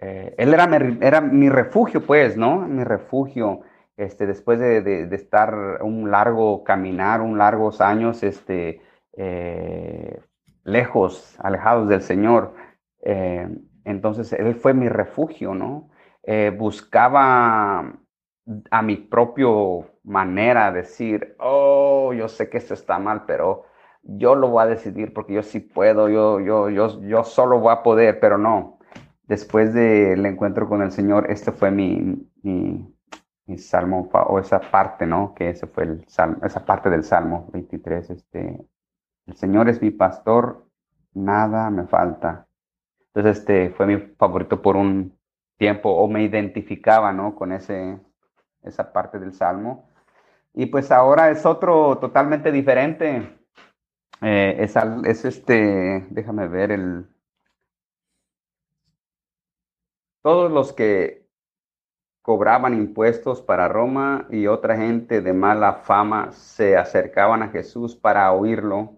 eh, 0.00 0.34
él 0.38 0.54
era 0.54 0.66
mi, 0.66 0.98
era 1.02 1.20
mi 1.20 1.50
refugio, 1.50 2.06
pues, 2.06 2.38
¿no? 2.38 2.66
Mi 2.66 2.84
refugio, 2.84 3.60
este, 3.98 4.26
después 4.26 4.58
de, 4.58 5.06
estar 5.14 5.82
un 5.82 6.10
largo 6.10 6.64
caminar, 6.64 7.20
un 7.20 7.36
largos 7.36 7.82
años, 7.82 8.22
este, 8.22 8.80
eh, 9.12 10.20
lejos, 10.64 11.38
alejados 11.40 11.88
del 11.88 12.00
Señor. 12.00 12.54
Entonces, 13.84 14.32
Él 14.32 14.54
fue 14.54 14.72
mi 14.72 14.88
refugio, 14.88 15.54
¿no? 15.54 15.90
buscaba 16.56 17.92
a 18.70 18.82
mi 18.82 18.96
propio 18.96 19.86
manera 20.04 20.72
decir, 20.72 21.36
oh, 21.38 22.14
yo 22.14 22.28
sé 22.28 22.48
que 22.48 22.58
esto 22.58 22.72
está 22.74 22.98
mal, 22.98 23.24
pero 23.26 23.66
yo 24.04 24.34
lo 24.34 24.48
voy 24.48 24.62
a 24.62 24.66
decidir 24.66 25.12
porque 25.12 25.34
yo 25.34 25.42
sí 25.42 25.60
puedo, 25.60 26.08
yo, 26.08 26.40
yo, 26.40 26.70
yo, 26.70 27.00
yo 27.02 27.24
solo 27.24 27.58
voy 27.58 27.72
a 27.72 27.82
poder, 27.82 28.20
pero 28.20 28.38
no, 28.38 28.78
después 29.26 29.72
del 29.74 30.24
encuentro 30.26 30.68
con 30.68 30.82
el 30.82 30.92
Señor, 30.92 31.30
este 31.30 31.52
fue 31.52 31.70
mi, 31.70 32.28
mi, 32.42 33.58
salmo, 33.58 34.08
o 34.12 34.38
esa 34.38 34.60
parte, 34.60 35.06
¿no? 35.06 35.34
Que 35.34 35.50
ese 35.50 35.66
fue 35.66 35.84
el 35.84 36.08
salmo, 36.08 36.38
esa 36.44 36.64
parte 36.64 36.90
del 36.90 37.04
Salmo 37.04 37.48
23, 37.52 38.10
este, 38.10 38.66
el 39.26 39.36
Señor 39.36 39.68
es 39.68 39.80
mi 39.80 39.90
pastor, 39.90 40.66
nada 41.14 41.70
me 41.70 41.86
falta. 41.86 42.46
Entonces, 43.14 43.38
este 43.38 43.70
fue 43.70 43.86
mi 43.86 43.96
favorito 44.16 44.60
por 44.60 44.76
un 44.76 45.16
tiempo, 45.56 45.90
o 45.90 46.08
me 46.08 46.22
identificaba, 46.22 47.12
¿no? 47.12 47.34
Con 47.34 47.52
ese, 47.52 47.98
esa 48.62 48.92
parte 48.92 49.18
del 49.18 49.32
Salmo. 49.34 49.88
Y 50.52 50.66
pues 50.66 50.90
ahora 50.90 51.30
es 51.30 51.46
otro 51.46 51.98
totalmente 51.98 52.52
diferente. 52.52 53.43
Eh, 54.26 54.56
es, 54.58 54.74
es 55.04 55.24
este, 55.26 56.06
déjame 56.08 56.48
ver 56.48 56.72
el, 56.72 57.06
Todos 60.22 60.50
los 60.50 60.72
que 60.72 61.28
cobraban 62.22 62.72
impuestos 62.72 63.42
para 63.42 63.68
Roma 63.68 64.26
y 64.30 64.46
otra 64.46 64.78
gente 64.78 65.20
de 65.20 65.34
mala 65.34 65.74
fama 65.74 66.32
se 66.32 66.78
acercaban 66.78 67.42
a 67.42 67.50
Jesús 67.50 67.94
para 67.94 68.32
oírlo. 68.32 68.96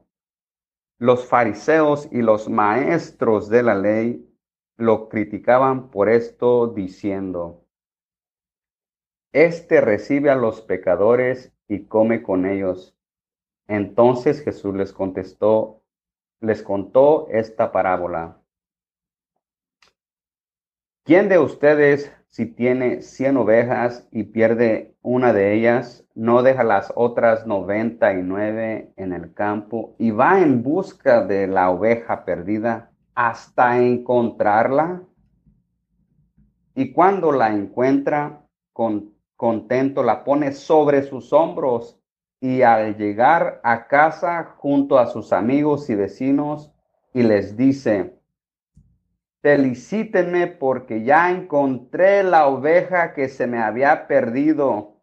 Los 0.98 1.26
fariseos 1.26 2.08
y 2.12 2.22
los 2.22 2.48
maestros 2.48 3.48
de 3.48 3.64
la 3.64 3.74
ley 3.74 4.32
lo 4.76 5.08
criticaban 5.08 5.90
por 5.90 6.08
esto 6.08 6.68
diciendo, 6.68 7.64
Este 9.32 9.80
recibe 9.80 10.30
a 10.30 10.36
los 10.36 10.62
pecadores 10.62 11.52
y 11.66 11.86
come 11.86 12.22
con 12.22 12.46
ellos. 12.46 12.95
Entonces 13.68 14.42
Jesús 14.42 14.74
les 14.74 14.92
contestó, 14.92 15.82
les 16.40 16.62
contó 16.62 17.28
esta 17.30 17.72
parábola. 17.72 18.38
¿Quién 21.04 21.28
de 21.28 21.38
ustedes, 21.38 22.12
si 22.26 22.46
tiene 22.46 23.00
cien 23.00 23.36
ovejas 23.36 24.08
y 24.10 24.24
pierde 24.24 24.96
una 25.02 25.32
de 25.32 25.54
ellas, 25.54 26.04
no 26.14 26.42
deja 26.42 26.64
las 26.64 26.92
otras 26.96 27.46
noventa 27.46 28.12
y 28.12 28.22
nueve 28.22 28.92
en 28.96 29.12
el 29.12 29.32
campo 29.32 29.94
y 29.98 30.10
va 30.10 30.40
en 30.40 30.62
busca 30.62 31.24
de 31.24 31.46
la 31.46 31.70
oveja 31.70 32.24
perdida 32.24 32.90
hasta 33.14 33.78
encontrarla. 33.78 35.02
Y 36.74 36.92
cuando 36.92 37.32
la 37.32 37.52
encuentra, 37.54 38.44
con, 38.72 39.14
contento, 39.36 40.02
la 40.02 40.24
pone 40.24 40.52
sobre 40.52 41.02
sus 41.02 41.32
hombros 41.32 41.98
y 42.40 42.62
al 42.62 42.96
llegar 42.96 43.60
a 43.64 43.86
casa 43.86 44.54
junto 44.58 44.98
a 44.98 45.06
sus 45.06 45.32
amigos 45.32 45.88
y 45.90 45.94
vecinos 45.94 46.72
y 47.12 47.22
les 47.22 47.56
dice, 47.56 48.18
felicítenme 49.42 50.46
porque 50.46 51.02
ya 51.02 51.30
encontré 51.30 52.22
la 52.22 52.46
oveja 52.46 53.14
que 53.14 53.28
se 53.28 53.46
me 53.46 53.58
había 53.58 54.06
perdido. 54.06 55.00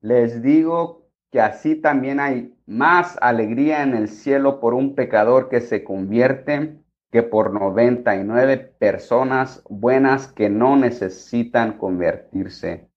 Les 0.00 0.42
digo 0.42 1.08
que 1.30 1.40
así 1.40 1.76
también 1.76 2.20
hay 2.20 2.54
más 2.66 3.18
alegría 3.20 3.82
en 3.82 3.94
el 3.94 4.08
cielo 4.08 4.60
por 4.60 4.74
un 4.74 4.94
pecador 4.94 5.48
que 5.48 5.60
se 5.60 5.84
convierte 5.84 6.78
que 7.10 7.22
por 7.22 7.52
99 7.52 8.56
personas 8.78 9.62
buenas 9.68 10.26
que 10.26 10.50
no 10.50 10.76
necesitan 10.76 11.78
convertirse. 11.78 12.88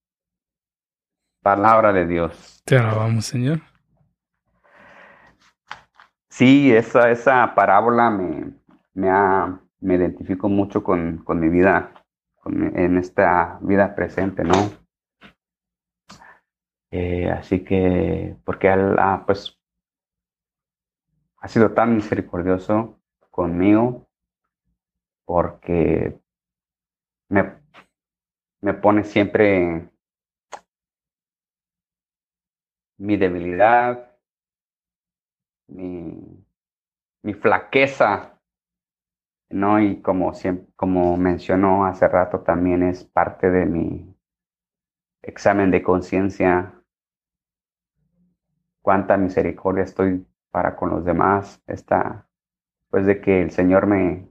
Palabra 1.48 1.94
de 1.94 2.06
Dios. 2.06 2.62
Te 2.66 2.78
alabamos, 2.78 3.26
Señor. 3.26 3.62
Sí, 6.28 6.76
esa, 6.76 7.10
esa 7.10 7.56
parábola 7.56 8.10
me, 8.10 8.52
me, 8.94 9.10
ha, 9.10 9.58
me 9.80 9.96
identifico 9.96 10.50
mucho 10.50 10.84
con, 10.84 11.20
con 11.20 11.40
mi 11.40 11.48
vida, 11.48 11.94
en 12.44 12.98
esta 12.98 13.60
vida 13.62 13.96
presente, 13.96 14.44
¿no? 14.44 14.56
Eh, 16.92 17.32
así 17.32 17.64
que, 17.64 18.36
porque 18.44 18.68
él, 18.68 18.98
ah, 19.00 19.24
pues, 19.26 19.58
ha 21.38 21.48
sido 21.48 21.72
tan 21.72 21.96
misericordioso 21.96 23.00
conmigo, 23.32 24.06
porque 25.24 26.20
me, 27.30 27.54
me 28.60 28.74
pone 28.74 29.06
siempre 29.06 29.90
mi 32.98 33.18
debilidad, 33.18 34.12
mi, 35.68 36.46
mi 37.24 37.34
flaqueza 37.34 38.38
¿no? 39.50 39.80
Y 39.82 40.02
como, 40.02 40.34
como 40.76 41.18
mencionó 41.18 41.86
hace 41.86 42.08
rato, 42.08 42.42
también 42.42 42.84
es 42.84 43.04
parte 43.04 43.50
de 43.50 43.66
mi 43.66 44.16
examen 45.22 45.72
de 45.72 45.84
conciencia, 45.84 46.74
cuánta 48.82 49.18
misericordia 49.18 49.84
estoy 49.84 50.26
para 50.52 50.76
con 50.76 50.90
los 50.90 51.06
demás, 51.06 51.62
esta, 51.68 52.28
pues 52.90 53.06
de 53.06 53.22
que 53.22 53.42
el 53.42 53.52
Señor 53.52 53.88
me, 53.88 54.30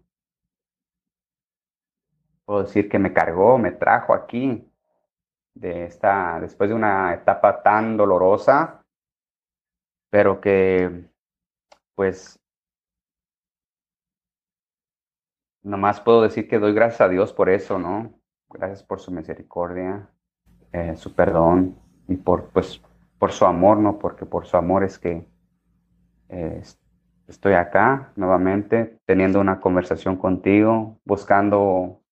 puedo 2.45 2.63
decir 2.63 2.89
que 2.89 2.99
me 2.99 3.13
cargó, 3.13 3.59
me 3.59 3.73
trajo 3.73 4.15
aquí, 4.15 4.67
de 5.57 5.87
esta, 5.87 6.39
después 6.41 6.69
de 6.69 6.77
una 6.77 7.15
etapa 7.15 7.63
tan 7.63 7.97
dolorosa, 7.97 8.85
pero 10.11 10.41
que 10.41 11.09
pues 11.95 12.39
nomás 15.63 16.01
puedo 16.01 16.23
decir 16.23 16.47
que 16.47 16.59
doy 16.59 16.75
gracias 16.75 17.01
a 17.01 17.09
Dios 17.09 17.33
por 17.33 17.49
eso, 17.49 17.79
¿no? 17.79 18.13
Gracias 18.51 18.83
por 18.83 19.01
su 19.01 19.11
misericordia, 19.11 20.09
eh, 20.73 20.95
su 20.97 21.15
perdón 21.15 21.79
y 22.07 22.17
por, 22.17 22.51
pues, 22.51 22.81
por 23.19 23.33
su 23.33 23.47
amor, 23.47 23.79
¿no? 23.79 23.99
Porque 23.99 24.27
por 24.27 24.47
su 24.47 24.57
amor 24.57 24.85
es 24.85 24.99
que 24.99 25.27
estoy 27.29 27.55
acá 27.55 28.13
nuevamente 28.17 28.99
teniendo 29.07 29.41
una 29.41 29.61
conversación 29.61 30.17
contigo, 30.17 30.99
buscando 31.05 32.03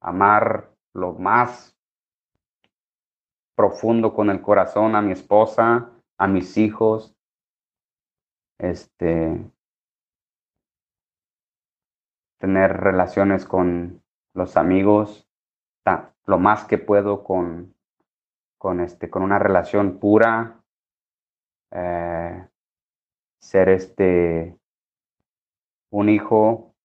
amar 0.00 0.70
lo 0.94 1.14
más 1.14 1.77
profundo 3.58 4.14
con 4.14 4.30
el 4.30 4.40
corazón 4.40 4.94
a 4.94 5.02
mi 5.02 5.10
esposa, 5.10 5.90
a 6.16 6.28
mis 6.28 6.56
hijos, 6.56 7.16
este, 8.56 9.50
tener 12.38 12.76
relaciones 12.76 13.44
con 13.44 14.00
los 14.32 14.56
amigos, 14.56 15.28
lo 16.26 16.38
más 16.38 16.66
que 16.66 16.78
puedo 16.78 17.24
con, 17.24 17.74
con, 18.58 18.78
este, 18.78 19.10
con 19.10 19.24
una 19.24 19.40
relación 19.40 19.98
pura, 19.98 20.62
eh, 21.72 22.46
ser 23.40 23.70
este, 23.70 24.56
un 25.90 26.08
hijo, 26.10 26.76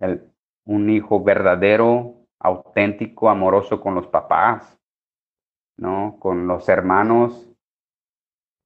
el, 0.00 0.28
un 0.64 0.90
hijo 0.90 1.22
verdadero, 1.22 2.16
auténtico, 2.40 3.30
amoroso 3.30 3.80
con 3.80 3.94
los 3.94 4.08
papás, 4.08 4.79
¿no? 5.80 6.18
Con 6.20 6.46
los 6.46 6.68
hermanos, 6.68 7.48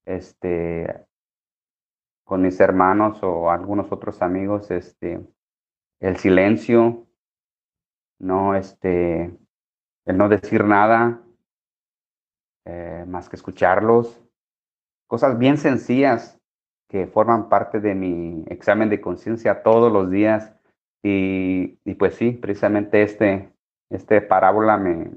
este, 0.05 1.07
con 2.25 2.43
mis 2.43 2.59
hermanos 2.59 3.23
o 3.23 3.51
algunos 3.51 3.93
otros 3.93 4.21
amigos, 4.21 4.71
este, 4.73 5.25
el 6.01 6.17
silencio, 6.17 7.07
no, 8.19 8.57
este, 8.57 9.33
el 10.07 10.17
no 10.17 10.29
decir 10.29 10.65
nada, 10.65 11.23
eh, 12.67 13.05
más 13.07 13.29
que 13.29 13.37
escucharlos, 13.37 14.21
cosas 15.07 15.39
bien 15.39 15.57
sencillas 15.57 16.41
que 16.89 17.07
forman 17.07 17.49
parte 17.49 17.79
de 17.79 17.95
mi 17.95 18.45
examen 18.49 18.91
de 18.91 19.01
conciencia 19.01 19.63
todos 19.63 19.93
los 19.93 20.11
días. 20.11 20.53
Y, 21.03 21.79
y, 21.85 21.95
pues 21.95 22.15
sí, 22.15 22.33
precisamente 22.33 23.03
este, 23.03 23.53
este 23.91 24.21
parábola 24.23 24.79
me, 24.79 25.11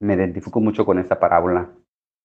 me 0.00 0.14
identifico 0.14 0.60
mucho 0.60 0.84
con 0.84 0.98
esta 0.98 1.18
parábola. 1.18 1.70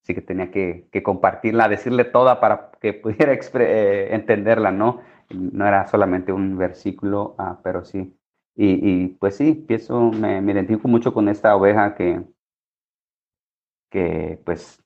Así 0.04 0.14
que 0.14 0.22
tenía 0.22 0.52
que, 0.52 0.90
compartirla, 1.04 1.70
decirle 1.70 2.04
toda 2.04 2.40
para 2.40 2.72
que 2.82 2.94
pudiera 2.94 3.34
eh, 3.34 4.10
entenderla, 4.12 4.72
¿no? 4.72 5.02
no 5.30 5.66
era 5.66 5.88
solamente 5.88 6.32
un 6.34 6.58
versículo, 6.58 7.36
ah, 7.38 7.60
pero 7.64 7.86
sí. 7.86 8.18
Y, 8.56 9.08
pues 9.20 9.38
sí, 9.38 9.54
pienso, 9.54 10.12
me, 10.12 10.40
me, 10.42 10.52
identifico 10.52 10.88
mucho 10.88 11.14
con 11.14 11.28
esta 11.28 11.56
oveja 11.56 11.96
que, 11.96 12.22
que 13.90 14.40
pues 14.46 14.84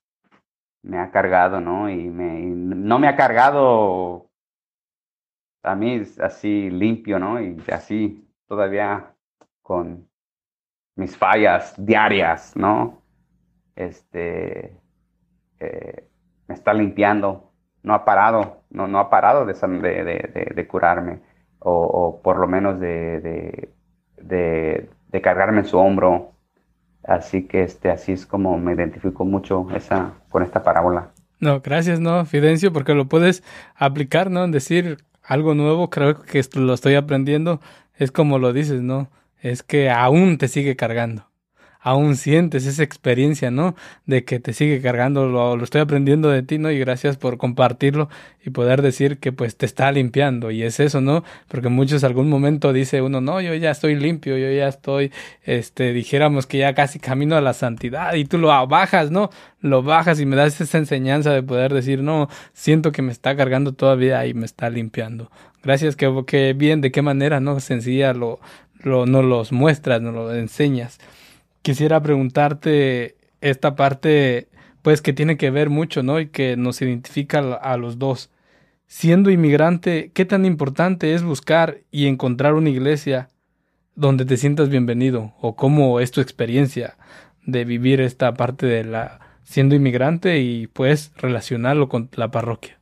me 0.83 0.99
ha 0.99 1.11
cargado, 1.11 1.59
¿no? 1.59 1.89
Y, 1.89 2.09
me, 2.09 2.41
no 2.45 2.99
me 2.99 3.07
ha 3.07 3.15
cargado 3.17 4.29
a 5.63 5.75
mí 5.75 6.01
así 6.21 6.69
limpio, 6.69 7.19
¿no? 7.19 7.41
Y 7.41 7.61
así 7.71 8.25
todavía 8.47 9.13
con 9.61 10.07
mis 10.98 11.16
fallas 11.16 11.74
diarias, 11.78 12.56
¿no? 12.56 13.02
Este, 13.76 14.78
eh, 15.60 16.08
me 16.48 16.56
está 16.56 16.74
limpiando 16.74 17.48
no 17.88 17.94
ha 17.94 18.06
parado, 18.06 18.64
no, 18.69 18.88
no 18.88 18.99
ha 18.99 19.10
parado 19.10 19.45
de, 19.45 19.53
de, 19.53 20.52
de, 20.53 20.68
curarme, 20.68 21.19
o, 21.60 21.72
o, 21.72 22.22
por 22.22 22.38
lo 22.38 22.48
menos 22.48 22.80
de, 22.80 23.72
de, 24.18 25.22
cargarme 25.22 25.61
en 25.61 25.65
su 25.65 25.78
hombro. 25.78 26.34
Así 27.03 27.48
que 27.48 27.64
este, 27.64 27.90
así 27.90 28.11
es 28.11 28.26
como 28.26 28.57
me 28.60 28.74
identifico 28.74 29.24
mucho 29.26 29.68
esa, 29.74 30.11
con 30.30 30.44
esta 30.44 30.61
parábola. 30.61 31.10
No, 31.40 31.61
gracias, 31.61 31.99
no, 31.99 32.26
Fidencio, 32.26 32.74
porque 32.74 32.94
lo 32.94 33.06
puedes 33.06 33.44
aplicar, 33.76 34.30
¿no? 34.30 34.48
Decir 34.48 34.98
algo 35.24 35.56
nuevo, 35.56 35.90
creo 35.90 36.22
que 36.22 36.41
lo 36.56 36.74
estoy 36.74 36.95
aprendiendo, 36.95 37.61
es 37.95 38.11
como 38.11 38.38
lo 38.38 38.52
dices, 38.53 38.82
¿no? 38.82 39.07
Es 39.41 39.64
que 39.64 39.89
aún 39.89 40.38
te 40.38 40.47
sigue 40.47 40.76
cargando 40.76 41.27
aún 41.88 42.18
sientes 42.18 42.65
esa 42.65 42.84
experiencia, 42.84 43.49
¿no? 43.49 43.76
De 44.05 44.26
que 44.26 44.41
te 44.41 44.51
sigue 44.51 44.81
cargando, 44.81 45.27
lo, 45.27 45.64
estoy 45.64 45.80
aprendiendo 45.80 46.30
de 46.30 46.43
ti, 46.43 46.57
¿no? 46.57 46.69
Y 46.69 46.80
gracias 46.80 47.15
por 47.15 47.38
compartirlo 47.38 48.09
y 48.43 48.49
poder 48.49 48.81
decir 48.81 49.19
que 49.19 49.31
pues 49.31 49.55
te 49.55 49.65
está 49.65 49.89
limpiando. 49.93 50.51
Y 50.51 50.64
es 50.64 50.81
eso, 50.81 50.99
¿no? 50.99 51.23
Porque 51.47 51.69
muchos 51.69 52.03
algún 52.03 52.30
momento 52.30 52.73
dice 52.73 53.01
uno, 53.01 53.22
no, 53.22 53.39
yo 53.39 53.53
ya 53.53 53.72
estoy 53.72 53.95
limpio, 53.95 54.38
yo 54.38 54.51
ya 54.51 54.68
estoy, 54.68 55.14
este, 55.43 55.93
dijéramos 55.93 56.45
que 56.45 56.57
ya 56.57 56.73
casi 56.73 56.99
camino 56.99 57.38
a 57.38 57.41
la 57.41 57.53
santidad 57.53 58.14
y 58.15 58.26
tú 58.26 58.38
lo 58.38 58.68
bajas, 58.68 59.09
¿no? 59.09 59.30
Lo 59.61 59.81
bajas 59.81 60.19
y 60.19 60.26
me 60.26 60.35
das 60.35 60.59
esa 60.59 60.77
enseñanza 60.77 61.31
de 61.31 61.41
poder 61.41 61.73
decir, 61.73 62.03
no, 62.03 62.27
siento 62.51 62.91
que 62.91 63.01
me 63.01 63.14
está 63.14 63.38
cargando 63.38 63.72
todavía 63.73 64.26
y 64.26 64.34
me 64.34 64.45
está 64.45 64.69
limpiando. 64.69 65.31
Gracias, 65.64 65.95
que, 65.95 66.23
que 66.27 66.53
bien, 66.53 66.81
de 66.81 66.91
qué 66.91 67.01
manera, 67.01 67.39
¿no? 67.39 67.59
Sencilla 67.59 68.14
lo, 68.14 68.39
lo, 68.82 69.06
no 69.06 69.22
los 69.22 69.52
muestras, 69.52 70.02
no 70.02 70.12
lo 70.12 70.34
enseñas 70.34 70.99
quisiera 71.68 72.02
preguntarte 72.02 73.18
esta 73.41 73.76
parte, 73.76 74.48
pues 74.84 75.02
que 75.02 75.12
tiene 75.12 75.36
que 75.36 75.52
ver 75.52 75.70
mucho, 75.70 76.02
¿no? 76.02 76.18
Y 76.18 76.28
que 76.28 76.56
nos 76.56 76.82
identifica 76.82 77.40
a 77.40 77.76
los 77.76 77.99
dos. 77.99 78.32
Siendo 78.86 79.30
inmigrante, 79.30 80.12
¿qué 80.14 80.24
tan 80.24 80.45
importante 80.45 81.14
es 81.14 81.24
buscar 81.24 81.80
y 81.91 82.08
encontrar 82.08 82.54
una 82.54 82.70
iglesia 82.70 83.32
donde 83.95 84.24
te 84.24 84.38
sientas 84.38 84.70
bienvenido 84.70 85.34
o 85.41 85.58
cómo 85.58 85.99
es 85.99 86.12
tu 86.12 86.22
experiencia 86.22 86.95
de 87.45 87.66
vivir 87.66 87.99
esta 87.99 88.34
parte 88.34 88.66
de 88.66 88.86
la 88.86 89.20
siendo 89.44 89.76
inmigrante 89.76 90.40
y 90.40 90.68
pues 90.68 91.12
relacionarlo 91.18 91.90
con 91.90 92.08
la 92.14 92.32
parroquia. 92.32 92.80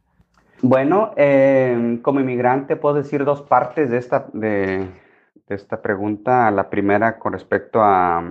Bueno, 0.62 1.12
em, 1.18 1.98
como 2.04 2.20
inmigrante 2.20 2.76
puedo 2.76 2.94
decir 2.94 3.26
dos 3.26 3.42
partes 3.42 3.90
de 3.90 3.98
esta, 3.98 4.28
de, 4.32 4.86
esta 5.48 5.82
pregunta. 5.82 6.50
La 6.52 6.70
primera 6.70 7.20
con 7.20 7.34
respecto 7.34 7.82
a, 7.82 8.24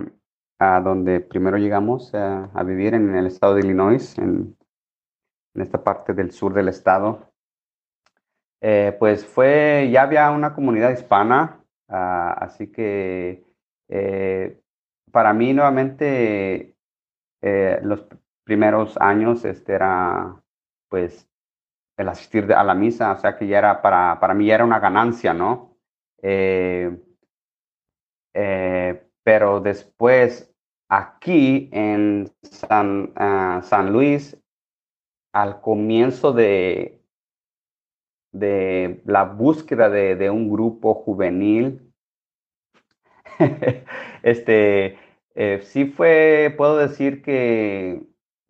a 0.59 0.81
donde 0.81 1.19
primero 1.19 1.57
llegamos 1.57 2.13
a, 2.13 2.49
vivir 2.63 2.93
en 2.93 3.15
el 3.15 3.27
estado 3.27 3.55
de 3.55 3.61
Illinois, 3.61 4.17
en, 4.17 4.57
en 5.53 5.61
esta 5.61 5.83
parte 5.83 6.13
del 6.13 6.31
sur 6.31 6.53
del 6.53 6.69
estado. 6.69 7.31
Eh, 8.61 8.95
pues 8.97 9.25
fue, 9.25 9.89
ya 9.91 10.03
había 10.03 10.31
una 10.31 10.55
comunidad 10.55 10.91
hispana, 10.91 11.63
uh, 11.87 12.43
así 12.43 12.71
que 12.71 13.43
eh, 13.89 14.59
para 15.11 15.33
mí 15.33 15.53
nuevamente 15.53 16.75
eh, 17.41 17.79
los 17.83 18.05
primeros 18.43 18.97
años 18.97 19.45
este 19.45 19.73
era 19.73 20.41
pues 20.89 21.29
el 21.97 22.09
asistir 22.09 22.51
a 22.53 22.63
la 22.63 22.73
misa, 22.73 23.11
o 23.11 23.17
sea 23.17 23.37
que 23.37 23.45
ya 23.47 23.59
era 23.59 23.81
para, 23.81 24.19
para 24.19 24.33
mí 24.33 24.47
ya 24.47 24.55
era 24.55 24.65
una 24.65 24.79
ganancia, 24.79 25.33
¿no? 25.33 25.74
Eh, 26.27 26.89
eh, 28.33 29.07
pero 29.23 29.59
después 29.59 30.51
aquí 30.89 31.69
en 31.71 32.31
San, 32.41 33.13
uh, 33.15 33.61
San 33.61 33.93
Luis, 33.93 34.35
al 35.33 35.61
comienzo 35.61 36.33
de, 36.33 36.99
de 38.31 39.03
la 39.05 39.25
búsqueda 39.25 39.91
de, 39.91 40.15
de 40.15 40.31
un 40.31 40.49
grupo 40.49 40.95
juvenil, 40.95 41.93
este, 44.23 44.97
eh, 45.35 45.61
sí 45.61 45.85
fue, 45.85 46.55
puedo 46.57 46.77
decir 46.77 47.21
que 47.21 48.01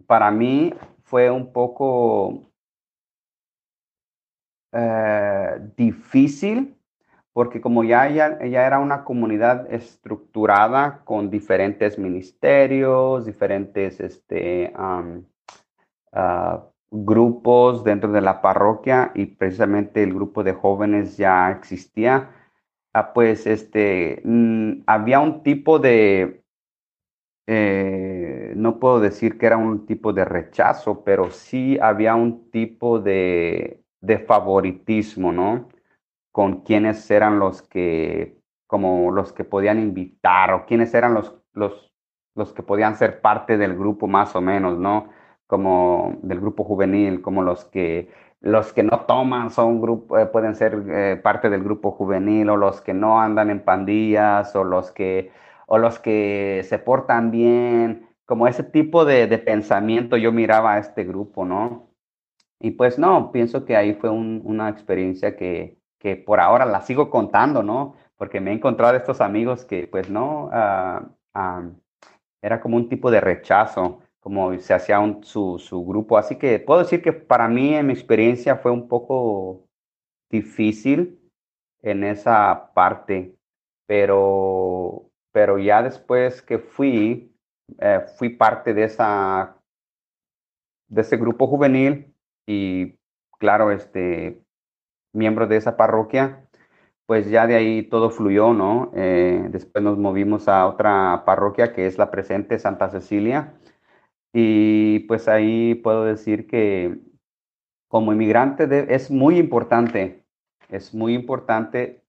para 0.07 0.31
mí 0.31 0.73
fue 1.03 1.29
un 1.29 1.51
poco 1.51 2.49
eh, 4.71 5.59
difícil 5.75 6.75
porque 7.35 7.59
como 7.59 7.83
ya, 7.83 8.07
ya, 8.09 8.37
era 8.65 8.79
una 8.79 9.03
comunidad 9.03 9.69
estructurada 9.69 11.01
con 11.03 11.29
diferentes 11.29 11.99
ministerios, 11.99 13.25
diferentes 13.25 13.99
este, 13.99 14.71
uh, 14.79 15.21
grupos 16.91 17.83
dentro 17.83 18.13
de 18.13 18.21
la 18.21 18.41
parroquia 18.41 19.11
y 19.15 19.25
precisamente 19.25 20.01
el 20.01 20.13
grupo 20.13 20.45
de 20.45 20.53
jóvenes 20.53 21.17
ya 21.17 21.51
existía, 21.51 22.29
uh, 22.95 23.13
pues 23.13 23.45
este, 23.47 24.21
mm, 24.23 24.83
había 24.85 25.19
un 25.19 25.43
tipo 25.43 25.77
de, 25.77 26.41
eh, 27.47 28.53
no 28.55 28.79
puedo 28.79 29.01
decir 29.01 29.37
que 29.37 29.47
era 29.47 29.57
un 29.57 29.85
tipo 29.85 30.13
de 30.13 30.23
rechazo, 30.23 31.03
pero 31.03 31.31
sí 31.31 31.77
había 31.81 32.15
un 32.15 32.49
tipo 32.49 32.97
de, 32.97 33.83
de 33.99 34.19
favoritismo, 34.19 35.33
¿no? 35.33 35.74
Con 36.35 36.63
quiénes 36.63 37.09
eran 37.09 37.39
los 37.39 37.61
que, 37.61 38.37
como 38.67 39.09
los 39.09 39.31
que 39.31 39.45
podían 39.45 39.79
invitar 39.79 40.51
o 40.53 40.65
quiénes 40.65 40.93
eran 40.93 41.13
los, 41.13 41.33
los, 41.53 41.93
los 42.35 42.51
que 42.51 42.61
podían 42.61 42.97
ser 42.97 43.21
parte 43.21 43.57
del 43.57 43.77
grupo 43.77 44.07
más 44.07 44.35
o 44.35 44.41
menos, 44.41 44.77
¿no? 44.77 45.07
Como 45.47 46.17
del 46.23 46.41
grupo 46.41 46.65
juvenil, 46.65 47.21
como 47.21 47.41
los 47.41 47.63
que 47.63 48.09
los 48.41 48.73
que 48.73 48.83
no 48.83 49.05
toman 49.07 49.49
son 49.49 49.81
grupo, 49.81 50.19
eh, 50.19 50.25
pueden 50.25 50.55
ser 50.55 50.83
eh, 50.89 51.15
parte 51.23 51.49
del 51.49 51.63
grupo 51.63 51.91
juvenil 51.91 52.49
o 52.49 52.57
los 52.57 52.81
que 52.81 52.93
no 52.93 53.21
andan 53.21 53.49
en 53.49 53.63
pandillas 53.63 54.55
o 54.57 54.65
los 54.65 54.91
que 54.91 55.31
o 55.67 55.77
los 55.77 55.99
que 55.99 56.63
se 56.65 56.79
portan 56.79 57.31
bien, 57.31 58.09
como 58.25 58.47
ese 58.47 58.63
tipo 58.63 59.05
de, 59.05 59.27
de 59.27 59.37
pensamiento 59.39 60.17
yo 60.17 60.31
miraba 60.33 60.73
a 60.73 60.79
este 60.79 61.05
grupo, 61.05 61.45
¿no? 61.45 61.89
Y 62.59 62.71
pues 62.71 62.99
no, 62.99 63.31
pienso 63.31 63.65
que 63.65 63.77
ahí 63.77 63.93
fue 63.93 64.09
un, 64.09 64.41
una 64.43 64.69
experiencia 64.69 65.37
que, 65.37 65.79
que, 66.05 66.15
por 66.15 66.39
ahora 66.39 66.65
la 66.65 66.81
sigo 66.81 67.09
contando, 67.09 67.63
¿no? 67.63 67.95
Porque 68.15 68.39
me 68.39 68.51
he 68.51 68.53
encontrado 68.53 68.95
estos 68.95 69.21
amigos 69.21 69.65
que 69.65 69.87
pues 69.87 70.07
no, 70.07 70.51
uh, 70.53 71.39
uh, 71.39 71.75
era 72.43 72.61
como 72.61 72.77
un 72.77 72.89
tipo 72.89 73.09
de 73.09 73.21
rechazo, 73.21 74.01
como 74.19 74.55
se 74.59 74.75
hacía 74.75 74.99
un, 74.99 75.23
su, 75.23 75.57
su 75.57 75.83
grupo. 75.83 76.19
Así 76.19 76.35
que 76.35 76.59
puedo 76.59 76.81
decir 76.81 77.01
que 77.01 77.11
para 77.11 77.47
mí 77.47 77.73
en 77.73 77.87
mi 77.87 77.93
experiencia 77.93 78.55
fue 78.57 78.71
un 78.71 78.87
poco 78.87 79.67
difícil 80.29 81.19
en 81.81 82.03
esa 82.03 82.71
parte, 82.75 83.35
pero 83.87 85.09
pero 85.31 85.57
ya 85.57 85.81
después 85.81 86.41
que 86.43 86.59
fui, 86.59 87.35
eh, 87.79 88.05
fui 88.17 88.29
parte 88.29 88.73
de, 88.75 88.83
esa, 88.83 89.57
de 90.87 91.01
ese 91.01 91.17
grupo 91.17 91.47
juvenil 91.47 92.15
y 92.47 92.97
claro, 93.37 93.71
este, 93.71 94.44
miembro 95.15 95.47
de 95.47 95.57
esa 95.57 95.77
parroquia, 95.77 96.45
pues 97.05 97.29
ya 97.29 97.47
de 97.47 97.55
ahí 97.55 97.83
todo 97.83 98.09
fluyó, 98.09 98.53
¿no? 98.53 98.91
Eh, 98.95 99.47
después 99.49 99.83
nos 99.83 99.97
movimos 99.97 100.47
a 100.47 100.67
otra 100.67 101.23
parroquia 101.25 101.73
que 101.73 101.87
es 101.87 101.97
la 101.97 102.11
presente 102.11 102.59
Santa 102.59 102.89
Cecilia 102.89 103.53
y 104.33 104.99
pues 105.07 105.27
ahí 105.27 105.75
puedo 105.75 106.03
decir 106.03 106.47
que 106.47 106.99
como 107.87 108.11
inmigrante 108.11 108.93
es 108.93 109.09
muy 109.11 109.37
importante, 109.37 110.25
es 110.69 110.93
muy 110.93 111.13
importante 111.13 112.03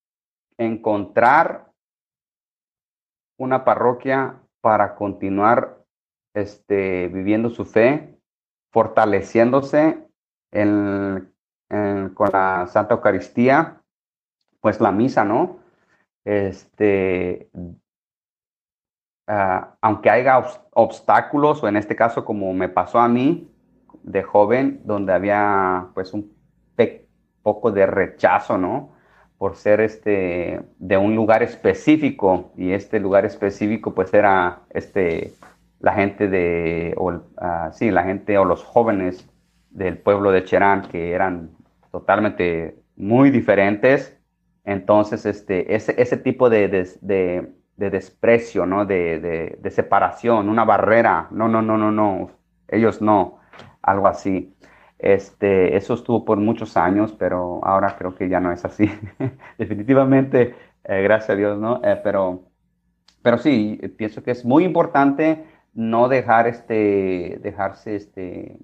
encontrar 0.58 1.72
una 3.38 3.64
parroquia 3.64 4.40
para 4.60 4.96
continuar 4.96 5.84
este, 6.34 7.08
viviendo 7.08 7.50
su 7.50 7.64
fe, 7.64 8.18
fortaleciéndose 8.72 10.06
en, 10.52 11.32
con 11.68 12.30
la 12.32 12.66
Santa 12.68 12.94
Eucaristía, 12.94 13.80
pues 14.60 14.80
la 14.80 14.92
misa, 14.92 15.24
¿no? 15.24 15.58
Este, 16.24 17.50
uh, 17.54 17.76
aunque 19.80 20.10
haya 20.10 20.42
obstáculos, 20.72 21.62
o 21.62 21.68
en 21.68 21.76
este 21.76 21.96
caso 21.96 22.24
como 22.24 22.52
me 22.52 22.68
pasó 22.68 22.98
a 22.98 23.08
mí 23.08 23.50
de 24.02 24.22
joven, 24.22 24.80
donde 24.84 25.12
había 25.12 25.88
pues 25.94 26.12
un 26.12 26.34
poco 27.42 27.70
de 27.70 27.86
rechazo, 27.86 28.58
¿no? 28.58 28.96
por 29.38 29.56
ser 29.56 29.80
este, 29.80 30.60
de 30.78 30.96
un 30.96 31.14
lugar 31.14 31.42
específico 31.42 32.52
y 32.56 32.72
este 32.72 32.98
lugar 33.00 33.26
específico 33.26 33.94
pues 33.94 34.12
era 34.14 34.62
este, 34.70 35.32
la 35.80 35.92
gente 35.92 36.28
de, 36.28 36.94
o, 36.96 37.12
uh, 37.12 37.22
sí, 37.72 37.90
la 37.90 38.04
gente 38.04 38.38
o 38.38 38.44
los 38.44 38.64
jóvenes 38.64 39.28
del 39.70 39.98
pueblo 39.98 40.30
de 40.32 40.44
Cherán 40.44 40.82
que 40.88 41.12
eran 41.12 41.50
totalmente 41.90 42.78
muy 42.96 43.30
diferentes. 43.30 44.18
Entonces, 44.64 45.26
este, 45.26 45.74
ese, 45.74 45.94
ese 46.00 46.16
tipo 46.16 46.50
de, 46.50 46.68
de, 46.68 46.90
de, 47.00 47.52
de 47.76 47.90
desprecio, 47.90 48.66
¿no? 48.66 48.84
De, 48.84 49.20
de, 49.60 49.70
separación, 49.70 50.48
una 50.48 50.64
barrera, 50.64 51.28
no, 51.30 51.48
no, 51.48 51.62
no, 51.62 51.76
no, 51.76 51.92
no, 51.92 52.30
ellos 52.68 53.00
no, 53.02 53.38
algo 53.82 54.08
así. 54.08 54.54
Este, 54.98 55.76
eso 55.76 55.94
estuvo 55.94 56.24
por 56.24 56.38
muchos 56.38 56.76
años, 56.76 57.12
pero 57.12 57.60
ahora 57.64 57.96
creo 57.98 58.14
que 58.14 58.28
ya 58.28 58.40
no 58.40 58.52
es 58.52 58.64
así. 58.64 58.90
Definitivamente, 59.58 60.54
eh, 60.84 61.02
gracias 61.02 61.30
a 61.30 61.36
Dios, 61.36 61.58
¿no? 61.58 61.80
Eh, 61.84 62.00
pero, 62.02 62.44
pero 63.22 63.38
sí, 63.38 63.78
pienso 63.96 64.22
que 64.22 64.30
es 64.30 64.44
muy 64.44 64.64
importante 64.64 65.44
no 65.74 66.08
dejar 66.08 66.46
este, 66.48 67.38
dejarse 67.42 67.96
este, 67.96 68.58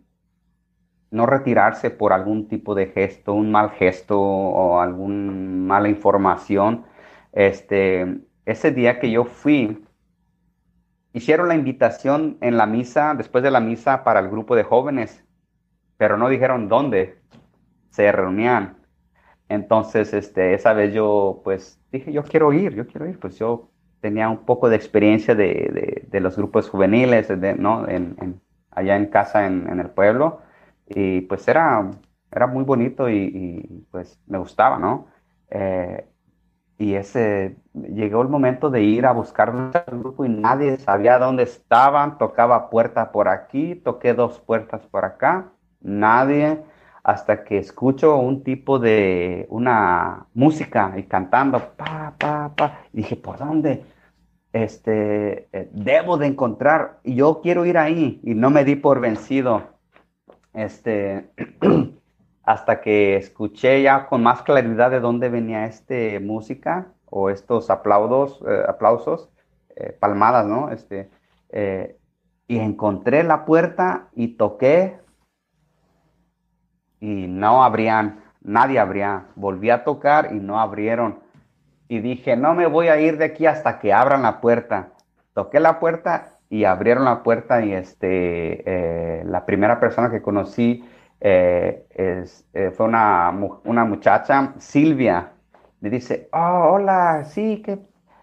no 1.13 1.27
retirarse 1.27 1.91
por 1.91 2.13
algún 2.13 2.49
tipo 2.49 2.75
de 2.75 2.87
gesto, 2.87 3.35
un 3.35 3.53
mal 3.53 3.71
gesto 3.71 4.21
o 4.21 4.81
alguna 4.81 5.33
mala 5.33 5.89
información. 5.89 6.85
Este, 7.33 8.19
ese 8.47 8.73
día 8.73 8.99
que 8.99 9.11
yo 9.11 9.25
fui, 9.25 9.85
hicieron 11.13 11.49
la 11.49 11.55
invitación 11.55 12.39
en 12.41 12.57
la 12.57 12.67
misa, 12.67 13.15
después 13.15 13.45
de 13.45 13.51
la 13.51 13.61
misa, 13.61 14.05
para 14.05 14.21
el 14.21 14.29
grupo 14.29 14.57
de 14.57 14.65
jóvenes 14.65 15.25
pero 16.03 16.17
no 16.17 16.29
dijeron 16.29 16.69
dónde 16.69 17.21
se 17.91 18.11
reunían. 18.11 18.77
Entonces, 19.49 20.13
este, 20.13 20.53
esa 20.53 20.73
vez 20.73 20.93
yo, 20.93 21.43
pues, 21.45 21.81
dije, 21.93 22.13
yo 22.13 22.25
quiero 22.25 22.53
ir, 22.53 22.75
yo 22.75 22.89
quiero 22.89 23.09
ir, 23.09 23.21
pues 23.21 23.39
yo 23.39 23.71
tenía 24.01 24.29
un 24.29 24.45
poco 24.45 24.69
de 24.69 24.75
experiencia 24.75 25.37
de, 25.37 26.09
de, 26.11 26.21
los 26.21 26.37
grupos 26.37 26.69
juveniles, 26.69 27.31
¿no? 27.57 27.89
En, 27.89 28.41
allá 28.73 28.97
en 28.97 29.07
casa, 29.07 29.47
en, 29.47 29.79
el 29.79 29.91
pueblo, 29.91 30.41
y 30.95 31.23
pues 31.23 31.47
era, 31.49 31.91
era 32.31 32.47
muy 32.47 32.65
bonito 32.65 33.09
y, 33.09 33.87
pues 33.91 34.21
me 34.27 34.39
gustaba, 34.39 34.79
¿no? 34.79 35.07
Eh, 35.51 36.07
y 36.79 36.95
ese, 36.95 37.57
llegó 37.75 38.23
el 38.23 38.29
momento 38.29 38.71
de 38.71 38.83
ir 38.83 39.07
a 39.07 39.13
buscar 39.13 39.73
el 39.87 39.99
grupo 39.99 40.25
y 40.25 40.29
nadie 40.29 40.79
sabía 40.79 41.19
dónde 41.19 41.45
estaban, 41.45 42.19
tocaba 42.19 42.71
puerta 42.71 43.13
por 43.13 43.29
aquí, 43.29 43.77
toqué 43.77 44.15
dos 44.15 44.41
puertas 44.41 44.83
por 44.89 45.05
acá, 45.05 45.53
nadie. 45.81 46.65
hasta 47.05 47.45
que 47.45 47.59
escucho 47.59 48.17
un 48.17 48.45
tipo 48.45 48.79
de 48.79 49.47
una 49.51 50.27
música 50.35 50.95
y 50.97 51.05
cantando, 51.05 51.59
pa, 51.77 52.15
pa, 52.19 52.53
pa, 52.57 52.81
y 52.93 52.99
dije, 52.99 53.17
¿por 53.17 53.39
dónde? 53.39 53.85
Este, 54.53 55.49
eh, 55.53 55.69
debo 55.73 56.17
de 56.19 56.27
encontrar, 56.29 57.01
y 57.05 57.15
yo 57.17 57.41
quiero 57.43 57.65
ir 57.65 57.79
ahí, 57.79 58.21
y 58.25 58.35
no 58.35 58.51
me 58.51 58.65
di 58.65 58.77
por 58.77 59.01
vencido, 59.01 59.72
este, 60.55 61.31
hasta 62.45 62.81
que 62.81 63.17
escuché 63.17 63.83
ya 63.83 64.07
con 64.07 64.23
más 64.23 64.43
claridad 64.43 64.91
de 64.91 65.01
dónde 65.01 65.29
venía 65.29 65.67
este 65.67 66.21
música, 66.21 66.93
o 67.15 67.29
estos 67.29 67.69
aplausos, 67.71 68.43
eh, 68.49 68.63
aplausos, 68.67 69.29
eh, 69.77 69.97
palmadas, 69.99 70.47
¿no? 70.47 70.71
Este, 70.71 71.11
y 72.49 72.59
encontré 72.59 73.23
la 73.23 73.45
puerta 73.45 74.09
y 74.15 74.37
toqué 74.37 74.99
y 77.03 77.27
no 77.27 77.65
abrían, 77.65 78.23
nadie 78.41 78.79
abría. 78.79 79.27
Volví 79.35 79.71
a 79.71 79.83
tocar 79.83 80.33
y 80.33 80.39
no 80.39 80.61
abrieron. 80.61 81.19
Y 81.89 81.99
dije, 81.99 82.37
no 82.37 82.55
me 82.55 82.67
voy 82.67 82.89
a 82.89 83.01
ir 83.01 83.19
de 83.19 83.25
aquí 83.27 83.45
hasta 83.45 83.81
que 83.81 83.93
abran 83.93 84.23
la 84.23 84.41
puerta. 84.41 84.93
Toqué 85.35 85.61
la 85.61 85.81
puerta 85.81 86.32
y 86.53 86.67
abrieron 86.67 87.07
la 87.07 87.23
puerta 87.23 87.65
y 87.65 87.73
este, 87.73 88.63
eh, 88.67 89.25
la 89.25 89.47
primera 89.47 89.81
persona 89.81 90.11
que 90.11 90.21
conocí 90.21 90.85
eh, 91.19 91.87
eh, 91.95 92.71
fue 92.77 92.85
una, 92.85 93.33
una, 93.65 93.87
muchacha, 93.87 94.53
Silvia. 94.59 95.33
Me 95.81 95.89
dice, 95.89 96.29
oh, 96.31 96.73
hola, 96.75 97.25
sí, 97.25 97.63
que 97.63 97.79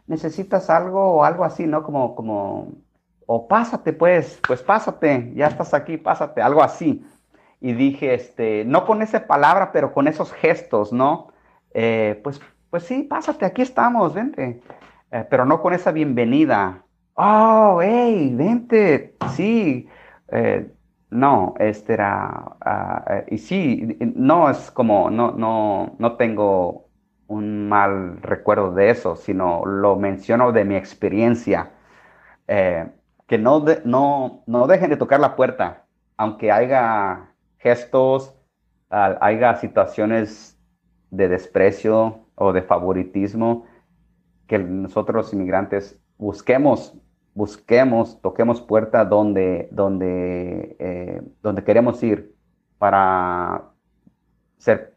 necesitas 0.06 0.69
algo 0.69 1.15
o 1.15 1.23
algo 1.23 1.43
así, 1.43 1.65
¿no? 1.65 1.81
Como, 1.81 2.14
como, 2.14 2.68
o 3.26 3.47
pásate 3.47 3.93
pues, 3.93 4.39
pues 4.47 4.61
pásate, 4.61 5.34
ya 5.34 5.47
estás 5.47 5.73
aquí, 5.73 5.97
pásate, 5.97 6.39
algo 6.39 6.61
así 6.61 7.03
y 7.60 7.73
dije, 7.73 8.14
este, 8.14 8.64
no 8.64 8.85
con 8.85 9.01
esa 9.01 9.26
palabra, 9.26 9.72
pero 9.72 9.91
con 9.91 10.07
esos 10.07 10.31
gestos, 10.34 10.93
¿no? 10.93 11.30
Pues, 11.73 12.39
pues 12.69 12.84
sí, 12.84 13.01
pásate, 13.01 13.45
aquí 13.45 13.64
estamos, 13.64 14.14
vente. 14.14 14.61
Pero 15.31 15.45
no 15.45 15.64
con 15.64 15.73
esa 15.73 15.91
bienvenida. 15.91 16.84
Oh, 17.22 17.80
hey, 17.82 18.34
vente, 18.36 19.16
sí. 19.36 19.88
Eh, 20.32 20.72
no, 21.10 21.54
este 21.60 21.94
era, 21.94 22.56
ah, 22.62 23.24
y 23.28 23.38
sí, 23.40 23.98
no 24.16 24.50
es 24.50 24.72
como, 24.72 25.10
no, 25.10 25.32
no, 25.32 25.96
no 26.00 26.16
tengo 26.18 26.88
un 27.28 27.68
mal 27.68 28.22
recuerdo 28.22 28.72
de 28.74 28.91
eso, 28.91 29.16
sino 29.18 29.66
lo 29.66 29.96
menciono 29.98 30.52
de 30.54 30.64
mi 30.66 30.76
experiencia. 30.76 31.72
que 33.28 33.38
no, 33.38 33.64
no, 33.86 34.44
no 34.48 34.68
dejen 34.68 34.90
de 34.90 34.98
tocar 34.98 35.20
la 35.20 35.36
puerta, 35.36 35.86
aunque 36.18 36.52
haya 36.52 37.34
gestos, 37.60 38.36
haya 38.90 39.56
situaciones 39.56 40.58
de 41.12 41.28
desprecio 41.28 42.26
o 42.36 42.54
de 42.54 42.62
favoritismo 42.64 43.66
que 44.48 44.58
nosotros 44.60 45.16
los 45.16 45.34
inmigrantes 45.34 46.00
busquemos, 46.18 46.96
busquemos, 47.34 48.22
toquemos 48.22 48.61
puerta 48.61 49.06
donde, 49.06 49.69
donde, 49.72 50.76
eh, 50.80 51.22
donde 51.41 51.64
queremos 51.64 52.01
ir 52.03 52.35
para 52.77 53.64
ser, 54.57 54.95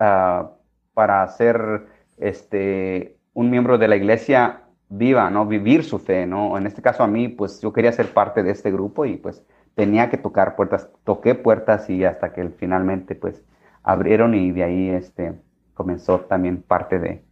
ah, 0.00 0.52
para 0.94 1.26
ser 1.28 1.86
este, 2.18 3.16
un 3.32 3.50
miembro 3.50 3.78
de 3.78 3.88
la 3.88 3.96
iglesia 3.96 4.64
viva, 4.88 5.30
¿no? 5.30 5.46
Vivir 5.46 5.84
su 5.84 5.98
fe, 5.98 6.26
¿no? 6.26 6.56
En 6.58 6.66
este 6.66 6.82
caso 6.82 7.02
a 7.02 7.06
mí, 7.06 7.28
pues 7.28 7.60
yo 7.60 7.72
quería 7.72 7.92
ser 7.92 8.12
parte 8.12 8.42
de 8.42 8.50
este 8.50 8.70
grupo 8.70 9.04
y 9.04 9.16
pues 9.16 9.44
tenía 9.74 10.10
que 10.10 10.16
tocar 10.16 10.56
puertas, 10.56 10.90
toqué 11.04 11.34
puertas 11.34 11.88
y 11.90 12.04
hasta 12.04 12.32
que 12.32 12.48
finalmente 12.50 13.14
pues 13.14 13.44
abrieron 13.82 14.34
y 14.34 14.50
de 14.50 14.64
ahí 14.64 14.88
este, 14.90 15.34
comenzó 15.74 16.20
también 16.20 16.62
parte 16.62 16.98
de, 16.98 17.24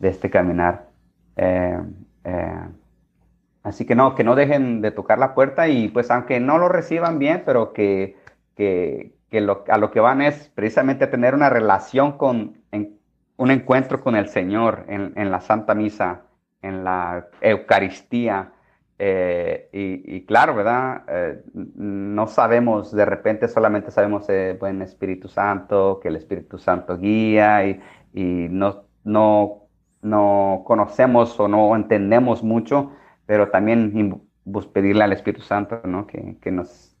este 0.00 0.30
caminar. 0.30 0.88
Eh, 1.36 1.80
eh, 2.24 2.68
así 3.66 3.84
que 3.84 3.94
no, 3.94 4.14
que 4.14 4.24
no 4.24 4.36
dejen 4.36 4.80
de 4.80 4.92
tocar 4.92 5.18
la 5.18 5.34
puerta 5.34 5.68
y 5.68 5.88
pues 5.88 6.10
aunque 6.10 6.40
no 6.40 6.58
lo 6.58 6.68
reciban 6.68 7.18
bien, 7.18 7.42
pero 7.44 7.72
que, 7.72 8.16
que, 8.54 9.12
a 9.68 9.78
lo 9.78 9.90
que 9.90 10.00
van 10.00 10.22
es 10.22 10.50
precisamente 10.54 11.06
tener 11.08 11.34
una 11.34 11.50
relación 11.50 12.16
con, 12.16 12.58
un 13.36 13.50
encuentro 13.50 14.00
con 14.00 14.16
el 14.16 14.28
Señor 14.28 14.84
en, 14.88 15.12
en 15.16 15.30
la 15.30 15.40
Santa 15.40 15.74
Misa, 15.74 16.22
en 16.62 16.84
la 16.84 17.26
Eucaristía, 17.40 18.52
eh, 18.98 19.68
y, 19.72 20.24
claro, 20.24 20.54
¿verdad? 20.54 21.02
Eh, 21.08 21.42
no 21.52 22.26
sabemos, 22.28 22.92
de 22.92 23.04
repente 23.04 23.46
solamente 23.48 23.90
sabemos 23.90 24.28
el 24.30 24.56
buen 24.56 24.80
Espíritu 24.80 25.28
Santo, 25.28 26.00
que 26.00 26.08
el 26.08 26.16
Espíritu 26.16 26.58
Santo 26.58 26.96
guía 26.96 27.66
y, 27.66 27.80
y 28.14 28.48
no, 28.48 28.84
no, 29.04 29.64
no, 30.00 30.62
conocemos 30.64 31.38
o 31.38 31.48
no 31.48 31.76
entendemos 31.76 32.42
mucho, 32.42 32.92
pero 33.26 33.50
también 33.50 33.92
pedirle 34.72 35.04
al 35.04 35.12
Espíritu 35.12 35.42
Santo, 35.42 35.80
¿no? 35.84 36.06
Que, 36.06 36.36
que, 36.40 36.50
nos, 36.50 36.96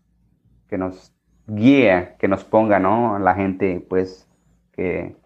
que 0.68 0.76
nos 0.76 1.12
guíe, 1.46 2.16
que 2.18 2.28
nos 2.28 2.44
ponga, 2.44 2.78
¿no? 2.78 3.18
La 3.18 3.34
gente, 3.34 3.84
pues, 3.88 4.28
que, 4.72 5.16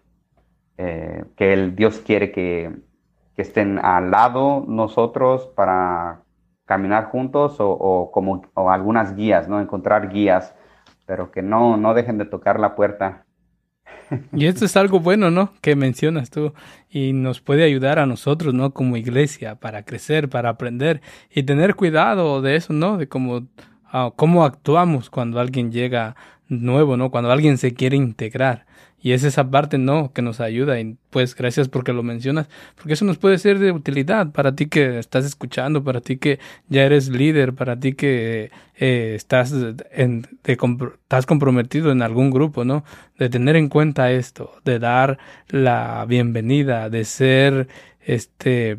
eh, 0.77 1.25
que 1.35 1.53
el 1.53 1.75
Dios 1.75 1.99
quiere 1.99 2.31
que, 2.31 2.71
que 3.35 3.41
estén 3.41 3.79
al 3.79 4.11
lado 4.11 4.63
nosotros 4.67 5.47
para 5.55 6.21
caminar 6.65 7.05
juntos 7.05 7.57
o, 7.59 8.11
como 8.13 8.43
algunas 8.55 9.15
guías, 9.15 9.49
¿no? 9.49 9.59
Encontrar 9.59 10.09
guías, 10.09 10.55
pero 11.05 11.31
que 11.31 11.41
no, 11.41 11.75
no 11.75 11.93
dejen 11.93 12.17
de 12.17 12.25
tocar 12.25 12.59
la 12.59 12.75
puerta. 12.75 13.25
Y 14.33 14.45
esto 14.45 14.65
es 14.65 14.75
algo 14.77 14.99
bueno, 14.99 15.31
¿no? 15.31 15.53
Que 15.61 15.75
mencionas 15.75 16.29
tú 16.29 16.53
y 16.89 17.13
nos 17.13 17.41
puede 17.41 17.63
ayudar 17.63 17.99
a 17.99 18.05
nosotros, 18.05 18.53
¿no? 18.53 18.73
Como 18.73 18.97
iglesia 18.97 19.55
para 19.55 19.83
crecer, 19.83 20.29
para 20.29 20.49
aprender 20.49 21.01
y 21.33 21.43
tener 21.43 21.75
cuidado 21.75 22.41
de 22.41 22.55
eso, 22.55 22.73
¿no? 22.73 22.97
De 22.97 23.07
cómo, 23.07 23.47
ah, 23.85 24.11
cómo 24.15 24.43
actuamos 24.43 25.09
cuando 25.09 25.39
alguien 25.39 25.71
llega 25.71 26.15
nuevo, 26.47 26.97
¿no? 26.97 27.11
Cuando 27.11 27.31
alguien 27.31 27.57
se 27.57 27.73
quiere 27.73 27.95
integrar. 27.95 28.65
Y 29.01 29.13
es 29.13 29.23
esa 29.23 29.49
parte, 29.49 29.77
¿no? 29.77 30.13
Que 30.13 30.21
nos 30.21 30.39
ayuda. 30.39 30.79
Y 30.79 30.95
pues 31.09 31.35
gracias 31.35 31.67
porque 31.67 31.91
lo 31.91 32.03
mencionas. 32.03 32.47
Porque 32.75 32.93
eso 32.93 33.05
nos 33.05 33.17
puede 33.17 33.37
ser 33.39 33.57
de 33.59 33.71
utilidad 33.71 34.31
para 34.31 34.55
ti 34.55 34.67
que 34.67 34.99
estás 34.99 35.25
escuchando, 35.25 35.83
para 35.83 36.01
ti 36.01 36.17
que 36.17 36.39
ya 36.69 36.83
eres 36.83 37.09
líder, 37.09 37.53
para 37.53 37.79
ti 37.79 37.93
que 37.93 38.51
eh, 38.77 39.13
estás, 39.15 39.53
en, 39.91 40.27
estás 40.43 41.25
comprometido 41.25 41.91
en 41.91 42.03
algún 42.03 42.29
grupo, 42.29 42.63
¿no? 42.63 42.83
De 43.17 43.29
tener 43.29 43.55
en 43.55 43.69
cuenta 43.69 44.11
esto, 44.11 44.51
de 44.65 44.77
dar 44.77 45.17
la 45.49 46.05
bienvenida, 46.07 46.89
de 46.89 47.05
ser, 47.05 47.67
este, 48.01 48.77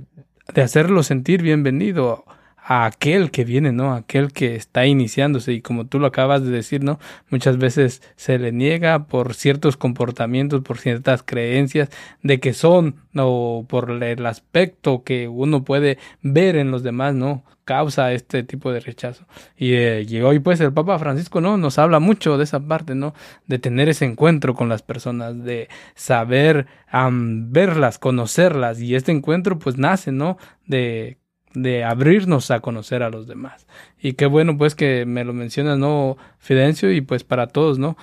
de 0.55 0.63
hacerlo 0.63 1.03
sentir 1.03 1.43
bienvenido 1.43 2.25
a 2.73 2.87
aquel 2.87 3.31
que 3.31 3.45
viene, 3.45 3.71
¿no? 3.71 3.93
Aquel 3.93 4.33
que 4.33 4.57
está 4.57 4.87
iniciándose 4.87 5.53
y 5.53 5.61
como 5.61 5.87
tú 5.87 5.99
lo 5.99 6.07
acabas 6.07 6.43
de 6.43 6.51
decir, 6.51 6.83
¿no? 6.83 6.99
Muchas 7.29 7.59
veces 7.59 8.01
se 8.17 8.39
le 8.39 8.51
niega 8.51 9.09
por 9.09 9.35
ciertos 9.35 9.77
comportamientos, 9.77 10.63
por 10.63 10.79
ciertas 10.79 11.23
creencias 11.23 11.91
de 12.23 12.41
que 12.41 12.55
son 12.55 12.97
o 13.15 13.67
por 13.69 14.03
el 14.03 14.25
aspecto 14.25 15.03
que 15.05 15.29
uno 15.29 15.65
puede 15.65 15.99
ver 16.23 16.57
en 16.57 16.71
los 16.71 16.83
demás, 16.83 17.15
¿no? 17.15 17.45
Causa 17.65 18.15
este 18.15 18.43
tipo 18.43 18.73
de 18.73 18.81
rechazo. 18.81 19.27
Y, 19.55 19.75
eh, 19.75 20.23
hoy 20.25 20.39
pues 20.39 20.59
el 20.61 20.73
Papa 20.73 20.99
Francisco, 20.99 21.43
¿no? 21.43 21.59
Nos 21.59 21.79
habla 21.79 22.01
mucho 22.01 22.39
de 22.39 22.45
esa 22.45 22.61
parte, 22.61 22.95
¿no? 22.95 23.13
De 23.47 23.59
tener 23.59 23.91
ese 23.91 24.07
encuentro 24.07 24.55
con 24.55 24.71
las 24.71 24.81
personas, 24.81 25.45
de 25.45 25.69
saber 25.95 26.67
verlas, 26.91 27.99
conocerlas 27.99 28.81
y 28.81 28.95
este 28.95 29.13
encuentro 29.13 29.59
pues 29.59 29.77
nace, 29.77 30.11
¿no? 30.11 30.39
De 30.67 31.19
de 31.55 31.85
abrirnos 31.85 32.51
a 32.51 32.61
conocer 32.61 33.03
a 33.03 33.11
los 33.11 33.27
demás. 33.27 33.67
Y 34.01 34.15
qué 34.15 34.27
bueno 34.27 34.57
pues 34.57 34.75
que 34.75 35.05
me 35.07 35.25
lo 35.25 35.33
mencionas, 35.33 35.79
¿no, 35.79 36.17
Fidencio? 36.39 36.93
Y 36.93 37.01
pues 37.01 37.25
para 37.25 37.47
todos, 37.47 37.79
¿no? 37.79 37.97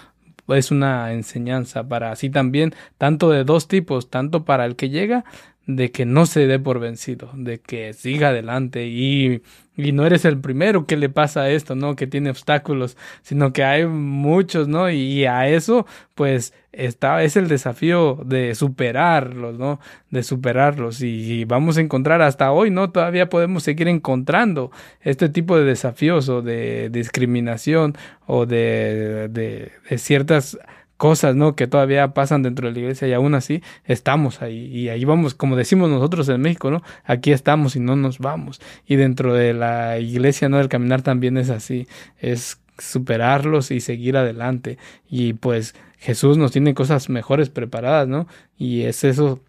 Es 0.48 0.72
una 0.72 1.14
enseñanza 1.14 1.88
para 1.88 2.12
así 2.12 2.30
también, 2.30 2.74
tanto 2.98 3.30
de 3.30 3.44
dos 3.44 3.68
tipos, 3.68 4.10
tanto 4.10 4.46
para 4.46 4.66
el 4.66 4.76
que 4.76 4.90
llega 4.90 5.24
de 5.70 5.92
que 5.92 6.04
no 6.04 6.26
se 6.26 6.48
dé 6.48 6.58
por 6.58 6.80
vencido, 6.80 7.30
de 7.36 7.60
que 7.60 7.94
siga 7.94 8.30
adelante 8.30 8.88
y, 8.88 9.44
y, 9.78 9.92
no 9.92 10.04
eres 10.04 10.26
el 10.26 10.40
primero 10.40 10.88
que 10.88 10.98
le 10.98 11.10
pasa 11.10 11.52
esto, 11.52 11.76
¿no? 11.76 11.96
Que 11.96 12.08
tiene 12.08 12.32
obstáculos, 12.32 12.98
sino 13.22 13.54
que 13.54 13.64
hay 13.64 13.86
muchos, 13.86 14.68
¿no? 14.68 14.90
Y 14.90 15.26
a 15.26 15.48
eso, 15.48 15.86
pues, 16.16 16.56
está, 16.72 17.22
es 17.24 17.38
el 17.38 17.48
desafío 17.48 18.20
de 18.26 18.56
superarlos, 18.56 19.60
¿no? 19.60 19.80
De 20.10 20.24
superarlos 20.24 21.04
y, 21.04 21.46
vamos 21.46 21.78
a 21.78 21.82
encontrar 21.82 22.24
hasta 22.24 22.52
hoy, 22.52 22.72
¿no? 22.72 22.90
Todavía 22.90 23.30
podemos 23.30 23.62
seguir 23.62 23.88
encontrando 23.90 24.72
este 25.02 25.30
tipo 25.30 25.56
de 25.56 25.66
desafíos 25.66 26.30
o 26.30 26.42
de 26.42 26.90
discriminación 26.90 27.96
o 28.26 28.48
de, 28.48 29.30
de, 29.30 29.72
de 29.88 29.98
ciertas 30.00 30.58
cosas, 31.00 31.34
¿no? 31.34 31.56
Que 31.56 31.66
todavía 31.66 32.14
pasan 32.14 32.44
dentro 32.44 32.68
de 32.68 32.74
la 32.74 32.80
iglesia 32.80 33.08
y 33.08 33.14
aún 33.14 33.34
así 33.34 33.64
estamos 33.86 34.42
ahí. 34.42 34.66
Y 34.66 34.90
ahí 34.90 35.06
vamos, 35.06 35.34
como 35.34 35.56
decimos 35.56 35.90
nosotros 35.90 36.28
en 36.28 36.42
México, 36.42 36.70
¿no? 36.70 36.84
Aquí 37.06 37.32
estamos 37.32 37.78
y 37.78 37.80
no 37.80 37.96
nos 37.96 38.20
vamos. 38.20 38.60
Y 38.86 38.98
dentro 38.98 39.34
de 39.34 39.54
la 39.54 39.98
iglesia, 39.98 40.50
¿no? 40.50 40.60
El 40.60 40.68
caminar 40.68 41.02
también 41.02 41.38
es 41.38 41.50
así. 41.50 41.88
Es 42.20 42.60
superarlos 42.78 43.72
y 43.72 43.80
seguir 43.80 44.18
adelante. 44.18 44.78
Y 45.10 45.34
pues 45.34 45.74
Jesús 46.00 46.38
nos 46.38 46.52
tiene 46.52 46.74
cosas 46.74 47.08
mejores 47.08 47.50
preparadas, 47.50 48.10
¿no? 48.10 48.28
Y 48.58 48.82
es 48.82 49.06
eso 49.06 49.40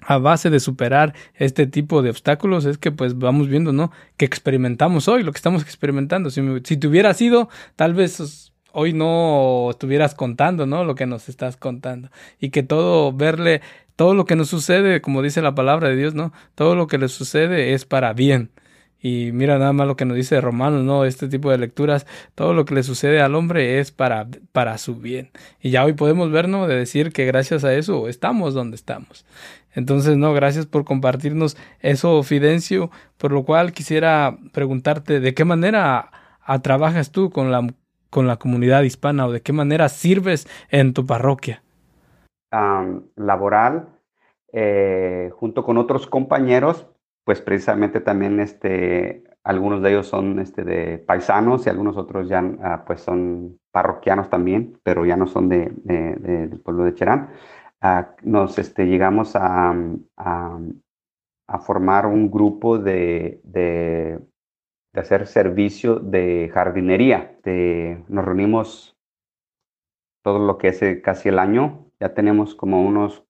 a 0.00 0.16
base 0.16 0.48
de 0.48 0.58
superar 0.58 1.14
este 1.34 1.66
tipo 1.66 2.00
de 2.00 2.08
obstáculos 2.08 2.64
es 2.64 2.78
que 2.78 2.92
pues 2.92 3.18
vamos 3.18 3.48
viendo, 3.48 3.74
¿no? 3.74 3.92
Que 4.16 4.24
experimentamos 4.24 5.06
hoy, 5.06 5.22
lo 5.22 5.32
que 5.32 5.38
estamos 5.38 5.62
experimentando. 5.62 6.30
Si, 6.30 6.40
si 6.64 6.78
te 6.78 6.86
hubiera 6.86 7.12
sido, 7.12 7.50
tal 7.76 7.92
vez 7.92 8.54
hoy 8.78 8.92
no 8.92 9.70
estuvieras 9.70 10.14
contando, 10.14 10.64
¿no? 10.64 10.84
Lo 10.84 10.94
que 10.94 11.06
nos 11.06 11.28
estás 11.28 11.56
contando. 11.56 12.10
Y 12.38 12.50
que 12.50 12.62
todo, 12.62 13.12
verle, 13.12 13.60
todo 13.96 14.14
lo 14.14 14.24
que 14.24 14.36
nos 14.36 14.48
sucede, 14.48 15.00
como 15.00 15.20
dice 15.20 15.42
la 15.42 15.56
palabra 15.56 15.88
de 15.88 15.96
Dios, 15.96 16.14
¿no? 16.14 16.32
Todo 16.54 16.76
lo 16.76 16.86
que 16.86 16.96
le 16.96 17.08
sucede 17.08 17.74
es 17.74 17.84
para 17.84 18.12
bien. 18.12 18.52
Y 19.00 19.30
mira 19.32 19.58
nada 19.58 19.72
más 19.72 19.88
lo 19.88 19.96
que 19.96 20.04
nos 20.04 20.16
dice 20.16 20.40
Romanos, 20.40 20.84
¿no? 20.84 21.04
Este 21.04 21.26
tipo 21.26 21.50
de 21.50 21.58
lecturas, 21.58 22.06
todo 22.36 22.54
lo 22.54 22.64
que 22.64 22.74
le 22.74 22.84
sucede 22.84 23.20
al 23.20 23.34
hombre 23.34 23.80
es 23.80 23.90
para, 23.90 24.28
para 24.52 24.78
su 24.78 24.96
bien. 24.96 25.30
Y 25.60 25.70
ya 25.70 25.84
hoy 25.84 25.94
podemos 25.94 26.30
vernos 26.30 26.68
De 26.68 26.76
decir 26.76 27.12
que 27.12 27.24
gracias 27.24 27.64
a 27.64 27.74
eso 27.74 28.08
estamos 28.08 28.54
donde 28.54 28.76
estamos. 28.76 29.26
Entonces, 29.72 30.16
no, 30.16 30.32
gracias 30.34 30.66
por 30.66 30.84
compartirnos 30.84 31.56
eso, 31.80 32.22
Fidencio, 32.22 32.92
por 33.16 33.32
lo 33.32 33.44
cual 33.44 33.72
quisiera 33.72 34.38
preguntarte 34.52 35.18
de 35.18 35.34
qué 35.34 35.44
manera 35.44 36.10
trabajas 36.62 37.12
tú 37.12 37.30
con 37.30 37.50
la, 37.52 37.66
con 38.10 38.26
la 38.26 38.36
comunidad 38.36 38.82
hispana 38.82 39.26
o 39.26 39.32
de 39.32 39.42
qué 39.42 39.52
manera 39.52 39.88
sirves 39.88 40.46
en 40.70 40.94
tu 40.94 41.06
parroquia. 41.06 41.62
laboral, 43.16 43.88
eh, 44.52 45.30
junto 45.34 45.64
con 45.64 45.76
otros 45.76 46.06
compañeros, 46.06 46.86
pues 47.24 47.42
precisamente 47.42 48.00
también 48.00 48.40
este, 48.40 49.22
algunos 49.44 49.82
de 49.82 49.90
ellos 49.90 50.06
son 50.06 50.38
este, 50.38 50.64
de 50.64 50.98
paisanos 50.98 51.66
y 51.66 51.70
algunos 51.70 51.96
otros 51.96 52.28
ya 52.28 52.42
ah, 52.62 52.84
pues 52.86 53.00
son 53.00 53.58
parroquianos 53.70 54.30
también, 54.30 54.78
pero 54.82 55.04
ya 55.04 55.16
no 55.16 55.26
son 55.26 55.48
de, 55.48 55.70
del 55.84 56.60
pueblo 56.60 56.84
de 56.84 56.94
Cherán. 56.94 57.30
Ah, 57.80 58.14
nos 58.22 58.58
este, 58.58 58.86
llegamos 58.86 59.36
a, 59.36 59.74
a, 60.16 61.58
formar 61.60 62.06
un 62.06 62.30
grupo 62.30 62.78
de, 62.78 64.20
de, 64.92 65.00
hacer 65.00 65.26
servicio 65.26 65.96
de 65.96 66.50
jardinería. 66.52 67.38
nos 68.08 68.24
reunimos 68.24 68.96
todo 70.22 70.38
lo 70.38 70.58
que 70.58 70.68
es 70.68 70.80
casi 71.02 71.28
el 71.28 71.38
año. 71.38 71.86
Ya 72.00 72.14
tenemos 72.14 72.54
como 72.54 72.82
unos, 72.82 73.24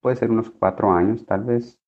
puede 0.00 0.16
ser 0.16 0.30
unos 0.30 0.50
cuatro 0.50 0.92
años 0.92 1.26
tal 1.26 1.44
vez, 1.44 1.80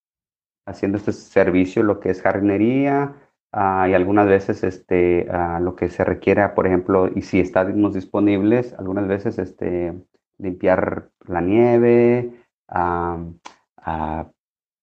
haciendo 0.66 0.98
este 0.98 1.12
servicio, 1.12 1.82
lo 1.82 2.00
que 2.00 2.10
es 2.10 2.22
jardinería 2.22 3.14
y 3.54 3.94
algunas 3.94 4.26
veces 4.26 4.64
este, 4.64 5.28
lo 5.60 5.76
que 5.76 5.88
se 5.88 6.04
requiere, 6.04 6.48
por 6.50 6.66
ejemplo, 6.66 7.08
y 7.14 7.22
si 7.22 7.38
estamos 7.38 7.94
disponibles, 7.94 8.74
algunas 8.74 9.06
veces 9.06 9.38
este, 9.38 9.94
limpiar 10.38 11.10
la 11.26 11.40
nieve, 11.40 12.32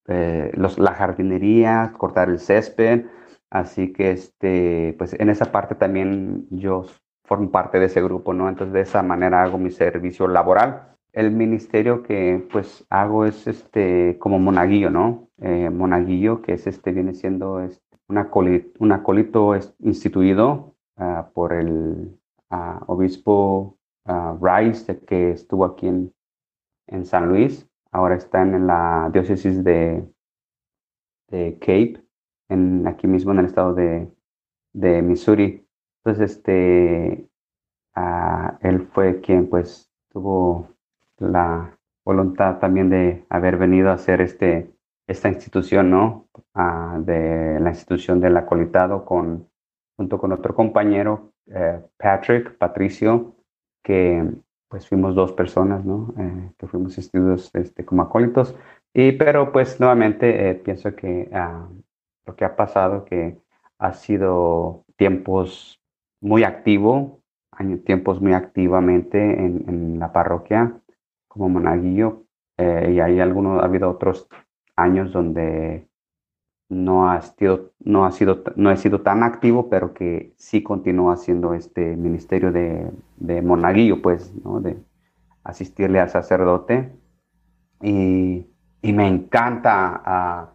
eh, 0.08 0.52
la 0.54 0.94
jardinería, 0.94 1.94
cortar 1.98 2.30
el 2.30 2.40
césped. 2.40 3.06
Así 3.52 3.94
que 3.94 4.12
este, 4.12 4.96
pues 4.98 5.14
en 5.14 5.30
esa 5.30 5.52
parte 5.52 5.76
también 5.76 6.48
yo 6.50 6.86
formo 7.26 7.52
parte 7.52 7.80
de 7.80 7.86
ese 7.86 8.02
grupo, 8.02 8.34
¿no? 8.34 8.50
Entonces 8.50 8.74
de 8.74 8.82
esa 8.82 9.04
manera 9.04 9.44
hago 9.44 9.60
mi 9.60 9.70
servicio 9.70 10.28
laboral 10.28 10.92
el 11.14 11.32
ministerio 11.32 12.04
que 12.04 12.48
pues 12.52 12.86
hago 12.90 13.26
es 13.26 13.48
este 13.48 14.18
como 14.20 14.40
monaguillo, 14.40 14.90
¿no? 14.90 15.30
Eh, 15.42 15.70
monaguillo, 15.70 16.42
que 16.42 16.54
es 16.54 16.68
este, 16.68 16.92
viene 16.92 17.14
siendo 17.14 17.62
este, 17.62 17.98
una 18.08 18.30
un 18.80 18.92
acolito 18.92 19.54
instituido 19.80 20.76
ah, 20.98 21.30
por 21.34 21.54
el 21.54 22.18
ah, 22.50 22.82
obispo 22.88 23.78
uh, 24.06 24.38
Rice, 24.42 25.00
que 25.02 25.32
estuvo 25.32 25.66
aquí 25.66 25.88
en, 25.88 26.14
en, 26.88 27.06
San 27.06 27.28
Luis, 27.28 27.68
ahora 27.92 28.16
está 28.16 28.42
en 28.42 28.68
la 28.68 29.10
diócesis 29.12 29.64
de, 29.64 30.06
de 31.30 31.58
Cape, 31.60 32.04
en, 32.52 32.88
aquí 32.88 33.08
mismo 33.08 33.32
en 33.32 33.40
el 33.40 33.46
estado 33.46 33.74
de, 33.74 34.08
de 34.74 35.02
Missouri. 35.02 35.66
Entonces, 36.04 36.32
este, 36.32 37.28
él 38.62 38.88
fue 38.94 39.22
quien 39.22 39.48
pues 39.48 39.92
tuvo 40.12 40.70
la 41.18 41.78
voluntad 42.06 42.60
también 42.60 42.90
de 42.90 43.26
haber 43.30 43.58
venido 43.58 43.90
a 43.90 43.94
hacer 43.94 44.22
este, 44.22 44.72
esta 45.08 45.30
institución, 45.30 45.90
¿no? 45.90 46.28
De 47.00 47.60
la 47.60 47.70
institución 47.70 48.20
del 48.20 48.38
acolitado 48.38 49.06
con, 49.06 49.48
junto 49.98 50.18
con 50.18 50.32
otro 50.32 50.56
compañero, 50.56 51.32
eh, 51.48 51.80
Patrick, 51.98 52.58
Patricio, 52.58 53.36
que 53.84 54.28
pues 54.68 54.88
fuimos 54.88 55.16
dos 55.16 55.34
personas, 55.34 55.84
¿no? 55.86 56.14
Eh, 56.18 56.52
que 56.58 56.68
fuimos 56.68 56.98
estudios 56.98 57.52
este, 57.54 57.86
como 57.86 58.04
acólitos. 58.04 58.56
Y, 58.94 59.12
pero 59.14 59.52
pues 59.52 59.80
nuevamente 59.80 60.50
eh, 60.50 60.56
pienso 60.56 60.96
que 60.96 61.30
ah, 61.34 61.68
lo 62.32 62.36
que 62.36 62.46
ha 62.46 62.56
pasado, 62.56 63.06
que 63.06 63.38
ha 63.78 63.94
sido 63.94 64.86
tiempos 64.96 65.82
muy 66.22 66.44
activo, 66.44 67.20
tiempos 67.86 68.22
muy 68.22 68.34
activamente 68.34 69.20
en, 69.20 69.66
en 69.68 70.00
la 70.00 70.12
parroquia, 70.14 70.80
como 71.28 71.50
monaguillo 71.50 72.24
eh, 72.58 72.92
y 72.94 73.00
hay 73.00 73.20
algunos, 73.20 73.62
ha 73.62 73.66
habido 73.66 73.90
otros 73.90 74.28
años 74.76 75.12
donde 75.12 75.88
no 76.70 77.10
ha 77.10 77.22
sido, 77.22 77.72
no 77.80 78.06
ha 78.06 78.12
sido, 78.12 78.44
no 78.56 78.72
he 78.72 78.78
sido 78.78 79.02
tan 79.02 79.24
activo, 79.24 79.70
pero 79.70 79.94
que 79.94 80.34
sí 80.38 80.64
continúo 80.64 81.12
haciendo 81.12 81.54
este 81.54 81.96
ministerio 81.98 82.52
de, 82.52 82.92
de 83.18 83.42
monaguillo, 83.42 84.02
pues, 84.02 84.34
¿no? 84.44 84.62
De 84.62 84.78
asistirle 85.44 86.00
al 86.00 86.10
sacerdote. 86.10 86.92
Y, 87.82 88.46
y 88.82 88.94
me 88.94 89.08
encanta, 89.08 90.54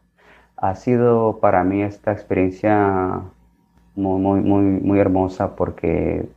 ha, 0.56 0.74
sido 0.74 1.38
para 1.40 1.64
mí 1.64 1.82
esta 1.82 2.12
experiencia 2.12 3.22
muy, 3.94 4.20
muy, 4.20 4.40
muy, 4.40 4.62
muy 4.62 4.98
hermosa 4.98 5.56
porque 5.56 6.28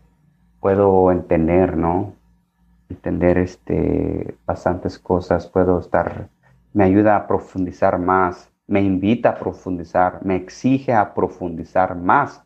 puedo 0.60 1.12
entender, 1.12 1.78
¿no? 1.78 2.14
entender 2.90 3.38
este, 3.38 4.36
bastantes 4.46 4.98
cosas, 5.00 5.48
puedo 5.48 5.80
estar, 5.80 6.30
me 6.74 6.84
ayuda 6.84 7.16
a 7.16 7.28
profundizar 7.28 8.00
más, 8.00 8.52
me 8.68 8.82
invita 8.82 9.30
a 9.30 9.36
profundizar, 9.36 10.20
me 10.26 10.36
exige 10.36 10.94
a 10.94 11.14
profundizar 11.14 11.96
más, 11.96 12.44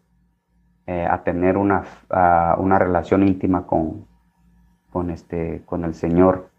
eh, 0.85 1.07
a 1.09 1.23
tener 1.23 1.57
una, 1.57 1.83
una 2.57 2.77
relación 2.77 3.23
íntima 3.23 3.65
con, 3.65 4.05
con, 4.91 5.09
este, 5.09 5.63
con 5.65 5.85
el 5.85 5.93
Señor 5.93 6.49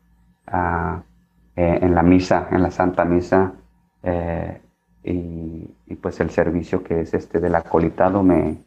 eh, 1.56 1.78
en 1.82 1.94
la 1.94 2.02
misa, 2.02 2.48
en 2.50 2.62
la 2.62 2.70
Santa 2.70 3.04
Misa. 3.04 3.52
Eh, 4.02 4.60
y, 5.04 5.94
pues 6.00 6.20
el 6.20 6.30
servicio 6.30 6.82
que 6.82 7.00
es 7.00 7.14
este 7.14 7.40
del 7.40 7.54
acolitado 7.54 8.22
me, 8.22 8.58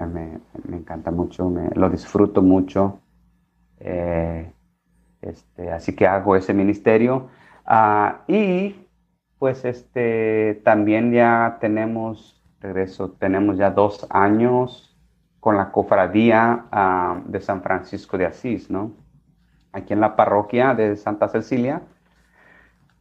me, 0.00 0.38
me 0.68 0.76
encanta 0.76 1.10
mucho, 1.10 1.48
me, 1.48 1.70
lo 1.74 1.88
disfruto 1.88 2.42
mucho. 2.42 3.00
Este, 5.24 5.70
así 5.70 5.94
que 5.94 6.06
hago 6.06 6.36
ese 6.36 6.52
ministerio. 6.52 7.28
Ah, 7.64 8.22
y 8.28 8.76
pues 9.38 9.64
este, 9.64 10.60
también 10.64 11.12
ya 11.12 11.58
tenemos, 11.60 12.42
regreso, 12.60 13.10
tenemos 13.12 13.56
ya 13.56 13.70
dos 13.70 14.06
años 14.10 14.96
con 15.40 15.56
la 15.56 15.72
cofradía 15.72 16.66
ah, 16.72 17.20
de 17.26 17.40
San 17.40 17.62
Francisco 17.62 18.18
de 18.18 18.26
Asís, 18.26 18.70
¿no? 18.70 18.92
Aquí 19.72 19.92
en 19.92 20.00
la 20.00 20.16
parroquia 20.16 20.74
de 20.74 20.96
Santa 20.96 21.28
Cecilia. 21.28 21.82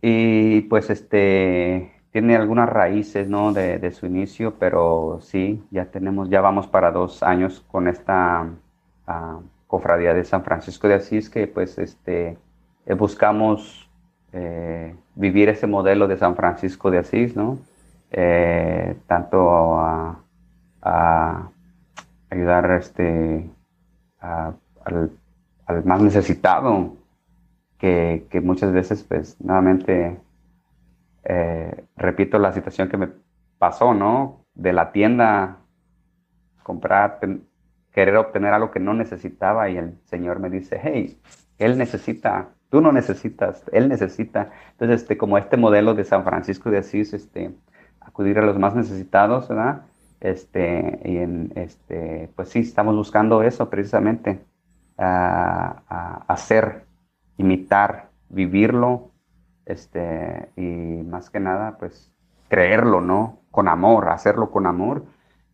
Y 0.01 0.61
pues 0.61 0.89
este, 0.89 1.92
tiene 2.13 2.35
algunas 2.35 2.69
raíces, 2.69 3.27
¿no? 3.27 3.53
De, 3.53 3.91
su 3.91 4.05
inicio, 4.05 4.53
pero 4.59 5.17
sí, 5.19 5.63
ya 5.71 5.85
tenemos, 5.85 6.29
ya 6.29 6.41
vamos 6.41 6.67
para 6.67 6.91
dos 6.91 7.23
años 7.23 7.65
con 7.71 7.87
esta 7.87 8.47
uh, 9.07 9.41
cofradía 9.65 10.13
de 10.13 10.23
San 10.23 10.43
Francisco 10.43 10.87
de 10.87 10.93
Asís, 10.93 11.27
que 11.27 11.47
pues 11.47 11.79
este, 11.79 12.37
eh, 12.85 12.93
buscamos 12.93 13.89
eh, 14.31 14.95
vivir 15.15 15.49
ese 15.49 15.65
modelo 15.65 16.07
de 16.07 16.17
San 16.17 16.35
Francisco 16.35 16.91
de 16.91 16.99
Asís, 16.99 17.35
¿no? 17.35 17.57
Eh, 18.11 18.95
tanto 19.07 19.79
a, 19.79 20.19
ayudar 22.29 22.71
este, 22.73 23.49
al, 24.19 24.59
más 25.83 26.01
necesitado, 26.01 26.95
que, 27.79 28.27
que, 28.29 28.39
muchas 28.41 28.71
veces, 28.71 29.03
pues, 29.03 29.39
nuevamente, 29.41 30.17
repito 31.95 32.39
la 32.39 32.51
situación 32.51 32.89
que 32.89 32.97
me 32.97 33.09
pasó, 33.57 33.93
¿no? 33.93 34.45
De 34.53 34.73
la 34.73 34.91
tienda, 34.91 35.59
comprar, 36.63 37.19
querer 37.91 38.17
obtener 38.17 38.53
algo 38.53 38.71
que 38.71 38.79
no 38.79 38.93
necesitaba 38.93 39.69
y 39.69 39.77
el 39.77 39.97
Señor 40.05 40.39
me 40.39 40.49
dice, 40.49 40.79
hey, 40.83 41.21
Él 41.57 41.77
necesita, 41.77 42.49
tú 42.69 42.81
no 42.81 42.91
necesitas, 42.91 43.63
Él 43.71 43.87
necesita. 43.87 44.51
Entonces, 44.71 45.01
este, 45.01 45.17
como 45.17 45.37
este 45.37 45.57
modelo 45.57 45.93
de 45.93 46.03
San 46.03 46.23
Francisco 46.23 46.71
de 46.71 46.79
Asís, 46.79 47.13
este, 47.13 47.51
acudir 48.01 48.39
a 48.39 48.45
los 48.45 48.57
más 48.57 48.75
necesitados, 48.75 49.47
¿verdad? 49.47 49.83
Este, 50.19 50.99
y 51.05 51.17
en, 51.17 51.53
este, 51.55 52.29
pues 52.35 52.49
sí, 52.49 52.59
estamos 52.59 52.95
buscando 52.95 53.43
eso 53.43 53.69
precisamente, 53.69 54.39
hacer, 54.97 56.85
imitar, 57.37 58.09
vivirlo, 58.29 59.12
este, 59.65 60.49
y 60.55 61.03
más 61.03 61.29
que 61.29 61.39
nada, 61.39 61.77
pues 61.77 62.11
creerlo, 62.49 63.01
¿no? 63.01 63.39
Con 63.51 63.67
amor, 63.67 64.09
hacerlo 64.09 64.51
con 64.51 64.67
amor. 64.67 65.05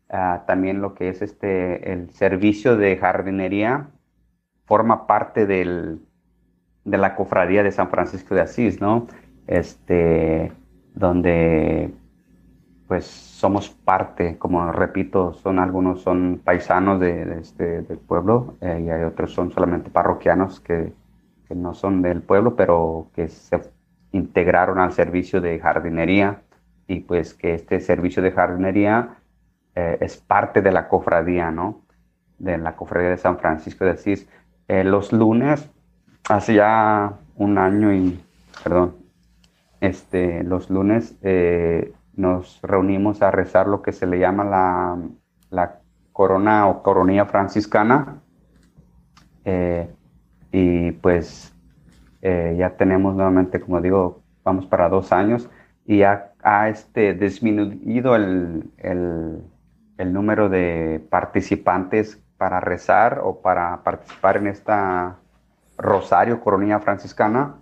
Ah, 0.10 0.44
también 0.48 0.82
lo 0.82 0.96
que 0.96 1.10
es 1.10 1.22
este, 1.22 1.94
el 1.94 2.10
servicio 2.12 2.78
de 2.78 2.98
jardinería 2.98 3.90
forma 4.66 5.08
parte 5.08 5.46
del, 5.46 6.02
de 6.84 6.98
la 6.98 7.16
cofradía 7.16 7.64
de 7.64 7.72
San 7.72 7.90
Francisco 7.90 8.36
de 8.36 8.42
Asís, 8.42 8.82
¿no? 8.82 9.08
Este, 9.48 10.52
donde 10.94 11.94
pues 12.88 13.06
somos 13.06 13.70
parte, 13.70 14.38
como 14.40 14.72
repito, 14.72 15.34
son 15.34 15.60
algunos 15.60 16.02
son 16.02 16.42
paisanos 16.44 17.00
de, 17.00 17.40
este, 17.40 17.84
del 17.84 18.00
pueblo 18.00 18.56
eh, 18.62 18.84
y 18.84 18.90
hay 18.90 19.04
otros 19.04 19.32
son 19.32 19.52
solamente 19.52 19.92
parroquianos 19.92 20.60
que, 20.60 20.92
que, 21.48 21.54
no 21.54 21.76
son 21.76 22.02
del 22.02 22.24
pueblo, 22.24 22.56
pero 22.56 23.08
que 23.14 23.28
se 23.28 23.62
integraron 24.12 24.80
al 24.80 24.94
servicio 24.94 25.42
de 25.42 25.60
jardinería 25.60 26.42
y 26.88 27.02
pues 27.02 27.34
que 27.34 27.54
este 27.54 27.80
servicio 27.80 28.24
de 28.24 28.32
jardinería 28.32 29.18
eh, 29.76 29.98
es 30.02 30.18
parte 30.18 30.62
de 30.62 30.72
la 30.72 30.88
cofradía, 30.88 31.52
¿no? 31.52 31.82
De 32.40 32.58
la 32.58 32.76
cofradía 32.76 33.10
de 33.12 33.18
San 33.18 33.38
Francisco 33.38 33.86
de 33.86 33.92
Asís. 33.92 34.28
Eh, 34.68 34.84
los 34.84 35.14
lunes, 35.14 35.70
hace 36.28 36.56
ya 36.56 37.14
un 37.36 37.58
año 37.58 37.94
y, 37.94 38.20
perdón, 38.64 38.96
este, 39.82 40.44
los 40.44 40.70
lunes 40.70 41.16
eh, 41.22 41.94
nos 42.16 42.60
reunimos 42.62 43.22
a 43.22 43.32
rezar 43.32 43.68
lo 43.68 43.82
que 43.82 43.92
se 43.92 44.08
le 44.08 44.20
llama 44.20 44.44
la, 44.44 44.98
la 45.52 45.80
corona 46.12 46.68
o 46.68 46.84
coronilla 46.84 47.26
franciscana. 47.26 48.22
y 50.52 50.92
pues 50.94 51.54
ya 52.22 52.76
tenemos 52.78 53.16
nuevamente, 53.16 53.60
como 53.60 53.82
digo, 53.82 54.22
vamos 54.44 54.66
para 54.66 54.90
dos 54.90 55.12
años 55.12 55.50
y 55.86 56.04
ha, 56.04 56.32
este, 56.70 57.14
disminuido 57.14 58.16
el, 58.16 58.70
el, 58.78 60.14
número 60.14 60.48
de 60.48 61.02
participantes 61.10 62.22
para 62.38 62.60
rezar 62.60 63.22
o 63.24 63.42
para 63.42 63.84
participar 63.84 64.38
en 64.38 64.48
esta 64.48 65.18
rosario 65.78 66.42
coronilla 66.42 66.80
franciscana. 66.80 67.56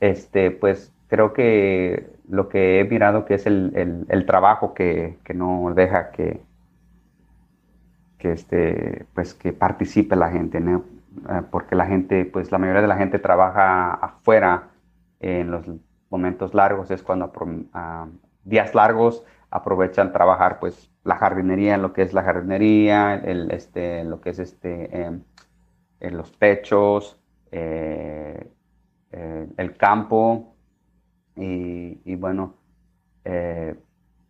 Este, 0.00 0.50
pues 0.50 0.92
creo 1.08 1.32
que 1.32 2.10
lo 2.28 2.48
que 2.48 2.80
he 2.80 2.84
mirado 2.84 3.24
que 3.24 3.34
es 3.34 3.46
el, 3.46 4.06
el, 4.08 4.26
trabajo 4.26 4.74
que, 4.74 5.18
que, 5.24 5.34
no 5.34 5.72
deja 5.74 6.10
que, 6.10 6.40
que, 8.18 8.32
este, 8.32 9.06
pues 9.14 9.34
que 9.34 9.52
participe 9.52 10.16
la 10.16 10.30
gente, 10.30 10.60
¿no? 10.60 10.84
Eh, 11.28 11.42
porque 11.50 11.74
la 11.74 11.86
gente, 11.86 12.24
pues 12.24 12.50
la 12.50 12.58
mayoría 12.58 12.82
de 12.82 12.88
la 12.88 12.96
gente 12.96 13.18
trabaja 13.18 13.92
afuera 13.94 14.70
en 15.20 15.50
los 15.50 15.66
momentos 16.08 16.54
largos 16.54 16.90
es 16.90 17.02
cuando 17.02 17.30
a 17.74 18.06
días 18.44 18.74
largos 18.74 19.24
aprovechan 19.50 20.12
trabajar 20.12 20.58
pues 20.60 20.90
la 21.04 21.16
jardinería, 21.16 21.76
lo 21.76 21.92
que 21.92 22.02
es 22.02 22.12
la 22.14 22.22
jardinería, 22.22 23.14
el, 23.16 23.50
este, 23.50 24.04
lo 24.04 24.20
que 24.20 24.30
es 24.30 24.38
este, 24.38 25.04
em, 25.04 25.22
los 26.00 26.38
techos, 26.38 27.20
eh, 27.52 28.50
eh, 29.12 29.48
el 29.56 29.76
campo 29.76 30.54
y, 31.36 32.14
bueno, 32.16 32.54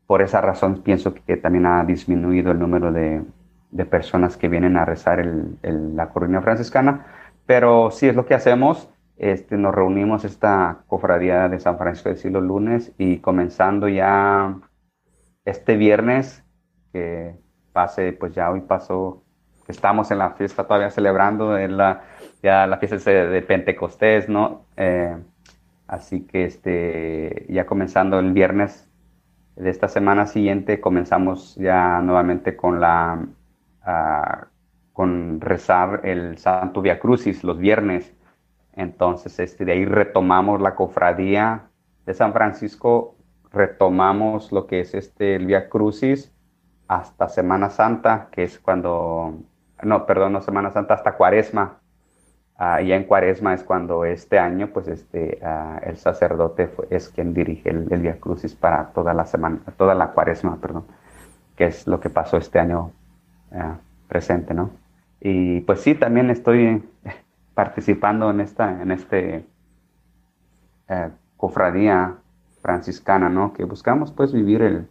por 0.06 0.22
esa 0.22 0.40
razón 0.40 0.82
pienso 0.82 1.12
que 1.14 1.36
también 1.36 1.66
ha 1.66 1.84
disminuido 1.84 2.52
el 2.52 2.58
número 2.58 2.92
de, 2.92 3.22
personas 3.86 4.36
que 4.36 4.48
vienen 4.48 4.76
a 4.76 4.84
rezar 4.84 5.24
la 5.62 6.08
corona 6.10 6.42
franciscana, 6.42 7.06
pero 7.46 7.90
sí 7.90 8.08
es 8.08 8.16
lo 8.16 8.26
que 8.26 8.34
hacemos. 8.34 8.88
Este, 9.16 9.56
nos 9.56 9.74
reunimos 9.74 10.24
esta 10.24 10.78
cofradía 10.86 11.48
de 11.48 11.60
San 11.60 11.76
Francisco 11.76 12.08
de 12.08 12.16
Silo 12.16 12.40
lunes 12.40 12.92
y 12.96 13.18
comenzando 13.18 13.88
ya 13.88 14.56
este 15.44 15.76
viernes, 15.76 16.42
que 16.92 17.34
pase, 17.72 18.12
pues 18.12 18.34
ya 18.34 18.50
hoy 18.50 18.62
pasó, 18.62 19.22
estamos 19.68 20.10
en 20.10 20.18
la 20.18 20.30
fiesta 20.30 20.64
todavía 20.64 20.90
celebrando 20.90 21.56
la, 21.56 22.02
ya 22.42 22.66
la 22.66 22.78
fiesta 22.78 23.10
de, 23.10 23.42
Pentecostés, 23.42 24.28
¿no? 24.28 24.64
Eh, 24.76 25.16
así 25.86 26.26
que 26.26 26.44
este, 26.44 27.46
ya 27.48 27.66
comenzando 27.66 28.18
el 28.18 28.32
viernes 28.32 28.88
de 29.56 29.70
esta 29.70 29.88
semana 29.88 30.26
siguiente, 30.26 30.80
comenzamos 30.80 31.56
ya 31.56 32.00
nuevamente 32.00 32.56
con 32.56 32.80
la, 32.80 33.26
con 34.92 35.40
rezar 35.40 36.00
el 36.04 36.38
Santo 36.38 36.82
Via 36.82 36.98
Crucis 36.98 37.42
los 37.44 37.58
viernes 37.58 38.14
entonces, 38.80 39.38
este, 39.38 39.64
de 39.64 39.72
ahí 39.72 39.84
retomamos 39.84 40.60
la 40.60 40.74
cofradía 40.74 41.68
de 42.06 42.14
San 42.14 42.32
Francisco, 42.32 43.16
retomamos 43.52 44.52
lo 44.52 44.66
que 44.66 44.80
es 44.80 44.94
este, 44.94 45.36
el 45.36 45.46
Via 45.46 45.68
Crucis 45.68 46.32
hasta 46.88 47.28
Semana 47.28 47.70
Santa, 47.70 48.28
que 48.30 48.44
es 48.44 48.58
cuando, 48.58 49.34
no, 49.82 50.06
perdón, 50.06 50.32
no 50.32 50.40
Semana 50.40 50.70
Santa, 50.70 50.94
hasta 50.94 51.12
Cuaresma. 51.12 51.78
Uh, 52.58 52.82
y 52.82 52.92
en 52.92 53.04
Cuaresma 53.04 53.54
es 53.54 53.64
cuando 53.64 54.04
este 54.04 54.38
año, 54.38 54.68
pues 54.72 54.86
este, 54.88 55.38
ah, 55.42 55.80
el 55.82 55.96
sacerdote 55.96 56.70
es 56.90 57.08
quien 57.08 57.32
dirige 57.32 57.70
el, 57.70 57.90
el, 57.90 58.00
Via 58.02 58.20
Crucis 58.20 58.54
para 58.54 58.92
toda 58.92 59.14
la 59.14 59.24
semana, 59.24 59.60
toda 59.76 59.94
la 59.94 60.12
Cuaresma, 60.12 60.56
perdón, 60.56 60.84
que 61.56 61.66
es 61.66 61.86
lo 61.86 62.00
que 62.00 62.10
pasó 62.10 62.36
este 62.36 62.58
año 62.58 62.92
ah, 63.52 63.78
presente, 64.08 64.54
¿no? 64.54 64.70
Y 65.20 65.60
pues 65.60 65.80
sí, 65.80 65.94
también 65.94 66.30
estoy 66.30 66.82
participando 67.54 68.30
en 68.30 68.40
esta 68.40 68.82
en 68.82 68.90
este 68.90 69.44
eh, 70.88 71.10
cofradía 71.36 72.16
franciscana, 72.62 73.28
¿no? 73.28 73.52
Que 73.52 73.64
buscamos 73.64 74.12
pues 74.12 74.32
vivir 74.32 74.62
el, 74.62 74.86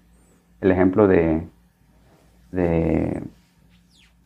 el 0.62 0.72
ejemplo 0.72 1.08
de, 1.08 1.48
de, 2.52 3.22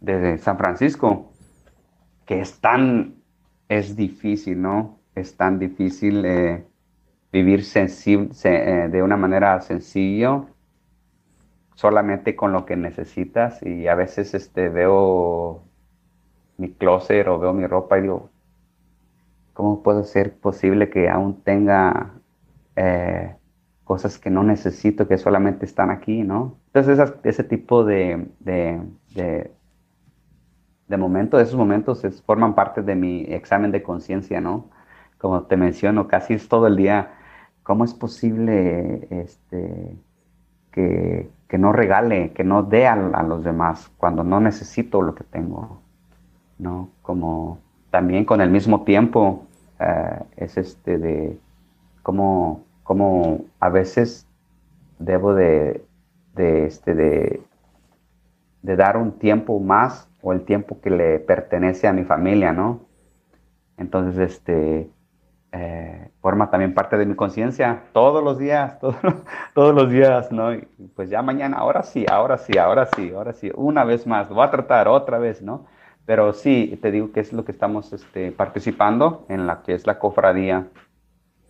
de, 0.01 0.37
San 0.37 0.57
Francisco, 0.57 1.31
que 2.25 2.39
es 2.41 2.59
tan, 2.59 3.15
es 3.69 3.95
difícil, 3.95 4.61
¿no? 4.61 4.99
Es 5.15 5.35
tan 5.35 5.59
difícil 5.59 6.23
eh, 6.25 6.65
vivir 7.31 7.63
sensible, 7.63 8.29
eh, 8.43 8.87
de 8.89 9.03
una 9.03 9.17
manera 9.17 9.59
sencilla, 9.61 10.43
solamente 11.75 12.35
con 12.35 12.51
lo 12.51 12.65
que 12.65 12.75
necesitas 12.75 13.61
y 13.63 13.87
a 13.87 13.95
veces 13.95 14.33
este, 14.33 14.69
veo 14.69 15.63
mi 16.57 16.71
closet 16.71 17.27
o 17.27 17.39
veo 17.39 17.53
mi 17.53 17.65
ropa 17.67 17.97
y 17.97 18.03
digo, 18.03 18.29
¿cómo 19.53 19.83
puede 19.83 20.03
ser 20.03 20.35
posible 20.35 20.89
que 20.89 21.09
aún 21.09 21.41
tenga 21.41 22.11
eh, 22.75 23.35
cosas 23.83 24.17
que 24.17 24.29
no 24.29 24.43
necesito, 24.43 25.07
que 25.07 25.17
solamente 25.17 25.65
están 25.65 25.89
aquí, 25.89 26.23
¿no? 26.23 26.57
Entonces 26.73 27.13
ese 27.23 27.43
tipo 27.43 27.83
de, 27.83 28.27
de, 28.39 28.81
de, 30.87 30.97
momentos, 30.97 31.41
esos 31.41 31.55
momentos 31.55 32.05
forman 32.25 32.53
parte 32.55 32.81
de 32.83 32.95
mi 32.95 33.23
examen 33.23 33.71
de 33.71 33.81
conciencia, 33.83 34.39
¿no? 34.41 34.69
Como 35.17 35.43
te 35.43 35.57
menciono, 35.57 36.07
casi 36.07 36.33
es 36.35 36.47
todo 36.47 36.67
el 36.67 36.75
día, 36.75 37.13
¿cómo 37.63 37.83
es 37.83 37.93
posible 37.93 39.07
este, 39.09 39.97
que, 40.71 41.29
que 41.53 41.59
no 41.59 41.71
regale, 41.71 42.31
que 42.31 42.43
no 42.43 42.63
dé 42.63 42.87
a, 42.87 42.95
los 42.95 43.43
demás 43.43 43.91
cuando 43.97 44.23
no 44.23 44.39
necesito 44.39 45.03
lo 45.03 45.13
que 45.13 45.23
tengo? 45.23 45.81
¿no? 46.57 46.89
Como 47.03 47.59
también 47.91 48.25
con 48.25 48.41
el 48.41 48.49
mismo 48.49 48.83
tiempo 48.83 49.45
eh, 49.79 50.19
es 50.35 50.57
este 50.57 50.97
de 50.97 51.37
cómo, 52.01 52.63
cómo, 52.81 53.45
a 53.59 53.69
veces 53.69 54.27
debo 54.97 55.35
de, 55.35 55.85
de, 56.33 56.65
este, 56.65 56.95
de, 56.95 57.43
de 58.63 58.75
dar 58.75 58.97
un 58.97 59.11
tiempo 59.19 59.59
más 59.59 60.09
o 60.23 60.33
el 60.33 60.45
tiempo 60.45 60.81
que 60.81 60.89
le 60.89 61.19
pertenece 61.19 61.87
a 61.87 61.93
mi 61.93 62.03
familia, 62.03 62.51
¿no? 62.51 62.79
Entonces, 63.77 64.17
este, 64.17 64.89
eh, 65.55 66.09
forma 66.19 66.49
también 66.49 66.73
parte 66.73 66.97
de 66.97 67.05
mi 67.05 67.15
conciencia 67.15 67.83
todos 67.93 68.23
los 68.23 68.39
días, 68.39 68.79
todos, 68.81 68.95
todos 69.53 69.75
los 69.75 69.91
días, 69.91 70.31
¿no? 70.31 70.53
Y 70.53 70.67
pues 70.95 71.09
ya 71.09 71.21
mañana, 71.21 71.57
ahora 71.57 71.83
sí, 71.83 72.05
ahora 72.09 72.39
sí, 72.39 72.57
ahora 72.57 72.87
sí, 72.95 73.11
ahora 73.15 73.33
sí, 73.33 73.51
una 73.55 73.83
vez 73.83 74.07
más, 74.07 74.29
voy 74.29 74.43
a 74.43 74.49
tratar 74.49 74.87
otra 74.87 75.19
vez, 75.19 75.43
¿no? 75.43 75.67
Pero 76.05 76.33
sí, 76.33 76.77
te 76.81 76.91
digo 76.91 77.11
que 77.11 77.19
es 77.19 77.31
lo 77.31 77.45
que 77.45 77.51
estamos 77.51 77.93
este, 77.93 78.31
participando 78.31 79.25
en 79.29 79.45
la 79.45 79.61
que 79.61 79.75
es 79.75 79.85
la 79.85 79.99
cofradía 79.99 80.67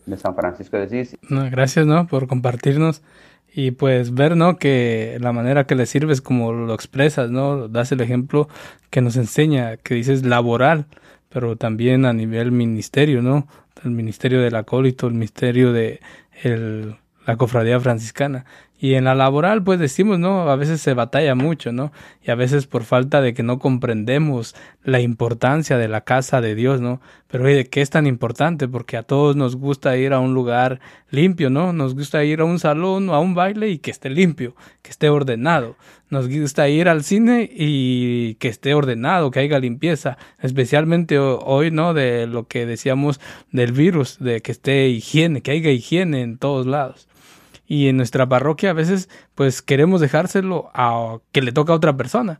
de 0.05 0.17
San 0.17 0.35
Francisco 0.35 0.77
de 0.77 0.83
Asís. 0.83 1.17
gracias, 1.29 1.85
¿no? 1.85 2.05
Por 2.05 2.27
compartirnos 2.27 3.01
y 3.55 3.71
pues 3.71 4.13
ver, 4.13 4.35
¿no? 4.35 4.57
Que 4.57 5.17
la 5.21 5.31
manera 5.31 5.65
que 5.65 5.75
le 5.75 5.85
sirves 5.85 6.21
como 6.21 6.51
lo 6.51 6.73
expresas, 6.73 7.31
¿no? 7.31 7.69
Das 7.69 7.91
el 7.93 8.01
ejemplo 8.01 8.49
que 8.89 9.01
nos 9.01 9.15
enseña, 9.15 9.77
que 9.77 9.95
dices 9.95 10.25
laboral, 10.25 10.87
pero 11.29 11.55
también 11.55 12.05
a 12.05 12.13
nivel 12.13 12.51
ministerio, 12.51 13.21
¿no? 13.21 13.47
El 13.83 13.91
ministerio 13.91 14.41
del 14.41 14.55
acólito, 14.55 15.07
el 15.07 15.13
ministerio 15.13 15.73
de 15.73 15.99
la 17.25 17.37
cofradía 17.37 17.79
franciscana. 17.79 18.45
Y 18.83 18.95
en 18.95 19.05
la 19.05 19.15
laboral, 19.15 19.63
pues 19.63 19.79
decimos, 19.79 20.19
¿no? 20.19 20.49
A 20.49 20.57
veces 20.57 20.81
se 20.81 20.93
batalla 20.93 21.35
mucho, 21.35 21.71
¿no? 21.71 21.93
Y 22.21 22.31
a 22.31 22.35
veces 22.35 22.67
por 22.67 22.83
falta 22.83 23.21
de 23.21 23.33
que 23.33 23.41
no 23.41 23.57
comprendemos 23.57 24.57
la 24.83 24.99
importancia 24.99 25.77
de 25.77 25.87
la 25.87 26.01
casa 26.01 26.41
de 26.41 26.53
Dios, 26.53 26.81
¿no? 26.81 26.99
Pero 27.29 27.45
oye, 27.45 27.69
¿qué 27.69 27.79
es 27.79 27.89
tan 27.89 28.07
importante? 28.07 28.67
Porque 28.67 28.97
a 28.97 29.03
todos 29.03 29.37
nos 29.37 29.55
gusta 29.55 29.95
ir 29.95 30.11
a 30.11 30.19
un 30.19 30.33
lugar 30.33 30.81
limpio, 31.11 31.49
¿no? 31.49 31.71
Nos 31.71 31.95
gusta 31.95 32.25
ir 32.25 32.41
a 32.41 32.43
un 32.43 32.59
salón 32.59 33.07
o 33.07 33.13
a 33.13 33.21
un 33.21 33.35
baile 33.35 33.69
y 33.69 33.77
que 33.77 33.89
esté 33.89 34.09
limpio, 34.09 34.53
que 34.81 34.91
esté 34.91 35.07
ordenado. 35.07 35.77
Nos 36.09 36.27
gusta 36.27 36.67
ir 36.67 36.89
al 36.89 37.05
cine 37.05 37.49
y 37.49 38.35
que 38.35 38.49
esté 38.49 38.73
ordenado, 38.73 39.31
que 39.31 39.39
haya 39.39 39.59
limpieza, 39.59 40.17
especialmente 40.41 41.19
hoy, 41.19 41.71
¿no? 41.71 41.93
De 41.93 42.27
lo 42.27 42.49
que 42.49 42.65
decíamos 42.65 43.21
del 43.49 43.71
virus, 43.71 44.19
de 44.19 44.41
que 44.41 44.51
esté 44.51 44.89
higiene, 44.89 45.39
que 45.39 45.51
haya 45.51 45.71
higiene 45.71 46.21
en 46.21 46.37
todos 46.37 46.65
lados. 46.65 47.07
Y 47.65 47.87
en 47.87 47.97
nuestra 47.97 48.27
parroquia 48.27 48.71
a 48.71 48.73
veces 48.73 49.09
pues 49.35 49.61
queremos 49.61 50.01
dejárselo 50.01 50.69
a 50.73 51.19
que 51.31 51.41
le 51.41 51.51
toca 51.51 51.73
a 51.73 51.77
otra 51.77 51.95
persona 51.95 52.39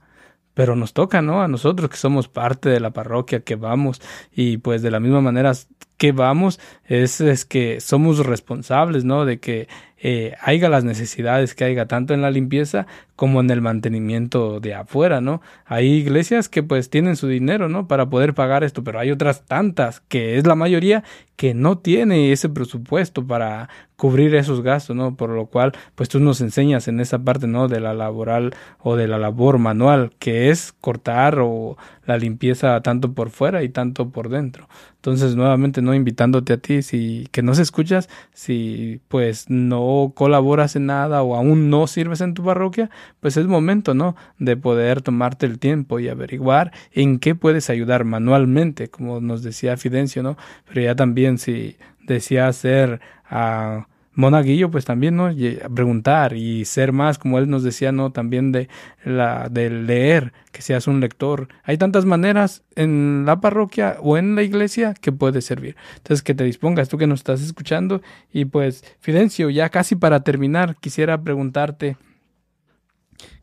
pero 0.53 0.75
nos 0.75 0.93
toca, 0.93 1.21
¿no? 1.21 1.41
A 1.41 1.47
nosotros 1.47 1.89
que 1.89 1.97
somos 1.97 2.27
parte 2.27 2.69
de 2.69 2.79
la 2.79 2.91
parroquia, 2.91 3.41
que 3.41 3.55
vamos 3.55 4.01
y 4.31 4.57
pues 4.57 4.81
de 4.81 4.91
la 4.91 4.99
misma 4.99 5.21
manera 5.21 5.51
que 5.97 6.11
vamos 6.11 6.59
es, 6.85 7.21
es 7.21 7.45
que 7.45 7.79
somos 7.79 8.25
responsables, 8.25 9.03
¿no? 9.05 9.25
De 9.25 9.39
que 9.39 9.67
eh, 10.05 10.35
haya 10.41 10.67
las 10.67 10.83
necesidades 10.83 11.55
que 11.55 11.63
haya 11.63 11.85
tanto 11.85 12.13
en 12.13 12.21
la 12.21 12.29
limpieza 12.29 12.87
como 13.15 13.39
en 13.39 13.49
el 13.49 13.61
mantenimiento 13.61 14.59
de 14.59 14.73
afuera, 14.73 15.21
¿no? 15.21 15.41
Hay 15.65 15.87
iglesias 15.87 16.49
que 16.49 16.61
pues 16.61 16.89
tienen 16.89 17.15
su 17.15 17.29
dinero, 17.29 17.69
¿no? 17.69 17.87
Para 17.87 18.09
poder 18.09 18.33
pagar 18.33 18.65
esto, 18.65 18.83
pero 18.83 18.99
hay 18.99 19.11
otras 19.11 19.45
tantas, 19.45 20.01
que 20.01 20.37
es 20.37 20.45
la 20.45 20.55
mayoría, 20.55 21.05
que 21.37 21.53
no 21.53 21.77
tiene 21.77 22.33
ese 22.33 22.49
presupuesto 22.49 23.25
para 23.25 23.69
cubrir 23.95 24.35
esos 24.35 24.61
gastos, 24.61 24.95
¿no? 24.95 25.15
Por 25.15 25.29
lo 25.29 25.45
cual, 25.45 25.71
pues 25.95 26.09
tú 26.09 26.19
nos 26.19 26.41
enseñas 26.41 26.89
en 26.89 26.99
esa 26.99 27.19
parte, 27.19 27.47
¿no? 27.47 27.69
De 27.69 27.79
la 27.79 27.93
laboral 27.93 28.53
o 28.79 28.97
de 28.97 29.07
la 29.07 29.19
labor 29.19 29.57
manual, 29.57 30.11
que 30.19 30.49
es 30.49 30.73
cortar 30.73 31.39
o 31.39 31.77
la 32.05 32.17
limpieza 32.17 32.81
tanto 32.81 33.13
por 33.13 33.29
fuera 33.29 33.63
y 33.63 33.69
tanto 33.69 34.09
por 34.09 34.27
dentro. 34.27 34.67
Entonces, 34.95 35.35
nuevamente, 35.35 35.81
no 35.83 35.93
invitándote 35.93 36.53
a 36.53 36.57
ti, 36.57 36.81
si 36.81 37.27
que 37.31 37.41
no 37.43 37.53
se 37.55 37.61
escuchas, 37.61 38.09
si 38.33 39.01
pues 39.07 39.49
no 39.49 40.13
colaboras 40.15 40.75
en 40.75 40.87
nada 40.87 41.21
o 41.23 41.35
aún 41.35 41.69
no 41.69 41.87
sirves 41.87 42.21
en 42.21 42.33
tu 42.33 42.43
parroquia, 42.43 42.89
pues 43.19 43.37
es 43.37 43.45
momento, 43.45 43.93
¿no? 43.93 44.15
De 44.39 44.57
poder 44.57 45.01
tomarte 45.01 45.45
el 45.45 45.59
tiempo 45.59 45.99
y 45.99 46.09
averiguar 46.09 46.71
en 46.91 47.19
qué 47.19 47.35
puedes 47.35 47.69
ayudar 47.69 48.03
manualmente, 48.05 48.89
como 48.89 49.21
nos 49.21 49.43
decía 49.43 49.77
Fidencio, 49.77 50.23
¿no? 50.23 50.37
Pero 50.67 50.81
ya 50.81 50.95
también 50.95 51.37
si 51.37 51.77
deseas 52.05 52.55
ser 52.55 53.01
a 53.25 53.87
monaguillo, 54.15 54.69
pues 54.69 54.85
también, 54.85 55.15
¿no? 55.15 55.29
preguntar 55.73 56.33
y 56.33 56.65
ser 56.65 56.91
más, 56.91 57.17
como 57.17 57.39
él 57.39 57.49
nos 57.49 57.63
decía, 57.63 57.91
¿no? 57.91 58.11
También 58.11 58.51
de 58.51 58.69
la, 59.03 59.49
de 59.49 59.69
leer, 59.69 60.33
que 60.51 60.61
seas 60.61 60.87
un 60.87 60.99
lector. 60.99 61.47
Hay 61.63 61.77
tantas 61.77 62.05
maneras 62.05 62.63
en 62.75 63.23
la 63.25 63.41
parroquia 63.41 63.97
o 64.01 64.17
en 64.17 64.35
la 64.35 64.43
iglesia 64.43 64.93
que 64.93 65.11
puede 65.11 65.41
servir. 65.41 65.75
Entonces, 65.97 66.23
que 66.23 66.35
te 66.35 66.43
dispongas 66.43 66.89
tú 66.89 66.97
que 66.97 67.07
nos 67.07 67.19
estás 67.19 67.41
escuchando. 67.41 68.01
Y 68.31 68.45
pues, 68.45 68.83
Fidencio, 68.99 69.49
ya 69.49 69.69
casi 69.69 69.95
para 69.95 70.23
terminar, 70.23 70.75
quisiera 70.79 71.21
preguntarte 71.21 71.97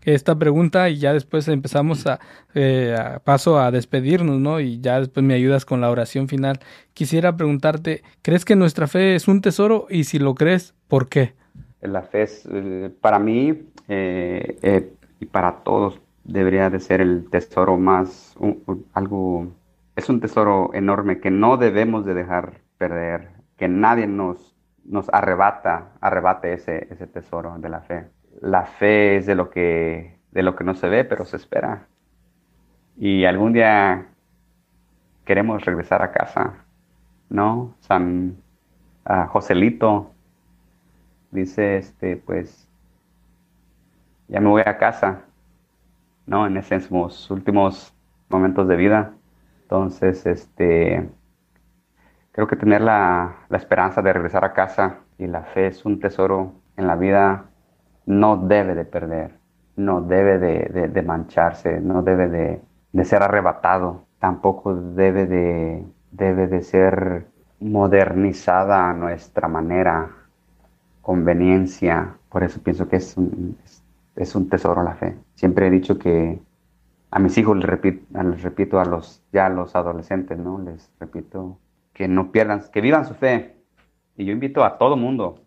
esta 0.04 0.38
pregunta 0.38 0.88
y 0.88 0.98
ya 0.98 1.12
después 1.12 1.46
empezamos 1.48 2.04
eh, 2.54 2.96
a, 2.98 3.18
paso 3.20 3.58
a 3.58 3.70
despedirnos, 3.70 4.40
¿no? 4.40 4.60
Y 4.60 4.80
ya 4.80 4.98
después 4.98 5.24
me 5.24 5.34
ayudas 5.34 5.64
con 5.64 5.80
la 5.80 5.90
oración 5.90 6.28
final. 6.28 6.60
Quisiera 6.94 7.36
preguntarte, 7.36 8.02
¿crees 8.22 8.44
que 8.44 8.56
nuestra 8.56 8.86
fe 8.86 9.14
es 9.14 9.28
un 9.28 9.40
tesoro? 9.40 9.86
Y 9.90 10.04
si 10.04 10.18
lo 10.18 10.34
crees, 10.34 10.74
¿por 10.88 11.08
qué? 11.08 11.34
La 11.82 12.02
fe 12.02 12.22
es, 12.22 12.46
eh, 12.50 12.90
para 13.00 13.18
mí 13.18 13.62
eh, 13.88 14.92
y 15.18 15.26
para 15.26 15.56
todos, 15.64 16.00
debería 16.24 16.70
de 16.70 16.80
ser 16.80 17.00
el 17.00 17.28
tesoro 17.30 17.76
más, 17.76 18.36
algo, 18.92 19.48
es 19.96 20.08
un 20.08 20.20
tesoro 20.20 20.70
enorme 20.74 21.20
que 21.20 21.30
no 21.30 21.56
debemos 21.56 22.04
de 22.04 22.14
dejar 22.14 22.60
perder, 22.78 23.30
que 23.56 23.68
nadie 23.68 24.06
nos, 24.06 24.54
nos 24.84 25.08
arrebata, 25.10 25.92
arrebate 26.00 26.52
ese, 26.52 26.86
ese 26.90 27.06
tesoro 27.06 27.58
de 27.58 27.68
la 27.68 27.80
fe 27.80 28.06
la 28.40 28.64
fe 28.64 29.16
es 29.16 29.26
de 29.26 29.34
lo 29.34 29.50
que, 29.50 30.18
de 30.32 30.42
lo 30.42 30.56
que 30.56 30.64
no 30.64 30.74
se 30.74 30.88
ve, 30.88 31.04
pero 31.04 31.24
se 31.24 31.36
espera. 31.36 31.86
Y 32.96 33.24
algún 33.24 33.52
día 33.52 34.08
queremos 35.24 35.64
regresar 35.64 36.02
a 36.02 36.12
casa, 36.12 36.64
¿no? 37.28 37.74
San 37.80 38.36
Joselito 39.28 40.12
dice, 41.30 41.78
este, 41.78 42.16
pues, 42.16 42.68
ya 44.28 44.40
me 44.40 44.48
voy 44.48 44.62
a 44.64 44.78
casa, 44.78 45.22
¿no? 46.26 46.46
En 46.46 46.56
esos 46.56 47.30
últimos 47.30 47.94
momentos 48.28 48.68
de 48.68 48.76
vida. 48.76 49.12
Entonces, 49.62 50.26
este, 50.26 51.08
creo 52.32 52.46
que 52.46 52.56
tener 52.56 52.80
la, 52.80 53.36
la 53.48 53.56
esperanza 53.56 54.02
de 54.02 54.12
regresar 54.12 54.44
a 54.44 54.52
casa 54.52 55.00
y 55.18 55.26
la 55.26 55.42
fe 55.42 55.68
es 55.68 55.84
un 55.84 56.00
tesoro 56.00 56.54
en 56.76 56.86
la 56.86 56.96
vida 56.96 57.49
no 58.06 58.36
debe 58.36 58.74
de 58.74 58.84
perder, 58.84 59.32
no 59.76 60.00
debe 60.00 60.38
de, 60.38 61.02
mancharse, 61.02 61.80
no 61.80 62.02
debe 62.02 62.28
de, 62.28 63.04
ser 63.04 63.22
arrebatado, 63.22 64.04
tampoco 64.18 64.74
debe 64.74 65.26
de, 65.26 65.84
debe 66.10 66.46
de 66.46 66.62
ser 66.62 67.26
modernizada 67.60 68.90
a 68.90 68.94
nuestra 68.94 69.48
manera, 69.48 70.10
conveniencia. 71.02 72.16
Por 72.28 72.42
eso 72.42 72.62
pienso 72.62 72.88
que 72.88 72.96
es 72.96 73.16
un, 73.16 73.56
es, 74.16 74.34
un 74.34 74.48
tesoro 74.48 74.82
la 74.82 74.94
fe. 74.94 75.16
Siempre 75.34 75.66
he 75.66 75.70
dicho 75.70 75.98
que 75.98 76.40
a 77.10 77.18
mis 77.18 77.36
hijos 77.38 77.56
les 77.56 77.66
repito, 77.66 78.22
les 78.22 78.42
repito 78.42 78.80
a 78.80 78.84
los 78.84 79.22
ya 79.32 79.46
a 79.46 79.50
los 79.50 79.74
adolescentes, 79.74 80.38
¿no? 80.38 80.58
Les 80.58 80.90
repito 81.00 81.58
que 81.92 82.08
no 82.08 82.32
pierdan, 82.32 82.62
que 82.72 82.80
vivan 82.80 83.04
su 83.04 83.14
fe. 83.14 83.56
Y 84.16 84.24
yo 84.24 84.32
invito 84.32 84.64
a 84.64 84.78
todo 84.78 84.96
mundo, 84.96 85.42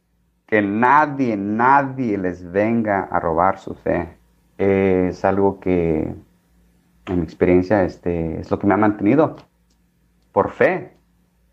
que 0.47 0.61
nadie, 0.61 1.37
nadie 1.37 2.17
les 2.17 2.51
venga 2.51 3.03
a 3.03 3.19
robar 3.19 3.59
su 3.59 3.73
fe. 3.75 4.17
Es 4.57 5.25
algo 5.25 5.59
que, 5.59 6.13
en 7.05 7.15
mi 7.15 7.23
experiencia, 7.23 7.83
este, 7.83 8.39
es 8.39 8.51
lo 8.51 8.59
que 8.59 8.67
me 8.67 8.73
ha 8.73 8.77
mantenido. 8.77 9.35
Por 10.31 10.51
fe, 10.51 10.93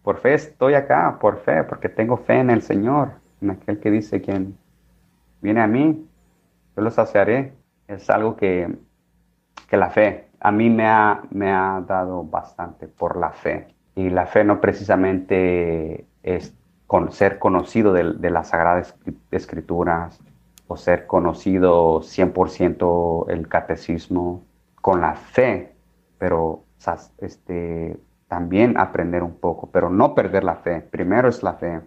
por 0.03 0.19
fe 0.19 0.35
estoy 0.35 0.75
acá, 0.75 1.19
por 1.21 1.39
fe, 1.39 1.65
porque 1.65 1.89
tengo 1.89 2.17
fe 2.17 2.41
en 2.41 2.51
el 2.51 2.63
Señor, 2.63 3.13
en 3.41 3.51
aquel 3.51 3.79
que 3.81 3.91
dice 3.91 4.21
quien 4.21 4.57
viene 5.41 5.61
a 5.61 5.67
mí, 5.67 6.07
yo 6.77 6.83
lo 6.83 6.91
saciaré. 6.91 7.55
Es 7.89 8.09
algo 8.11 8.37
que, 8.37 8.69
que 9.69 9.77
la 9.77 9.91
fe 9.91 10.31
a 10.41 10.51
mí 10.51 10.71
me 10.71 10.87
ha, 10.87 11.23
me 11.31 11.53
ha 11.53 11.83
dado 11.87 12.25
bastante 12.25 12.89
por 12.89 13.17
la 13.17 13.31
fe. 13.31 13.69
Y 13.95 14.09
la 14.09 14.27
fe 14.27 14.43
no 14.45 14.61
precisamente 14.61 16.07
es 16.23 16.55
con 16.91 17.13
ser 17.13 17.39
conocido 17.39 17.93
de, 17.93 18.31
las 18.31 18.49
Sagradas 18.49 18.97
Escrituras 19.31 20.19
o 20.67 20.77
ser 20.77 21.07
conocido 21.07 22.01
100% 22.01 23.27
el 23.29 23.47
catecismo 23.47 24.43
con 24.81 25.01
la 25.01 25.15
fe, 25.15 25.77
pero 26.19 26.65
este, 27.19 27.97
también 28.27 28.77
aprender 28.77 29.23
un 29.23 29.37
poco, 29.37 29.71
pero 29.71 29.89
no 29.89 30.17
perder 30.17 30.43
la 30.43 30.57
fe. 30.57 30.81
Primero 30.81 31.29
es 31.29 31.45
la 31.45 31.53
fe. 31.53 31.81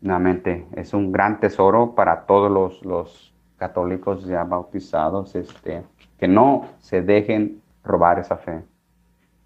Nuevamente, 0.00 0.66
es 0.72 0.94
un 0.94 1.12
gran 1.12 1.38
tesoro 1.38 1.94
para 1.94 2.26
todos 2.26 2.50
los, 2.50 2.84
los 2.84 3.32
católicos 3.56 4.26
ya 4.26 4.42
bautizados, 4.42 5.36
este, 5.36 5.84
que 6.18 6.26
no 6.26 6.66
se 6.80 7.02
dejen 7.02 7.62
robar 7.84 8.18
esa 8.18 8.36
fe. 8.36 8.64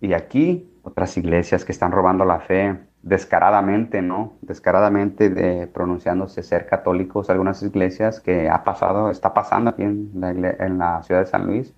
Y 0.01 0.15
aquí 0.15 0.79
otras 0.83 1.15
iglesias 1.19 1.63
que 1.63 1.73
están 1.73 1.93
robando 1.93 2.25
la 2.25 2.41
fe, 2.41 2.79
descaradamente, 3.05 4.01
¿no? 4.01 4.33
Descaradamente 4.41 5.29
de, 5.29 5.67
pronunciándose 5.67 6.43
ser 6.43 6.67
católicos, 6.67 7.29
algunas 7.29 7.63
iglesias 7.63 8.19
que 8.19 8.49
ha 8.49 8.65
pasado, 8.65 9.11
está 9.11 9.35
pasando 9.35 9.71
aquí 9.71 9.83
en 9.83 10.11
la, 10.15 10.31
en 10.31 10.79
la 10.79 11.03
ciudad 11.03 11.21
de 11.21 11.27
San 11.27 11.47
Luis, 11.47 11.75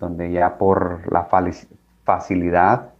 donde 0.00 0.32
ya 0.32 0.58
por 0.58 1.10
la 1.12 1.28
facilidad 2.04 2.90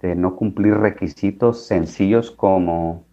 de 0.00 0.14
no 0.14 0.36
cumplir 0.36 0.74
requisitos 0.74 1.66
sencillos 1.66 2.30
como 2.30 3.04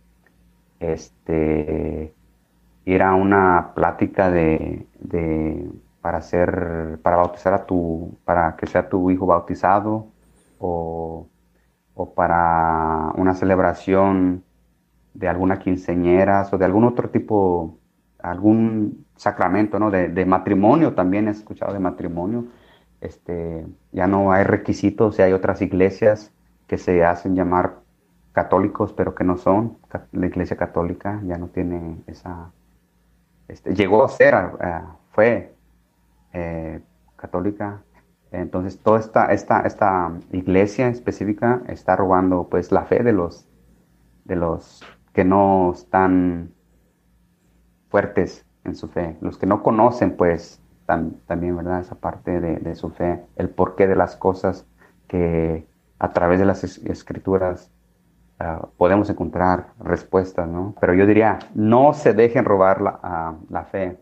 este 0.79 2.13
ir 2.85 3.01
a 3.01 3.15
una 3.15 3.71
plática 3.73 4.29
de 4.29 4.85
para 6.03 6.17
hacer 6.17 6.99
para 7.01 7.15
bautizar 7.15 7.53
a 7.53 7.65
tu 7.65 8.17
para 8.25 8.57
que 8.57 8.67
sea 8.67 8.89
tu 8.89 9.09
hijo 9.09 9.25
bautizado 9.25 10.07
o 10.59 11.25
o 11.95 12.13
para 12.13 13.11
una 13.15 13.35
celebración 13.35 14.43
de 15.13 15.27
alguna 15.27 15.59
quinceñera 15.59 16.47
o 16.51 16.57
de 16.57 16.65
algún 16.65 16.85
otro 16.85 17.09
tipo, 17.09 17.77
algún 18.19 19.05
sacramento, 19.15 19.79
¿no? 19.79 19.91
De, 19.91 20.25
matrimonio 20.25 20.93
también 20.93 21.27
he 21.27 21.31
escuchado 21.31 21.73
de 21.73 21.79
matrimonio. 21.79 22.45
Este, 23.01 23.65
ya 23.91 24.07
no 24.07 24.31
hay 24.31 24.43
requisitos, 24.43 25.19
y 25.19 25.21
hay 25.21 25.33
otras 25.33 25.61
iglesias 25.61 26.31
que 26.67 26.77
se 26.77 27.03
hacen 27.03 27.35
llamar 27.35 27.75
católicos, 28.31 28.93
pero 28.93 29.13
que 29.13 29.23
no 29.23 29.37
son. 29.37 29.77
La 30.11 30.25
iglesia 30.25 30.57
católica 30.57 31.21
ya 31.25 31.37
no 31.37 31.47
tiene 31.47 31.97
esa, 32.07 32.51
este, 33.47 33.75
llegó 33.75 34.03
a 34.03 34.09
ser, 34.09 34.35
fue 35.11 35.53
católica. 37.15 37.81
Entonces, 38.33 38.79
toda 38.79 38.99
esta, 38.99 39.25
esta, 39.27 39.61
esta 39.61 40.11
iglesia 40.31 40.87
específica 40.87 41.61
está 41.67 41.95
robando 41.95 42.47
pues 42.49 42.71
la 42.71 42.83
fe 42.85 43.03
de 43.03 43.13
los, 43.13 43.47
de 44.25 44.35
los 44.35 44.83
que 45.13 45.23
no 45.23 45.71
están 45.71 46.51
fuertes 47.89 48.45
en 48.63 48.75
su 48.75 48.87
fe, 48.87 49.17
los 49.21 49.37
que 49.37 49.45
no 49.45 49.61
conocen 49.61 50.17
pues 50.17 50.59
también, 50.85 51.55
¿verdad? 51.55 51.79
Esa 51.79 51.95
parte 51.95 52.41
de, 52.41 52.75
su 52.75 52.89
fe, 52.89 53.23
el 53.35 53.49
porqué 53.49 53.87
de 53.87 53.95
las 53.95 54.15
cosas 54.15 54.65
que 55.07 55.67
a 55.99 56.11
través 56.11 56.39
de 56.39 56.45
las 56.45 56.63
escrituras 56.63 57.71
ah, 58.39 58.67
podemos 58.77 59.09
encontrar 59.09 59.73
respuestas, 59.79 60.47
¿no? 60.47 60.75
Pero 60.81 60.93
yo 60.93 61.05
diría, 61.05 61.39
no 61.53 61.93
se 61.93 62.13
dejen 62.13 62.45
robar 62.45 62.81
la, 62.81 62.99
ah, 63.03 63.35
la 63.49 63.65
fe 63.65 63.97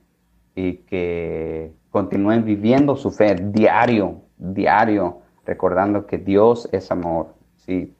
y 0.55 0.77
que 0.77 1.73
continúen 1.91 2.43
viviendo 2.45 2.95
su 2.95 3.11
fe 3.11 3.35
diario, 3.35 4.21
diario, 4.37 5.19
recordando 5.45 6.07
que 6.07 6.17
Dios 6.17 6.67
es 6.71 6.89
amor, 6.91 7.35
¿sí? 7.57 7.95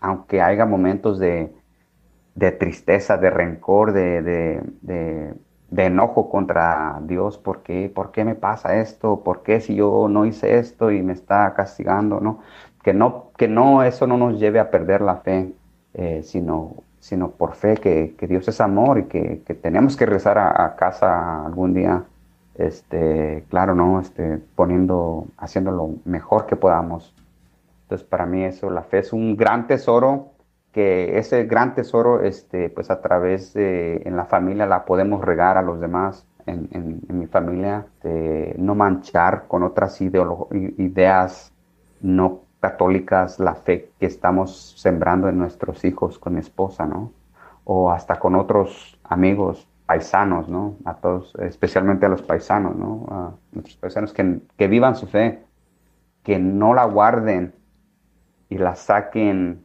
Aunque 0.00 0.42
haya 0.42 0.66
momentos 0.66 1.18
de, 1.18 1.52
de 2.34 2.52
tristeza, 2.52 3.16
de 3.16 3.30
rencor, 3.30 3.92
de, 3.92 4.22
de, 4.22 5.34
de, 5.70 5.84
enojo 5.86 6.28
contra 6.28 7.00
Dios, 7.02 7.38
¿por 7.38 7.62
qué? 7.62 7.90
¿por 7.94 8.10
qué 8.10 8.24
me 8.24 8.34
pasa 8.34 8.76
esto? 8.76 9.22
¿Por 9.22 9.42
qué 9.42 9.60
si 9.60 9.76
yo 9.76 10.08
no 10.08 10.26
hice 10.26 10.58
esto 10.58 10.90
y 10.90 11.02
me 11.02 11.12
está 11.12 11.54
castigando? 11.54 12.20
¿no? 12.20 12.40
Que, 12.82 12.92
no, 12.92 13.30
que 13.36 13.48
no 13.48 13.82
eso 13.82 14.06
no 14.06 14.16
nos 14.16 14.38
lleve 14.38 14.60
a 14.60 14.70
perder 14.70 15.00
la 15.00 15.16
fe, 15.18 15.52
eh, 15.94 16.22
sino, 16.22 16.82
sino 16.98 17.30
por 17.30 17.54
fe 17.54 17.76
que, 17.76 18.14
que, 18.18 18.26
Dios 18.26 18.48
es 18.48 18.60
amor 18.60 18.98
y 18.98 19.04
que, 19.04 19.42
que 19.46 19.54
tenemos 19.54 19.96
que 19.96 20.06
rezar 20.06 20.38
a, 20.38 20.74
casa 20.76 21.46
algún 21.46 21.74
día, 21.74 22.04
este, 22.56 23.44
claro, 23.48 23.74
¿no? 23.74 24.00
Este, 24.00 24.38
poniendo, 24.54 25.26
haciendo 25.36 25.70
lo 25.70 25.90
mejor 26.04 26.46
que 26.46 26.56
podamos. 26.56 27.14
Entonces, 27.82 28.06
para 28.06 28.26
mí 28.26 28.44
eso, 28.44 28.70
la 28.70 28.82
fe 28.82 28.98
es 28.98 29.12
un 29.12 29.36
gran 29.36 29.66
tesoro 29.66 30.30
que 30.72 31.18
ese 31.18 31.44
gran 31.44 31.74
tesoro, 31.74 32.22
este, 32.22 32.68
pues 32.68 32.90
a 32.90 33.00
través 33.00 33.54
de, 33.54 34.02
en 34.04 34.16
la 34.16 34.24
familia 34.24 34.66
la 34.66 34.84
podemos 34.84 35.24
regar 35.24 35.56
a 35.56 35.62
los 35.62 35.80
demás, 35.80 36.26
en, 36.46 36.68
en, 36.72 37.18
mi 37.18 37.26
familia, 37.26 37.86
no 38.58 38.74
manchar 38.74 39.44
con 39.48 39.62
otras 39.62 40.00
ideas 40.00 41.52
no 42.02 42.40
católicas 42.60 43.38
la 43.38 43.54
fe 43.54 43.90
que 43.98 44.06
estamos 44.06 44.74
sembrando 44.76 45.28
en 45.28 45.38
nuestros 45.38 45.84
hijos 45.84 46.18
con 46.18 46.34
mi 46.34 46.40
esposa, 46.40 46.86
¿no? 46.86 47.12
O 47.64 47.90
hasta 47.90 48.18
con 48.18 48.34
otros 48.34 48.98
amigos 49.04 49.66
paisanos, 49.86 50.48
¿no? 50.48 50.76
A 50.84 50.94
todos, 50.94 51.34
especialmente 51.40 52.06
a 52.06 52.08
los 52.08 52.22
paisanos, 52.22 52.76
¿no? 52.76 53.06
A 53.10 53.32
nuestros 53.52 53.76
paisanos 53.76 54.12
que, 54.12 54.40
que 54.56 54.68
vivan 54.68 54.96
su 54.96 55.06
fe, 55.06 55.44
que 56.22 56.38
no 56.38 56.74
la 56.74 56.84
guarden 56.84 57.54
y 58.48 58.58
la 58.58 58.74
saquen 58.74 59.64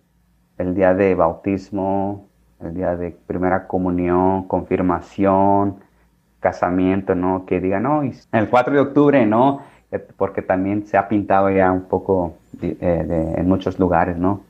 el 0.58 0.76
día 0.76 0.94
de 0.94 1.16
bautismo, 1.16 2.28
el 2.62 2.74
día 2.74 2.96
de 2.96 3.12
primera 3.12 3.68
comunión, 3.68 4.48
confirmación, 4.48 5.78
casamiento, 6.40 7.16
¿no? 7.16 7.46
Que 7.46 7.60
digan, 7.62 7.84
no, 7.84 8.02
el 8.04 8.50
4 8.50 8.74
de 8.74 8.80
octubre, 8.80 9.26
¿no? 9.26 9.62
Porque 10.18 10.42
también 10.42 10.86
se 10.86 10.98
ha 10.98 11.08
pintado 11.08 11.50
ya 11.50 11.72
un 11.72 11.84
poco 11.84 12.36
eh, 12.62 13.34
en 13.38 13.48
muchos 13.48 13.80
lugares, 13.80 14.18
¿no? 14.18 14.42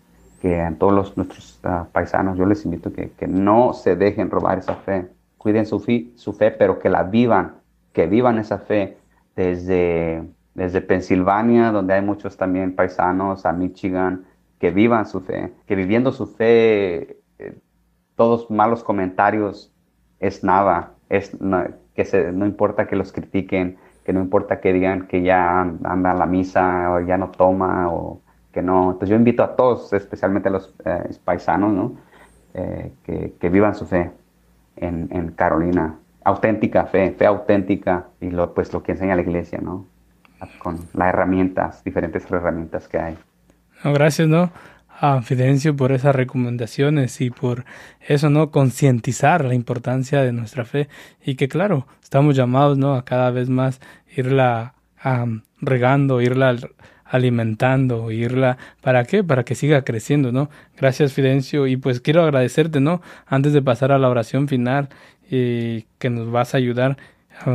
Que 0.42 0.62
a 0.62 0.74
todos 0.74 0.94
los, 0.94 1.18
nuestros 1.18 1.60
ah, 1.64 1.86
paisanos 1.92 2.38
yo 2.38 2.46
les 2.46 2.66
invito 2.66 2.92
que, 2.92 3.12
que 3.12 3.28
no 3.28 3.74
se 3.74 3.96
dejen 3.96 4.30
robar 4.30 4.58
esa 4.58 4.76
fe, 4.76 5.08
cuiden 5.40 5.66
su, 5.66 5.80
su 6.16 6.34
fe, 6.34 6.52
pero 6.52 6.78
que 6.78 6.90
la 6.90 7.04
vivan, 7.04 7.56
que 7.94 8.06
vivan 8.06 8.38
esa 8.38 8.60
fe 8.60 8.98
desde, 9.36 10.22
desde 10.54 10.82
Pensilvania, 10.82 11.72
donde 11.72 11.94
hay 11.94 12.02
muchos 12.04 12.38
también 12.38 12.76
paisanos, 12.76 13.46
a 13.46 13.54
Michigan, 13.54 14.26
que 14.60 14.70
vivan 14.70 15.08
su 15.08 15.22
fe, 15.22 15.54
que 15.66 15.76
viviendo 15.76 16.12
su 16.12 16.28
fe, 16.28 17.18
eh, 17.40 17.58
todos 18.16 18.52
malos 18.52 18.84
comentarios 18.84 19.72
es 20.20 20.44
nada, 20.44 20.92
es 21.08 21.40
no, 21.40 21.64
que 21.96 22.32
no 22.34 22.46
importa 22.46 22.86
que 22.86 22.98
los 22.98 23.14
critiquen, 23.14 23.78
que 24.04 24.12
no 24.12 24.20
importa 24.20 24.60
que 24.60 24.74
digan 24.74 25.08
que 25.08 25.22
ya 25.22 25.62
anda 25.62 26.12
a 26.12 26.16
la 26.16 26.26
misa 26.26 26.92
o 26.92 27.00
ya 27.00 27.18
no 27.18 27.32
toma 27.32 27.90
o 27.90 28.22
que 28.52 28.62
no. 28.62 28.92
Entonces 28.92 29.10
yo 29.10 29.16
invito 29.16 29.42
a 29.42 29.56
todos, 29.56 29.94
especialmente 29.94 30.50
a 30.50 30.52
los 30.52 30.76
eh, 30.84 31.16
paisanos, 31.24 31.72
¿no? 31.72 31.94
Eh, 32.54 32.92
que, 33.04 33.36
que, 33.40 33.50
vivan 33.50 33.76
su 33.76 33.86
fe 33.86 34.12
en, 34.82 35.10
en, 35.12 35.32
Carolina. 35.32 35.96
Auténtica 36.24 36.86
fe, 36.86 37.12
fe 37.12 37.26
auténtica 37.26 38.08
y 38.22 38.30
lo, 38.30 38.54
pues 38.54 38.74
lo 38.74 38.84
que 38.84 38.92
enseña 38.94 39.16
la 39.16 39.22
iglesia, 39.22 39.60
¿no? 39.62 39.86
Con 40.60 40.78
las 40.94 41.10
herramientas, 41.10 41.84
diferentes 41.84 42.30
herramientas 42.32 42.88
que 42.88 42.98
hay 42.98 43.18
gracias, 43.84 44.28
¿no? 44.28 44.52
A 45.02 45.22
Fidencio 45.22 45.76
por 45.76 45.94
esas 45.94 46.14
recomendaciones 46.16 47.22
y 47.22 47.30
por 47.30 47.64
eso, 48.02 48.30
¿no? 48.30 48.52
Concientizar 48.52 49.46
la 49.46 49.54
importancia 49.54 50.22
de 50.22 50.34
nuestra 50.34 50.66
fe 50.66 50.90
y 51.24 51.36
que, 51.36 51.48
claro, 51.48 51.88
estamos 52.04 52.36
llamados, 52.36 52.78
¿no? 52.78 52.96
A 52.96 53.06
cada 53.06 53.32
vez 53.32 53.50
más 53.50 53.80
irla 54.16 54.74
regando, 55.62 56.20
irla 56.20 56.58
alimentando, 57.10 58.12
irla, 58.12 58.58
¿para 58.82 59.04
qué? 59.04 59.24
Para 59.24 59.44
que 59.44 59.56
siga 59.56 59.84
creciendo, 59.84 60.32
¿no? 60.32 60.50
Gracias 60.78 61.14
Fidencio 61.14 61.68
y 61.68 61.76
pues 61.76 62.02
quiero 62.02 62.24
agradecerte, 62.24 62.80
¿no? 62.80 63.02
Antes 63.26 63.54
de 63.54 63.62
pasar 63.62 63.92
a 63.92 64.00
la 64.00 64.10
oración 64.10 64.48
final 64.48 64.90
y 65.30 65.84
que 65.98 66.10
nos 66.10 66.32
vas 66.32 66.54
a 66.54 66.58
ayudar, 66.58 66.98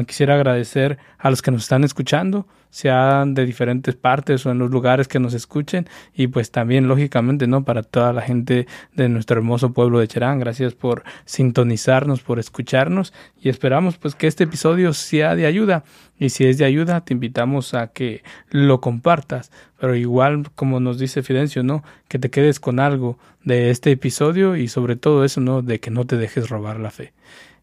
quisiera 0.06 0.34
agradecer 0.34 0.98
a 1.18 1.30
los 1.30 1.42
que 1.42 1.50
nos 1.50 1.62
están 1.62 1.84
escuchando, 1.84 2.46
sean 2.70 3.34
de 3.34 3.46
diferentes 3.46 3.94
partes 3.94 4.44
o 4.46 4.50
en 4.50 4.58
los 4.58 4.68
lugares 4.68 5.06
que 5.06 5.20
nos 5.20 5.32
escuchen 5.32 5.86
y 6.12 6.26
pues 6.26 6.50
también 6.50 6.88
lógicamente 6.88 7.46
no 7.46 7.64
para 7.64 7.84
toda 7.84 8.12
la 8.12 8.22
gente 8.22 8.66
de 8.94 9.08
nuestro 9.08 9.36
hermoso 9.36 9.72
pueblo 9.72 10.00
de 10.00 10.08
Cherán 10.08 10.40
gracias 10.40 10.74
por 10.74 11.04
sintonizarnos 11.24 12.22
por 12.22 12.40
escucharnos 12.40 13.12
y 13.40 13.48
esperamos 13.48 13.96
pues 13.96 14.16
que 14.16 14.26
este 14.26 14.42
episodio 14.42 14.92
sea 14.92 15.36
de 15.36 15.46
ayuda 15.46 15.84
y 16.18 16.30
si 16.30 16.46
es 16.46 16.58
de 16.58 16.64
ayuda 16.64 17.04
te 17.04 17.14
invitamos 17.14 17.74
a 17.74 17.92
que 17.92 18.24
lo 18.50 18.80
compartas 18.80 19.52
pero 19.78 19.94
igual 19.94 20.50
como 20.56 20.80
nos 20.80 20.98
dice 20.98 21.22
Fidencio 21.22 21.62
no 21.62 21.84
que 22.08 22.18
te 22.18 22.28
quedes 22.28 22.58
con 22.58 22.80
algo 22.80 23.18
de 23.44 23.70
este 23.70 23.92
episodio 23.92 24.56
y 24.56 24.66
sobre 24.68 24.96
todo 24.96 25.24
eso 25.24 25.40
no 25.40 25.62
de 25.62 25.78
que 25.78 25.90
no 25.90 26.06
te 26.06 26.16
dejes 26.16 26.48
robar 26.48 26.80
la 26.80 26.90
fe. 26.90 27.12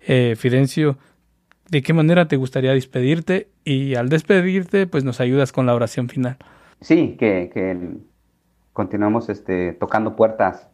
Eh, 0.08 0.36
Fidencio 0.38 0.98
¿De 1.72 1.82
qué 1.82 1.94
manera 1.94 2.28
te 2.28 2.36
gustaría 2.36 2.74
despedirte? 2.74 3.48
Y 3.64 3.96
al 3.96 4.10
despedirte, 4.10 4.88
pues 4.88 5.06
nos 5.06 5.22
ayudas 5.22 5.54
con 5.54 5.66
la 5.66 5.74
oración 5.74 6.10
final. 6.10 6.36
Sí, 6.82 7.16
que, 7.18 7.50
que 7.54 7.78
continuamos 8.74 9.30
este, 9.30 9.72
tocando 9.72 10.18
puertas. 10.18 10.68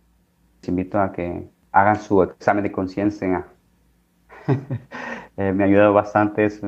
Les 0.62 0.70
invito 0.70 1.00
a 1.00 1.12
que 1.12 1.48
hagan 1.72 2.02
su 2.02 2.24
examen 2.24 2.64
de 2.64 2.72
conciencia. 2.72 3.46
eh, 5.38 5.54
me 5.54 5.64
ha 5.64 5.68
ayudado 5.68 5.94
bastante, 5.94 6.46
es 6.46 6.62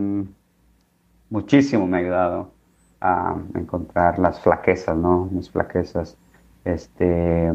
muchísimo 1.32 1.88
me 1.88 1.98
ha 1.98 2.00
ayudado 2.02 2.54
a 3.02 3.36
encontrar 3.56 4.20
las 4.20 4.40
flaquezas, 4.42 4.96
¿no? 4.96 5.28
Mis 5.32 5.50
flaquezas. 5.50 6.18
Este, 6.66 7.52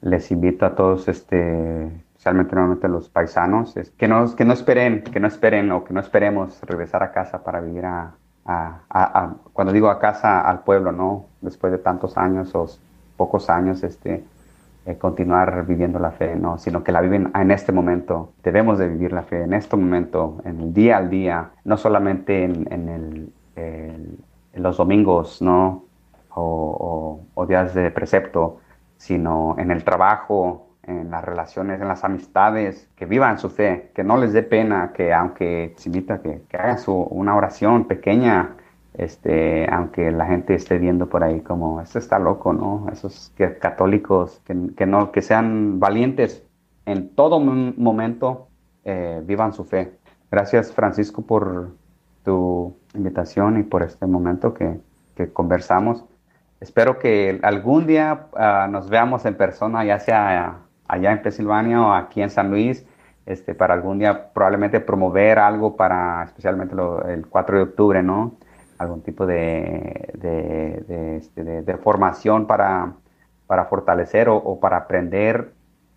les 0.00 0.30
invito 0.30 0.64
a 0.64 0.74
todos 0.74 1.06
este, 1.06 1.90
especialmente 2.24 2.54
nuevamente 2.54 2.88
los 2.88 3.10
paisanos, 3.10 3.76
es 3.76 3.90
que, 3.90 4.08
no, 4.08 4.34
que 4.34 4.46
no 4.46 4.54
esperen, 4.54 5.02
que 5.02 5.20
no 5.20 5.28
esperen 5.28 5.70
o 5.72 5.84
que 5.84 5.92
no 5.92 6.00
esperemos 6.00 6.58
regresar 6.62 7.02
a 7.02 7.12
casa 7.12 7.44
para 7.44 7.60
vivir 7.60 7.84
a, 7.84 8.14
a, 8.46 9.34
cuando 9.52 9.74
digo 9.74 9.90
a 9.90 9.98
casa, 9.98 10.40
al 10.40 10.60
pueblo, 10.60 10.90
¿no? 10.90 11.26
Después 11.42 11.70
de 11.70 11.78
tantos 11.78 12.16
años 12.16 12.54
o 12.54 12.66
pocos 13.18 13.50
años, 13.50 13.82
este, 13.82 14.24
eh, 14.86 14.96
continuar 14.96 15.66
viviendo 15.66 15.98
la 15.98 16.12
fe, 16.12 16.34
¿no? 16.34 16.56
Sino 16.56 16.82
que 16.82 16.92
la 16.92 17.02
viven 17.02 17.30
en 17.34 17.50
este 17.50 17.72
momento. 17.72 18.32
Debemos 18.42 18.78
de 18.78 18.88
vivir 18.88 19.12
la 19.12 19.24
fe 19.24 19.42
en 19.42 19.52
este 19.52 19.76
momento, 19.76 20.40
en 20.46 20.60
el 20.60 20.72
día 20.72 20.96
al 20.96 21.10
día, 21.10 21.50
no 21.64 21.76
solamente 21.76 22.44
en, 22.44 22.72
en, 22.72 22.88
el, 22.88 23.32
en 23.56 24.62
los 24.62 24.78
domingos, 24.78 25.42
¿no? 25.42 25.84
O, 26.30 26.40
o, 26.42 27.20
o 27.34 27.46
días 27.46 27.74
de 27.74 27.90
precepto, 27.90 28.60
sino 28.96 29.56
en 29.58 29.70
el 29.70 29.84
trabajo, 29.84 30.64
en 30.86 31.10
las 31.10 31.24
relaciones, 31.24 31.80
en 31.80 31.88
las 31.88 32.04
amistades, 32.04 32.88
que 32.96 33.06
vivan 33.06 33.38
su 33.38 33.50
fe, 33.50 33.90
que 33.94 34.04
no 34.04 34.16
les 34.16 34.32
dé 34.32 34.42
pena, 34.42 34.92
que 34.92 35.12
aunque 35.12 35.74
se 35.76 35.88
invita 35.88 36.20
que, 36.20 36.42
que 36.48 36.56
hagan 36.56 36.78
su, 36.78 36.94
una 36.94 37.36
oración 37.36 37.86
pequeña, 37.86 38.56
este, 38.94 39.68
aunque 39.70 40.10
la 40.12 40.26
gente 40.26 40.54
esté 40.54 40.78
viendo 40.78 41.08
por 41.08 41.24
ahí 41.24 41.40
como, 41.40 41.80
esto 41.80 41.98
está 41.98 42.18
loco, 42.18 42.52
¿no? 42.52 42.86
Esos 42.92 43.32
que, 43.36 43.58
católicos, 43.58 44.40
que, 44.44 44.54
que, 44.76 44.86
no, 44.86 45.10
que 45.10 45.22
sean 45.22 45.80
valientes 45.80 46.44
en 46.86 47.08
todo 47.14 47.40
momento, 47.40 48.48
eh, 48.84 49.22
vivan 49.24 49.52
su 49.52 49.64
fe. 49.64 49.92
Gracias 50.30 50.72
Francisco 50.72 51.22
por 51.22 51.70
tu 52.24 52.76
invitación 52.94 53.58
y 53.58 53.62
por 53.62 53.82
este 53.82 54.06
momento 54.06 54.54
que, 54.54 54.80
que 55.16 55.32
conversamos. 55.32 56.04
Espero 56.60 56.98
que 56.98 57.40
algún 57.42 57.86
día 57.86 58.26
uh, 58.32 58.70
nos 58.70 58.88
veamos 58.88 59.26
en 59.26 59.36
persona, 59.36 59.84
ya 59.84 59.98
sea 59.98 60.60
allá 60.88 61.12
en 61.12 61.22
Pensilvania 61.22 61.80
o 61.80 61.92
aquí 61.92 62.22
en 62.22 62.30
San 62.30 62.50
Luis 62.50 62.84
este, 63.26 63.54
para 63.54 63.74
algún 63.74 63.98
día 63.98 64.32
probablemente 64.32 64.80
promover 64.80 65.38
algo 65.38 65.76
para 65.76 66.24
especialmente 66.24 66.74
el 67.08 67.26
4 67.26 67.56
de 67.56 67.62
octubre, 67.62 68.02
¿no? 68.02 68.34
Algún 68.78 69.02
tipo 69.02 69.24
de, 69.24 70.10
de, 70.14 71.16
este, 71.16 71.76
formación 71.78 72.46
para, 72.46 72.92
para 73.46 73.64
fortalecer 73.66 74.28
o, 74.28 74.58
para 74.60 74.78
aprender 74.78 75.52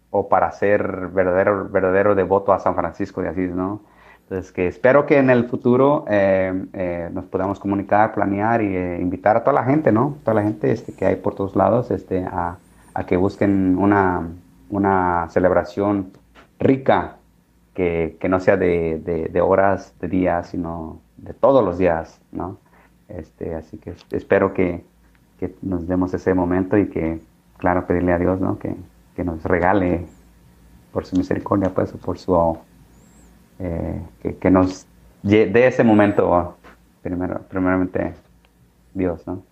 o 0.10 0.30
para 0.30 0.52
ser 0.52 1.08
verdadero, 1.08 1.68
verdadero 1.70 2.16
devoto 2.16 2.54
a 2.54 2.60
San 2.60 2.76
Francisco 2.76 3.22
de 3.22 3.30
Asís, 3.30 3.52
¿no? 3.52 3.82
Entonces, 4.24 4.52
que 4.52 4.68
espero 4.68 5.06
que 5.06 5.18
en 5.18 5.30
el 5.30 5.46
futuro 5.46 6.06
eh, 6.10 6.66
eh, 6.74 7.10
nos 7.14 7.26
podamos 7.26 7.60
comunicar, 7.60 8.14
planear 8.14 8.62
y 8.62 8.76
eh, 8.76 9.00
invitar 9.02 9.38
a 9.38 9.44
toda 9.44 9.54
la 9.54 9.64
gente, 9.64 9.92
¿no? 9.92 10.18
Toda 10.24 10.36
la 10.36 10.44
gente 10.44 10.72
este, 10.72 10.94
que 10.94 11.06
hay 11.06 11.16
por 11.16 11.34
todos 11.34 11.56
lados 11.56 11.92
este, 11.92 12.26
a, 12.26 12.58
a 12.94 13.06
que 13.06 13.16
busquen 13.16 13.78
una, 13.78 14.28
una 14.70 15.28
celebración 15.30 16.12
rica, 16.60 17.18
que, 17.74 18.18
que 18.20 18.28
no 18.28 18.40
sea 18.40 18.58
de, 18.58 19.30
de, 19.32 19.42
horas, 19.42 19.94
de 20.00 20.08
días, 20.08 20.48
sino 20.48 21.00
de 21.18 21.34
todos 21.34 21.64
los 21.64 21.78
días, 21.78 22.20
¿no? 22.32 22.58
Este, 23.08 23.54
así 23.54 23.78
que 23.78 23.94
espero 24.12 24.54
que, 24.54 24.84
que 25.40 25.56
nos 25.62 25.88
demos 25.88 26.14
ese 26.14 26.34
momento 26.34 26.78
y 26.78 26.90
que, 26.90 27.20
claro, 27.58 27.86
pedirle 27.86 28.14
a 28.14 28.18
Dios, 28.18 28.42
¿no? 28.42 28.58
Que, 28.58 28.76
que 29.16 29.24
nos 29.24 29.44
regale 29.44 30.08
por 30.92 31.06
su 31.06 31.16
misericordia, 31.16 31.70
pues, 31.70 31.92
por 31.92 32.18
su 32.18 32.58
eh, 33.60 34.02
que, 34.40 34.52
nos 34.52 34.88
dé 35.22 35.68
ese 35.68 35.84
momento, 35.84 36.58
primero, 37.02 37.42
primeramente 37.50 38.14
Dios, 38.94 39.26
¿no? 39.28 39.44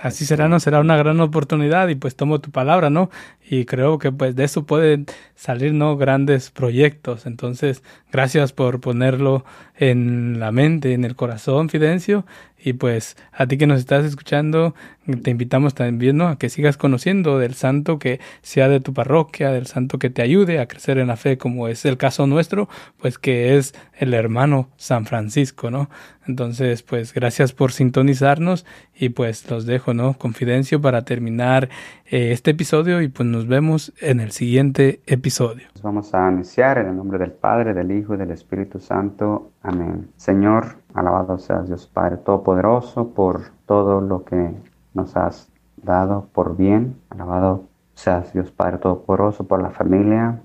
Así 0.00 0.24
será, 0.24 0.48
¿no? 0.48 0.60
Será 0.60 0.80
una 0.80 0.96
gran 0.96 1.20
oportunidad 1.20 1.88
y 1.88 1.94
pues 1.94 2.16
tomo 2.16 2.40
tu 2.40 2.50
palabra, 2.50 2.90
¿no? 2.90 3.10
Y 3.52 3.64
creo 3.64 3.98
que 3.98 4.12
pues 4.12 4.36
de 4.36 4.44
eso 4.44 4.64
pueden 4.64 5.06
salir, 5.34 5.74
¿no? 5.74 5.96
Grandes 5.96 6.52
proyectos. 6.52 7.26
Entonces, 7.26 7.82
gracias 8.12 8.52
por 8.52 8.80
ponerlo 8.80 9.44
en 9.76 10.38
la 10.38 10.52
mente, 10.52 10.92
en 10.92 11.04
el 11.04 11.16
corazón, 11.16 11.68
Fidencio. 11.68 12.24
Y 12.62 12.74
pues 12.74 13.16
a 13.32 13.46
ti 13.46 13.56
que 13.56 13.66
nos 13.66 13.80
estás 13.80 14.04
escuchando, 14.04 14.74
te 15.22 15.30
invitamos 15.30 15.74
también 15.74 16.18
¿no? 16.18 16.28
a 16.28 16.38
que 16.38 16.50
sigas 16.50 16.76
conociendo 16.76 17.38
del 17.38 17.54
santo 17.54 17.98
que 17.98 18.20
sea 18.42 18.68
de 18.68 18.80
tu 18.80 18.92
parroquia, 18.92 19.50
del 19.50 19.66
santo 19.66 19.98
que 19.98 20.10
te 20.10 20.20
ayude 20.20 20.60
a 20.60 20.68
crecer 20.68 20.98
en 20.98 21.06
la 21.06 21.16
fe, 21.16 21.38
como 21.38 21.68
es 21.68 21.86
el 21.86 21.96
caso 21.96 22.26
nuestro, 22.26 22.68
pues 22.98 23.18
que 23.18 23.56
es 23.56 23.74
el 23.98 24.12
hermano 24.12 24.68
San 24.76 25.06
Francisco, 25.06 25.70
¿no? 25.70 25.88
Entonces, 26.26 26.82
pues 26.82 27.14
gracias 27.14 27.52
por 27.52 27.72
sintonizarnos 27.72 28.66
y 28.94 29.08
pues 29.08 29.50
los 29.50 29.64
dejo, 29.64 29.94
¿no? 29.94 30.14
Confidencio 30.18 30.82
para 30.82 31.06
terminar 31.06 31.70
eh, 32.10 32.32
este 32.32 32.50
episodio 32.50 33.00
y 33.02 33.08
pues 33.08 33.28
nos 33.28 33.46
vemos 33.46 33.92
en 34.00 34.18
el 34.18 34.32
siguiente 34.32 35.00
episodio. 35.06 35.68
Vamos 35.82 36.12
a 36.12 36.30
iniciar 36.30 36.78
en 36.78 36.88
el 36.88 36.96
nombre 36.96 37.18
del 37.18 37.30
Padre, 37.30 37.72
del 37.72 37.92
Hijo 37.92 38.14
y 38.14 38.16
del 38.16 38.32
Espíritu 38.32 38.80
Santo. 38.80 39.52
Amén. 39.62 40.10
Señor, 40.16 40.76
alabado 40.92 41.38
seas 41.38 41.68
Dios 41.68 41.86
Padre 41.86 42.16
Todopoderoso 42.16 43.10
por 43.10 43.50
todo 43.66 44.00
lo 44.00 44.24
que 44.24 44.50
nos 44.92 45.16
has 45.16 45.48
dado 45.76 46.28
por 46.32 46.56
bien. 46.56 46.96
Alabado 47.10 47.64
seas 47.94 48.32
Dios 48.32 48.50
Padre 48.50 48.78
Todopoderoso 48.78 49.44
por 49.44 49.62
la 49.62 49.70
familia, 49.70 50.40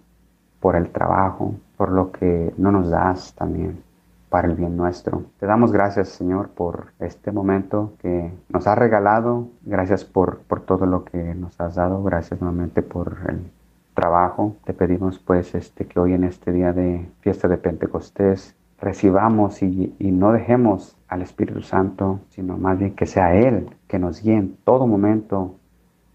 por 0.59 0.75
el 0.75 0.89
trabajo, 0.89 1.55
por 1.77 1.91
lo 1.91 2.11
que 2.11 2.53
no 2.57 2.71
nos 2.71 2.89
das 2.91 3.33
también 3.33 3.83
para 4.29 4.47
el 4.47 4.55
bien 4.55 4.75
nuestro. 4.75 5.23
Te 5.39 5.45
damos 5.45 5.71
gracias, 5.71 6.09
Señor, 6.09 6.49
por 6.49 6.93
este 6.99 7.31
momento 7.31 7.93
que 8.01 8.31
nos 8.49 8.67
has 8.67 8.77
regalado. 8.77 9.47
Gracias 9.63 10.03
por, 10.03 10.39
por 10.39 10.61
todo 10.61 10.85
lo 10.85 11.05
que 11.05 11.35
nos 11.35 11.59
has 11.59 11.75
dado. 11.75 12.03
Gracias 12.03 12.41
nuevamente 12.41 12.81
por 12.81 13.17
el 13.29 13.51
trabajo. 13.93 14.55
Te 14.65 14.73
pedimos 14.73 15.19
pues 15.19 15.55
este 15.55 15.85
que 15.85 15.99
hoy 15.99 16.13
en 16.13 16.23
este 16.23 16.51
día 16.51 16.73
de 16.73 17.09
fiesta 17.21 17.47
de 17.47 17.57
Pentecostés 17.57 18.55
recibamos 18.79 19.63
y, 19.63 19.95
y, 19.97 20.11
no 20.11 20.33
dejemos 20.33 20.97
al 21.07 21.21
Espíritu 21.21 21.61
Santo, 21.61 22.19
sino 22.29 22.57
más 22.57 22.77
bien 22.77 22.93
que 22.93 23.05
sea 23.05 23.33
Él 23.33 23.69
que 23.87 23.97
nos 23.97 24.21
guíe 24.21 24.35
en 24.35 24.57
todo 24.65 24.85
momento 24.85 25.55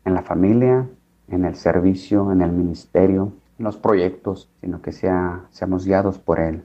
en 0.04 0.14
la 0.14 0.22
familia, 0.22 0.86
en 1.28 1.44
el 1.44 1.54
servicio, 1.54 2.30
en 2.32 2.42
el 2.42 2.52
ministerio, 2.52 3.32
en 3.58 3.64
los 3.64 3.76
proyectos, 3.76 4.50
sino 4.60 4.82
que 4.82 4.92
sea, 4.92 5.46
seamos 5.50 5.86
guiados 5.86 6.18
por 6.18 6.40
Él. 6.40 6.64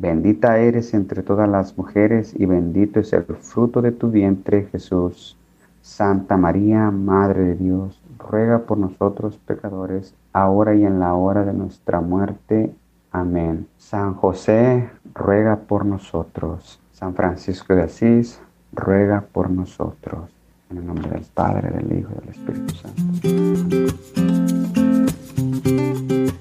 Bendita 0.00 0.58
eres 0.58 0.94
entre 0.94 1.22
todas 1.22 1.46
las 1.46 1.76
mujeres 1.76 2.32
y 2.34 2.46
bendito 2.46 3.00
es 3.00 3.12
el 3.12 3.24
fruto 3.24 3.82
de 3.82 3.92
tu 3.92 4.10
vientre 4.10 4.66
Jesús. 4.72 5.36
Santa 5.82 6.38
María, 6.38 6.90
Madre 6.90 7.42
de 7.42 7.56
Dios, 7.56 8.00
ruega 8.18 8.60
por 8.60 8.78
nosotros 8.78 9.38
pecadores, 9.44 10.14
ahora 10.32 10.74
y 10.74 10.86
en 10.86 11.00
la 11.00 11.12
hora 11.12 11.44
de 11.44 11.52
nuestra 11.52 12.00
muerte. 12.00 12.72
Amén. 13.12 13.66
San 13.76 14.14
José, 14.14 14.88
ruega 15.14 15.56
por 15.56 15.84
nosotros. 15.84 16.80
San 16.92 17.14
Francisco 17.14 17.74
de 17.74 17.82
Asís, 17.82 18.40
ruega 18.72 19.20
por 19.20 19.50
nosotros. 19.50 20.30
En 20.70 20.78
el 20.78 20.86
nombre 20.86 21.10
del 21.10 21.26
Padre, 21.34 21.72
del 21.72 21.98
Hijo 21.98 22.08
y 22.10 22.20
del 22.20 22.30
Espíritu 22.30 22.74
Santo. 22.74 23.28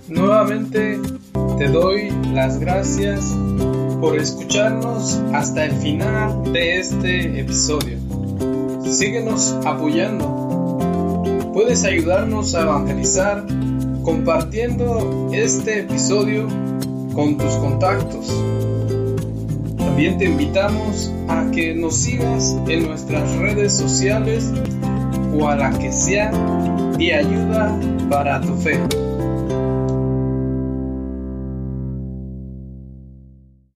Nuevamente 0.07 1.18
te 1.59 1.67
doy 1.67 2.09
las 2.33 2.57
gracias 2.57 3.35
por 3.99 4.17
escucharnos 4.17 5.21
hasta 5.33 5.65
el 5.65 5.73
final 5.73 6.53
de 6.53 6.79
este 6.79 7.41
episodio. 7.41 7.97
Síguenos 8.85 9.57
apoyando. 9.65 10.79
Puedes 11.53 11.83
ayudarnos 11.83 12.55
a 12.55 12.61
evangelizar 12.61 13.45
compartiendo 14.03 15.29
este 15.33 15.81
episodio 15.81 16.47
con 17.13 17.37
tus 17.37 17.51
contactos. 17.55 18.33
También 19.77 20.17
te 20.17 20.29
invitamos 20.29 21.11
a 21.27 21.51
que 21.51 21.75
nos 21.75 21.97
sigas 21.97 22.55
en 22.69 22.87
nuestras 22.87 23.35
redes 23.35 23.75
sociales 23.75 24.49
o 25.37 25.49
a 25.49 25.57
la 25.57 25.77
que 25.77 25.91
sea 25.91 26.31
de 26.97 27.13
ayuda 27.13 27.77
para 28.09 28.39
tu 28.39 28.55
fe. 28.55 28.79